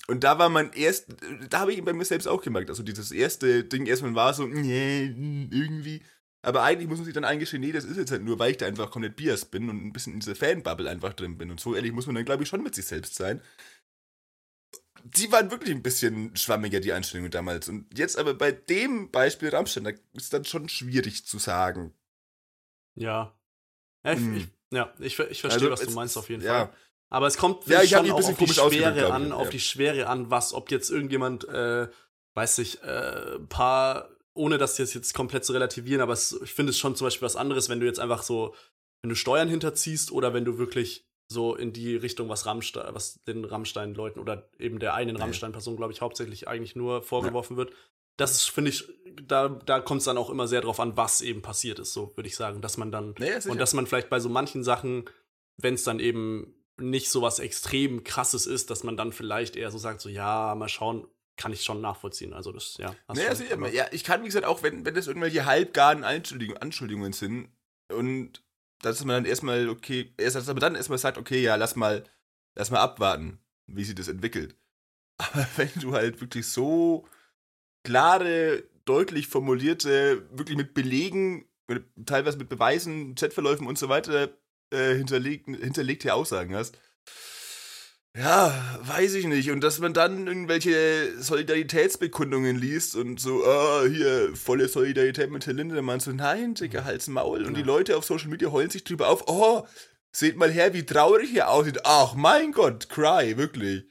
Und 0.07 0.23
da 0.23 0.37
war 0.37 0.49
mein 0.49 0.73
erst, 0.73 1.15
da 1.49 1.59
habe 1.59 1.73
ich 1.73 1.83
bei 1.83 1.93
mir 1.93 2.03
selbst 2.03 2.27
auch 2.27 2.41
gemerkt, 2.41 2.69
also 2.69 2.83
dieses 2.83 3.11
erste 3.11 3.63
Ding 3.63 3.85
erstmal 3.85 4.15
war 4.15 4.33
so, 4.33 4.45
nee, 4.45 5.05
irgendwie. 5.05 6.03
Aber 6.45 6.63
eigentlich 6.63 6.89
muss 6.89 6.97
man 6.97 7.05
sich 7.05 7.13
dann 7.13 7.23
eingestehen, 7.23 7.61
nee, 7.61 7.71
das 7.71 7.85
ist 7.85 7.95
jetzt 7.95 8.11
halt 8.11 8.21
nur, 8.21 8.37
weil 8.37 8.51
ich 8.51 8.57
da 8.57 8.65
einfach 8.65 8.91
komplett 8.91 9.15
biased 9.15 9.49
bin 9.49 9.69
und 9.69 9.77
ein 9.85 9.93
bisschen 9.93 10.13
in 10.13 10.19
dieser 10.19 10.35
Fanbubble 10.35 10.89
einfach 10.89 11.13
drin 11.13 11.37
bin. 11.37 11.51
Und 11.51 11.61
so 11.61 11.73
ehrlich 11.73 11.93
muss 11.93 12.05
man 12.05 12.15
dann, 12.15 12.25
glaube 12.25 12.43
ich, 12.43 12.49
schon 12.49 12.61
mit 12.61 12.75
sich 12.75 12.85
selbst 12.85 13.15
sein. 13.15 13.41
Die 15.05 15.31
waren 15.31 15.51
wirklich 15.51 15.71
ein 15.71 15.83
bisschen 15.83 16.35
schwammiger, 16.35 16.81
die 16.81 16.91
Einstellungen 16.93 17.31
damals. 17.31 17.69
Und 17.69 17.97
jetzt 17.97 18.17
aber 18.17 18.33
bei 18.33 18.51
dem 18.51 19.09
Beispiel 19.09 19.49
Rammstein, 19.49 19.85
da 19.85 19.91
ist 20.13 20.33
dann 20.33 20.43
schon 20.45 20.67
schwierig 20.67 21.25
zu 21.25 21.39
sagen. 21.39 21.93
Ja. 22.95 23.33
Ja, 24.05 24.13
ich, 24.13 24.19
Hm. 24.19 24.47
ja, 24.71 24.93
ich, 24.99 25.17
ich 25.19 25.41
verstehe, 25.41 25.69
Also, 25.69 25.71
was 25.71 25.81
du 25.81 25.91
meinst 25.91 26.17
auf 26.17 26.29
jeden 26.29 26.43
ja. 26.43 26.67
Fall. 26.67 26.75
Aber 27.13 27.27
es 27.27 27.37
kommt 27.37 27.67
Ja, 27.67 27.85
schon 27.85 28.09
auch 28.11 28.17
bisschen 28.17 28.59
auf 28.63 28.71
die 28.71 28.77
Schwere 28.79 29.13
an, 29.13 29.31
auf 29.31 29.45
ja. 29.45 29.51
die 29.51 29.59
Schwere 29.59 30.07
an, 30.07 30.31
was, 30.31 30.51
ob 30.53 30.71
jetzt 30.71 30.89
irgendjemand, 30.89 31.47
äh, 31.47 31.87
weiß 32.33 32.57
ich, 32.57 32.81
äh, 32.81 33.35
ein 33.35 33.47
paar, 33.47 34.09
ohne 34.33 34.57
das 34.57 34.79
jetzt, 34.79 34.95
jetzt 34.95 35.13
komplett 35.13 35.45
zu 35.45 35.53
relativieren, 35.53 36.01
aber 36.01 36.13
es, 36.13 36.35
ich 36.43 36.51
finde 36.53 36.71
es 36.71 36.79
schon 36.79 36.95
zum 36.95 37.05
Beispiel 37.05 37.25
was 37.27 37.35
anderes, 37.35 37.69
wenn 37.69 37.79
du 37.79 37.85
jetzt 37.85 37.99
einfach 37.99 38.23
so, 38.23 38.55
wenn 39.03 39.09
du 39.09 39.15
Steuern 39.15 39.47
hinterziehst 39.47 40.11
oder 40.11 40.33
wenn 40.33 40.43
du 40.43 40.57
wirklich 40.57 41.05
so 41.31 41.55
in 41.55 41.71
die 41.71 41.95
Richtung, 41.95 42.29
was 42.29 42.47
Rammstein, 42.47 42.95
was 42.95 43.21
den 43.25 43.45
Rammstein-Leuten 43.45 44.19
oder 44.19 44.49
eben 44.57 44.79
der 44.79 44.95
einen 44.95 45.15
Ja. 45.15 45.21
Rammstein-Person, 45.21 45.77
glaube 45.77 45.93
ich, 45.93 46.01
hauptsächlich 46.01 46.47
eigentlich 46.47 46.75
nur 46.75 47.03
vorgeworfen 47.03 47.57
wird. 47.57 47.73
Das 48.17 48.31
ist, 48.31 48.49
finde 48.49 48.71
ich, 48.71 48.87
da, 49.21 49.49
da 49.49 49.81
kommt 49.81 49.99
es 49.99 50.05
dann 50.05 50.17
auch 50.17 50.31
immer 50.31 50.47
sehr 50.47 50.61
drauf 50.61 50.79
an, 50.79 50.97
was 50.97 51.21
eben 51.21 51.43
passiert 51.43 51.77
ist, 51.77 51.93
so 51.93 52.11
würde 52.15 52.27
ich 52.27 52.35
sagen, 52.35 52.61
dass 52.61 52.77
man 52.77 52.91
dann 52.91 53.13
Naja, 53.19 53.37
und 53.47 53.59
dass 53.59 53.75
man 53.75 53.85
vielleicht 53.85 54.09
bei 54.09 54.19
so 54.19 54.29
manchen 54.29 54.63
Sachen, 54.63 55.07
wenn 55.57 55.75
es 55.75 55.83
dann 55.83 55.99
eben 55.99 56.55
nicht 56.79 57.09
so 57.09 57.21
was 57.21 57.39
extrem 57.39 58.03
krasses 58.03 58.45
ist, 58.47 58.69
dass 58.69 58.83
man 58.83 58.97
dann 58.97 59.11
vielleicht 59.11 59.55
eher 59.55 59.71
so 59.71 59.77
sagt, 59.77 60.01
so 60.01 60.09
ja, 60.09 60.55
mal 60.55 60.69
schauen, 60.69 61.07
kann 61.37 61.53
ich 61.53 61.63
schon 61.63 61.81
nachvollziehen. 61.81 62.33
Also 62.33 62.51
das, 62.51 62.77
ja. 62.77 62.95
Naja, 63.07 63.31
aber- 63.53 63.71
Ja, 63.73 63.85
ich 63.91 64.03
kann, 64.03 64.21
wie 64.21 64.27
gesagt, 64.27 64.45
auch 64.45 64.63
wenn, 64.63 64.85
wenn 64.85 64.93
das 64.95 65.07
irgendwelche 65.07 65.45
halbgaren 65.45 66.03
Anschuldigungen, 66.03 66.61
Anschuldigungen 66.61 67.13
sind 67.13 67.49
und 67.91 68.43
dass 68.81 69.03
man 69.05 69.15
dann 69.23 69.25
erstmal, 69.25 69.69
okay, 69.69 70.13
erst, 70.17 70.35
dass 70.35 70.47
man 70.47 70.57
dann 70.57 70.75
erstmal 70.75 70.97
sagt, 70.97 71.17
okay, 71.17 71.41
ja, 71.41 71.55
lass 71.55 71.75
mal, 71.75 72.03
lass 72.55 72.69
mal 72.69 72.81
abwarten, 72.81 73.39
wie 73.67 73.83
sich 73.83 73.95
das 73.95 74.07
entwickelt. 74.09 74.55
Aber 75.17 75.47
wenn 75.57 75.71
du 75.79 75.93
halt 75.93 76.21
wirklich 76.21 76.47
so 76.47 77.07
klare, 77.83 78.63
deutlich 78.85 79.27
formulierte, 79.27 80.27
wirklich 80.31 80.57
mit 80.57 80.73
Belegen, 80.73 81.47
mit, 81.67 81.85
teilweise 82.05 82.37
mit 82.37 82.49
Beweisen, 82.49 83.15
Chatverläufen 83.15 83.67
und 83.67 83.77
so 83.77 83.89
weiter 83.89 84.29
äh, 84.73 84.95
hinterleg, 84.95 85.45
hinterlegte 85.45 86.13
Aussagen 86.13 86.55
hast, 86.55 86.77
ja, 88.15 88.53
weiß 88.83 89.15
ich 89.15 89.25
nicht. 89.25 89.49
Und 89.49 89.61
dass 89.61 89.79
man 89.79 89.93
dann 89.93 90.27
irgendwelche 90.27 91.19
Solidaritätsbekundungen 91.19 92.55
liest 92.59 92.95
und 92.95 93.19
so, 93.19 93.43
ah, 93.43 93.85
hier, 93.87 94.35
volle 94.35 94.67
Solidarität 94.67 95.31
mit 95.31 95.47
Herr 95.47 95.53
Lindemann. 95.53 95.99
So, 95.99 96.11
nein, 96.11 96.53
Digga, 96.53 96.83
Hals, 96.83 97.07
Maul. 97.07 97.39
Und 97.43 97.53
Ja. 97.55 97.61
die 97.61 97.63
Leute 97.63 97.97
auf 97.97 98.05
Social 98.05 98.29
Media 98.29 98.51
heulen 98.51 98.69
sich 98.69 98.83
drüber 98.83 99.09
auf, 99.09 99.23
oh, 99.27 99.65
seht 100.11 100.37
mal 100.37 100.51
her, 100.51 100.73
wie 100.75 100.85
traurig 100.85 101.33
er 101.35 101.49
aussieht. 101.49 101.79
Ach, 101.85 102.13
mein 102.13 102.51
Gott, 102.51 102.87
cry, 102.89 103.35
wirklich. 103.37 103.85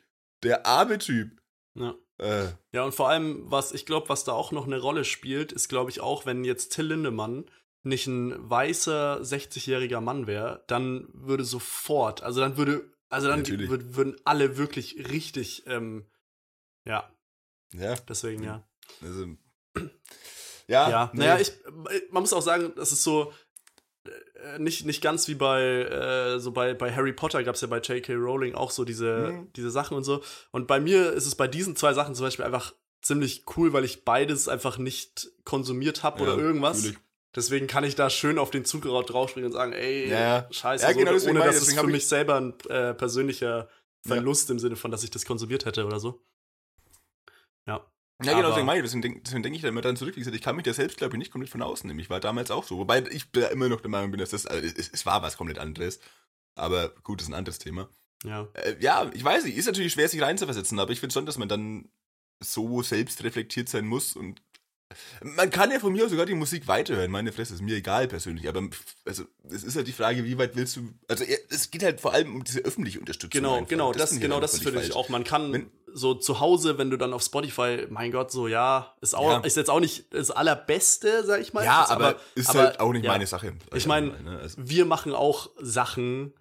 Der 0.45 0.67
arme 0.67 0.99
Typ. 0.99 1.41
ja. 1.75 1.95
Äh, 2.19 2.53
ja, 2.73 2.85
und 2.85 2.95
vor 2.95 3.09
allem, 3.09 3.51
was 3.51 3.73
ich 3.73 3.85
glaube, 3.87 4.09
was 4.09 4.23
da 4.23 4.31
auch 4.31 4.53
noch 4.53 4.67
eine 4.67 4.79
Rolle 4.79 5.05
spielt, 5.05 5.51
ist, 5.51 5.69
glaube 5.69 5.91
ich, 5.91 6.01
auch, 6.01 6.25
wenn 6.27 6.45
jetzt 6.45 6.69
Till 6.69 6.87
Lindemann 6.87 7.47
nicht 7.83 8.07
ein 8.07 8.35
weißer 8.51 9.21
60-jähriger 9.23 10.01
Mann 10.01 10.27
wäre, 10.27 10.65
dann 10.69 11.09
würde 11.13 11.45
sofort, 11.45 12.23
also 12.23 12.41
dann 12.41 12.57
würde, 12.57 12.85
also 13.09 13.29
dann 13.29 13.41
Natürlich. 13.41 13.69
würd, 13.69 13.97
würden 13.97 14.17
alle 14.25 14.57
wirklich 14.57 15.09
richtig, 15.11 15.65
ähm, 15.67 16.07
ja, 16.85 17.11
ja, 17.75 17.95
deswegen 18.09 18.45
ja. 18.45 18.67
also. 19.03 19.27
Ja, 20.69 20.89
Ja, 20.91 21.11
nee. 21.13 21.21
naja, 21.21 21.41
ich, 21.41 21.53
man 22.11 22.23
muss 22.23 22.33
auch 22.33 22.41
sagen, 22.43 22.73
das 22.77 22.93
ist 22.93 23.03
so 23.03 23.33
äh, 24.05 24.59
nicht, 24.59 24.87
nicht 24.87 25.03
ganz 25.03 25.27
wie 25.29 25.35
bei 25.35 25.61
äh, 25.63 26.39
so 26.39 26.53
bei, 26.53 26.75
bei 26.75 26.95
Harry 26.95 27.13
Potter 27.13 27.43
gab 27.43 27.57
es 27.57 27.61
ja 27.61 27.69
bei 27.69 27.81
J.K. 27.81 28.15
Rowling 28.15 28.55
auch 28.55 28.71
so 28.71 28.85
diese, 28.85 29.33
Mhm. 29.33 29.53
diese 29.55 29.71
Sachen 29.71 29.97
und 29.97 30.05
so. 30.05 30.23
Und 30.51 30.67
bei 30.69 30.81
mir 30.81 31.13
ist 31.13 31.27
es 31.27 31.35
bei 31.35 31.49
diesen 31.49 31.77
zwei 31.77 31.95
Sachen 31.95 32.15
zum 32.15 32.27
Beispiel 32.27 32.45
einfach 32.45 32.75
ziemlich 33.03 33.45
cool, 33.57 33.73
weil 33.73 33.85
ich 33.85 34.05
beides 34.05 34.49
einfach 34.49 34.79
nicht 34.79 35.29
konsumiert 35.45 36.03
habe 36.05 36.23
Ja, 36.25 36.33
oder 36.33 36.43
irgendwas. 36.43 36.83
fühl 36.83 36.91
ich. 36.93 36.99
Deswegen 37.35 37.67
kann 37.67 37.83
ich 37.85 37.95
da 37.95 38.11
schön 38.11 38.39
auf 38.39 38.51
den 38.51 38.65
Zug 38.65 38.85
ra- 38.87 39.03
draufspringen 39.03 39.47
und 39.47 39.53
sagen, 39.53 39.73
ey, 39.73 40.09
Ja, 40.11 40.21
ja. 40.21 40.49
scheiße, 40.53 40.85
Ja, 40.85 40.93
so, 40.93 40.99
genau, 40.99 41.13
deswegen 41.13 41.37
ohne 41.39 41.47
dass 41.47 41.57
es 41.63 41.73
für 41.75 41.87
mich 41.87 42.07
selber 42.07 42.37
ein 42.37 42.55
äh, 42.69 42.93
persönlicher 42.95 43.69
Ja. 44.05 44.15
Verlust 44.15 44.51
im 44.51 44.59
Sinne 44.59 44.77
von, 44.77 44.91
dass 44.91 45.03
ich 45.05 45.11
das 45.11 45.25
konsumiert 45.25 45.65
hätte 45.65 45.87
oder 45.87 45.99
so. 46.01 46.23
Ja. 47.67 47.87
Ja, 48.25 48.35
genau, 48.37 48.49
deswegen 48.51 48.67
meine 48.67 48.79
ich, 48.81 48.85
deswegen, 48.85 49.03
denk- 49.03 49.25
denke 49.25 49.57
ich 49.57 49.63
da 49.63 49.69
immer 49.69 49.81
dann 49.81 49.97
zurück. 49.97 50.15
Wie 50.15 50.21
gesagt, 50.21 50.37
ich 50.37 50.43
kann 50.43 50.55
mich 50.57 50.65
da 50.65 50.73
selbst, 50.73 50.97
glaube 50.99 51.15
ich, 51.15 51.19
nicht 51.19 51.33
komplett 51.33 51.51
von 51.51 51.63
außen 51.63 51.89
nehmen. 51.89 51.99
Ich 52.01 52.11
war 52.11 52.21
damals 52.21 52.51
auch 52.53 52.65
so. 52.65 52.79
Wobei 52.79 53.03
ich 53.11 53.31
da 53.33 53.49
immer 53.49 53.69
noch 53.69 53.81
der 53.81 53.91
Meinung 53.91 54.11
bin, 54.13 54.21
dass 54.21 54.31
das, 54.31 54.47
also 54.47 54.65
es, 54.65 54.89
es 54.93 55.07
war 55.07 55.23
was 55.23 55.37
komplett 55.37 55.59
anderes. 55.59 55.99
Aber 56.55 56.91
gut, 57.03 57.21
das 57.21 57.27
ist 57.29 57.33
ein 57.33 57.39
anderes 57.39 57.59
Thema. 57.59 57.89
Ja. 58.25 58.47
Äh, 58.55 58.77
ja, 58.81 59.11
ich 59.13 59.25
weiß 59.25 59.45
nicht, 59.45 59.57
ist 59.57 59.67
natürlich 59.67 59.93
schwer, 59.95 60.09
sich 60.09 60.23
reinzuversetzen, 60.23 60.79
aber 60.79 60.93
ich 60.93 61.01
finde 61.01 61.13
schon, 61.15 61.27
dass 61.27 61.39
man 61.39 61.49
dann 61.49 61.89
so 62.41 62.83
selbst 62.83 63.25
reflektiert 63.25 63.69
sein 63.69 63.87
muss 63.87 64.15
und 64.15 64.41
man 65.23 65.51
kann 65.51 65.71
ja 65.71 65.79
von 65.79 65.93
mir 65.93 66.05
aus 66.05 66.11
sogar 66.11 66.27
die 66.27 66.35
Musik 66.35 66.67
weiterhören, 66.69 67.11
meine 67.11 67.33
Fresse, 67.33 67.55
ist 67.55 67.63
mir 67.63 67.77
egal 67.77 68.09
persönlich, 68.09 68.49
aber 68.49 68.63
also 69.05 69.25
es 69.51 69.65
ist 69.65 69.77
halt 69.77 69.87
die 69.87 69.93
Frage, 69.93 70.25
wie 70.25 70.39
weit 70.39 70.57
willst 70.57 70.77
du, 70.77 70.89
also 71.09 71.25
es 71.51 71.71
geht 71.71 71.83
halt 71.83 72.01
vor 72.01 72.13
allem 72.13 72.37
um 72.37 72.45
diese 72.45 72.61
öffentliche 72.61 73.01
Unterstützung. 73.01 73.31
Genau, 73.43 73.55
einfach. 73.57 73.69
genau, 73.69 73.93
das, 73.93 74.11
finde 74.11 74.15
ich 74.15 74.23
genau, 74.23 74.35
halt 74.37 74.45
das 74.45 74.51
völlig 74.53 74.65
finde 74.65 74.81
ich 74.81 74.93
falsch. 74.93 74.97
auch. 75.05 75.09
Man 75.09 75.25
kann 75.25 75.53
Wenn- 75.53 75.71
so 75.95 76.15
zu 76.15 76.41
Hause, 76.41 76.79
wenn 76.79 76.91
du 76.91 76.97
dann 76.97 77.13
auf 77.13 77.23
Spotify, 77.23 77.87
mein 77.91 78.13
Gott, 78.13 78.31
so 78.31 78.49
ja, 78.49 78.95
ist 79.03 79.15
auch, 79.15 79.31
Ja. 79.31 79.39
ist 79.41 79.57
jetzt 79.59 79.69
auch 79.69 79.81
nicht 79.81 80.07
das 80.15 80.31
allerbeste, 80.31 81.25
sag 81.25 81.41
ich 81.43 81.53
mal. 81.53 81.65
Ja, 81.65 81.81
Jetzt, 81.83 81.91
aber, 81.91 82.17
ist 82.35 82.49
aber, 82.49 82.61
halt 82.61 82.81
auch 82.81 82.93
nicht 82.93 83.05
ja. 83.05 83.11
meine 83.13 83.27
Sache. 83.27 83.53
Ich 83.75 83.87
meine, 83.87 84.09
ne? 84.23 84.39
also, 84.39 84.57
wir 84.59 84.87
machen 84.87 85.13
auch 85.15 85.51
Sachen. 85.61 86.33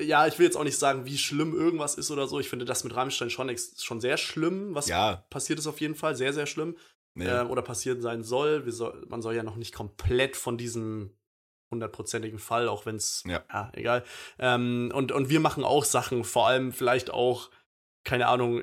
Ja, 0.00 0.26
ich 0.26 0.38
will 0.38 0.46
jetzt 0.46 0.56
auch 0.56 0.64
nicht 0.64 0.78
sagen, 0.78 1.04
wie 1.04 1.16
schlimm 1.18 1.54
irgendwas 1.54 1.94
ist 1.94 2.10
oder 2.10 2.26
so. 2.26 2.40
Ich 2.40 2.48
finde 2.48 2.64
das 2.64 2.82
mit 2.82 2.96
Rammstein 2.96 3.30
schon, 3.30 3.54
schon 3.78 4.00
sehr 4.00 4.16
schlimm, 4.16 4.74
was 4.74 4.88
ja, 4.88 5.24
passiert 5.30 5.58
ist 5.60 5.68
auf 5.68 5.80
jeden 5.80 5.94
Fall. 5.94 6.16
Sehr, 6.16 6.32
sehr 6.32 6.46
schlimm. 6.46 6.76
Nee. 7.14 7.26
ähm, 7.26 7.50
oder 7.50 7.62
passiert 7.62 8.02
sein 8.02 8.22
soll. 8.22 8.70
Soll. 8.70 9.06
Man 9.08 9.22
soll 9.22 9.34
ja 9.34 9.42
noch 9.42 9.56
nicht 9.56 9.74
komplett 9.74 10.36
von 10.36 10.56
diesem 10.58 11.10
hundertprozentigen 11.70 12.38
Fall, 12.38 12.68
auch 12.68 12.84
wenn 12.86 12.96
es, 12.96 13.24
Ja. 13.26 13.70
egal. 13.72 14.04
Ähm, 14.38 14.92
und, 14.94 15.10
und 15.10 15.30
wir 15.30 15.40
machen 15.40 15.64
auch 15.64 15.84
Sachen, 15.84 16.22
vor 16.24 16.46
allem 16.46 16.72
vielleicht 16.72 17.10
auch, 17.10 17.50
keine 18.04 18.28
Ahnung, 18.28 18.62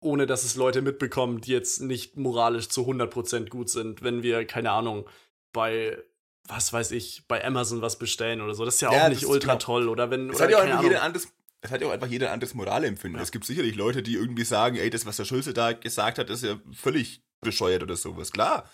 ohne 0.00 0.26
dass 0.26 0.44
es 0.44 0.56
Leute 0.56 0.80
mitbekommen, 0.80 1.42
die 1.42 1.52
jetzt 1.52 1.80
nicht 1.82 2.16
moralisch 2.16 2.68
zu 2.70 2.86
100% 2.86 3.50
gut 3.50 3.68
sind, 3.68 4.02
wenn 4.02 4.22
wir, 4.22 4.46
keine 4.46 4.70
Ahnung, 4.70 5.06
bei, 5.52 6.02
was 6.48 6.72
weiß 6.72 6.92
ich, 6.92 7.28
bei 7.28 7.44
Amazon 7.44 7.82
was 7.82 7.98
bestellen 7.98 8.40
oder 8.40 8.54
so. 8.54 8.64
Das 8.64 8.76
ist 8.76 8.80
ja, 8.80 8.90
Ja, 8.92 9.04
auch 9.04 9.08
nicht 9.10 9.26
ultra 9.26 9.52
genau. 9.52 9.58
toll. 9.64 9.88
Oder 9.90 10.10
wenn, 10.10 10.30
Es 10.30 10.40
hat 10.40 10.50
ja 10.50 10.56
auch 10.58 10.62
einfach 10.62 10.82
jeder 10.82 11.02
anderes, 11.02 11.28
es 11.60 11.70
hat 11.70 11.82
ja 11.82 11.88
auch 11.88 11.92
einfach 11.92 12.06
jeder 12.08 12.28
ein 12.28 12.32
anderes 12.34 12.54
Moralempfinden. 12.54 13.18
Ja. 13.18 13.22
Es 13.22 13.32
gibt 13.32 13.44
sicherlich 13.44 13.76
Leute, 13.76 14.02
die 14.02 14.14
irgendwie 14.14 14.44
sagen, 14.44 14.76
ey, 14.76 14.88
das, 14.88 15.04
was 15.04 15.18
der 15.18 15.26
Schulze 15.26 15.52
da 15.52 15.74
gesagt 15.74 16.18
hat, 16.18 16.30
ist 16.30 16.42
ja 16.42 16.58
völlig 16.72 17.22
bescheuert 17.40 17.82
oder 17.82 17.96
sowas. 17.96 18.32
Klar. 18.32 18.68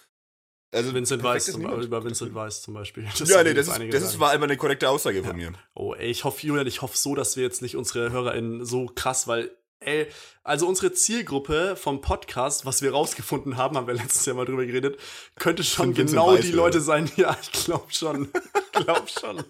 Also 0.72 0.92
Vincent 0.92 1.22
Weiss, 1.22 1.46
zum, 1.46 1.64
über 1.64 2.04
Vincent 2.04 2.34
Weiss 2.34 2.60
zum 2.60 2.74
Beispiel. 2.74 3.06
Das 3.18 3.28
ja, 3.28 3.42
nee, 3.42 3.54
das, 3.54 3.68
ist, 3.68 3.80
das 3.92 4.02
ist, 4.02 4.20
war 4.20 4.30
einfach 4.30 4.44
eine 4.44 4.56
korrekte 4.56 4.88
Aussage 4.88 5.22
von 5.22 5.36
mir. 5.36 5.52
Oh, 5.74 5.94
ey, 5.94 6.10
ich 6.10 6.24
hoffe, 6.24 6.46
Julian, 6.46 6.66
ich 6.66 6.82
hoffe 6.82 6.98
so, 6.98 7.14
dass 7.14 7.36
wir 7.36 7.44
jetzt 7.44 7.62
nicht 7.62 7.76
unsere 7.76 8.10
HörerInnen 8.10 8.64
so 8.64 8.86
krass, 8.86 9.28
weil, 9.28 9.56
ey, 9.80 10.08
also 10.42 10.66
unsere 10.66 10.92
Zielgruppe 10.92 11.76
vom 11.76 12.00
Podcast, 12.00 12.66
was 12.66 12.82
wir 12.82 12.90
rausgefunden 12.90 13.56
haben, 13.56 13.76
haben 13.76 13.86
wir 13.86 13.94
letztes 13.94 14.26
Jahr 14.26 14.36
mal 14.36 14.44
drüber 14.44 14.66
geredet, 14.66 14.98
könnte 15.38 15.62
schon 15.62 15.96
Vincent 15.96 16.10
genau 16.10 16.32
Weiss, 16.32 16.40
die 16.42 16.48
oder? 16.48 16.56
Leute 16.56 16.80
sein. 16.80 17.10
Ja, 17.16 17.36
ich 17.40 17.52
glaube 17.52 17.86
schon. 17.90 18.28
Ich 18.74 18.84
glaube 18.84 19.06
schon. 19.08 19.44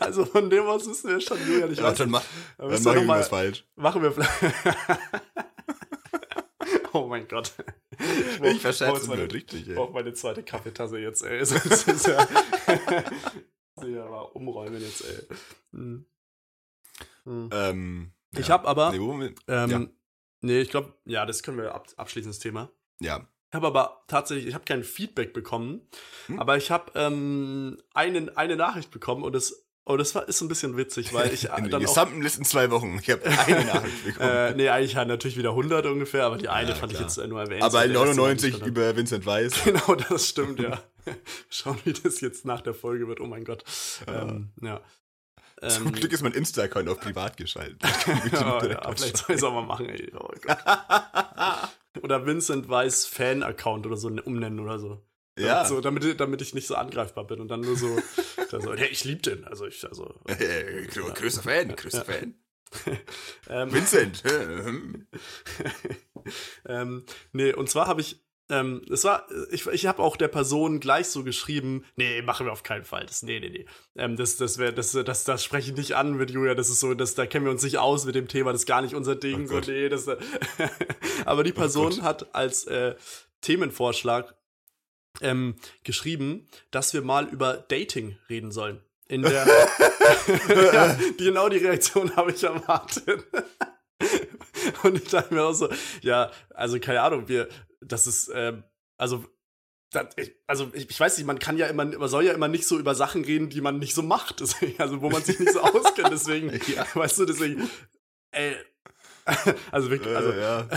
Also 0.00 0.26
von 0.26 0.50
dem 0.50 0.66
aus 0.66 0.86
wissen 0.86 1.08
wir 1.08 1.20
schon, 1.20 1.38
Julian, 1.46 1.72
ich 1.72 1.78
Ja, 1.78 1.84
weiß 1.84 1.98
dann 1.98 2.14
Aber 2.14 2.22
dann 2.58 2.68
müssen 2.70 2.84
mach 2.84 2.92
wir 2.92 3.00
irgendwas 3.00 3.28
falsch. 3.28 3.64
Machen 3.76 4.02
wir 4.02 4.12
vielleicht. 4.12 4.32
oh 7.04 7.06
mein 7.08 7.26
Gott. 7.28 7.52
Ich 8.42 8.60
verschätze 8.60 8.90
brauch 8.92 8.96
es 9.00 9.06
meine, 9.08 9.32
richtig, 9.32 9.68
Ich 9.68 9.74
brauche 9.74 9.92
meine 9.92 10.12
zweite 10.14 10.42
Kaffeetasse 10.42 10.98
jetzt, 10.98 11.22
ey. 11.22 11.38
Das 11.40 11.52
ist 11.52 12.06
ja. 12.06 12.26
ja 13.86 14.08
mal 14.08 14.22
umräumen 14.34 14.80
jetzt, 14.80 15.04
ey. 15.04 15.36
Hm. 15.72 16.06
Hm. 17.24 17.50
Ähm, 17.52 18.12
Ich 18.32 18.48
ja. 18.48 18.54
habe 18.54 18.68
aber. 18.68 18.92
Nee, 18.92 19.34
ähm, 19.48 19.70
ja. 19.70 19.86
Nee, 20.42 20.60
ich 20.60 20.70
glaube, 20.70 20.94
ja, 21.04 21.24
das 21.26 21.42
können 21.42 21.58
wir 21.58 21.74
ab, 21.74 21.88
abschließen, 21.96 22.30
das 22.30 22.38
Thema. 22.38 22.70
ja. 23.00 23.26
Ich 23.48 23.54
habe 23.54 23.68
aber 23.68 24.02
tatsächlich, 24.08 24.48
ich 24.48 24.54
habe 24.54 24.64
kein 24.64 24.82
Feedback 24.82 25.32
bekommen, 25.32 25.88
Hm? 26.26 26.40
aber 26.40 26.56
ich 26.56 26.72
habe 26.72 26.90
ähm, 26.96 27.80
eine, 27.94 28.36
eine 28.36 28.56
Nachricht 28.56 28.90
bekommen 28.90 29.22
und 29.22 29.34
das, 29.34 29.65
oh, 29.86 29.96
das 29.96 30.14
war, 30.14 30.28
ist 30.28 30.40
ein 30.42 30.48
bisschen 30.48 30.76
witzig, 30.76 31.14
weil 31.14 31.32
ich 31.32 31.44
In 31.56 31.70
dann 31.70 31.74
auch 31.76 31.78
gesamten 31.88 32.20
letzten 32.22 32.44
zwei 32.44 32.70
Wochen. 32.70 32.98
Ich 33.00 33.08
habe 33.10 33.24
eine 33.24 33.64
Nachricht 33.72 34.04
bekommen. 34.04 34.28
Äh, 34.30 34.54
nee, 34.54 34.68
eigentlich 34.68 34.96
halt 34.96 35.08
natürlich 35.08 35.36
wieder 35.38 35.50
100 35.50 35.86
ungefähr, 35.86 36.24
aber 36.26 36.36
die 36.36 36.48
eine 36.48 36.70
Ja, 36.70 36.74
fand 36.74 36.92
klar. 36.92 37.02
ich 37.08 37.16
jetzt 37.16 37.28
nur 37.28 37.40
erwähnt. 37.40 37.62
Aber 37.62 37.80
Der 37.86 37.88
Rest 37.88 37.96
war 37.96 38.06
nicht 38.06 38.16
99 38.16 38.54
drin. 38.58 38.68
über 38.68 38.96
Vincent 38.96 39.24
Weiss. 39.26 39.54
Genau, 39.64 39.94
das 39.94 40.28
stimmt, 40.28 40.60
ja. 40.60 40.78
Schauen, 41.48 41.78
wie 41.84 41.92
das 41.92 42.20
jetzt 42.20 42.44
nach 42.44 42.60
der 42.60 42.74
Folge 42.74 43.08
wird. 43.08 43.20
Oh 43.20 43.26
mein 43.26 43.44
Gott. 43.44 43.64
Ähm, 44.06 44.50
ja. 44.60 44.80
Zum 45.68 45.86
Ähm, 45.86 45.92
Glück 45.92 46.12
ist 46.12 46.22
mein 46.22 46.32
Insta-Account 46.32 46.88
auf 46.88 47.00
privat 47.00 47.36
geschaltet. 47.38 47.80
ja, 48.32 48.66
ja, 48.66 48.92
vielleicht 48.94 49.16
soll 49.16 49.26
ich 49.30 49.36
es 49.36 49.42
auch 49.42 49.52
mal 49.54 49.62
machen, 49.64 49.88
ey. 49.88 50.12
Oh 50.14 50.28
Gott. 50.42 50.58
Oder 52.02 52.26
Vincent 52.26 52.68
Weiss 52.68 53.06
Fan-Account 53.06 53.86
oder 53.86 53.96
so 53.96 54.08
umnennen 54.08 54.60
oder 54.60 54.78
so. 54.78 55.02
Ja. 55.38 55.64
So, 55.64 55.80
damit, 55.80 56.18
damit 56.20 56.42
ich 56.42 56.54
nicht 56.54 56.66
so 56.66 56.74
angreifbar 56.74 57.26
bin 57.26 57.40
und 57.40 57.48
dann 57.48 57.60
nur 57.60 57.76
so, 57.76 57.98
da 58.50 58.60
so 58.60 58.74
hey, 58.74 58.88
ich 58.88 59.04
lieb 59.04 59.22
den. 59.22 59.44
Also 59.44 59.66
ich, 59.66 59.84
also. 59.88 60.14
Äh, 60.28 60.86
grö- 60.88 61.12
größter 61.12 61.42
Fan, 61.42 61.74
größter 61.76 61.98
Ja. 61.98 62.04
Fan. 62.04 62.34
Ähm, 63.48 63.72
Vincent. 63.72 64.24
ähm, 66.66 67.04
nee, 67.32 67.52
und 67.52 67.68
zwar 67.70 67.86
habe 67.86 68.00
ich, 68.00 68.20
ähm, 68.48 68.82
es 68.90 69.04
war, 69.04 69.26
ich, 69.50 69.66
ich 69.66 69.86
habe 69.86 70.02
auch 70.02 70.16
der 70.16 70.28
Person 70.28 70.78
gleich 70.80 71.08
so 71.08 71.24
geschrieben, 71.24 71.84
nee, 71.96 72.22
machen 72.22 72.46
wir 72.46 72.52
auf 72.52 72.62
keinen 72.62 72.84
Fall. 72.84 73.06
Das, 73.06 73.22
nee, 73.22 73.40
nee, 73.40 73.50
nee. 73.50 73.66
Ähm, 73.96 74.16
das, 74.16 74.36
das 74.36 74.58
wäre, 74.58 74.72
das, 74.72 74.92
das, 74.92 75.24
das 75.24 75.44
spreche 75.44 75.70
ich 75.72 75.76
nicht 75.76 75.94
an 75.96 76.14
mit 76.14 76.30
Julia. 76.30 76.54
Das 76.54 76.68
ist 76.68 76.80
so, 76.80 76.94
das, 76.94 77.14
da 77.14 77.26
kennen 77.26 77.44
wir 77.44 77.52
uns 77.52 77.62
nicht 77.62 77.78
aus 77.78 78.04
mit 78.04 78.14
dem 78.14 78.28
Thema. 78.28 78.52
Das 78.52 78.62
ist 78.62 78.66
gar 78.66 78.82
nicht 78.82 78.94
unser 78.94 79.16
Ding. 79.16 79.44
Oh 79.50 79.60
so, 79.60 79.70
nee, 79.70 79.88
das, 79.88 80.08
aber 81.24 81.44
die 81.44 81.52
Person 81.52 81.90
Gott. 81.90 82.02
hat 82.02 82.34
als 82.34 82.64
äh, 82.66 82.94
Themenvorschlag 83.40 84.34
ähm, 85.20 85.56
geschrieben, 85.84 86.48
dass 86.70 86.94
wir 86.94 87.02
mal 87.02 87.28
über 87.28 87.54
Dating 87.56 88.16
reden 88.28 88.52
sollen. 88.52 88.80
In 89.08 89.22
der, 89.22 89.46
ja, 90.72 90.98
genau 91.16 91.48
die 91.48 91.58
Reaktion 91.58 92.16
habe 92.16 92.32
ich 92.32 92.42
erwartet. 92.42 93.24
Und 94.82 94.96
ich 94.96 95.08
dachte 95.08 95.32
mir 95.32 95.44
auch 95.44 95.52
so, 95.52 95.68
ja, 96.02 96.30
also 96.50 96.78
keine 96.80 97.02
Ahnung, 97.02 97.28
wir, 97.28 97.48
das 97.80 98.06
ist, 98.06 98.30
ähm, 98.34 98.64
also, 98.98 99.24
das, 99.92 100.06
ich, 100.16 100.34
also 100.46 100.70
ich, 100.74 100.90
ich 100.90 100.98
weiß 100.98 101.16
nicht, 101.16 101.26
man 101.26 101.38
kann 101.38 101.56
ja 101.56 101.66
immer, 101.68 101.84
man 101.84 102.08
soll 102.08 102.24
ja 102.24 102.32
immer 102.32 102.48
nicht 102.48 102.66
so 102.66 102.78
über 102.78 102.94
Sachen 102.94 103.24
reden, 103.24 103.48
die 103.48 103.60
man 103.60 103.78
nicht 103.78 103.94
so 103.94 104.02
macht, 104.02 104.40
deswegen, 104.40 104.80
also 104.80 105.00
wo 105.02 105.08
man 105.10 105.22
sich 105.22 105.38
nicht 105.38 105.52
so 105.52 105.60
auskennt, 105.60 106.10
deswegen, 106.10 106.50
Ja. 106.74 106.86
weißt 106.94 107.18
du, 107.20 107.26
deswegen, 107.26 107.70
ey, 108.32 108.56
also 109.70 109.90
wirklich, 109.90 110.14
also, 110.14 110.30
äh, 110.30 110.40
ja. 110.40 110.68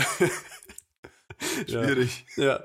Schwierig. 1.68 2.26
ja, 2.36 2.60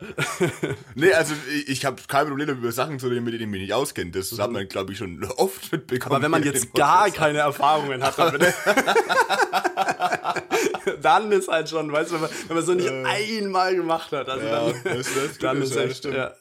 Nee, 0.96 1.14
also 1.14 1.34
ich, 1.54 1.70
ich 1.70 1.86
habe 1.86 2.02
kein 2.08 2.28
Problem 2.28 2.50
über 2.50 2.72
Sachen 2.72 3.00
zu 3.00 3.08
reden, 3.08 3.24
mit 3.24 3.34
denen 3.34 3.44
ich 3.44 3.50
mich 3.50 3.62
nicht 3.62 3.74
auskenne. 3.74 4.12
Das 4.12 4.38
hat 4.38 4.52
man, 4.52 4.68
glaube 4.68 4.92
ich, 4.92 4.98
schon 4.98 5.24
oft 5.38 5.72
mitbekommen. 5.72 6.16
aber 6.16 6.24
wenn 6.24 6.32
man 6.32 6.44
jetzt 6.44 6.74
gar 6.74 7.10
keine 7.10 7.40
Erfahrungen 7.40 8.04
hat 8.04 8.18
damit, 8.20 8.54
dann 11.02 11.32
ist 11.32 11.48
halt 11.48 11.70
schon, 11.70 11.92
weißt 11.92 12.12
du, 12.12 12.16
wenn 12.16 12.22
man, 12.22 12.30
wenn 12.48 12.56
man 12.58 12.66
so 12.66 12.74
nicht 12.74 12.88
Äh. 12.90 13.04
einmal 13.06 13.76
gemacht 13.76 14.12
hat, 14.12 14.28
also 14.30 14.46
Ja, 14.46 14.66
dann, 14.84 14.98
das, 14.98 15.08
das, 15.14 15.38
dann 15.40 15.62
ist 15.62 15.76
echt, 15.76 15.98
stimmt. 15.98 16.16
ja. 16.16 16.34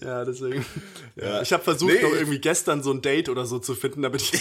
Ja, 0.00 0.24
deswegen. 0.24 0.64
Ja. 1.16 1.42
Ich 1.42 1.52
habe 1.52 1.62
versucht, 1.62 1.92
Nee, 1.92 2.02
noch 2.02 2.12
irgendwie 2.12 2.40
gestern 2.40 2.82
so 2.82 2.90
ein 2.90 3.00
Date 3.00 3.28
oder 3.28 3.46
so 3.46 3.60
zu 3.60 3.76
finden, 3.76 4.02
damit 4.02 4.20
ich, 4.20 4.32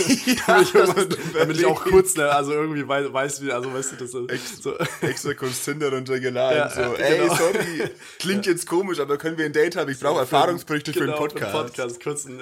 Ja, 0.48 0.64
damit, 0.74 1.14
ich 1.14 1.18
damit 1.34 1.58
ich 1.58 1.66
auch 1.68 1.84
kurz, 1.84 2.16
ne, 2.16 2.28
also 2.32 2.52
irgendwie 2.52 2.88
weiß, 2.88 3.14
weiß 3.14 3.44
wie, 3.44 3.52
also 3.52 3.72
weißt 3.72 3.92
du, 3.92 3.96
das 3.98 4.14
ist 4.16 4.32
Ex- 4.32 4.64
so. 4.64 4.76
Extra 5.02 5.36
kurz 5.36 5.64
Tinder 5.64 5.92
runtergeladen. 5.94 6.58
Ja, 6.58 6.70
so, 6.72 6.82
ja, 6.82 6.94
ey, 6.94 7.20
genau. 7.20 7.36
sorry, 7.36 7.90
klingt 8.18 8.48
jetzt 8.48 8.66
komisch, 8.66 9.00
aber 9.00 9.18
können 9.18 9.38
wir 9.38 9.46
ein 9.46 9.54
Date 9.54 9.76
haben? 9.76 9.92
Ich 9.92 10.00
brauche 10.00 10.22
Erfahrungsberichte 10.22 10.94
Genau, 10.94 11.06
für 11.06 11.12
einen 11.12 11.20
Podcast. 11.20 11.52
Podcast, 11.54 12.02
kurzen. 12.04 12.40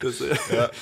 Das, 0.00 0.20
äh, 0.20 0.36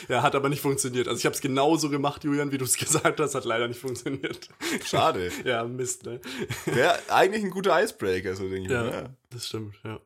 ja. 0.09 0.23
Hat 0.23 0.35
aber 0.35 0.49
nicht 0.49 0.63
funktioniert. 0.63 1.07
Also 1.07 1.19
ich 1.19 1.25
habe 1.27 1.35
es 1.37 1.41
genauso 1.41 1.89
gemacht, 1.89 2.25
Julian, 2.25 2.51
wie 2.51 2.59
du 2.59 2.65
es 2.65 2.77
gesagt 2.77 3.21
hast, 3.21 3.35
hat 3.37 3.45
leider 3.45 3.69
nicht 3.69 3.81
funktioniert. 3.81 4.49
Schade. 4.85 5.31
Ja, 5.45 5.63
Mist, 5.65 6.05
ne? 6.05 6.21
Wäre 6.67 6.99
eigentlich 7.09 7.45
ein 7.45 7.51
guter 7.51 7.81
Icebreaker, 7.81 8.35
so 8.35 8.49
denke 8.49 8.65
ich. 8.67 8.71
Ja, 8.71 8.83
mir. 8.83 8.91
Ja. 8.91 9.05
das 9.31 9.47
stimmt, 9.47 9.77
ja. 9.85 10.01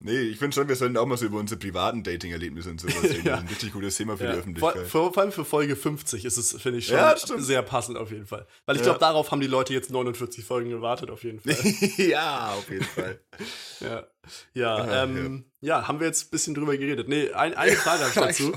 Nee, 0.00 0.20
ich 0.20 0.38
finde 0.38 0.54
schon, 0.54 0.68
wir 0.68 0.76
sollten 0.76 0.96
auch 0.96 1.06
mal 1.06 1.16
so 1.16 1.26
über 1.26 1.38
unsere 1.38 1.58
privaten 1.58 2.04
Dating-Erlebnisse 2.04 2.70
und 2.70 2.80
sowas 2.80 2.94
reden. 3.02 3.26
Ja. 3.26 3.32
Das 3.32 3.40
ist 3.40 3.44
ein 3.44 3.48
richtig 3.48 3.72
gutes 3.72 3.96
Thema 3.96 4.16
für 4.16 4.24
ja. 4.24 4.32
die 4.32 4.38
Öffentlichkeit. 4.38 4.86
Vor, 4.86 5.12
vor, 5.12 5.22
allem 5.22 5.32
für 5.32 5.44
Folge 5.44 5.74
50 5.74 6.24
ist 6.24 6.36
es, 6.36 6.60
finde 6.60 6.78
ich, 6.78 6.86
schon 6.86 6.96
Ja, 6.96 7.16
sehr 7.16 7.62
passend 7.62 7.98
auf 7.98 8.12
jeden 8.12 8.26
Fall. 8.26 8.46
Weil 8.66 8.76
ich 8.76 8.82
glaube, 8.82 9.00
darauf 9.00 9.32
haben 9.32 9.40
die 9.40 9.48
Leute 9.48 9.74
jetzt 9.74 9.90
49 9.90 10.44
Folgen 10.44 10.70
gewartet, 10.70 11.10
auf 11.10 11.24
jeden 11.24 11.40
Fall. 11.40 11.56
ja, 11.96 12.52
auf 12.52 12.70
jeden 12.70 12.84
Fall. 12.84 13.20
ja, 13.80 14.06
ja, 14.54 14.76
Ah, 14.76 15.04
ähm, 15.04 15.44
ja. 15.60 15.88
haben 15.88 15.98
wir 15.98 16.06
jetzt 16.06 16.26
ein 16.26 16.30
bisschen 16.30 16.54
drüber 16.54 16.76
geredet. 16.76 17.08
Nee, 17.08 17.32
ein, 17.32 17.54
eine 17.54 17.72
Frage 17.72 18.02
habe 18.04 18.10
ich 18.10 18.38
dazu. 18.38 18.52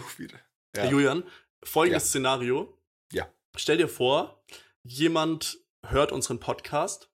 Ja. 0.76 0.86
Julian, 0.86 1.24
folgendes. 1.64 2.10
Szenario. 2.10 2.78
Ja. 3.12 3.28
Stell 3.58 3.78
dir 3.78 3.90
vor, 3.90 4.44
jemand 4.84 5.58
hört 5.88 6.12
unseren 6.12 6.40
Podcast 6.40 7.11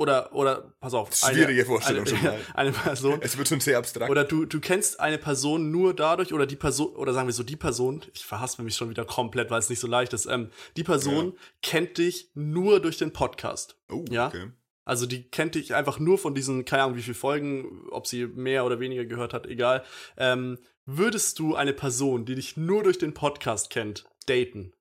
oder, 0.00 0.34
oder, 0.34 0.72
pass 0.80 0.94
auf. 0.94 1.14
Schwierige 1.14 1.66
Vorstellung 1.66 2.06
eine, 2.06 2.16
schon 2.16 2.24
mal. 2.24 2.38
Eine 2.54 2.72
Person. 2.72 3.18
Es 3.20 3.36
wird 3.36 3.48
schon 3.48 3.60
sehr 3.60 3.76
abstrakt. 3.76 4.10
Oder 4.10 4.24
du, 4.24 4.46
du 4.46 4.58
kennst 4.58 4.98
eine 4.98 5.18
Person 5.18 5.70
nur 5.70 5.94
dadurch, 5.94 6.32
oder 6.32 6.46
die 6.46 6.56
Person, 6.56 6.96
oder 6.96 7.12
sagen 7.12 7.28
wir 7.28 7.34
so, 7.34 7.42
die 7.42 7.56
Person, 7.56 8.02
ich 8.14 8.24
verhasse 8.24 8.62
mich 8.62 8.74
schon 8.76 8.88
wieder 8.88 9.04
komplett, 9.04 9.50
weil 9.50 9.58
es 9.58 9.68
nicht 9.68 9.78
so 9.78 9.86
leicht 9.86 10.14
ist, 10.14 10.24
ähm, 10.24 10.48
die 10.78 10.84
Person 10.84 11.34
kennt 11.60 11.98
dich 11.98 12.30
nur 12.32 12.80
durch 12.80 12.96
den 12.96 13.12
Podcast. 13.12 13.78
oh, 13.90 14.06
ja. 14.08 14.28
okay. 14.28 14.46
Also 14.86 15.04
die 15.04 15.28
kennt 15.28 15.54
dich 15.54 15.74
einfach 15.74 15.98
nur 15.98 16.16
von 16.16 16.34
diesen, 16.34 16.64
keine 16.64 16.84
Ahnung, 16.84 16.96
wie 16.96 17.02
viele 17.02 17.14
Folgen, 17.14 17.86
ob 17.90 18.06
sie 18.06 18.26
mehr 18.26 18.64
oder 18.64 18.80
weniger 18.80 19.04
gehört 19.04 19.34
hat, 19.34 19.46
egal. 19.46 19.84
Ähm, 20.16 20.56
würdest 20.86 21.38
du 21.38 21.56
eine 21.56 21.74
Person, 21.74 22.24
die 22.24 22.36
dich 22.36 22.56
nur 22.56 22.82
durch 22.84 22.96
den 22.96 23.12
Podcast 23.12 23.68
kennt, 23.68 24.06
daten? 24.26 24.72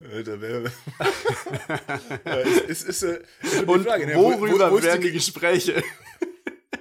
Äh, 0.00 0.22
Da 0.22 0.40
wäre. 0.40 0.70
ist, 2.44 2.82
ist, 2.84 2.88
ist, 2.88 3.02
äh, 3.02 3.22
ist 3.42 3.60
die 3.62 3.64
Und 3.64 3.84
Frage, 3.86 4.06
ne? 4.06 4.14
Wo- 4.16 4.32
wo- 4.32 4.40
worüber 4.40 4.70
wo 4.70 4.76
ist 4.78 4.84
werden 4.84 5.00
die- 5.00 5.08
die 5.08 5.14
Gespräche? 5.14 5.82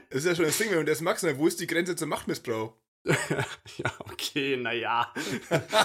Das 0.10 0.24
ist 0.24 0.30
ja 0.30 0.36
schon 0.36 0.46
das 0.46 0.58
Ding, 0.58 0.70
wenn 0.70 0.78
man 0.78 0.86
das 0.86 1.02
magst, 1.02 1.26
ne? 1.26 1.38
wo 1.38 1.46
ist 1.46 1.60
die 1.60 1.68
Grenze 1.68 1.94
zum 1.94 2.08
Machtmissbrauch? 2.08 2.74
ja, 3.06 3.92
okay, 4.00 4.56
naja. 4.56 5.14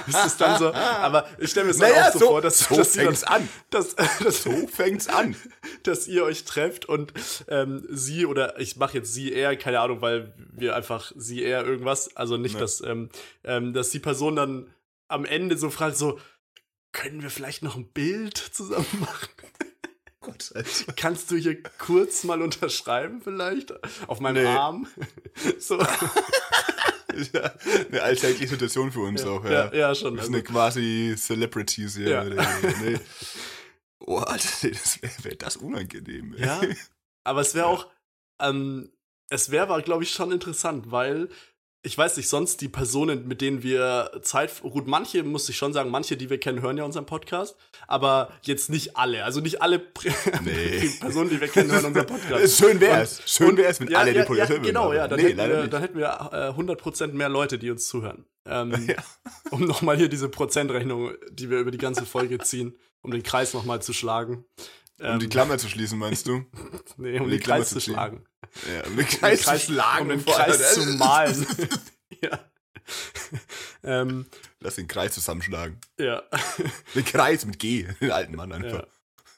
ist 0.07 0.24
es 0.24 0.37
dann 0.37 0.57
so? 0.57 0.72
Aber 0.72 1.28
ich 1.41 1.51
stelle 1.51 1.64
mir 1.66 1.72
es 1.72 1.78
Naja, 1.78 2.09
auch 2.09 2.12
so, 2.12 2.18
so- 2.20 2.26
vor, 2.28 2.41
dass, 2.41 2.61
so 2.61 2.76
dass, 2.76 2.95
fängt's 2.95 3.24
an. 3.24 3.49
dass, 3.70 3.97
dass, 4.22 4.45
So 4.45 4.68
fängt's 4.68 5.09
an. 5.09 5.35
dass 5.83 6.07
ihr 6.07 6.22
euch 6.22 6.45
trefft 6.45 6.87
und 6.87 7.12
ähm, 7.49 7.85
sie 7.91 8.24
oder 8.24 8.61
ich 8.61 8.76
mache 8.76 8.99
jetzt 8.99 9.12
sie 9.12 9.33
eher, 9.33 9.57
keine 9.57 9.81
Ahnung, 9.81 10.01
weil 10.01 10.33
wir 10.53 10.76
einfach 10.76 11.11
sie 11.16 11.43
eher 11.43 11.64
irgendwas, 11.64 12.14
also 12.16 12.37
nicht, 12.37 12.55
Ja. 12.55 12.61
dass, 12.61 12.81
ähm, 12.83 13.09
ähm, 13.43 13.72
dass 13.72 13.91
die 13.91 13.99
Person 13.99 14.37
dann 14.37 14.72
am 15.09 15.24
Ende 15.24 15.59
so 15.59 15.70
fragt, 15.70 15.97
so, 15.97 16.20
können 16.93 17.22
wir 17.22 17.30
vielleicht 17.30 17.62
noch 17.62 17.76
ein 17.76 17.91
Bild 17.93 18.36
zusammen 18.36 18.86
machen? 19.01 19.28
Gott, 20.20 20.53
Alter. 20.55 20.93
Kannst 20.97 21.30
du 21.30 21.36
hier 21.36 21.62
kurz 21.78 22.24
mal 22.24 22.43
unterschreiben 22.43 23.22
vielleicht? 23.22 23.72
Auf 24.09 24.20
meinem 24.20 24.43
Nee. 24.45 24.49
Arm? 24.51 24.86
so. 25.59 25.78
Ja, 27.32 27.53
eine 27.91 28.03
alltägliche 28.03 28.49
Situation 28.49 28.93
für 28.93 29.01
uns 29.01 29.24
auch, 29.24 29.45
ja. 29.45 29.51
ja, 29.51 29.74
ja, 29.74 29.95
schon. 29.95 30.14
Wir 30.14 30.20
Also, 30.20 30.32
sind 30.32 30.45
quasi 30.47 31.14
Celebrities 31.16 31.97
hier. 31.97 32.09
Ja. 32.09 32.24
Nee. 32.24 32.99
Oh, 33.99 34.18
Alter, 34.18 34.49
nee, 34.62 34.70
das 34.70 35.03
wäre 35.03 35.12
wär 35.24 35.34
das 35.36 35.57
unangenehm. 35.57 36.34
ey. 36.34 36.45
Ja, 36.47 36.61
aber 37.24 37.41
es 37.41 37.55
wäre 37.55 37.66
auch, 37.66 37.88
ähm, 38.41 38.93
es 39.28 39.51
wäre, 39.51 39.82
glaube 39.82 40.05
ich, 40.05 40.11
schon 40.11 40.32
interessant, 40.32 40.91
weil 40.91 41.30
ich 41.83 41.97
weiß 41.97 42.16
nicht, 42.18 42.28
sonst 42.28 42.61
die 42.61 42.68
Personen, 42.68 43.26
mit 43.26 43.41
denen 43.41 43.62
wir 43.62 44.11
Zeit, 44.22 44.61
gut, 44.61 44.87
manche, 44.87 45.22
muss 45.22 45.49
ich 45.49 45.57
schon 45.57 45.72
sagen, 45.72 45.91
manche, 45.91 46.16
die 46.16 46.28
wir 46.28 46.39
kennen, 46.39 46.61
hören 46.61 46.76
ja 46.76 46.85
unseren 46.85 47.07
Podcast, 47.07 47.57
aber 47.87 48.31
jetzt 48.43 48.68
nicht 48.68 48.97
alle, 48.99 49.24
also 49.24 49.41
nicht 49.41 49.62
alle 49.62 49.76
Pri- 49.78 50.12
Nee. 50.45 50.91
Personen, 51.01 51.31
die 51.31 51.41
wir 51.41 51.49
kennen, 51.49 51.70
hören 51.72 51.87
unseren 51.87 52.07
Podcast. 52.07 52.59
Schön 52.59 52.81
wär's. 52.81 53.22
Schön 53.24 53.51
Und- 53.51 53.57
wär's, 53.57 53.81
wenn 53.81 53.89
ja, 53.89 53.99
alle 54.01 54.09
ja, 54.12 54.14
den 54.22 54.26
Podcast 54.26 54.51
ja, 54.51 54.57
hören 54.57 54.66
Genau, 54.66 54.93
ja, 54.93 55.09
dann, 55.09 55.18
nee, 55.20 55.28
hätten 55.28 55.39
wir, 55.39 55.66
dann 55.68 55.81
hätten 55.83 55.99
wir 55.99 56.31
äh, 56.33 56.61
100% 56.61 57.09
mehr 57.14 57.28
Leute, 57.31 57.59
die 57.59 57.70
uns 57.70 57.87
zuhören. 57.89 58.26
Ähm, 58.47 58.72
Ja. 58.89 58.97
Um 59.51 59.64
nochmal 59.64 59.97
hier 59.97 60.09
diese 60.09 60.28
Prozentrechnung, 60.28 61.12
die 61.31 61.49
wir 61.51 61.59
über 61.61 61.70
die 61.70 61.78
ganze 61.78 62.05
Folge 62.05 62.39
ziehen, 62.39 62.76
um 63.03 63.11
den 63.11 63.22
Kreis 63.22 63.55
nochmal 63.55 63.81
zu 63.83 63.93
schlagen. 63.93 64.45
Um 65.01 65.18
die 65.18 65.24
Ähm, 65.26 65.30
Klammer 65.30 65.57
zu 65.59 65.68
schließen, 65.68 65.98
meinst 65.98 66.26
du? 66.26 66.44
nee, 66.98 67.16
um 67.18 67.24
um 67.24 67.30
den 67.30 67.38
die 67.38 67.42
Klammer 67.42 67.61
Kreis 67.61 67.70
zu 67.70 67.80
schlagen. 67.80 68.24
Ja, 68.72 68.80
um 68.80 68.82
den 68.84 68.90
um 68.90 68.96
den 68.96 69.07
Kreis, 69.07 69.42
Kreis, 69.42 69.61
zu 69.66 69.72
sclagen. 69.72 70.03
um 70.03 70.09
den. 70.11 70.24
Kreis 70.26 70.74
zu 70.74 70.86
malen. 70.96 71.46
ja. 72.22 72.38
ähm, 73.82 74.26
Lass 74.61 74.74
den 74.74 74.88
Kreis 74.88 75.12
zusammenschlagen. 75.14 75.78
ja. 75.98 76.22
Den 76.94 77.05
Kreis 77.05 77.46
mit 77.46 77.59
G, 77.59 77.86
den 78.01 78.11
alten 78.11 78.34
Mann 78.36 78.53
einfach. 78.53 78.80
Ja. 78.80 78.86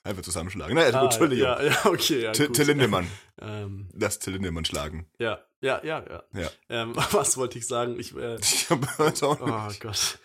Einfach 0.04 0.22
zusammenschlagen. 0.22 0.74
Naja, 0.74 0.98
Ah, 0.98 1.04
Entschuldigung. 1.04 1.44
ja, 1.44 1.62
ja, 1.62 1.84
okay, 1.84 2.22
ja. 2.22 2.32
Till 2.32 2.46
gut. 2.48 2.56
Till 2.56 2.66
Lindemann. 2.66 3.06
Ähm, 3.40 3.88
Lass 3.92 4.18
Till 4.18 4.32
Lindemann 4.32 4.64
schlagen. 4.64 5.06
ja, 5.18 5.38
ja, 5.60 5.80
ja, 5.84 6.02
ja. 6.08 6.22
Ja. 6.40 6.50
Ähm, 6.70 6.94
was 7.12 7.36
wollte 7.36 7.58
ich 7.58 7.66
sagen? 7.68 8.00
Ich, 8.00 8.16
äh, 8.16 8.36
Ich 8.40 8.68
hab 8.68 8.98
auch 8.98 9.40
oh 9.40 9.68
nicht. 9.68 9.80
Gott. 9.80 10.18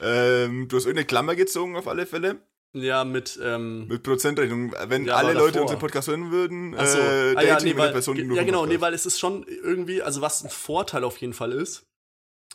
Ähm, 0.00 0.68
du 0.68 0.76
hast 0.76 0.84
irgendeine 0.84 1.06
Klammer 1.06 1.34
gezogen 1.34 1.76
auf 1.76 1.88
alle 1.88 2.06
Fälle. 2.06 2.38
Ja, 2.76 3.04
mit, 3.04 3.38
ähm, 3.42 3.86
Mit 3.86 4.02
Prozentrechnung. 4.02 4.74
Wenn 4.88 5.06
Ja, 5.06 5.14
alle 5.16 5.32
Leute 5.32 5.52
davor. 5.52 5.62
unseren 5.62 5.78
Podcast 5.78 6.08
hören 6.08 6.30
würden, 6.32 6.74
Ach 6.76 6.86
so. 6.86 6.98
äh, 6.98 7.34
ah, 7.36 7.42
ja, 7.42 7.60
nee, 7.60 7.76
weil, 7.76 7.92
Person, 7.92 8.16
ja, 8.34 8.42
genau, 8.42 8.66
nee, 8.66 8.80
weil 8.80 8.92
es 8.94 9.06
ist 9.06 9.20
schon 9.20 9.44
irgendwie, 9.44 10.02
also 10.02 10.20
was 10.20 10.42
ein 10.42 10.50
Vorteil 10.50 11.04
auf 11.04 11.18
jeden 11.18 11.34
Fall 11.34 11.52
ist, 11.52 11.86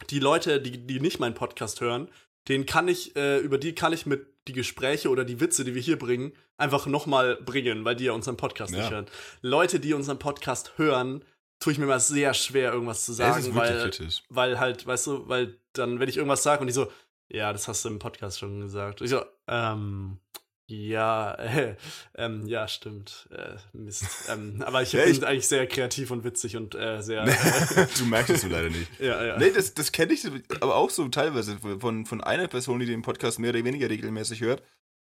die 0.09 0.19
Leute, 0.19 0.59
die, 0.61 0.85
die 0.85 0.99
nicht 0.99 1.19
meinen 1.19 1.35
Podcast 1.35 1.79
hören, 1.79 2.09
den 2.49 2.65
kann 2.65 2.87
ich, 2.89 3.15
äh, 3.15 3.37
über 3.39 3.57
die 3.57 3.73
kann 3.75 3.93
ich 3.93 4.05
mit 4.05 4.27
die 4.47 4.53
Gespräche 4.53 5.09
oder 5.09 5.23
die 5.23 5.39
Witze, 5.39 5.63
die 5.63 5.73
wir 5.75 5.81
hier 5.81 5.97
bringen, 5.99 6.33
einfach 6.57 6.85
nochmal 6.85 7.37
bringen, 7.37 7.85
weil 7.85 7.95
die 7.95 8.05
ja 8.05 8.11
unseren 8.13 8.35
Podcast 8.37 8.73
Ja. 8.73 8.79
nicht 8.79 8.91
hören. 8.91 9.05
Leute, 9.41 9.79
die 9.79 9.93
unseren 9.93 10.19
Podcast 10.19 10.73
hören, 10.77 11.23
tue 11.61 11.71
ich 11.73 11.79
mir 11.79 11.85
mal 11.85 11.99
sehr 11.99 12.33
schwer, 12.33 12.73
irgendwas 12.73 13.05
zu 13.05 13.11
ist 13.11 13.17
sagen, 13.19 13.43
wirklich 13.43 13.55
weil, 13.55 13.81
kritisch. 13.89 14.23
weil 14.29 14.59
halt, 14.59 14.85
weißt 14.87 15.07
du, 15.07 15.29
weil 15.29 15.59
dann, 15.73 15.99
wenn 15.99 16.09
ich 16.09 16.17
irgendwas 16.17 16.43
sage 16.43 16.61
und 16.61 16.67
die 16.67 16.73
so, 16.73 16.91
ja, 17.29 17.53
das 17.53 17.67
hast 17.67 17.85
du 17.85 17.89
im 17.89 17.99
Podcast 17.99 18.39
schon 18.39 18.59
gesagt. 18.59 19.01
Ich 19.01 19.09
so, 19.09 19.23
ähm, 19.47 20.19
ja, 20.67 21.33
äh, 21.35 21.75
ähm, 22.15 22.45
ja, 22.45 22.67
stimmt. 22.67 23.27
Äh, 23.31 23.55
Mist. 23.73 24.29
ähm, 24.29 24.61
aber 24.65 24.81
ich 24.83 24.93
Ja, 24.93 25.03
bin 25.03 25.11
ich- 25.13 25.25
eigentlich 25.25 25.47
sehr 25.47 25.65
kreativ 25.67 26.11
und 26.11 26.23
witzig 26.23 26.57
und 26.57 26.75
äh, 26.75 27.01
sehr. 27.01 27.25
du 27.97 28.05
merkst 28.05 28.29
es 28.29 28.41
so 28.41 28.47
leider 28.47 28.69
nicht. 28.69 28.87
ja, 28.99 29.23
ja. 29.25 29.37
Nee, 29.37 29.51
das, 29.51 29.73
das 29.73 29.91
kenne 29.91 30.13
ich 30.13 30.25
aber 30.61 30.75
auch 30.75 30.89
so 30.91 31.07
teilweise 31.09 31.57
von, 31.57 32.05
von 32.05 32.21
einer 32.21 32.47
Person, 32.47 32.79
die 32.79 32.85
den 32.85 33.01
Podcast 33.01 33.39
mehr 33.39 33.49
oder 33.51 33.63
weniger 33.63 33.89
regelmäßig 33.89 34.41
hört, 34.41 34.61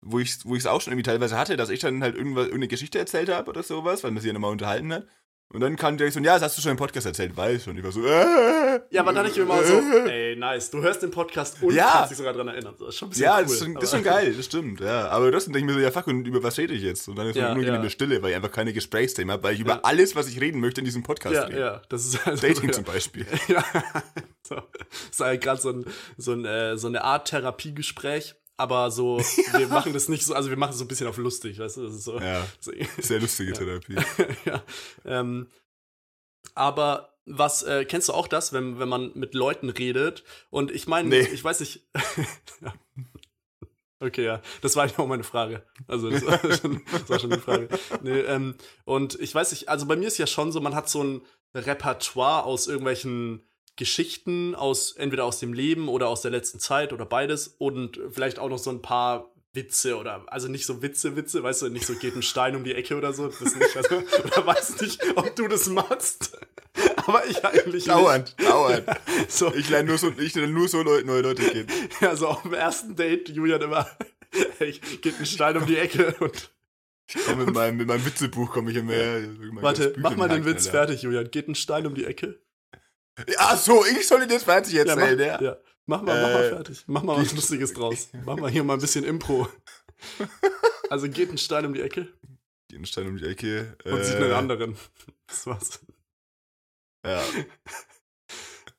wo 0.03 0.19
ich 0.21 0.31
es 0.31 0.47
wo 0.47 0.55
ich's 0.55 0.67
auch 0.67 0.81
schon 0.81 0.93
irgendwie 0.93 1.11
teilweise 1.11 1.37
hatte, 1.37 1.57
dass 1.57 1.69
ich 1.71 1.81
dann 1.81 2.03
halt 2.03 2.15
irgendwas, 2.15 2.45
irgendeine 2.45 2.69
Geschichte 2.69 2.99
erzählt 2.99 3.29
habe 3.29 3.51
oder 3.51 3.63
sowas, 3.65 4.05
weil 4.05 4.13
man 4.13 4.21
sich 4.21 4.29
ja 4.29 4.33
nochmal 4.35 4.53
unterhalten 4.53 4.93
hat. 4.93 5.07
Und 5.53 5.61
dann 5.63 5.75
kam 5.75 5.97
direkt 5.97 6.15
so, 6.15 6.21
ja, 6.21 6.35
das 6.35 6.43
hast 6.43 6.59
du 6.59 6.63
schon 6.63 6.71
im 6.71 6.77
Podcast 6.77 7.07
erzählt, 7.07 7.37
weiß 7.37 7.65
schon. 7.65 7.77
Ich 7.77 7.83
war 7.83 7.91
so, 7.91 8.05
äh, 8.07 8.81
Ja, 8.91 9.01
aber 9.01 9.13
dann 9.13 9.27
ich 9.27 9.37
immer 9.37 9.63
so, 9.65 9.75
ey, 10.07 10.37
nice, 10.37 10.71
du 10.71 10.81
hörst 10.81 11.03
den 11.03 11.11
Podcast 11.11 11.61
und 11.61 11.75
Ja. 11.75 11.89
kannst 11.93 12.13
dich 12.13 12.19
sogar 12.19 12.33
dran 12.35 12.47
erinnern. 12.47 12.75
Das 12.79 12.91
ist 12.91 12.97
schon 12.99 13.09
ein 13.09 13.11
bisschen 13.11 13.25
Ja, 13.25 13.37
cool. 13.39 13.43
das, 13.43 13.53
ist 13.55 13.59
schon, 13.59 13.75
das 13.75 13.83
ist 13.85 13.91
schon 13.91 14.05
geil, 14.05 14.33
das 14.37 14.45
stimmt, 14.47 14.79
ja. 14.81 15.09
Aber 15.09 15.33
das 15.33 15.47
denke 15.47 15.59
ich 15.59 15.65
mir 15.65 15.73
so, 15.73 15.81
ja 15.81 15.91
fuck, 15.91 16.07
und 16.07 16.25
über 16.25 16.41
was 16.45 16.57
rede 16.57 16.73
ich 16.73 16.83
jetzt? 16.83 17.09
Und 17.09 17.17
dann 17.17 17.27
ist 17.27 17.35
Ja, 17.37 17.49
ja, 17.49 17.55
nur 17.57 17.65
ja. 17.65 17.75
eine 17.75 17.91
Stille, 17.91 18.23
weil 18.23 18.31
ich 18.31 18.37
einfach 18.37 18.53
keine 18.53 18.73
Gesprächsthemen 18.73 19.33
habe, 19.33 19.43
weil 19.43 19.55
ich 19.55 19.61
über 19.61 19.73
Ja. 19.73 19.81
alles, 19.83 20.15
was 20.15 20.29
ich 20.29 20.41
reden 20.41 20.61
möchte, 20.61 20.83
in 20.83 20.85
diesem 20.85 21.03
Podcast 21.03 21.35
Ja, 21.35 21.43
rede. 21.43 21.59
ja, 21.61 21.83
das 21.89 22.05
ist 22.07 22.25
also, 22.27 22.47
Dating 22.47 22.67
ja. 22.69 22.73
zum 22.73 22.85
Beispiel. 22.85 23.27
Ja, 23.49 23.65
so. 24.47 24.55
Das 24.55 25.11
ist 25.11 25.21
halt 25.21 25.41
gerade 25.43 25.61
so, 25.61 25.71
ein, 25.71 25.85
so, 26.17 26.33
ein, 26.33 26.45
äh, 26.45 26.79
so 26.79 26.87
eine 26.87 27.03
Art 27.03 27.29
Therapiegespräch, 27.29 28.37
aber 28.61 28.91
so, 28.91 29.19
wir 29.57 29.67
machen 29.69 29.93
das 29.93 30.09
nicht 30.09 30.25
so, 30.25 30.35
also 30.35 30.51
wir 30.51 30.57
machen 30.57 30.71
es 30.71 30.79
so 30.79 30.85
ein 30.85 30.89
bisschen 30.89 31.07
auf 31.07 31.17
lustig, 31.17 31.59
weißt 31.59 31.79
du? 31.79 31.83
Das 31.87 31.95
ist 31.95 32.05
so, 32.05 32.21
Ja, 32.21 32.47
sehr 32.99 33.21
lustige 33.21 33.53
Therapie. 33.55 33.97
ja. 34.45 34.63
Ähm, 35.05 35.49
aber 36.55 37.15
was, 37.27 37.63
äh, 37.63 37.85
kennst 37.85 38.09
du 38.09 38.13
auch 38.13 38.29
das, 38.29 38.53
wenn, 38.53 38.79
wenn 38.79 38.89
man 38.89 39.13
mit 39.15 39.35
Leuten 39.35 39.71
redet? 39.71 40.25
Und 40.51 40.71
ich 40.71 40.87
meine, 40.87 41.09
Nee. 41.09 41.21
ich 41.21 41.43
weiß 41.43 41.61
nicht. 41.61 41.87
Ja. 42.61 42.75
Okay, 44.03 44.25
ja, 44.25 44.41
das 44.63 44.77
war 44.77 44.87
ja 44.87 44.99
auch 44.99 45.07
meine 45.07 45.25
Frage. 45.25 45.63
Also, 45.87 46.09
das 46.11 46.25
war 46.25 46.39
schon, 46.57 46.83
das 46.91 47.11
war 47.11 47.19
schon 47.19 47.31
die 47.31 47.39
Frage. 47.39 47.69
Nee, 48.03 48.21
ähm, 48.21 48.55
und 48.85 49.21
ich 49.21 49.35
weiß 49.35 49.51
nicht, 49.53 49.69
also 49.69 49.87
bei 49.87 49.95
mir 49.97 50.09
ist 50.09 50.17
ja 50.17 50.27
schon 50.27 50.53
so, 50.53 50.61
man 50.61 50.75
hat 50.75 50.89
so 50.89 51.05
ein 51.05 51.21
Repertoire 51.55 52.45
aus 52.45 52.67
irgendwelchen 52.67 53.47
Geschichten, 53.77 54.55
aus 54.55 54.93
entweder 54.93 55.25
aus 55.25 55.39
dem 55.41 55.53
Leben 55.53 55.89
oder 55.89 56.09
aus 56.09 56.23
der 56.23 56.31
letzten 56.31 56.61
Zeit 56.61 56.93
oder 56.93 57.07
beides 57.07 57.49
und 57.59 57.99
vielleicht 58.11 58.39
auch 58.39 58.49
noch 58.49 58.59
so 58.59 58.71
ein 58.71 58.83
paar 58.83 59.33
Witze 59.53 59.97
oder 59.97 60.25
also 60.27 60.49
nicht 60.49 60.67
so 60.67 60.81
Witze, 60.83 61.17
Witze, 61.17 61.43
weißt 61.43 61.63
du, 61.63 61.69
nicht 61.71 61.87
so 61.87 61.95
geht 61.95 62.15
ein 62.15 62.23
Stein 62.23 62.55
um 62.55 62.63
die 62.63 62.75
Ecke 62.75 62.97
oder 62.97 63.13
so, 63.13 63.27
das 63.29 63.55
nicht, 63.55 63.77
also, 63.77 63.97
oder 64.25 64.47
weiß 64.47 64.81
nicht, 64.81 65.01
ob 65.17 65.35
du 65.35 65.49
das 65.49 65.67
machst. 65.69 66.37
Aber 67.07 67.27
ich 67.27 67.45
eigentlich 67.45 67.85
Dauernd, 67.85 68.37
dauernd. 68.41 68.87
nicht. 68.87 69.01
So, 69.31 69.53
Ich 69.55 69.69
lerne 69.69 69.89
nur 69.89 69.99
so, 69.99 70.13
ich 70.19 70.35
lerne 70.35 70.53
nur 70.53 70.69
so 70.69 70.83
Leute, 70.83 71.07
neue 71.07 71.23
Leute 71.23 71.43
kennen. 71.43 71.69
also 72.01 72.29
auf 72.29 72.43
dem 72.43 72.55
ersten 72.55 72.95
Date 72.95 73.29
Julian 73.29 73.61
immer 73.63 73.91
hey, 74.59 74.73
geht 75.01 75.19
ein 75.19 75.27
Stein 75.27 75.57
um 75.57 75.67
die 75.67 75.77
Ecke 75.77 76.15
und 76.21 76.51
Komm, 77.27 77.45
mit, 77.45 77.53
meinem, 77.53 77.77
mit 77.77 77.89
meinem 77.89 78.07
Witzebuch 78.07 78.53
komme 78.53 78.71
ich 78.71 78.77
immer 78.77 78.93
her. 78.93 79.23
warte, 79.55 79.95
mach 79.99 80.15
mal 80.15 80.29
den 80.29 80.45
Witz 80.45 80.69
fertig, 80.69 81.03
Julian. 81.03 81.29
Geht 81.29 81.49
ein 81.49 81.57
Stein 81.57 81.85
um 81.87 81.97
die 81.97 82.05
Ecke? 82.05 82.41
Ach 83.39 83.57
so, 83.59 83.85
ich 83.85 84.07
soll 84.07 84.21
den 84.21 84.31
jetzt 84.31 84.45
fertig 84.45 84.73
Ja, 84.73 84.85
erzählen, 84.85 85.19
mach, 85.19 85.27
ja? 85.27 85.43
ja. 85.43 85.57
mach 85.87 86.03
mal, 86.03 86.21
mach 86.23 86.33
mal 86.33 86.45
Äh, 86.45 86.49
fertig. 86.51 86.85
Mach 86.87 87.03
mal 87.03 87.17
was 87.19 87.33
Lustiges 87.35 87.73
draus. 87.73 88.09
Mach 88.25 88.37
mal 88.37 88.51
hier 88.51 88.65
mal 88.65 88.75
ein 88.75 88.81
bisschen 88.81 89.05
Impro. 89.05 89.49
Also 90.89 91.09
geht 91.09 91.31
ein 91.31 91.39
Stein 91.39 91.67
um 91.67 91.75
die 91.75 91.83
Ecke 91.83 92.09
Den 92.71 92.87
Stein 92.87 93.07
um 93.09 93.17
die 93.19 93.27
Ecke. 93.27 93.77
und 93.85 93.99
äh, 94.01 94.05
sieht 94.05 94.17
einen 94.17 94.33
anderen. 94.33 94.77
Das 95.27 95.47
war's. 95.47 95.81
Ja. 97.07 97.23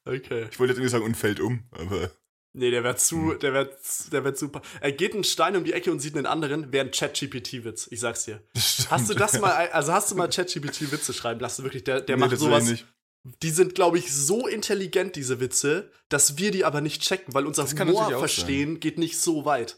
Okay. 0.04 0.48
Ich 0.52 0.60
wollte 0.60 0.72
jetzt 0.74 0.78
irgendwie 0.80 0.90
sagen, 0.90 1.06
und 1.06 1.16
fällt 1.16 1.40
um, 1.40 1.64
aber. 1.72 2.10
Nee, 2.54 2.72
der 2.72 2.84
wird 2.84 2.98
Hm. 2.98 3.04
zu, 3.04 3.34
der 3.36 3.54
wird, 3.54 3.78
der 4.12 4.24
wird 4.24 4.38
super. 4.38 4.62
Er 4.82 4.92
geht 4.92 5.14
ein 5.14 5.24
Stein 5.24 5.56
um 5.56 5.64
die 5.64 5.74
Ecke 5.74 5.92
und 5.92 6.00
sieht 6.00 6.16
einen 6.18 6.26
anderen, 6.26 6.74
wäre 6.74 6.86
ein 6.88 6.92
Chat-GPT-Witz. 6.92 7.88
Ich 7.92 8.00
sag's 8.00 8.26
dir. 8.26 8.42
Hast 8.90 9.10
du 9.10 9.14
das 9.14 9.40
mal, 9.40 9.52
also 9.70 9.94
hast 9.94 10.10
du 10.12 10.16
mal 10.16 10.28
Chat-GPT-Witze 10.28 11.14
schreiben 11.14 11.40
lassen? 11.40 11.64
Wirklich, 11.64 11.84
der, 11.84 12.02
der 12.02 12.16
Nee, 12.16 12.20
macht 12.22 12.32
das 12.34 12.40
sowas. 12.40 12.64
ich 12.66 12.72
nicht. 12.72 12.88
Die 13.24 13.51
sind, 13.51 13.76
glaube 13.76 13.99
ich, 13.99 14.11
so 14.11 14.47
intelligent, 14.47 15.15
diese 15.15 15.39
Witze, 15.39 15.91
dass 16.09 16.38
wir 16.38 16.49
die 16.51 16.65
aber 16.65 16.82
nicht 16.82 17.01
checken, 17.03 17.34
weil 17.34 17.45
unser 17.45 17.67
Humor 17.69 18.09
verstehen 18.17 18.80
geht 18.80 18.97
nicht 18.97 19.19
so 19.19 19.45
weit. 19.45 19.78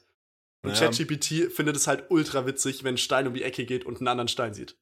Und 0.61 0.71
Ja. 0.71 0.79
ChatGPT 0.79 1.51
findet 1.51 1.75
es 1.75 1.87
halt 1.87 2.05
ultra 2.09 2.45
witzig, 2.45 2.83
wenn 2.85 2.95
ein 2.95 2.97
Stein 2.97 3.27
um 3.27 3.33
die 3.33 3.43
Ecke 3.43 3.65
geht 3.65 3.85
und 3.85 3.97
einen 3.97 4.07
anderen 4.07 4.29
Stein 4.29 4.53
sieht. 4.53 4.77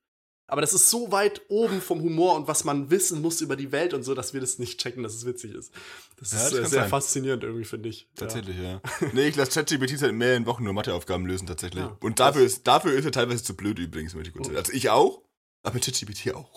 Aber 0.46 0.62
das 0.62 0.74
ist 0.74 0.90
so 0.90 1.12
weit 1.14 1.42
oben 1.48 1.82
vom 1.82 2.02
Humor 2.02 2.36
und 2.36 2.48
was 2.48 2.66
man 2.66 2.92
wissen 2.92 3.22
muss 3.22 3.40
über 3.42 3.56
die 3.56 3.72
Welt 3.72 3.94
und 3.94 4.04
so, 4.04 4.14
dass 4.14 4.34
wir 4.34 4.42
das 4.42 4.60
nicht 4.60 4.80
checken, 4.82 5.02
dass 5.02 5.16
es 5.16 5.26
witzig 5.26 5.54
ist. 5.56 5.72
Das 6.20 6.34
Ja, 6.34 6.38
ist 6.40 6.46
das 6.46 6.54
äh, 6.54 6.66
sehr 6.68 6.82
sein. 6.82 6.90
faszinierend 6.90 7.44
irgendwie, 7.44 7.64
finde 7.64 7.88
ich. 7.90 8.10
Tatsächlich, 8.16 8.58
ja. 8.60 8.82
nee, 9.14 9.28
ich 9.30 9.36
lasse 9.38 9.52
ChatGPT 9.54 9.98
seit 9.98 10.14
mehreren 10.14 10.46
Wochen 10.46 10.66
nur 10.66 10.74
Matheaufgaben 10.74 11.26
lösen, 11.26 11.48
tatsächlich. 11.48 11.84
Ja, 11.84 11.98
Und 12.02 12.20
dafür 12.20 12.44
ist, 12.44 12.68
dafür 12.68 12.92
ist 12.94 13.06
er 13.06 13.12
teilweise 13.14 13.44
zu 13.44 13.56
blöd 13.56 13.80
übrigens, 13.80 14.14
möchte 14.14 14.30
ich 14.30 14.36
kurz 14.36 14.48
sagen. 14.48 14.58
Also 14.58 14.74
ich 14.74 14.90
auch, 14.90 15.24
aber 15.64 15.80
ChatGPT 15.80 16.36
auch. 16.36 16.52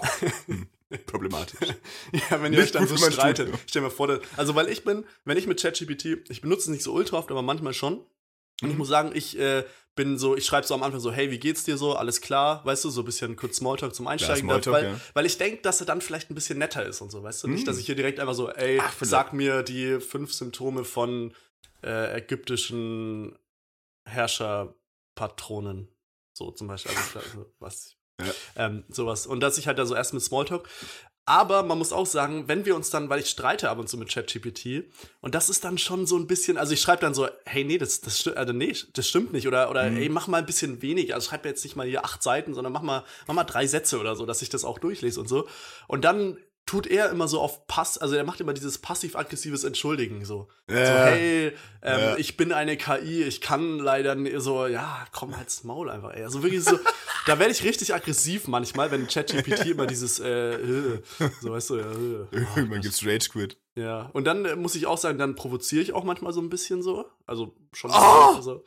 Hm. 0.90 0.98
Problematisch. 1.06 1.60
Ja, 1.68 1.74
ja 2.30 2.42
wenn 2.42 2.52
ihr 2.52 2.60
Nicht 2.60 2.74
euch 2.76 2.86
dann 2.86 2.86
so 2.86 2.96
streitet. 2.96 3.48
Studium. 3.48 3.58
Stell 3.66 3.82
mal 3.82 3.90
vor, 3.90 4.06
das- 4.08 4.20
also 4.36 4.54
weil 4.54 4.68
ich 4.68 4.84
bin, 4.84 5.04
wenn 5.24 5.36
ich 5.38 5.46
mit 5.46 5.60
ChatGPT, 5.60 6.28
ich 6.30 6.40
benutze 6.40 6.62
es 6.62 6.68
nicht 6.68 6.82
so 6.82 6.92
ultra 6.92 7.18
oft, 7.18 7.30
aber 7.30 7.42
manchmal 7.42 7.74
schon. 7.74 7.98
Und 7.98 8.06
Mhm. 8.62 8.70
ich 8.70 8.76
muss 8.78 8.88
sagen, 8.88 9.10
ich 9.14 9.38
äh, 9.38 9.64
bin 9.96 10.18
so, 10.18 10.36
ich 10.36 10.44
schreibe 10.46 10.66
so 10.66 10.74
am 10.74 10.82
Anfang 10.82 11.00
so, 11.00 11.10
hey, 11.12 11.30
wie 11.30 11.38
geht's 11.38 11.64
dir 11.64 11.76
so? 11.76 11.94
Alles 11.94 12.20
klar, 12.20 12.64
weißt 12.64 12.84
du, 12.84 12.90
so 12.90 13.02
ein 13.02 13.04
bisschen 13.04 13.34
kurz 13.36 13.56
Smalltalk 13.56 13.94
zum 13.94 14.06
Einsteigen, 14.06 14.42
Smalltalk, 14.48 14.74
weil, 14.74 14.84
ja. 14.84 15.00
weil 15.14 15.26
ich 15.26 15.38
denke, 15.38 15.62
dass 15.62 15.80
er 15.80 15.86
dann 15.86 16.00
vielleicht 16.00 16.30
ein 16.30 16.34
bisschen 16.34 16.58
netter 16.58 16.84
ist 16.84 17.00
und 17.00 17.10
so, 17.10 17.22
weißt 17.22 17.44
du? 17.44 17.48
Nicht, 17.48 17.62
Mhm. 17.62 17.66
dass 17.66 17.78
ich 17.78 17.86
hier 17.86 17.94
direkt 17.96 18.20
einfach 18.20 18.34
so, 18.34 18.50
ey, 18.50 18.78
Ach, 18.80 18.94
sag 19.00 19.32
mir 19.32 19.62
die 19.62 20.00
fünf 20.00 20.32
Symptome 20.32 20.84
von 20.84 21.34
äh, 21.82 22.16
ägyptischen 22.18 23.36
Herrscherpatronen. 24.06 25.88
So 26.32 26.50
zum 26.50 26.66
Beispiel, 26.68 26.92
also, 26.96 27.46
was. 27.58 27.96
Ja. 28.20 28.32
Ähm, 28.66 28.84
sowas. 28.88 29.26
Und 29.26 29.40
dass 29.40 29.58
ich 29.58 29.66
halt 29.66 29.78
da 29.78 29.86
so 29.86 29.94
erst 29.94 30.14
mit 30.14 30.22
Smalltalk. 30.22 30.68
Aber 31.26 31.62
man 31.62 31.78
muss 31.78 31.90
auch 31.92 32.04
sagen, 32.04 32.48
wenn 32.48 32.66
wir 32.66 32.76
uns 32.76 32.90
dann, 32.90 33.08
weil 33.08 33.18
ich 33.20 33.30
streite 33.30 33.70
ab 33.70 33.78
und 33.78 33.88
zu 33.88 33.96
mit 33.96 34.10
ChatGPT, 34.10 34.84
und 35.22 35.34
das 35.34 35.48
ist 35.48 35.64
dann 35.64 35.78
schon 35.78 36.06
so 36.06 36.18
ein 36.18 36.26
bisschen, 36.26 36.58
also 36.58 36.74
ich 36.74 36.82
schreibe 36.82 37.00
dann 37.00 37.14
so, 37.14 37.28
hey, 37.46 37.64
nee, 37.64 37.78
das, 37.78 38.02
das, 38.02 38.28
also 38.28 38.52
nee, 38.52 38.76
das 38.92 39.08
stimmt 39.08 39.32
nicht. 39.32 39.48
Oder, 39.48 39.70
oder 39.70 39.88
Mhm. 39.90 39.96
ey, 39.96 40.08
mach 40.10 40.26
mal 40.28 40.36
ein 40.36 40.44
bisschen 40.46 40.82
weniger. 40.82 41.14
Also 41.14 41.30
schreib 41.30 41.44
mir 41.44 41.50
jetzt 41.50 41.64
nicht 41.64 41.76
mal 41.76 41.86
hier 41.86 42.04
acht 42.04 42.22
Seiten, 42.22 42.52
sondern 42.52 42.74
mach 42.74 42.82
mal, 42.82 43.04
mach 43.26 43.34
mal 43.34 43.44
drei 43.44 43.66
Sätze 43.66 43.98
oder 43.98 44.16
so, 44.16 44.26
dass 44.26 44.42
ich 44.42 44.50
das 44.50 44.64
auch 44.64 44.78
durchlese 44.78 45.18
und 45.18 45.28
so. 45.28 45.48
Und 45.88 46.04
dann 46.04 46.36
tut 46.66 46.86
er 46.86 47.10
immer 47.10 47.28
so 47.28 47.40
auf 47.40 47.66
Pass, 47.66 47.98
also 47.98 48.14
er 48.14 48.24
macht 48.24 48.40
immer 48.40 48.54
dieses 48.54 48.78
passiv-aggressives 48.78 49.64
Entschuldigen 49.64 50.24
so. 50.24 50.48
So, 50.66 50.74
Ja. 50.74 51.04
hey, 51.06 51.48
ähm, 51.82 52.00
Ja. 52.00 52.16
ich 52.16 52.36
bin 52.36 52.52
eine 52.52 52.76
KI, 52.76 53.22
ich 53.22 53.40
kann 53.40 53.78
leider 53.78 54.16
so, 54.40 54.66
ja, 54.66 55.06
komm 55.12 55.36
halt's 55.36 55.62
Maul 55.64 55.90
einfach, 55.90 56.12
ey. 56.14 56.24
Also 56.24 56.42
wirklich 56.42 56.64
so, 56.64 56.78
da 57.26 57.38
werde 57.38 57.52
ich 57.52 57.62
richtig 57.64 57.94
aggressiv 57.94 58.48
manchmal, 58.48 58.90
wenn 58.90 59.06
ChatGPT 59.06 59.66
immer 59.66 59.86
dieses, 59.86 60.20
äh, 60.20 60.54
äh, 60.54 61.02
so 61.42 61.50
weißt 61.52 61.70
du, 61.70 61.76
ja, 61.76 61.90
äh, 61.92 62.26
Irgendwann 62.56 62.80
gibt's 62.80 63.04
Rage 63.04 63.28
Quit. 63.30 63.58
Ja. 63.76 64.08
Und 64.12 64.24
dann 64.24 64.44
äh, 64.44 64.56
muss 64.56 64.74
ich 64.74 64.86
auch 64.86 64.98
sagen, 64.98 65.18
dann 65.18 65.34
provoziere 65.34 65.82
ich 65.82 65.92
auch 65.92 66.04
manchmal 66.04 66.32
so 66.32 66.40
ein 66.40 66.48
bisschen 66.48 66.82
so. 66.82 67.06
Also 67.26 67.54
schon. 67.72 67.90
Oh! 67.90 67.94
Also, 68.36 68.64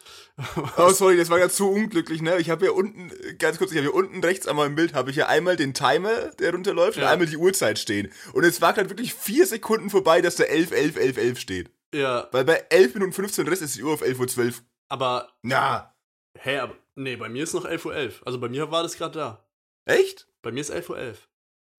Oh, 0.77 0.89
sorry, 0.89 1.17
das 1.17 1.29
war 1.29 1.39
ja 1.39 1.49
zu 1.49 1.69
unglücklich, 1.69 2.21
ne? 2.21 2.37
Ich 2.39 2.49
habe 2.49 2.65
hier 2.65 2.75
unten, 2.75 3.09
äh, 3.11 3.33
ganz 3.35 3.57
kurz, 3.57 3.71
ich 3.71 3.77
habe 3.77 3.87
hier 3.87 3.95
unten 3.95 4.23
rechts 4.23 4.47
einmal 4.47 4.67
im 4.67 4.75
Bild, 4.75 4.93
habe 4.93 5.09
ich 5.09 5.15
hier 5.15 5.29
einmal 5.29 5.55
den 5.55 5.73
Timer, 5.73 6.11
der 6.39 6.51
runterläuft, 6.51 6.97
Ja. 6.97 7.03
und 7.05 7.09
einmal 7.09 7.27
die 7.27 7.37
Uhrzeit 7.37 7.79
stehen. 7.79 8.11
Und 8.33 8.43
es 8.43 8.61
war 8.61 8.73
gerade 8.73 8.89
wirklich 8.89 9.13
vier 9.13 9.45
Sekunden 9.47 9.89
vorbei, 9.89 10.21
dass 10.21 10.35
da 10.35 10.43
11, 10.43 10.71
11, 10.71 10.95
11, 10.97 11.17
11 11.17 11.39
steht. 11.39 11.71
ja, 11.93 12.27
Weil 12.31 12.45
bei 12.45 12.65
11 12.69 12.93
Minuten 12.95 13.13
15 13.13 13.47
Rest 13.47 13.61
ist 13.61 13.75
die 13.77 13.83
Uhr 13.83 13.93
auf 13.93 14.01
11 14.01 14.19
Uhr 14.19 14.27
12. 14.27 14.63
aber, 14.89 15.29
Na, 15.41 15.95
hä, 16.37 16.57
aber, 16.59 16.75
nee, 16.95 17.15
bei 17.15 17.29
mir 17.29 17.43
ist 17.43 17.53
noch 17.53 17.65
11.11 17.65 17.85
Uhr. 17.85 17.95
11. 17.95 18.21
Also 18.25 18.39
bei 18.39 18.49
mir 18.49 18.69
war 18.71 18.83
das 18.83 18.97
gerade 18.97 19.17
da. 19.17 19.47
echt? 19.85 20.27
Bei 20.41 20.51
mir 20.51 20.61
ist 20.61 20.71
11.11 20.71 20.89
Uhr. 20.89 20.97
11. 20.99 21.29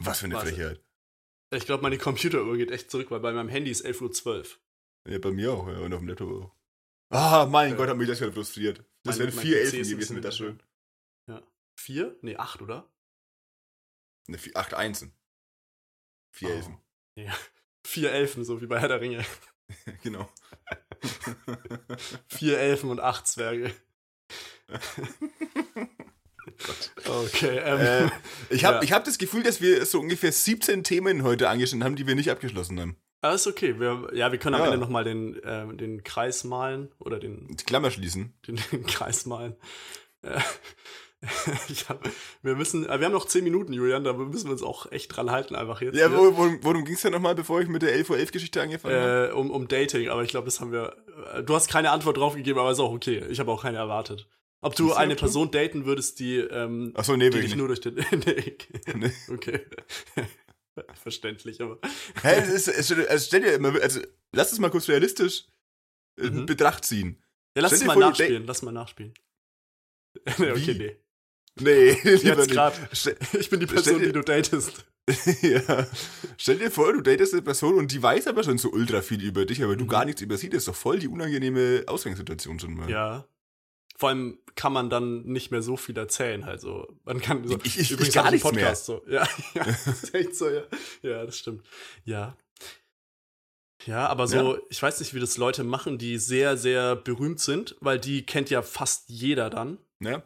Was 0.02 0.18
für 0.20 0.24
eine. 0.26 0.38
Frechheit. 0.40 0.80
Ich 1.50 1.64
glaube, 1.66 1.82
meine 1.82 1.98
Computeruhr 1.98 2.56
geht 2.56 2.70
echt 2.70 2.90
zurück, 2.90 3.10
weil 3.10 3.20
bei 3.20 3.32
meinem 3.32 3.48
Handy 3.48 3.70
ist 3.70 3.84
11.12 3.84 4.26
Uhr. 4.26 4.44
Ja, 5.12 5.18
bei 5.18 5.30
mir 5.30 5.52
auch, 5.52 5.66
ja, 5.68 5.78
und 5.78 5.92
auf 5.94 6.00
dem 6.00 6.08
Laptop 6.08 6.30
auch. 6.30 6.54
Ah, 7.10 7.46
mein 7.46 7.72
Äh, 7.72 7.76
Gott, 7.76 7.88
hat 7.88 7.96
mich 7.96 8.08
das 8.08 8.20
wieder 8.20 8.32
frustriert. 8.32 8.84
Das 9.02 9.18
wären 9.18 9.32
vier 9.32 9.60
Elfen 9.60 9.78
gewesen, 9.78 9.96
bisschen 9.98 10.22
das 10.22 10.36
schön. 10.36 10.62
Ja. 11.26 11.42
Vier? 11.76 12.18
Nee, 12.20 12.36
acht, 12.36 12.60
oder? 12.60 12.92
Ne, 14.26 14.36
vier, 14.36 14.54
acht 14.56 14.74
Einsen. 14.74 15.12
Vier 16.32 16.48
Oh. 16.50 16.52
Elfen. 16.52 16.78
Ja. 17.14 17.34
Vier 17.86 18.12
Elfen, 18.12 18.44
so 18.44 18.60
wie 18.60 18.66
bei 18.66 18.78
Herr 18.78 18.88
der 18.88 19.00
Ringe. 19.00 19.24
genau. 20.02 20.28
Vier 22.28 22.58
Elfen 22.58 22.90
und 22.90 23.00
acht 23.00 23.26
Zwerge. 23.26 23.72
Okay, 27.08 27.58
ähm, 27.64 27.80
äh, 27.80 28.10
ich 28.54 28.64
habe 28.64 28.76
Ja. 28.78 28.82
ich 28.82 28.92
hab 28.92 29.04
das 29.04 29.18
Gefühl, 29.18 29.42
dass 29.42 29.60
wir 29.60 29.84
so 29.86 30.00
ungefähr 30.00 30.32
17 30.32 30.84
Themen 30.84 31.22
heute 31.22 31.48
angeschnitten 31.48 31.84
haben, 31.84 31.96
die 31.96 32.06
wir 32.06 32.14
nicht 32.14 32.30
abgeschlossen 32.30 32.80
haben. 32.80 32.96
aber 33.22 33.34
ist 33.34 33.46
okay. 33.46 33.78
Wir, 33.78 34.08
ja, 34.12 34.30
wir 34.32 34.38
können 34.38 34.54
am 34.56 34.60
Ja. 34.62 34.66
Ende 34.66 34.78
nochmal 34.78 35.04
den, 35.04 35.40
ähm, 35.44 35.76
den 35.78 36.02
Kreis 36.04 36.44
malen 36.44 36.90
oder 36.98 37.18
den, 37.18 37.48
Die 37.56 37.64
Klammer 37.64 37.90
schließen. 37.90 38.32
den, 38.46 38.58
den 38.72 38.86
Kreis 38.86 39.24
malen. 39.26 39.56
Äh, 40.22 40.40
hab, 41.88 42.00
wir 42.42 42.54
müssen, 42.54 42.88
äh, 42.88 42.98
wir 43.00 43.06
haben 43.06 43.12
noch 43.12 43.26
zehn 43.26 43.42
Minuten, 43.42 43.72
Julian, 43.72 44.04
da 44.04 44.12
müssen 44.12 44.46
wir 44.46 44.52
uns 44.52 44.62
auch 44.62 44.90
echt 44.92 45.16
dran 45.16 45.30
halten, 45.32 45.56
einfach 45.56 45.80
jetzt. 45.80 45.96
Ja, 45.96 46.12
wo, 46.12 46.36
worum, 46.36 46.58
worum 46.62 46.84
ging 46.84 46.94
es 46.94 47.02
denn 47.02 47.12
nochmal, 47.12 47.34
bevor 47.34 47.60
ich 47.60 47.66
mit 47.68 47.82
der 47.82 47.92
11 47.92 48.10
Uhr 48.10 48.18
11 48.18 48.30
Geschichte 48.32 48.62
angefangen 48.62 48.94
habe? 48.94 49.28
äh, 49.30 49.32
um, 49.32 49.50
um 49.50 49.66
Dating, 49.66 50.08
aber 50.10 50.22
ich 50.22 50.28
glaube, 50.30 50.44
das 50.44 50.60
haben 50.60 50.70
wir. 50.70 50.94
äh, 51.34 51.42
Du 51.42 51.54
hast 51.56 51.68
keine 51.70 51.90
Antwort 51.90 52.16
drauf 52.18 52.34
gegeben, 52.36 52.58
aber 52.60 52.70
ist 52.70 52.78
auch 52.78 52.92
okay. 52.92 53.24
Ich 53.30 53.40
habe 53.40 53.50
auch 53.50 53.62
keine 53.62 53.78
erwartet. 53.78 54.28
Ob 54.60 54.74
du 54.74 54.92
eine 54.92 55.12
okay. 55.12 55.20
Person 55.20 55.50
daten 55.50 55.84
würdest, 55.86 56.18
die, 56.18 56.36
ähm, 56.38 56.92
Achso, 56.94 57.16
nee, 57.16 57.30
die 57.30 57.36
dich 57.38 57.46
nicht. 57.50 57.56
nur 57.56 57.68
durch 57.68 57.80
den. 57.80 57.94
nee, 58.26 58.56
Nee. 58.94 59.12
okay. 59.28 59.60
Verständlich, 60.94 61.60
aber. 61.60 61.78
Hä, 62.22 62.40
es 62.40 62.66
ist, 62.66 62.68
es, 62.68 62.92
also 63.08 63.26
stell 63.26 63.40
dir 63.42 63.52
immer, 63.54 63.74
also 63.80 64.00
lass 64.32 64.52
es 64.52 64.58
mal 64.60 64.70
kurz 64.70 64.88
realistisch 64.88 65.46
in 66.16 66.34
Mhm. 66.42 66.46
Betracht 66.46 66.84
ziehen. 66.84 67.22
Ja, 67.56 67.62
lass 67.62 67.70
Stell 67.72 67.80
es 67.82 67.86
mal 67.86 67.92
vor, 67.94 68.02
nachspielen, 68.02 68.46
lass 68.46 68.62
mal 68.62 68.72
nachspielen. 68.72 69.14
nee, 70.38 70.50
okay, 70.52 70.74
nee. 70.74 70.96
Nee, 71.60 71.90
lieber 72.04 72.44
Jetzt. 72.46 72.96
Stell, 72.96 73.16
Ich 73.40 73.50
bin 73.50 73.58
die 73.58 73.66
Person, 73.66 73.98
dir- 73.98 74.06
die 74.06 74.12
du 74.12 74.22
datest. 74.22 74.84
ja. 75.42 75.86
Stell 76.36 76.58
dir 76.58 76.70
vor, 76.70 76.92
du 76.92 77.00
datest 77.00 77.32
eine 77.32 77.42
Person 77.42 77.74
und 77.74 77.90
die 77.90 78.00
weiß 78.00 78.28
aber 78.28 78.44
schon 78.44 78.58
so 78.58 78.70
ultra 78.70 79.02
viel 79.02 79.22
über 79.24 79.44
dich, 79.44 79.62
aber 79.64 79.74
du 79.74 79.84
Mhm. 79.84 79.88
gar 79.88 80.04
nichts 80.04 80.20
über 80.22 80.36
sie. 80.36 80.48
Das 80.50 80.58
ist 80.58 80.68
doch 80.68 80.76
voll 80.76 81.00
die 81.00 81.08
unangenehme 81.08 81.82
Ausgangssituation 81.88 82.60
schon 82.60 82.74
mal. 82.74 82.88
Ja. 82.88 83.26
Vor 83.98 84.08
allem 84.10 84.38
kann 84.54 84.72
man 84.72 84.88
dann 84.90 85.24
nicht 85.24 85.50
mehr 85.50 85.60
so 85.60 85.76
viel 85.76 85.96
erzählen, 85.98 86.46
halt 86.46 86.60
so. 86.60 86.86
Man 87.04 87.20
kann 87.20 87.46
so, 87.46 87.58
Ich- 87.64 87.78
ich- 87.78 87.90
übrigens 87.90 88.08
ich 88.10 88.14
gar 88.14 88.30
nichts 88.30 88.48
Podcast 88.48 88.86
so. 88.86 89.02
Ja, 89.08 89.28
ja, 89.54 89.64
das 89.64 89.86
ist 89.88 90.14
echt 90.14 90.36
so, 90.36 90.48
ja. 90.48 90.62
Ja, 91.02 91.26
das 91.26 91.36
stimmt. 91.36 91.66
Ja. 92.04 92.36
Ja, 93.86 94.06
aber 94.08 94.26
so, 94.26 94.54
Ja. 94.54 94.58
ich 94.70 94.82
weiß 94.82 94.98
nicht, 95.00 95.14
wie 95.14 95.20
das 95.20 95.36
Leute 95.36 95.64
machen, 95.64 95.98
die 95.98 96.18
sehr, 96.18 96.56
sehr 96.56 96.96
berühmt 96.96 97.40
sind, 97.40 97.76
weil 97.80 97.98
die 97.98 98.24
kennt 98.26 98.50
ja 98.50 98.62
fast 98.62 99.08
jeder 99.08 99.50
dann. 99.50 99.78
Ne? 100.00 100.22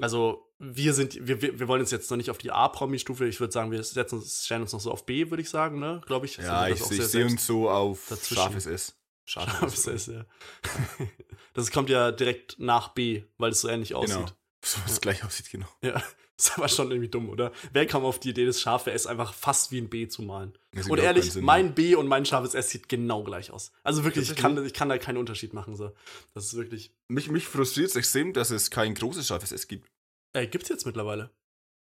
Also, 0.00 0.52
wir 0.58 0.92
sind, 0.94 1.26
wir, 1.26 1.40
wir 1.42 1.68
wollen 1.68 1.80
uns 1.80 1.90
jetzt 1.90 2.10
noch 2.10 2.16
nicht 2.16 2.30
auf 2.30 2.38
die 2.38 2.50
A-Promi-Stufe, 2.50 3.26
ich 3.26 3.40
würde 3.40 3.52
sagen, 3.52 3.70
wir 3.70 3.82
setzen 3.82 4.16
uns, 4.18 4.44
stellen 4.44 4.62
uns 4.62 4.72
noch 4.72 4.80
so 4.80 4.90
auf 4.90 5.04
B, 5.06 5.30
würde 5.30 5.42
ich 5.42 5.50
sagen, 5.50 5.78
ne? 5.78 6.00
Glaube 6.06 6.26
ich. 6.26 6.36
Ja, 6.38 6.66
Sind 6.66 6.78
wir 6.90 6.96
ich, 6.96 7.00
ich 7.00 7.06
sehe 7.06 7.24
uns 7.26 7.46
so 7.46 7.70
auf 7.70 8.06
dazwischen. 8.08 8.34
scharfes 8.34 8.66
S. 8.66 8.96
Scharfes 9.26 9.86
S, 9.88 10.06
ja. 10.06 10.24
Das 11.54 11.70
kommt 11.70 11.88
ja 11.90 12.12
direkt 12.12 12.56
nach 12.58 12.88
B, 12.88 13.24
weil 13.38 13.50
es 13.52 13.60
so 13.60 13.68
ähnlich 13.68 13.94
aussieht. 13.94 14.16
Genau. 14.26 14.32
So 14.64 14.80
was 14.84 15.00
gleich 15.00 15.22
aussieht, 15.24 15.48
genau. 15.50 15.68
Ja, 15.80 16.02
ist 16.36 16.56
aber 16.58 16.68
schon 16.68 16.90
irgendwie 16.90 17.08
dumm, 17.08 17.28
oder? 17.28 17.52
Wer 17.72 17.86
kam 17.86 18.04
auf 18.04 18.18
die 18.18 18.30
Idee, 18.30 18.46
das 18.46 18.60
scharfe 18.60 18.90
S 18.90 19.06
einfach 19.06 19.32
fast 19.32 19.70
wie 19.70 19.78
ein 19.80 19.88
B 19.88 20.08
zu 20.08 20.22
malen? 20.22 20.58
Und 20.88 20.98
ehrlich, 20.98 21.30
Sinn, 21.32 21.44
mein 21.44 21.72
B 21.74 21.94
und 21.94 22.08
mein 22.08 22.26
scharfes 22.26 22.54
S 22.54 22.70
sieht 22.70 22.88
genau 22.88 23.22
gleich 23.22 23.52
aus. 23.52 23.70
Also 23.84 24.02
wirklich, 24.02 24.28
ich 24.28 24.36
kann, 24.36 24.64
ich 24.66 24.74
kann 24.74 24.88
da 24.88 24.98
keinen 24.98 25.18
Unterschied 25.18 25.52
machen. 25.52 25.76
So. 25.76 25.92
Das 26.34 26.46
ist 26.46 26.56
wirklich. 26.56 26.92
Mich, 27.06 27.30
mich 27.30 27.46
frustriert 27.46 27.90
es 27.90 27.94
extrem, 27.96 28.32
dass 28.32 28.50
es 28.50 28.70
kein 28.72 28.94
großes 28.94 29.28
scharfes 29.28 29.52
S 29.52 29.68
gibt. 29.68 29.88
Äh, 30.32 30.48
gibt's 30.48 30.68
jetzt 30.68 30.84
mittlerweile. 30.84 31.30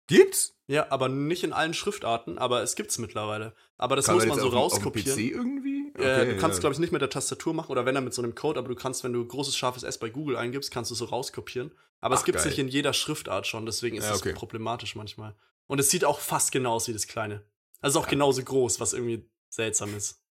Gibt's? 0.05 0.55
Ja, 0.67 0.91
aber 0.91 1.09
nicht 1.09 1.43
in 1.43 1.51
allen 1.51 1.73
Schriftarten, 1.73 2.37
aber 2.37 2.61
es 2.61 2.75
gibt's 2.75 2.97
mittlerweile. 2.99 3.55
Aber 3.77 3.95
das 3.95 4.05
Kann 4.05 4.15
muss 4.15 4.25
man 4.27 4.39
so 4.39 4.49
dem- 4.49 4.57
auf 4.57 4.73
rauskopieren. 4.73 5.15
PC 5.17 5.31
irgendwie? 5.31 5.66
Äh, 5.97 6.25
du 6.35 6.37
kannst, 6.37 6.57
ja. 6.57 6.61
glaube 6.61 6.73
ich, 6.73 6.79
nicht 6.79 6.91
mit 6.91 7.01
der 7.01 7.09
Tastatur 7.09 7.53
machen 7.53 7.71
oder 7.71 7.85
wenn 7.85 7.95
dann 7.95 8.03
mit 8.03 8.13
so 8.13 8.21
einem 8.21 8.35
Code, 8.35 8.59
aber 8.59 8.67
du 8.69 8.75
kannst, 8.75 9.03
wenn 9.03 9.13
du 9.13 9.25
großes 9.25 9.55
scharfes 9.57 9.83
S 9.83 9.97
bei 9.97 10.09
Google 10.09 10.37
eingibst, 10.37 10.71
kannst 10.71 10.91
du 10.91 10.95
so 10.95 11.05
rauskopieren. 11.05 11.71
Aber 12.01 12.15
Ach, 12.15 12.19
es 12.19 12.25
gibt's 12.25 12.43
geil. 12.43 12.51
nicht 12.51 12.59
in 12.59 12.67
jeder 12.67 12.93
Schriftart 12.93 13.47
schon, 13.47 13.65
deswegen 13.65 13.97
ist 13.97 14.05
Ja, 14.05 14.11
es 14.13 14.21
okay. 14.21 14.33
problematisch 14.33 14.95
manchmal. 14.95 15.35
Und 15.65 15.79
es 15.79 15.89
sieht 15.89 16.05
auch 16.05 16.19
fast 16.19 16.51
genau 16.51 16.73
aus 16.73 16.87
wie 16.87 16.93
das 16.93 17.07
kleine. 17.07 17.43
Also 17.81 17.99
auch 17.99 18.03
Ja. 18.05 18.09
genauso 18.11 18.43
groß, 18.43 18.79
was 18.79 18.93
irgendwie 18.93 19.27
seltsam 19.49 19.95
ist. 19.95 20.23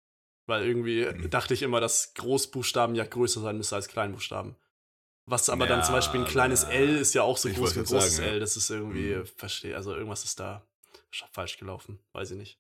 Weil 0.47 0.67
irgendwie 0.67 1.07
Mhm. 1.07 1.31
dachte 1.31 1.55
ich 1.55 1.63
immer, 1.63 1.81
dass 1.81 2.13
Großbuchstaben 2.15 2.95
ja 2.95 3.05
größer 3.05 3.41
sein 3.41 3.57
müsste 3.57 3.77
als 3.77 3.89
Kleinbuchstaben. 3.89 4.57
Was 5.27 5.49
aber 5.49 5.67
dann 5.67 5.83
zum 5.83 5.95
Beispiel 5.95 6.21
ein 6.21 6.27
kleines 6.27 6.65
L 6.65 6.99
ist 6.99 7.15
ja 7.15 7.23
auch 7.23 7.39
so 7.39 7.49
Ich 7.49 7.57
groß 7.57 7.75
wie 7.77 7.79
ein 7.81 7.85
großes 7.87 8.17
sagen. 8.17 8.29
L. 8.29 8.41
Das 8.41 8.59
ist 8.59 8.69
irgendwie, 8.69 9.15
Mhm. 9.15 9.27
verstehe, 9.27 9.75
also 9.75 9.95
irgendwas 9.95 10.23
ist 10.25 10.39
da 10.39 10.67
sch- 11.11 11.25
falsch 11.33 11.57
gelaufen. 11.59 11.99
Weiß 12.13 12.31
ich 12.33 12.37
nicht. 12.37 12.59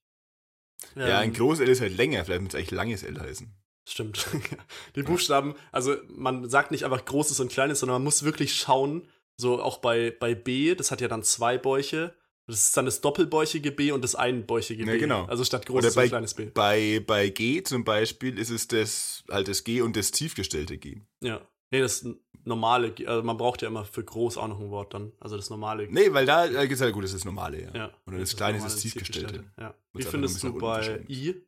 Ja, 0.96 1.18
ein 1.18 1.30
Ähm, 1.30 1.34
großes 1.34 1.60
L 1.60 1.68
ist 1.68 1.80
halt 1.80 1.96
länger, 1.96 2.24
vielleicht 2.24 2.42
müsste 2.42 2.56
es 2.58 2.60
eigentlich 2.62 2.70
langes 2.76 3.02
L 3.02 3.20
heißen. 3.20 3.52
Stimmt. 3.88 4.26
Die 4.96 5.02
Buchstaben, 5.02 5.54
also 5.72 5.96
man 6.08 6.48
sagt 6.48 6.70
nicht 6.70 6.84
einfach 6.84 7.04
großes 7.04 7.40
und 7.40 7.50
kleines, 7.52 7.80
sondern 7.80 7.96
man 7.96 8.04
muss 8.04 8.22
wirklich 8.22 8.54
schauen, 8.54 9.08
so 9.36 9.60
auch 9.60 9.78
bei, 9.78 10.10
bei 10.10 10.34
B, 10.34 10.74
das 10.74 10.90
hat 10.90 11.00
ja 11.00 11.08
dann 11.08 11.22
zwei 11.22 11.58
Bäuche. 11.58 12.14
Das 12.46 12.58
ist 12.58 12.76
dann 12.76 12.84
das 12.84 13.00
doppelbäuchige 13.00 13.72
B 13.72 13.90
und 13.90 14.02
das 14.04 14.14
einbäuchige 14.14 14.84
Ja, 14.84 14.92
B. 14.92 14.98
genau. 14.98 15.24
Also 15.24 15.44
statt 15.44 15.64
großes 15.64 15.94
bei- 15.94 16.02
und 16.04 16.08
kleines 16.10 16.34
B. 16.34 16.44
Bei, 16.52 17.02
bei 17.06 17.30
G 17.30 17.62
zum 17.62 17.84
Beispiel 17.84 18.38
ist 18.38 18.50
es 18.50 18.68
das, 18.68 19.24
halt 19.30 19.48
das 19.48 19.64
G 19.64 19.80
und 19.80 19.96
das 19.96 20.10
tiefgestellte 20.10 20.76
G. 20.76 21.00
Ja. 21.22 21.40
Nee, 21.70 21.80
das 21.80 22.06
normale, 22.44 22.94
also 23.06 23.22
man 23.22 23.36
braucht 23.36 23.62
ja 23.62 23.68
immer 23.68 23.84
für 23.84 24.04
groß 24.04 24.36
auch 24.38 24.48
noch 24.48 24.60
ein 24.60 24.70
Wort 24.70 24.94
dann. 24.94 25.12
Also 25.20 25.36
das 25.36 25.50
normale. 25.50 25.88
Nee, 25.90 26.12
weil 26.12 26.26
da 26.26 26.44
äh, 26.44 26.66
ist 26.66 26.80
halt 26.80 26.92
gut, 26.94 27.04
das 27.04 27.10
ist 27.12 27.20
das 27.20 27.24
normale, 27.24 27.62
ja. 27.62 27.74
Ja. 27.74 27.92
Oder 28.06 28.18
das 28.18 28.36
kleine 28.36 28.58
ist 28.58 28.64
das 28.64 28.76
tiefgestellte. 28.76 29.44
Ja. 29.58 29.74
Wie 29.92 29.98
einfach 29.98 30.10
findest 30.10 30.42
du 30.42 30.52
bei 30.58 31.04
I? 31.08 31.42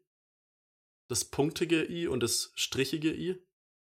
Das 1.09 1.25
punktige 1.25 1.85
I 1.85 2.09
und 2.09 2.23
das 2.23 2.51
strichige 2.57 3.12
I? 3.14 3.41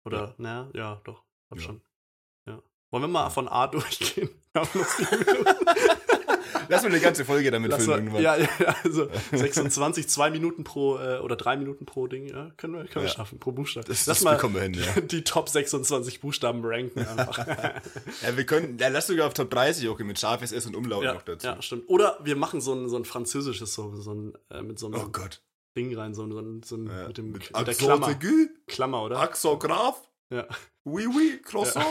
Oder, 0.05 0.33
na, 0.39 0.71
ja, 0.73 0.99
doch, 1.03 1.23
hab 1.51 1.59
Ja. 1.59 1.63
schon. 1.63 1.81
Ja. 2.47 2.63
Wollen 2.91 3.03
wir 3.03 3.07
mal 3.07 3.23
Ja. 3.25 3.29
von 3.29 3.47
A 3.47 3.67
durchgehen? 3.67 4.29
Wir 4.53 4.61
haben 4.61 4.79
noch. 4.79 4.87
Lass 6.71 6.83
mal 6.83 6.89
eine 6.89 6.99
ganze 6.99 7.25
Folge 7.25 7.51
damit 7.51 7.69
Lass 7.71 7.83
füllen 7.85 8.05
mal, 8.05 8.21
irgendwann. 8.21 8.41
ja, 8.41 8.47
ja, 8.65 8.75
also 8.83 9.07
26, 9.31 10.07
zwei 10.09 10.31
Minuten 10.31 10.63
pro 10.63 10.97
äh, 10.97 11.19
oder 11.19 11.35
drei 11.35 11.57
Minuten 11.57 11.85
pro 11.85 12.07
Ding, 12.07 12.27
ja, 12.27 12.49
können 12.57 12.73
wir, 12.73 12.85
können 12.85 13.03
wir 13.05 13.09
Ja. 13.09 13.15
schaffen, 13.15 13.39
pro 13.39 13.51
Buchstaben. 13.51 13.85
Das, 13.87 14.05
Lass 14.05 14.17
das 14.19 14.23
mal 14.23 14.41
wir 14.53 14.61
hin, 14.61 14.73
ja. 14.73 15.01
die 15.01 15.23
Top 15.23 15.49
26 15.49 16.19
Buchstaben 16.21 16.61
ranken 16.63 16.99
einfach. 17.05 17.37
ja. 17.47 17.81
Wir 18.37 18.45
können, 18.45 18.77
ja, 18.79 18.87
lass 18.87 19.07
sogar 19.07 19.27
auf 19.27 19.33
Top 19.33 19.49
30 19.51 19.87
auch 19.89 19.97
gehen, 19.97 20.07
mit 20.07 20.19
scharfes 20.19 20.51
S 20.51 20.65
und 20.65 20.75
Umlaut 20.75 21.03
ja, 21.03 21.13
noch 21.13 21.21
dazu. 21.23 21.45
ja, 21.45 21.61
stimmt. 21.61 21.87
Oder 21.89 22.17
wir 22.23 22.35
machen 22.35 22.61
so 22.61 22.73
ein, 22.73 22.89
so 22.89 22.97
ein 22.97 23.05
französisches, 23.05 23.73
so, 23.73 23.95
so 23.95 24.13
ein, 24.13 24.33
äh, 24.49 24.61
mit 24.61 24.79
so 24.79 24.87
einem 24.87 24.95
Oh 24.95 25.09
Gott. 25.11 25.41
Ding 25.77 25.95
rein, 25.97 26.13
so, 26.13 26.23
ein- 26.23 26.31
so, 26.31 26.39
ein- 26.39 26.63
so 26.63 26.75
ein, 26.77 26.87
Ja, 26.87 27.07
mit, 27.07 27.17
dem, 27.17 27.31
mit 27.31 27.51
mit 27.57 27.67
der 27.67 27.75
Klammer. 27.75 28.13
Klammer, 28.67 29.03
oder? 29.03 29.27
Grave, 29.59 29.97
Ja. 30.29 30.47
oui, 30.85 31.05
oui, 31.07 31.39
croissant. 31.45 31.85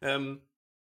ähm, 0.00 0.40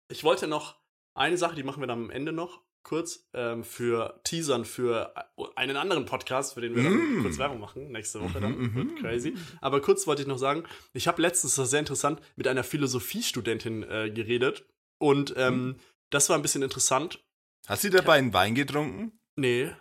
ich 0.08 0.24
wollte 0.24 0.48
noch 0.48 0.79
eine 1.20 1.38
Sache, 1.38 1.56
die 1.56 1.64
machen 1.64 1.82
wir 1.82 1.88
dann 1.88 2.04
am 2.06 2.10
Ende 2.10 2.32
noch 2.32 2.62
kurz 2.82 3.28
ähm, 3.34 3.64
für 3.64 4.20
Teasern 4.24 4.64
für 4.66 5.14
einen 5.56 5.76
anderen 5.78 6.06
Podcast, 6.06 6.54
für 6.54 6.62
den 6.62 6.76
wir 6.76 6.84
dann 6.84 7.18
Mm. 7.20 7.22
kurz 7.22 7.38
Werbung 7.38 7.60
machen 7.60 7.92
nächste 7.92 8.22
Woche 8.22 8.38
Mhm, 8.40 8.42
dann. 8.42 8.58
mhm. 8.58 8.76
Wird 8.76 9.00
crazy. 9.02 9.36
Aber 9.62 9.82
kurz 9.82 10.08
wollte 10.08 10.22
ich 10.22 10.28
noch 10.28 10.38
sagen, 10.38 10.64
ich 10.94 11.08
habe 11.08 11.22
letztens, 11.22 11.54
das 11.54 11.60
war 11.60 11.66
sehr 11.66 11.80
interessant, 11.82 12.22
mit 12.38 12.48
einer 12.48 12.64
Philosophiestudentin 12.64 13.84
äh, 13.84 14.10
geredet 14.10 14.66
und 14.98 15.34
ähm, 15.38 15.68
Mhm. 15.68 15.76
das 16.10 16.30
war 16.30 16.38
ein 16.38 16.42
bisschen 16.42 16.62
interessant. 16.64 17.24
Hast 17.68 17.84
du 17.84 17.90
dabei 17.90 18.14
einen 18.14 18.34
Wein 18.34 18.56
getrunken? 18.56 19.20
Nee, 19.36 19.72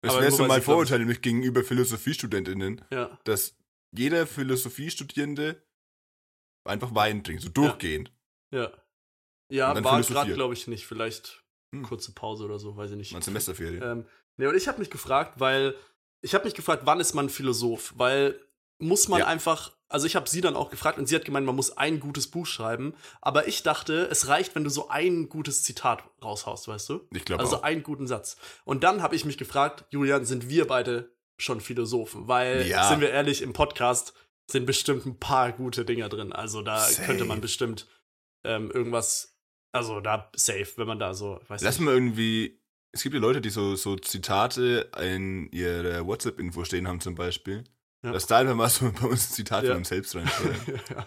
Das 0.00 0.14
wäre 0.20 0.30
so 0.30 0.46
mein 0.46 0.62
Vorurteil 0.62 1.00
nämlich 1.00 1.22
gegenüber 1.22 1.64
Philosophiestudentinnen, 1.64 2.84
ja. 2.92 3.18
dass 3.24 3.56
jeder 3.92 4.26
Philosophiestudierende 4.26 5.62
einfach 6.64 6.94
Wein 6.94 7.22
trinkt, 7.24 7.42
so 7.42 7.48
durchgehend. 7.48 8.12
Ja. 8.52 8.62
Ja, 8.62 8.72
Dann 9.48 9.84
war 9.84 10.00
gerade, 10.02 10.32
glaube 10.34 10.54
ich, 10.54 10.66
nicht. 10.66 10.86
Vielleicht 10.86 11.42
Hm. 11.74 11.82
kurze 11.82 12.12
Pause 12.12 12.44
oder 12.44 12.58
so, 12.58 12.76
weiß 12.76 12.92
ich 12.92 12.96
nicht. 12.96 13.12
Mein 13.12 13.22
Semesterferien. 13.22 13.82
Ähm, 13.82 14.06
nee, 14.36 14.46
und 14.46 14.54
ich 14.56 14.68
habe 14.68 14.78
mich 14.78 14.90
gefragt, 14.90 15.34
weil 15.40 15.74
ich 16.22 16.34
habe 16.34 16.44
mich 16.44 16.54
gefragt, 16.54 16.82
wann 16.86 17.00
ist 17.00 17.14
man 17.14 17.28
Philosoph? 17.28 17.92
Weil 17.96 18.40
muss 18.78 19.08
man 19.08 19.20
Ja. 19.20 19.26
einfach, 19.26 19.72
also 19.88 20.06
ich 20.06 20.16
habe 20.16 20.28
sie 20.28 20.40
dann 20.40 20.56
auch 20.56 20.70
gefragt 20.70 20.98
und 20.98 21.06
sie 21.06 21.14
hat 21.14 21.24
gemeint, 21.24 21.46
man 21.46 21.54
muss 21.56 21.76
ein 21.76 22.00
gutes 22.00 22.28
Buch 22.28 22.46
schreiben, 22.46 22.94
aber 23.20 23.46
ich 23.48 23.62
dachte, 23.62 24.08
es 24.10 24.26
reicht, 24.28 24.54
wenn 24.54 24.64
du 24.64 24.70
so 24.70 24.88
ein 24.88 25.28
gutes 25.28 25.62
Zitat 25.62 26.02
raushaust, 26.22 26.66
weißt 26.68 26.88
du? 26.88 27.06
Ich 27.12 27.24
glaube 27.24 27.42
Also 27.42 27.58
auch. 27.58 27.62
einen 27.62 27.82
guten 27.82 28.06
Satz. 28.06 28.36
Und 28.64 28.82
dann 28.84 29.02
habe 29.02 29.14
ich 29.16 29.24
mich 29.24 29.38
gefragt, 29.38 29.84
Julian, 29.90 30.24
sind 30.24 30.48
wir 30.48 30.66
beide 30.66 31.12
schon 31.38 31.60
Philosophen? 31.60 32.26
Weil, 32.28 32.66
Ja. 32.66 32.88
sind 32.88 33.00
wir 33.00 33.10
ehrlich, 33.10 33.42
im 33.42 33.52
Podcast 33.52 34.14
sind 34.50 34.66
bestimmt 34.66 35.06
ein 35.06 35.18
paar 35.18 35.52
gute 35.52 35.84
Dinger 35.84 36.08
drin. 36.08 36.32
Also 36.32 36.62
da 36.62 36.78
Safe. 36.80 37.02
könnte 37.06 37.24
man 37.24 37.40
bestimmt 37.40 37.86
ähm, 38.44 38.70
irgendwas, 38.70 39.33
also 39.74 40.00
da 40.00 40.30
safe, 40.36 40.66
wenn 40.76 40.86
man 40.86 40.98
da 40.98 41.14
so, 41.14 41.40
weiß 41.48 41.62
Lass 41.62 41.78
nicht. 41.78 41.84
mal 41.84 41.94
irgendwie 41.94 42.60
Es 42.92 43.02
gibt 43.02 43.14
ja 43.14 43.20
Leute, 43.20 43.40
die 43.40 43.50
so, 43.50 43.74
so 43.76 43.96
Zitate 43.96 44.90
in 45.02 45.50
ihrer 45.50 46.06
WhatsApp-Info 46.06 46.64
stehen 46.64 46.86
haben, 46.86 47.00
zum 47.00 47.14
Beispiel. 47.14 47.64
Ja. 48.04 48.12
Dass 48.12 48.26
da 48.26 48.38
einfach 48.38 48.54
mal 48.54 48.68
so 48.68 48.90
bei 48.92 49.08
uns 49.08 49.30
ein 49.30 49.34
Zitat 49.34 49.64
Ja. 49.64 49.70
von 49.70 49.78
uns 49.78 49.88
selbst 49.88 50.14
reinschreiben. 50.14 50.80
ja. 50.90 51.06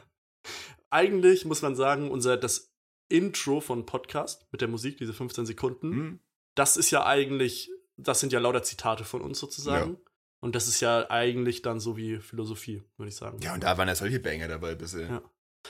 Eigentlich 0.89 1.45
muss 1.45 1.61
man 1.61 1.75
sagen, 1.75 2.09
unser 2.11 2.37
das 2.37 2.73
Intro 3.09 3.61
von 3.61 3.85
Podcast 3.85 4.47
mit 4.51 4.61
der 4.61 4.67
Musik, 4.67 4.97
diese 4.97 5.13
15 5.13 5.45
Sekunden, 5.45 5.91
hm? 5.91 6.19
das 6.55 6.75
ist 6.75 6.91
ja 6.91 7.05
eigentlich, 7.05 7.69
das 7.95 8.19
sind 8.19 8.33
ja 8.33 8.39
lauter 8.39 8.63
Zitate 8.63 9.03
von 9.05 9.21
uns 9.21 9.39
sozusagen. 9.39 9.97
Und 10.39 10.55
das 10.55 10.67
ist 10.67 10.81
ja 10.81 11.09
eigentlich 11.09 11.61
dann 11.61 11.79
so 11.79 11.97
wie 11.97 12.17
Philosophie, 12.19 12.83
würde 12.97 13.09
ich 13.09 13.15
sagen. 13.15 13.39
Ja, 13.41 13.53
und 13.53 13.63
da 13.63 13.77
waren 13.77 13.87
ja 13.87 13.95
solche 13.95 14.19
Banger 14.19 14.47
dabei 14.47 14.75
bisher. 14.75 15.07
Ja. 15.09 15.21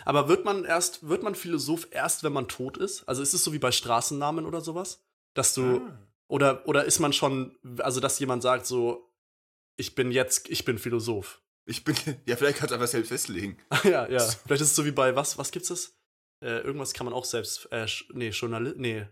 Aber 0.05 0.27
wird 0.29 0.45
man 0.45 0.65
erst, 0.65 1.07
wird 1.07 1.23
man 1.23 1.35
Philosoph 1.35 1.87
erst, 1.91 2.23
wenn 2.23 2.33
man 2.33 2.47
tot 2.47 2.77
ist? 2.77 3.03
Also 3.07 3.21
ist 3.21 3.33
es 3.33 3.43
so 3.43 3.53
wie 3.53 3.59
bei 3.59 3.71
Straßennamen 3.71 4.45
oder 4.45 4.61
sowas? 4.61 5.03
Dass 5.33 5.53
du, 5.53 5.77
Ah. 5.77 5.99
oder, 6.27 6.67
oder 6.67 6.85
ist 6.85 6.99
man 6.99 7.13
schon, 7.13 7.57
also 7.79 7.99
dass 7.99 8.19
jemand 8.19 8.43
sagt 8.43 8.65
so, 8.65 9.13
ich 9.77 9.95
bin 9.95 10.11
jetzt, 10.11 10.49
ich 10.49 10.65
bin 10.65 10.77
Philosoph. 10.79 11.41
Ich 11.65 11.83
bin, 11.83 11.95
ja, 12.25 12.35
vielleicht 12.35 12.57
kannst 12.57 12.71
du 12.71 12.75
einfach 12.75 12.87
selbst 12.87 13.09
festlegen. 13.09 13.57
ja, 13.83 14.07
ja. 14.09 14.19
Vielleicht 14.19 14.61
ist 14.61 14.69
es 14.69 14.75
so 14.75 14.85
wie 14.85 14.91
bei, 14.91 15.15
was, 15.15 15.37
was 15.37 15.51
gibt's 15.51 15.69
das? 15.69 15.93
Äh, 16.43 16.59
irgendwas 16.61 16.93
kann 16.93 17.05
man 17.05 17.13
auch 17.13 17.25
selbst, 17.25 17.67
äh, 17.71 17.87
nee, 18.13 18.29
Journalist, 18.29 18.77
nee, 18.77 19.07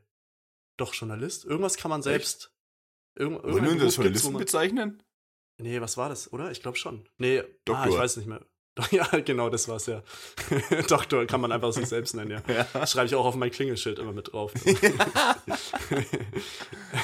doch 0.78 0.94
Journalist. 0.94 1.46
Irgendwas 1.46 1.78
kann 1.78 1.90
man 1.90 2.02
selbst. 2.04 2.52
Irgend, 3.18 3.44
Wollen 3.44 3.64
wir 3.64 3.72
uns 3.72 3.82
als 3.82 3.96
Journalisten 3.96 4.34
bezeichnen? 4.38 5.04
Nee, 5.58 5.80
was 5.80 5.96
war 5.96 6.10
das, 6.10 6.32
oder? 6.34 6.52
Ich 6.52 6.62
glaube 6.62 6.78
schon. 6.78 7.08
Nee, 7.18 7.40
ah, 7.40 7.46
Doktor. 7.64 7.88
ich 7.88 7.98
weiß 7.98 8.18
nicht 8.18 8.26
mehr. 8.28 8.46
Doch, 8.76 8.92
Ja, 8.92 9.06
genau, 9.20 9.50
das 9.50 9.68
war's 9.68 9.86
ja. 9.88 10.04
Doktor 10.88 11.26
kann 11.26 11.42
man 11.42 11.52
einfach 11.52 11.72
sich 11.72 11.88
selbst 11.88 12.14
nennen, 12.16 12.32
ja. 12.32 12.44
Ja. 12.54 12.68
Das 12.74 12.92
schreibe 12.92 13.08
ich 13.08 13.16
auch 13.16 13.26
auf 13.26 13.36
mein 13.36 13.52
Klingelschild 13.52 14.00
immer 14.00 14.14
mit 14.14 14.32
drauf. 14.32 14.54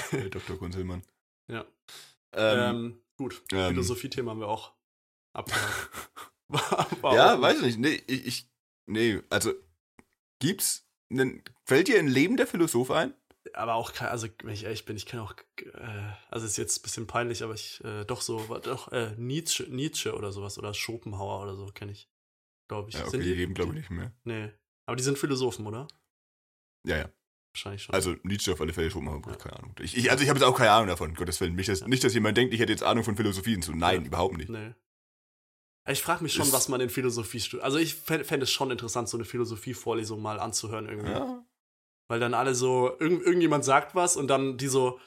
Hey, 0.09 0.29
Dr. 0.29 0.57
Kunzelmann. 0.57 1.03
ja. 1.47 1.65
Ähm, 2.33 2.59
Ähm, 2.59 3.01
gut, 3.17 3.41
ähm. 3.51 3.69
Philosophie-Thema 3.69 4.31
haben 4.31 4.39
wir 4.39 4.47
auch 4.47 4.73
war 7.01 7.15
ja, 7.15 7.35
auch 7.35 7.41
weiß 7.41 7.61
ich 7.61 7.77
nicht. 7.77 7.79
Nee, 7.79 8.03
ich, 8.07 8.27
ich, 8.27 8.49
nee, 8.85 9.21
also, 9.29 9.53
gibt's, 10.39 10.85
einen, 11.09 11.43
fällt 11.65 11.87
dir 11.87 11.99
ein 11.99 12.07
lebender 12.07 12.47
Philosoph 12.47 12.91
ein? 12.91 13.13
Aber 13.53 13.75
auch, 13.75 13.91
also 14.01 14.27
wenn 14.43 14.53
ich 14.53 14.63
ehrlich 14.63 14.85
bin, 14.85 14.95
ich 14.95 15.05
kenne 15.05 15.23
auch, 15.23 15.33
äh, 15.57 16.11
also 16.29 16.45
ist 16.45 16.57
jetzt 16.57 16.79
ein 16.79 16.81
bisschen 16.83 17.07
peinlich, 17.07 17.43
aber 17.43 17.53
ich, 17.53 17.83
äh, 17.83 18.05
doch 18.05 18.21
so, 18.21 18.47
war 18.49 18.59
doch, 18.61 18.91
äh, 18.91 19.13
Nietzsche, 19.17 19.63
Nietzsche 19.63 20.15
oder 20.15 20.31
sowas 20.31 20.57
oder 20.57 20.73
Schopenhauer 20.73 21.43
oder 21.43 21.55
so 21.55 21.65
kenne 21.67 21.91
ich, 21.91 22.09
glaube 22.69 22.89
ich. 22.89 22.95
Ja, 22.95 23.01
okay, 23.01 23.09
Sind 23.11 23.23
die 23.23 23.33
leben, 23.33 23.53
glaube 23.53 23.71
ich, 23.71 23.77
nicht 23.79 23.89
mehr. 23.91 24.13
Nee. 24.23 24.51
Aber 24.87 24.95
die 24.95 25.03
sind 25.03 25.17
Philosophen, 25.17 25.65
oder? 25.67 25.87
Ja, 26.87 26.97
ja. 26.97 27.09
Wahrscheinlich 27.53 27.83
schon. 27.83 27.93
Also 27.93 28.15
Nietzsche 28.23 28.53
auf 28.53 28.61
alle 28.61 28.71
Fälle 28.73 28.89
schon 28.89 29.03
mal, 29.03 29.21
keine 29.21 29.57
Ahnung. 29.59 29.75
Ich, 29.81 29.97
ich, 29.97 30.09
also 30.09 30.23
ich 30.23 30.29
habe 30.29 30.39
jetzt 30.39 30.47
auch 30.47 30.57
keine 30.57 30.71
Ahnung 30.71 30.87
davon, 30.87 31.13
Gottes 31.13 31.41
Willen. 31.41 31.55
Nicht, 31.55 31.67
dass, 31.67 31.85
nicht, 31.85 32.03
dass 32.03 32.13
jemand 32.13 32.37
denkt, 32.37 32.53
ich 32.53 32.59
hätte 32.61 32.71
jetzt 32.71 32.83
Ahnung 32.83 33.03
von 33.03 33.17
Philosophie 33.17 33.61
so. 33.61 33.73
Nein, 33.73 34.01
Ja. 34.03 34.07
überhaupt 34.07 34.37
nicht. 34.37 34.49
Nee. 34.49 34.73
Ich 35.89 36.01
frage 36.01 36.23
mich 36.23 36.33
schon, 36.33 36.45
Ist- 36.45 36.53
was 36.53 36.69
man 36.69 36.79
in 36.79 36.89
Philosophie 36.89 37.39
studiert. 37.41 37.63
Also 37.65 37.77
ich 37.77 37.95
fände 37.95 38.43
es 38.43 38.51
schon 38.51 38.71
interessant, 38.71 39.09
so 39.09 39.17
eine 39.17 39.25
Philosophie-Vorlesung 39.25 40.21
mal 40.21 40.39
anzuhören 40.39 40.87
irgendwie. 40.87 41.11
Ja. 41.11 41.40
Weil 42.11 42.19
dann 42.19 42.33
alle 42.33 42.55
so, 42.55 42.97
irgend, 42.99 43.23
irgendjemand 43.23 43.63
sagt 43.63 43.95
was 43.95 44.17
und 44.17 44.27
dann 44.27 44.57
die 44.57 44.67
so, 44.67 44.99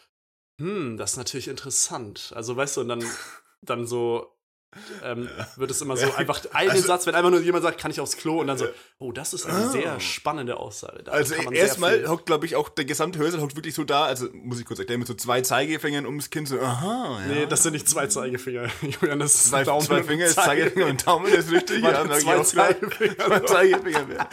hm, 0.59 0.97
das 0.97 1.13
ist 1.13 1.17
natürlich 1.19 1.49
interessant. 1.49 2.33
Also 2.35 2.57
weißt 2.57 2.79
du, 2.79 2.81
und 2.81 2.89
dann, 2.89 3.05
dann 3.61 3.87
so 3.87 4.34
ähm, 5.03 5.29
wird 5.57 5.71
es 5.71 5.81
immer 5.81 5.97
so 5.99 6.13
einfach 6.15 6.41
einen 6.53 6.71
Also- 6.71 6.87
Satz, 6.87 7.07
wenn 7.07 7.15
einfach 7.15 7.31
nur 7.31 7.41
jemand 7.41 7.65
sagt, 7.65 7.79
kann 7.81 7.91
ich 7.91 8.01
aufs 8.01 8.17
Klo 8.17 8.41
und 8.41 8.47
dann 8.47 8.59
so, 8.59 8.67
oh, 8.99 9.13
das 9.13 9.35
ist 9.35 9.47
eine 9.47 9.59
Ah. 9.67 9.69
sehr 9.71 10.01
spannende 10.01 10.57
Aussage. 10.57 11.03
Da 11.05 11.13
Also 11.13 11.35
erstmal 11.35 12.07
hockt, 12.09 12.27
glaube 12.27 12.47
ich, 12.47 12.57
auch 12.57 12.69
der 12.69 12.85
gesamte 12.85 13.19
Hörsaal 13.19 13.41
hockt 13.41 13.57
wirklich 13.57 13.75
so 13.75 13.85
da, 13.85 14.05
also 14.05 14.27
muss 14.33 14.59
ich 14.61 14.67
kurz 14.67 14.79
erklären, 14.79 15.01
mit 15.01 15.09
so 15.09 15.15
zwei 15.15 15.41
Zeigefingern 15.41 16.07
ums 16.07 16.31
Kinn, 16.31 16.47
so, 16.47 16.59
aha, 16.61 17.21
ja. 17.29 17.35
Nee, 17.35 17.47
das 17.47 17.63
sind 17.63 17.73
nicht 17.73 17.89
zwei 17.89 18.07
Zeigefinger. 18.07 18.69
Julian, 19.01 19.19
das 19.19 19.35
ist 19.35 19.49
zwei, 19.51 19.65
Daumen 19.65 19.85
zwei 19.87 20.03
Finger, 20.03 20.27
ist 20.27 20.35
Zeige- 20.35 20.63
Zeigefinger 20.65 20.87
und 20.87 21.07
Daumen 21.07 21.27
ist 21.33 21.51
richtig. 21.53 21.83
Ja, 21.83 22.05
zwei. 22.11 22.43
Zeigefinger. 22.43 23.17
Zwei 23.17 23.41
Zeigefinger 23.41 24.07
mehr. 24.07 24.29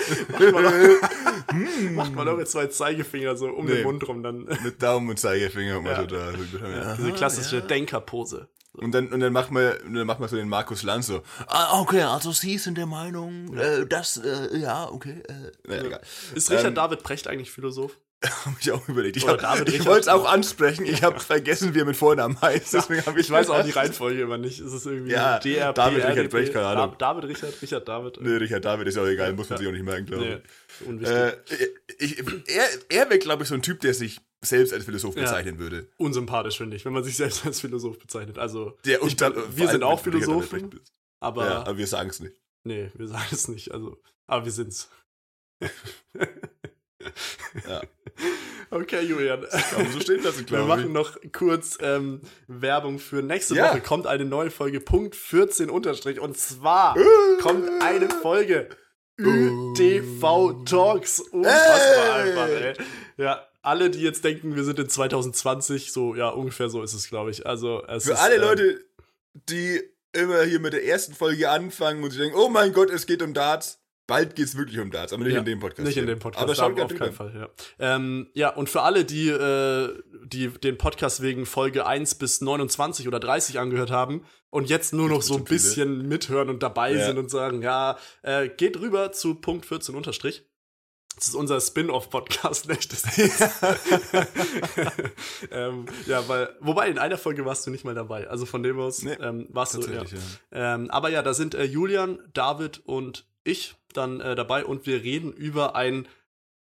Macht 1.92 2.14
man 2.16 2.26
doch 2.26 2.38
mit 2.38 2.50
zwei 2.50 2.68
Zeigefinger 2.68 3.36
so 3.36 3.48
um 3.48 3.66
Nee. 3.66 3.76
den 3.76 3.84
Mund 3.84 4.08
rum, 4.08 4.24
dann 4.24 4.46
Mit 4.64 4.82
Daumen 4.82 5.10
und 5.10 5.20
Zeigefinger 5.20 5.82
Ja. 5.84 6.02
so 6.02 6.06
da. 6.08 6.32
Ja. 6.32 6.96
diese 6.96 7.12
klassische 7.14 7.62
Denkerpose. 7.62 8.48
Und 8.74 8.94
dann, 8.94 9.08
und 9.12 9.20
dann 9.20 9.34
macht 9.34 9.52
man, 9.52 9.74
dann 9.94 10.08
macht 10.08 10.20
man 10.22 10.30
so 10.30 10.38
den 10.38 10.48
Markus 10.48 10.84
Lanz 10.84 11.08
so. 11.08 11.22
Ah, 11.48 11.80
okay, 11.82 12.04
also 12.04 12.32
Sie 12.32 12.58
sind 12.58 12.78
der 12.78 12.86
Meinung, 12.86 13.54
äh, 13.58 13.86
das, 13.86 14.16
äh, 14.18 14.58
ja, 14.58 14.90
okay. 14.90 15.22
Äh, 15.28 15.68
naja, 15.68 15.84
egal. 15.84 16.02
Ist 16.36 16.50
Richard 16.50 16.68
Ähm, 16.68 16.76
David 16.76 17.04
Precht 17.04 17.28
eigentlich 17.28 17.52
Philosoph? 17.52 17.98
Hab 18.24 18.54
ich 18.62 18.72
auch 18.72 18.88
überlegt. 18.88 19.18
Ich, 19.18 19.28
hab- 19.28 19.68
ich 19.68 19.84
wollte 19.86 20.02
es 20.02 20.08
auch 20.08 20.32
ansprechen, 20.32 20.86
ich 20.86 21.02
habe 21.04 21.20
vergessen, 21.20 21.74
wie 21.74 21.80
er 21.80 21.86
mit 21.86 21.98
Vornamen 21.98 22.40
heißt. 22.40 22.72
Deswegen 22.74 23.04
hab 23.06 23.18
ich, 23.18 23.26
Ich 23.26 23.32
weiß 23.32 23.50
auch 23.50 23.64
die 23.64 23.72
Reihenfolge 23.78 24.22
immer 24.22 24.38
nicht. 24.38 24.60
Ist 24.60 24.72
es 24.74 24.86
irgendwie 24.86 25.12
Ja, 25.12 25.40
DR, 25.40 25.74
David 25.74 26.02
PR, 26.04 26.10
Richard 26.12 26.30
Precht, 26.30 26.54
keine 26.54 26.68
Ahnung. 26.68 26.96
Da- 26.98 27.14
David 27.14 27.30
Richard, 27.30 27.62
Richard 27.62 27.88
David. 27.88 28.20
Nee, 28.22 28.36
Richard 28.38 28.64
David 28.64 28.88
ist 28.88 28.96
ja 28.96 29.02
auch 29.02 29.08
egal, 29.08 29.34
muss 29.34 29.50
man 29.50 29.58
sich 29.58 29.68
auch 29.68 29.72
nicht 29.72 29.84
merken, 29.84 30.06
glaube 30.06 30.24
Nee, 30.24 30.38
ich. 30.82 30.88
unwichtig. 30.88 31.18
Äh, 31.18 31.34
ich, 31.98 32.20
er 32.48 32.64
er 32.90 33.10
wäre, 33.10 33.20
glaube 33.20 33.42
ich, 33.44 33.50
so 33.50 33.56
ein 33.56 33.64
Typ, 33.64 33.82
der 33.82 33.94
sich 33.96 34.22
selbst 34.44 34.74
als 34.74 34.86
Philosoph 34.86 35.16
Ja. 35.16 35.22
bezeichnen 35.24 35.60
würde. 35.60 35.88
Unsympathisch, 35.98 36.58
finde 36.58 36.76
ich, 36.76 36.86
wenn 36.86 36.94
man 36.94 37.04
sich 37.04 37.16
selbst 37.18 37.46
als 37.46 37.60
Philosoph 37.62 38.00
bezeichnet. 38.00 38.38
Also, 38.38 38.78
Der 38.86 38.98
ich, 38.98 39.04
unter- 39.04 39.56
wir 39.58 39.68
sind 39.68 39.84
auch 39.84 40.00
Philosophen, 40.02 40.80
aber, 41.20 41.46
Ja, 41.46 41.58
aber 41.60 41.78
wir 41.78 41.88
sagen 41.88 42.10
es 42.10 42.20
nicht. 42.20 42.36
nee, 42.64 42.90
wir 42.96 43.08
sagen 43.08 43.28
es 43.32 43.48
nicht. 43.50 43.72
Also, 43.72 44.02
aber 44.28 44.46
wir 44.46 44.52
sind's. 44.52 44.90
Ja. 47.68 47.82
Okay, 48.70 49.02
Julian. 49.02 49.44
Kann 49.72 49.92
so 49.92 50.00
stehen 50.00 50.24
lassen, 50.24 50.40
Wir 50.42 50.46
glaube 50.46 50.68
machen 50.68 50.86
ich. 50.86 50.92
noch 50.92 51.18
kurz 51.34 51.78
ähm, 51.82 52.22
Werbung 52.48 53.00
für 53.00 53.22
nächste 53.24 53.56
Ja. 53.56 53.70
Woche. 53.72 53.82
Kommt 53.82 54.06
eine 54.08 54.24
neue 54.24 54.52
Folge, 54.52 54.80
Punkt 54.80 55.16
14 55.16 55.70
unterstrich. 55.72 56.20
Und 56.20 56.38
zwar 56.38 56.96
kommt 57.42 57.68
eine 57.82 58.08
Folge 58.10 58.70
ÖTV 59.20 60.64
Talks. 60.66 61.20
Unfassbar 61.20 62.14
Hey. 62.14 62.30
einfach, 62.30 62.48
ey. 62.48 62.74
Ja, 63.18 63.48
alle, 63.62 63.90
die 63.90 64.02
jetzt 64.02 64.24
denken, 64.24 64.56
wir 64.56 64.64
sind 64.64 64.80
in 64.80 64.90
2020, 64.90 65.92
so, 65.92 66.16
ja, 66.16 66.30
ungefähr 66.30 66.70
so 66.70 66.82
ist 66.82 66.94
es, 66.94 67.08
glaube 67.10 67.32
ich. 67.32 67.46
Also, 67.46 67.84
es 67.88 68.06
Für 68.06 68.14
ist, 68.14 68.20
alle 68.20 68.36
ähm, 68.36 68.42
Leute, 68.42 68.86
die 69.34 69.82
immer 70.14 70.44
hier 70.44 70.60
mit 70.60 70.74
der 70.74 70.86
ersten 70.86 71.14
Folge 71.14 71.50
anfangen 71.50 72.04
und 72.04 72.12
sich 72.12 72.20
denken, 72.20 72.38
oh 72.38 72.50
mein 72.50 72.74
Gott, 72.74 72.90
es 72.90 73.06
geht 73.06 73.22
um 73.22 73.34
Darts. 73.34 73.78
Bald 74.08 74.36
geht 74.36 74.46
es 74.48 74.58
wirklich 74.58 74.78
um 74.80 74.92
Darts, 74.92 75.14
aber 75.14 75.24
nicht 75.24 75.34
Ja, 75.34 75.40
in 75.40 75.46
dem 75.46 75.60
Podcast. 75.60 75.88
Nicht 75.88 75.96
in 75.96 76.04
hier. 76.04 76.16
dem 76.16 76.20
Podcast, 76.20 76.44
Aber 76.44 76.54
schaut 76.56 76.78
auf 76.82 76.94
keinen. 76.94 77.14
Fall, 77.14 77.34
ja. 77.34 77.50
Ähm, 77.80 78.28
ja, 78.34 78.50
und 78.50 78.68
für 78.68 78.82
alle, 78.82 79.06
die, 79.06 79.30
äh, 79.30 79.98
die 80.26 80.50
den 80.50 80.78
Podcast 80.78 81.22
wegen 81.22 81.46
Folge 81.46 81.86
1 81.86 82.16
bis 82.16 82.42
29 82.42 83.08
oder 83.08 83.22
30 83.22 83.58
angehört 83.60 83.90
haben 83.92 84.26
und 84.50 84.70
jetzt 84.70 84.92
nur 84.92 85.08
noch 85.08 85.22
so 85.22 85.36
ein 85.36 85.46
bestimmt 85.46 85.62
viele. 85.62 85.88
bisschen 85.96 86.08
mithören 86.10 86.50
und 86.50 86.62
dabei 86.62 86.94
Ja. 86.94 87.06
sind 87.06 87.20
und 87.20 87.30
sagen, 87.32 87.62
ja, 87.62 87.98
äh, 88.24 88.50
geht 88.50 88.78
rüber 88.82 89.14
zu 89.14 89.36
Punkt 89.36 89.66
14 89.66 89.96
unterstrich. 89.96 90.44
Das 91.16 91.28
ist 91.28 91.36
unser 91.36 91.60
Spin-off-Podcast, 91.60 92.68
nicht? 92.70 92.94
Ist 92.94 93.18
ähm, 95.52 95.86
ja, 96.08 96.28
weil, 96.28 96.56
wobei 96.60 96.90
in 96.90 96.98
einer 96.98 97.18
Folge 97.18 97.46
warst 97.46 97.68
du 97.68 97.72
nicht 97.72 97.84
mal 97.84 97.96
dabei. 97.96 98.28
Also 98.28 98.46
von 98.46 98.64
dem 98.64 98.80
aus 98.80 99.04
Nee, 99.04 99.14
ähm, 99.22 99.48
warst 99.50 99.76
du, 99.76 99.82
ja. 99.82 100.04
Ja. 100.04 100.76
Ähm, 100.76 100.90
aber 100.90 101.10
ja, 101.10 101.22
da 101.22 101.34
sind 101.34 101.54
äh, 101.54 101.64
Julian, 101.64 102.20
David 102.34 102.82
und 102.86 103.26
ich 103.44 103.76
dann 103.94 104.22
äh, 104.22 104.36
dabei 104.36 104.66
und 104.66 104.86
wir 104.86 105.04
reden 105.04 105.34
über 105.34 105.76
ein 105.76 106.08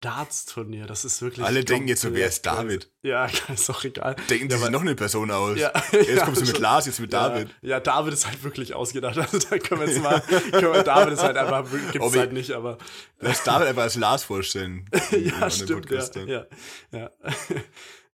Darts-Turnier. 0.00 0.86
Das 0.86 1.04
ist 1.04 1.22
wirklich. 1.22 1.44
Alle 1.44 1.64
denken 1.64 1.88
jetzt 1.88 2.02
so, 2.02 2.12
wer 2.14 2.26
ist 2.28 2.44
David? 2.44 2.90
Ja, 3.02 3.26
ist 3.52 3.70
auch 3.70 3.82
egal. 3.84 4.14
Denken 4.28 4.50
Ja, 4.50 4.56
sie 4.56 4.56
sich 4.56 4.62
aber- 4.62 4.70
noch 4.70 4.80
eine 4.82 4.94
Person 4.94 5.30
aus. 5.30 5.58
Ja, 5.58 5.72
Jetzt 5.92 6.08
ja, 6.08 6.24
kommst 6.24 6.42
du 6.42 6.46
mit 6.46 6.54
schon. 6.56 6.62
Lars, 6.62 6.86
jetzt 6.86 7.00
mit 7.00 7.12
David. 7.12 7.48
Ja, 7.62 7.68
ja, 7.70 7.80
David 7.80 8.12
ist 8.12 8.26
halt 8.26 8.42
wirklich 8.44 8.74
ausgedacht. 8.74 9.16
Also 9.18 9.38
da 9.38 9.58
können 9.58 9.80
wir 9.80 9.88
jetzt 9.88 10.02
mal, 10.02 10.20
können 10.20 10.72
wir, 10.72 10.82
David 10.82 11.14
ist 11.14 11.22
halt 11.22 11.36
einfach, 11.36 11.64
gibt's 11.92 12.06
Obi. 12.06 12.18
halt 12.18 12.32
nicht, 12.32 12.50
aber 12.52 12.78
Lass 13.20 13.42
David 13.42 13.68
einfach 13.68 13.82
als 13.82 13.96
Lars 13.96 14.22
vorstellen. 14.24 14.88
ja, 15.10 15.48
stimmt, 15.50 15.90
ja, 15.90 16.24
ja, 16.26 16.46
ja. 16.92 17.10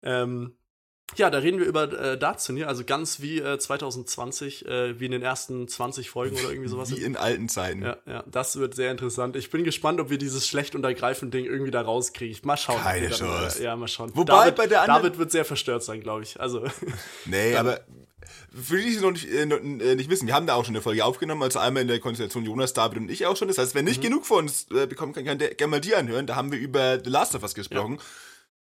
ähm, 0.03 0.55
ja, 1.17 1.29
da 1.29 1.38
reden 1.39 1.59
wir 1.59 1.65
über 1.65 1.91
äh, 1.91 2.17
Darts-Turnier, 2.17 2.67
also 2.67 2.83
ganz 2.83 3.19
wie 3.21 3.39
äh, 3.39 3.57
2020, 3.59 4.65
äh, 4.65 4.99
wie 4.99 5.05
in 5.05 5.11
den 5.11 5.21
ersten 5.21 5.67
20 5.67 6.09
Folgen 6.09 6.38
oder 6.39 6.49
irgendwie 6.49 6.69
sowas. 6.69 6.91
Wie 6.95 7.01
in 7.01 7.15
alten 7.17 7.49
Zeiten. 7.49 7.81
Ja, 7.83 7.97
ja, 8.05 8.23
das 8.31 8.57
wird 8.57 8.75
sehr 8.75 8.91
interessant. 8.91 9.35
Ich 9.35 9.49
bin 9.49 9.63
gespannt, 9.63 9.99
ob 9.99 10.09
wir 10.09 10.17
dieses 10.17 10.47
schlecht 10.47 10.75
und 10.75 10.83
ergreifend 10.83 11.33
Ding 11.33 11.45
irgendwie 11.45 11.71
da 11.71 11.81
rauskriegen. 11.81 12.39
Mal 12.43 12.57
schauen. 12.57 12.81
Keine 12.81 13.09
dann, 13.09 13.17
Chance. 13.19 13.59
äh, 13.59 13.63
Ja, 13.65 13.75
mal 13.75 13.88
schauen. 13.88 14.11
Wobei 14.13 14.33
David, 14.33 14.55
bei 14.55 14.67
der 14.67 14.81
anderen- 14.81 15.03
David 15.03 15.17
wird 15.19 15.31
sehr 15.31 15.45
verstört 15.45 15.83
sein, 15.83 16.01
glaube 16.01 16.23
ich. 16.23 16.39
Also, 16.39 16.63
Nee, 17.25 17.55
aber 17.55 17.81
für 18.53 18.77
die, 18.77 18.83
die 18.83 18.95
es 18.95 19.01
noch 19.01 19.11
nicht, 19.11 19.27
äh, 19.29 19.43
äh, 19.43 19.95
nicht 19.95 20.09
wissen, 20.09 20.27
wir 20.27 20.33
haben 20.35 20.45
da 20.47 20.55
auch 20.55 20.65
schon 20.65 20.75
eine 20.75 20.81
Folge 20.81 21.03
aufgenommen, 21.05 21.41
also 21.43 21.59
einmal 21.59 21.81
in 21.81 21.88
der 21.88 21.99
Konstellation 21.99 22.45
Jonas, 22.45 22.73
David 22.73 22.97
und 22.99 23.09
ich 23.11 23.25
auch 23.25 23.35
schon. 23.35 23.47
Das 23.47 23.57
heißt, 23.57 23.75
wer 23.75 23.83
nicht 23.83 23.99
Mhm. 23.99 24.03
genug 24.07 24.25
von 24.25 24.45
uns 24.45 24.67
äh, 24.71 24.88
bekommen 24.88 25.13
kann, 25.13 25.25
kann 25.25 25.38
der 25.39 25.53
gerne 25.55 25.71
mal 25.71 25.81
die 25.81 25.95
anhören. 25.95 26.27
Da 26.27 26.35
haben 26.35 26.51
wir 26.51 26.59
über 26.59 26.99
The 27.03 27.09
Last 27.09 27.35
of 27.35 27.43
Us 27.43 27.55
gesprochen. 27.55 27.99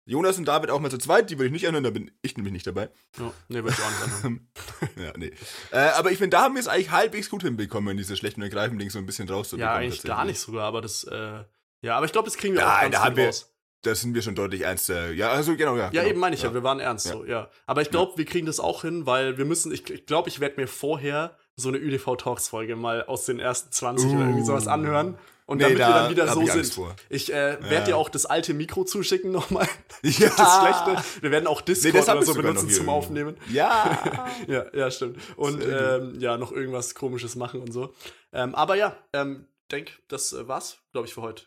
Jonas 0.06 0.38
und 0.38 0.46
David 0.46 0.70
auch 0.70 0.80
mal 0.80 0.92
zu 0.92 0.98
zweit, 0.98 1.30
die 1.30 1.38
würde 1.38 1.46
ich 1.48 1.52
nicht 1.54 1.68
anhören, 1.68 1.84
da 1.86 1.90
bin 1.90 2.12
ich 2.22 2.36
nämlich 2.36 2.52
nicht 2.54 2.68
dabei. 2.68 2.90
ja, 3.18 3.32
nee, 3.48 3.64
wird 3.64 3.74
ich 3.78 3.84
auch 3.84 3.90
nicht 3.90 4.04
anhören. 4.26 4.48
Ja, 4.98 5.14
nee. 5.18 5.32
Äh, 5.72 5.78
aber 5.78 6.12
ich 6.12 6.18
finde, 6.18 6.36
da 6.38 6.42
haben 6.44 6.56
wir 6.56 6.60
es 6.60 6.68
eigentlich 6.68 6.92
halbwegs 6.92 7.30
gut 7.30 7.44
hinbekommen, 7.44 7.96
diese 7.98 8.16
schlechten 8.18 8.42
und 8.42 8.46
ergreifen 8.48 8.78
Ding 8.78 8.90
so 8.90 9.00
ein 9.00 9.06
bisschen 9.06 9.28
rauszubekommen. 9.30 9.74
Ja, 9.76 9.80
eigentlich 9.80 10.04
gar 10.04 10.26
nicht 10.26 10.40
sogar, 10.40 10.66
aber 10.66 10.82
das, 10.82 11.04
äh, 11.06 11.44
ja, 11.82 11.96
aber 11.98 12.06
ich 12.06 12.12
glaube, 12.12 12.26
das 12.28 12.38
kriegen 12.38 12.54
wir 12.56 12.64
auch 12.66 12.72
Nein, 12.72 12.92
ganz 12.92 12.96
da 12.96 13.04
haben 13.06 13.16
wir- 13.16 13.26
raus. 13.28 13.50
da 13.84 13.96
sind 13.96 14.14
wir 14.14 14.22
schon 14.22 14.36
deutlich 14.36 14.62
ernster. 14.62 15.12
Ja, 15.12 15.32
also 15.32 15.56
genau, 15.56 15.76
ja. 15.76 15.86
Ja, 15.86 15.90
genau. 15.90 16.06
eben 16.08 16.20
meine 16.20 16.36
ich 16.36 16.44
ja, 16.44 16.54
wir 16.54 16.64
waren 16.64 16.80
ernst 16.80 17.08
so, 17.08 17.26
ja. 17.26 17.50
Aber 17.66 17.82
ich 17.82 17.90
glaube, 17.90 18.18
wir 18.18 18.26
kriegen 18.26 18.46
das 18.46 18.60
auch 18.60 18.82
hin, 18.84 19.06
weil 19.06 19.38
wir 19.38 19.46
müssen, 19.46 19.72
ich 19.72 19.84
glaube, 19.86 20.00
ich, 20.00 20.06
glaub, 20.06 20.28
ich 20.28 20.40
werde 20.40 20.60
mir 20.62 20.68
vorher 20.68 21.38
so 21.56 21.70
eine 21.70 21.78
ÜDV-Talks-Folge 21.80 22.76
mal 22.76 23.04
aus 23.06 23.26
den 23.26 23.40
ersten 23.40 23.72
20 23.72 24.12
oder 24.12 24.22
irgendwie 24.22 24.44
sowas 24.46 24.68
anhören. 24.68 25.18
Und 25.54 25.60
Nee, 25.60 25.66
damit 25.66 25.78
wir 25.78 25.86
da 25.86 26.02
dann 26.02 26.10
wieder 26.12 26.28
so 26.34 26.46
sind. 26.48 26.74
vor. 26.74 26.96
Ich 27.10 27.32
äh, 27.32 27.62
werde 27.62 27.74
Ja. 27.76 27.82
dir 27.82 27.98
auch 27.98 28.10
das 28.10 28.26
alte 28.26 28.56
Mikro 28.56 28.84
zuschicken 28.86 29.32
nochmal. 29.32 29.68
Ja. 30.02 30.30
Das 30.36 30.60
schlechte. 30.60 31.22
Wir 31.22 31.30
werden 31.32 31.46
auch 31.46 31.62
Discord 31.62 32.08
hab 32.08 32.18
oder 32.18 32.26
so 32.26 32.34
benutzen 32.34 32.70
zum. 32.72 32.90
Aufnehmen. 32.90 33.38
Ja. 33.52 34.28
Ja, 34.48 34.66
ja, 34.74 34.90
stimmt. 34.90 35.18
Und 35.36 35.64
ähm, 35.64 36.20
ja, 36.20 36.38
noch 36.38 36.52
irgendwas 36.52 36.96
komisches 36.96 37.36
machen 37.36 37.62
und 37.62 37.72
so. 37.72 37.94
Ähm, 38.34 38.56
aber 38.56 38.74
ja, 38.76 38.98
ähm, 39.14 39.46
denk, 39.72 39.92
das 40.08 40.34
äh, 40.34 40.48
war's, 40.48 40.80
glaube 40.92 41.08
ich, 41.08 41.14
für 41.14 41.22
heute. 41.22 41.44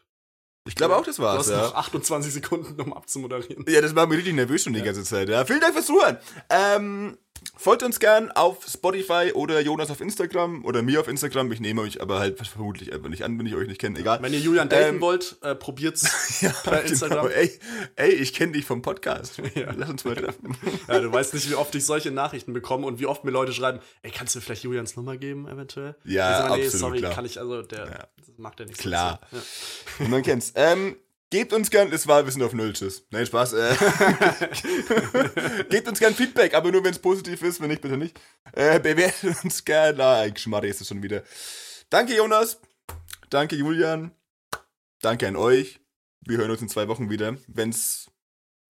Ich 0.69 0.77
glaube 0.77 0.97
auch, 0.97 1.05
das 1.05 1.17
Du 1.17 1.23
war's, 1.23 1.39
hast 1.41 1.51
ja. 1.51 1.63
noch 1.63 1.75
28 1.75 2.33
Sekunden, 2.33 2.81
um 2.81 2.93
abzumoderieren. 2.93 3.65
Ja, 3.69 3.81
das 3.81 3.93
macht 3.93 4.09
mich 4.09 4.19
richtig 4.19 4.35
nervös 4.35 4.63
schon 4.63 4.73
die 4.73 4.83
ganze 4.83 5.03
Zeit. 5.03 5.29
Ja, 5.29 5.45
vielen 5.45 5.61
Dank 5.61 5.75
fürs 5.75 5.87
Zuhören. 5.87 6.19
Ähm, 6.49 7.19
folgt 7.57 7.83
uns 7.83 7.99
gern 8.01 8.31
auf 8.33 8.67
Spotify 8.69 9.33
oder 9.35 9.61
Jonas 9.61 9.91
auf 9.91 10.01
Instagram 10.01 10.65
oder 10.65 10.83
mir 10.83 11.01
auf 11.01 11.09
Instagram. 11.09 11.51
Ich 11.53 11.61
nehme 11.61 11.81
euch 11.83 12.01
aber 12.01 12.19
halt 12.19 12.39
vermutlich 12.47 12.93
einfach 12.93 13.09
nicht 13.09 13.25
an, 13.25 13.39
wenn 13.39 13.47
ich 13.47 13.55
euch 13.55 13.67
nicht 13.69 13.81
kenne. 13.81 13.99
Egal. 13.99 14.21
Wenn 14.23 14.33
ihr 14.33 14.39
Julian 14.41 14.69
daten 14.69 14.97
Ähm, 14.97 15.01
wollt, 15.01 15.37
äh, 15.43 15.55
probiert's 15.55 16.41
ja, 16.43 16.51
per 16.51 16.83
Instagram. 16.83 17.27
Genau. 17.29 17.35
Ey, 17.35 17.59
ey, 17.97 18.11
ich 18.13 18.35
kenne 18.35 18.53
dich 18.53 18.65
vom 18.65 18.83
Podcast. 18.83 19.41
Ja. 19.55 19.73
Lass 19.77 19.89
uns 19.91 20.05
mal 20.05 20.15
treffen. 20.15 20.57
Ja, 20.89 21.01
du 21.01 21.11
weißt 21.13 21.35
nicht, 21.35 21.49
wie 21.51 21.55
oft 21.55 21.75
ich 21.75 21.85
solche 21.87 22.11
Nachrichten 22.11 22.53
bekomme 22.53 22.87
und 22.87 22.99
wie 23.01 23.07
oft 23.07 23.25
mir 23.25 23.31
Leute 23.31 23.53
schreiben, 23.53 23.81
ey, 24.03 24.11
kannst 24.11 24.35
du 24.35 24.39
mir 24.39 24.43
vielleicht 24.43 24.65
Julians 24.65 24.97
Nummer 24.97 25.17
geben, 25.17 25.49
eventuell? 25.49 25.97
Ja, 26.05 26.31
ich 26.31 26.37
sag, 26.37 26.57
nee, 26.57 26.65
absolut, 26.67 26.73
sorry, 26.81 26.99
klar. 26.99 27.15
kann 27.15 27.25
ich, 27.25 27.39
also, 27.41 27.63
der 27.63 27.79
Ja. 27.87 28.07
das 28.19 28.29
macht 28.39 28.59
der 28.59 28.67
nichts. 28.67 28.81
Klar. 28.83 29.21
Ja. 29.33 29.39
Und 30.05 30.11
man 30.11 30.23
kennt's. 30.23 30.53
Ähm, 30.57 30.97
gebt 31.31 31.53
uns 31.53 31.71
gern, 31.71 31.91
das 31.91 32.07
war 32.07 32.27
Wissen 32.27 32.43
auf 32.43 32.53
Null, 32.53 32.73
tschüss. 32.73 33.07
Nein, 33.11 33.27
Spaß. 33.27 33.53
Äh, 33.55 33.77
gebt 35.71 35.89
uns 35.89 35.99
gern 35.99 36.15
Feedback, 36.15 36.55
aber 36.55 36.71
nur 36.71 36.85
wenn 36.85 36.93
es 36.93 36.99
positiv 36.99 37.43
ist, 37.43 37.61
wenn 37.61 37.69
nicht, 37.69 37.83
bitte 37.83 37.97
nicht. 37.97 38.19
Äh, 38.53 38.81
bewertet 38.81 39.45
uns 39.45 39.65
gern. 39.65 40.01
Ah, 40.01 40.29
Geschmarre 40.29 40.69
ist 40.69 40.81
es 40.81 40.89
schon 40.89 41.03
wieder. 41.03 41.23
Danke, 41.91 42.17
Jonas. 42.17 42.61
Danke, 43.31 43.57
Julian. 43.57 44.13
Danke 45.01 45.29
an 45.29 45.37
euch. 45.37 45.81
Wir 46.21 46.39
hören 46.39 46.51
uns 46.51 46.63
in 46.63 46.69
zwei 46.69 46.89
Wochen 46.89 47.11
wieder, 47.11 47.37
wenn's 47.47 48.11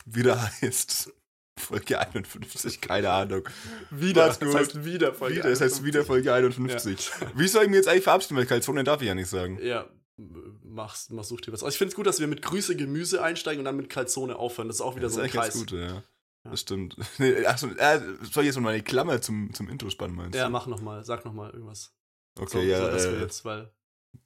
wieder 0.05 0.51
heißt. 0.62 1.12
Folge 1.59 1.99
51, 1.99 2.83
keine 2.83 3.11
Ahnung. 3.11 3.49
Wieder, 3.91 4.27
das 4.28 4.41
heißt 4.55 4.85
wieder 4.85 5.15
Folge 5.15 5.37
Wieder, 5.37 5.49
das 5.49 5.62
heißt 5.62 5.77
51. 5.78 5.85
wieder 5.85 6.05
Folge 6.05 6.35
51. 6.35 7.11
Wie 7.35 7.49
soll 7.49 7.65
ich 7.65 7.70
mir 7.70 7.77
jetzt 7.77 7.89
eigentlich 7.89 8.05
verabschieden, 8.05 8.37
weil 8.37 8.45
Kalzonen 8.45 8.85
darf 8.85 9.01
ich 9.01 9.09
ja 9.09 9.15
nicht 9.15 9.31
sagen. 9.31 9.59
Ja, 9.62 9.87
mach's, 10.16 11.10
mach, 11.10 11.24
such 11.24 11.40
dir 11.43 11.52
was 11.52 11.62
aus. 11.62 11.72
Ich 11.74 11.78
finde 11.78 11.90
es 11.90 11.97
gut, 11.97 12.06
dass 12.06 12.20
wir 12.20 12.26
mit 12.26 12.43
Grüße 12.43 12.76
Gemüse 12.76 13.22
einsteigen 13.22 13.60
und 13.60 13.64
dann 13.66 13.76
mit 13.76 13.90
Calzone 13.90 14.36
aufhören. 14.36 14.68
Das 14.68 14.76
ist 14.76 14.80
auch 14.82 14.97
wieder 14.97 15.05
Das 15.06 15.14
so 15.14 15.20
ist 15.20 15.24
ein 15.26 15.30
Kreis. 15.30 15.55
ganz 15.55 15.66
gut, 15.70 15.72
ja. 15.78 16.02
Das 16.44 16.60
stimmt. 16.60 16.97
Nee, 17.18 17.44
achso, 17.47 17.66
äh, 17.68 18.01
soll 18.22 18.44
ich 18.44 18.48
jetzt 18.48 18.60
mal 18.60 18.70
eine 18.72 18.82
Klammer 18.82 19.20
zum, 19.20 19.52
zum 19.52 19.68
Intro 19.68 19.90
spannen, 19.90 20.14
meinst 20.16 20.34
du? 20.34 20.38
Ja, 20.38 20.48
mach 20.48 20.66
noch 20.66 20.80
mal, 20.80 21.05
sag 21.05 21.24
noch 21.24 21.32
mal 21.32 21.51
irgendwas. 21.51 21.93
Okay, 22.38 22.48
so, 22.51 22.59
ja. 22.60 22.78
so, 22.84 22.90
dass 22.90 23.05
äh, 23.06 23.12
wir 23.12 23.20
jetzt, 23.20 23.44
weil 23.44 23.72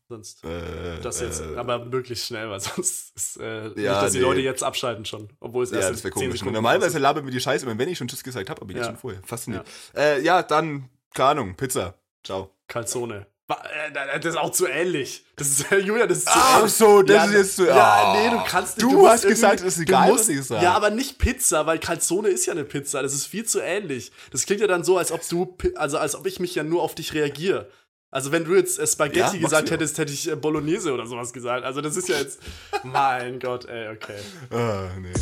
sonst 0.09 0.45
äh, 0.45 1.01
das 1.01 1.21
jetzt, 1.21 1.41
äh, 1.41 1.57
aber 1.57 1.85
möglichst 1.87 2.27
schnell, 2.27 2.51
weil 2.51 2.61
sonst 2.61 3.17
ist 3.17 3.37
äh, 3.41 3.69
nicht, 3.69 3.79
Ja, 3.79 4.03
dass 4.03 4.13
die 4.13 4.19
nee. 4.19 4.25
Leute 4.25 4.41
jetzt 4.41 4.63
abschalten 4.63 5.05
schon, 5.05 5.29
obwohl 5.41 5.65
es 5.65 5.71
erst 5.73 5.83
Ja, 5.83 5.89
in 5.89 5.95
das 5.95 6.05
wäre 6.05 6.15
10 6.15 6.23
komisch. 6.25 6.39
Sekunden 6.41 6.55
Normalerweise 6.57 6.97
ist. 6.99 7.03
labert 7.03 7.25
mir 7.25 7.31
die 7.31 7.41
Scheiße, 7.41 7.65
immer 7.65 7.79
wenn 7.79 7.89
ich 7.89 7.97
schon 7.99 8.09
Tschüss 8.09 8.23
gesagt 8.25 8.51
habe, 8.51 8.61
aber 8.61 8.71
jetzt 8.73 8.81
Ja. 8.81 8.87
schon 8.87 8.97
vorher. 8.97 9.23
Faszinierend. 9.25 9.69
Ja. 9.95 10.01
Äh, 10.01 10.23
ja, 10.23 10.43
dann, 10.43 10.91
keine 11.15 11.31
Ahnung, 11.31 11.57
Pizza. 11.57 11.95
Ciao. 12.25 12.51
Calzone. 12.67 13.27
Äh, 13.51 14.21
Das 14.21 14.35
ist 14.35 14.37
auch 14.39 14.51
zu 14.53 14.67
ähnlich. 14.67 15.25
Das 15.37 15.49
ist, 15.49 15.67
Julia, 15.85 16.07
das 16.07 16.19
ist 16.19 16.27
zu 16.29 16.33
Ach 16.35 16.59
ähnlich. 16.59 16.73
so, 16.75 17.03
das 17.03 17.17
ja, 17.17 17.25
ist 17.25 17.33
jetzt 17.33 17.57
zu- 17.57 17.67
Ja, 17.67 17.75
Ah. 17.75 18.17
nee, 18.17 18.31
du 18.31 18.43
kannst 18.47 18.77
nicht. 18.79 18.83
Du 18.91 18.99
musst 18.99 19.11
hast 19.13 19.27
gesagt, 19.27 19.61
es 19.61 19.67
ist 19.67 19.79
du 19.79 19.83
egal, 19.83 20.09
musst- 20.09 20.25
was 20.25 20.29
ich 20.29 20.45
sage. 20.45 20.65
Ja, 20.65 20.73
aber 20.75 20.91
nicht 20.91 21.19
Pizza, 21.19 21.67
weil 21.67 21.79
Calzone 21.79 22.29
ist 22.29 22.47
ja 22.47 22.53
eine 22.53 22.65
Pizza. 22.65 23.03
Das 23.03 23.13
ist 23.15 23.27
viel 23.27 23.45
zu 23.45 23.61
ähnlich. 23.61 24.13
Das 24.31 24.47
klingt 24.47 24.61
ja 24.61 24.67
dann 24.67 24.85
so, 24.85 24.99
als 24.99 25.13
ob 25.13 25.27
du, 25.29 25.57
also 25.77 25.99
als 25.99 26.15
ob 26.15 26.27
ich 26.27 26.41
mich 26.41 26.55
ja 26.55 26.63
nur 26.63 26.83
auf 26.83 26.95
dich 26.95 27.15
reagiere. 27.15 27.69
Also 28.13 28.33
wenn 28.33 28.45
du 28.45 28.55
jetzt 28.57 28.79
äh, 28.81 28.87
Spaghetti 28.87 29.37
Ja, 29.37 29.43
gesagt 29.43 29.69
du 29.69 29.73
hättest, 29.73 29.97
hätte 29.99 30.13
ich 30.13 30.29
äh, 30.31 30.35
Bolognese 30.37 30.93
oder 30.93 31.07
sowas 31.07 31.33
gesagt. 31.33 31.65
Also 31.65 31.81
das 31.81 31.97
ist 31.97 32.09
ja 32.09 32.17
jetzt, 32.19 32.41
mein 32.83 33.39
Gott, 33.39 33.67
ey, 33.67 33.89
okay. 33.89 34.19
Ah, 34.51 34.89
nee. 35.01 35.13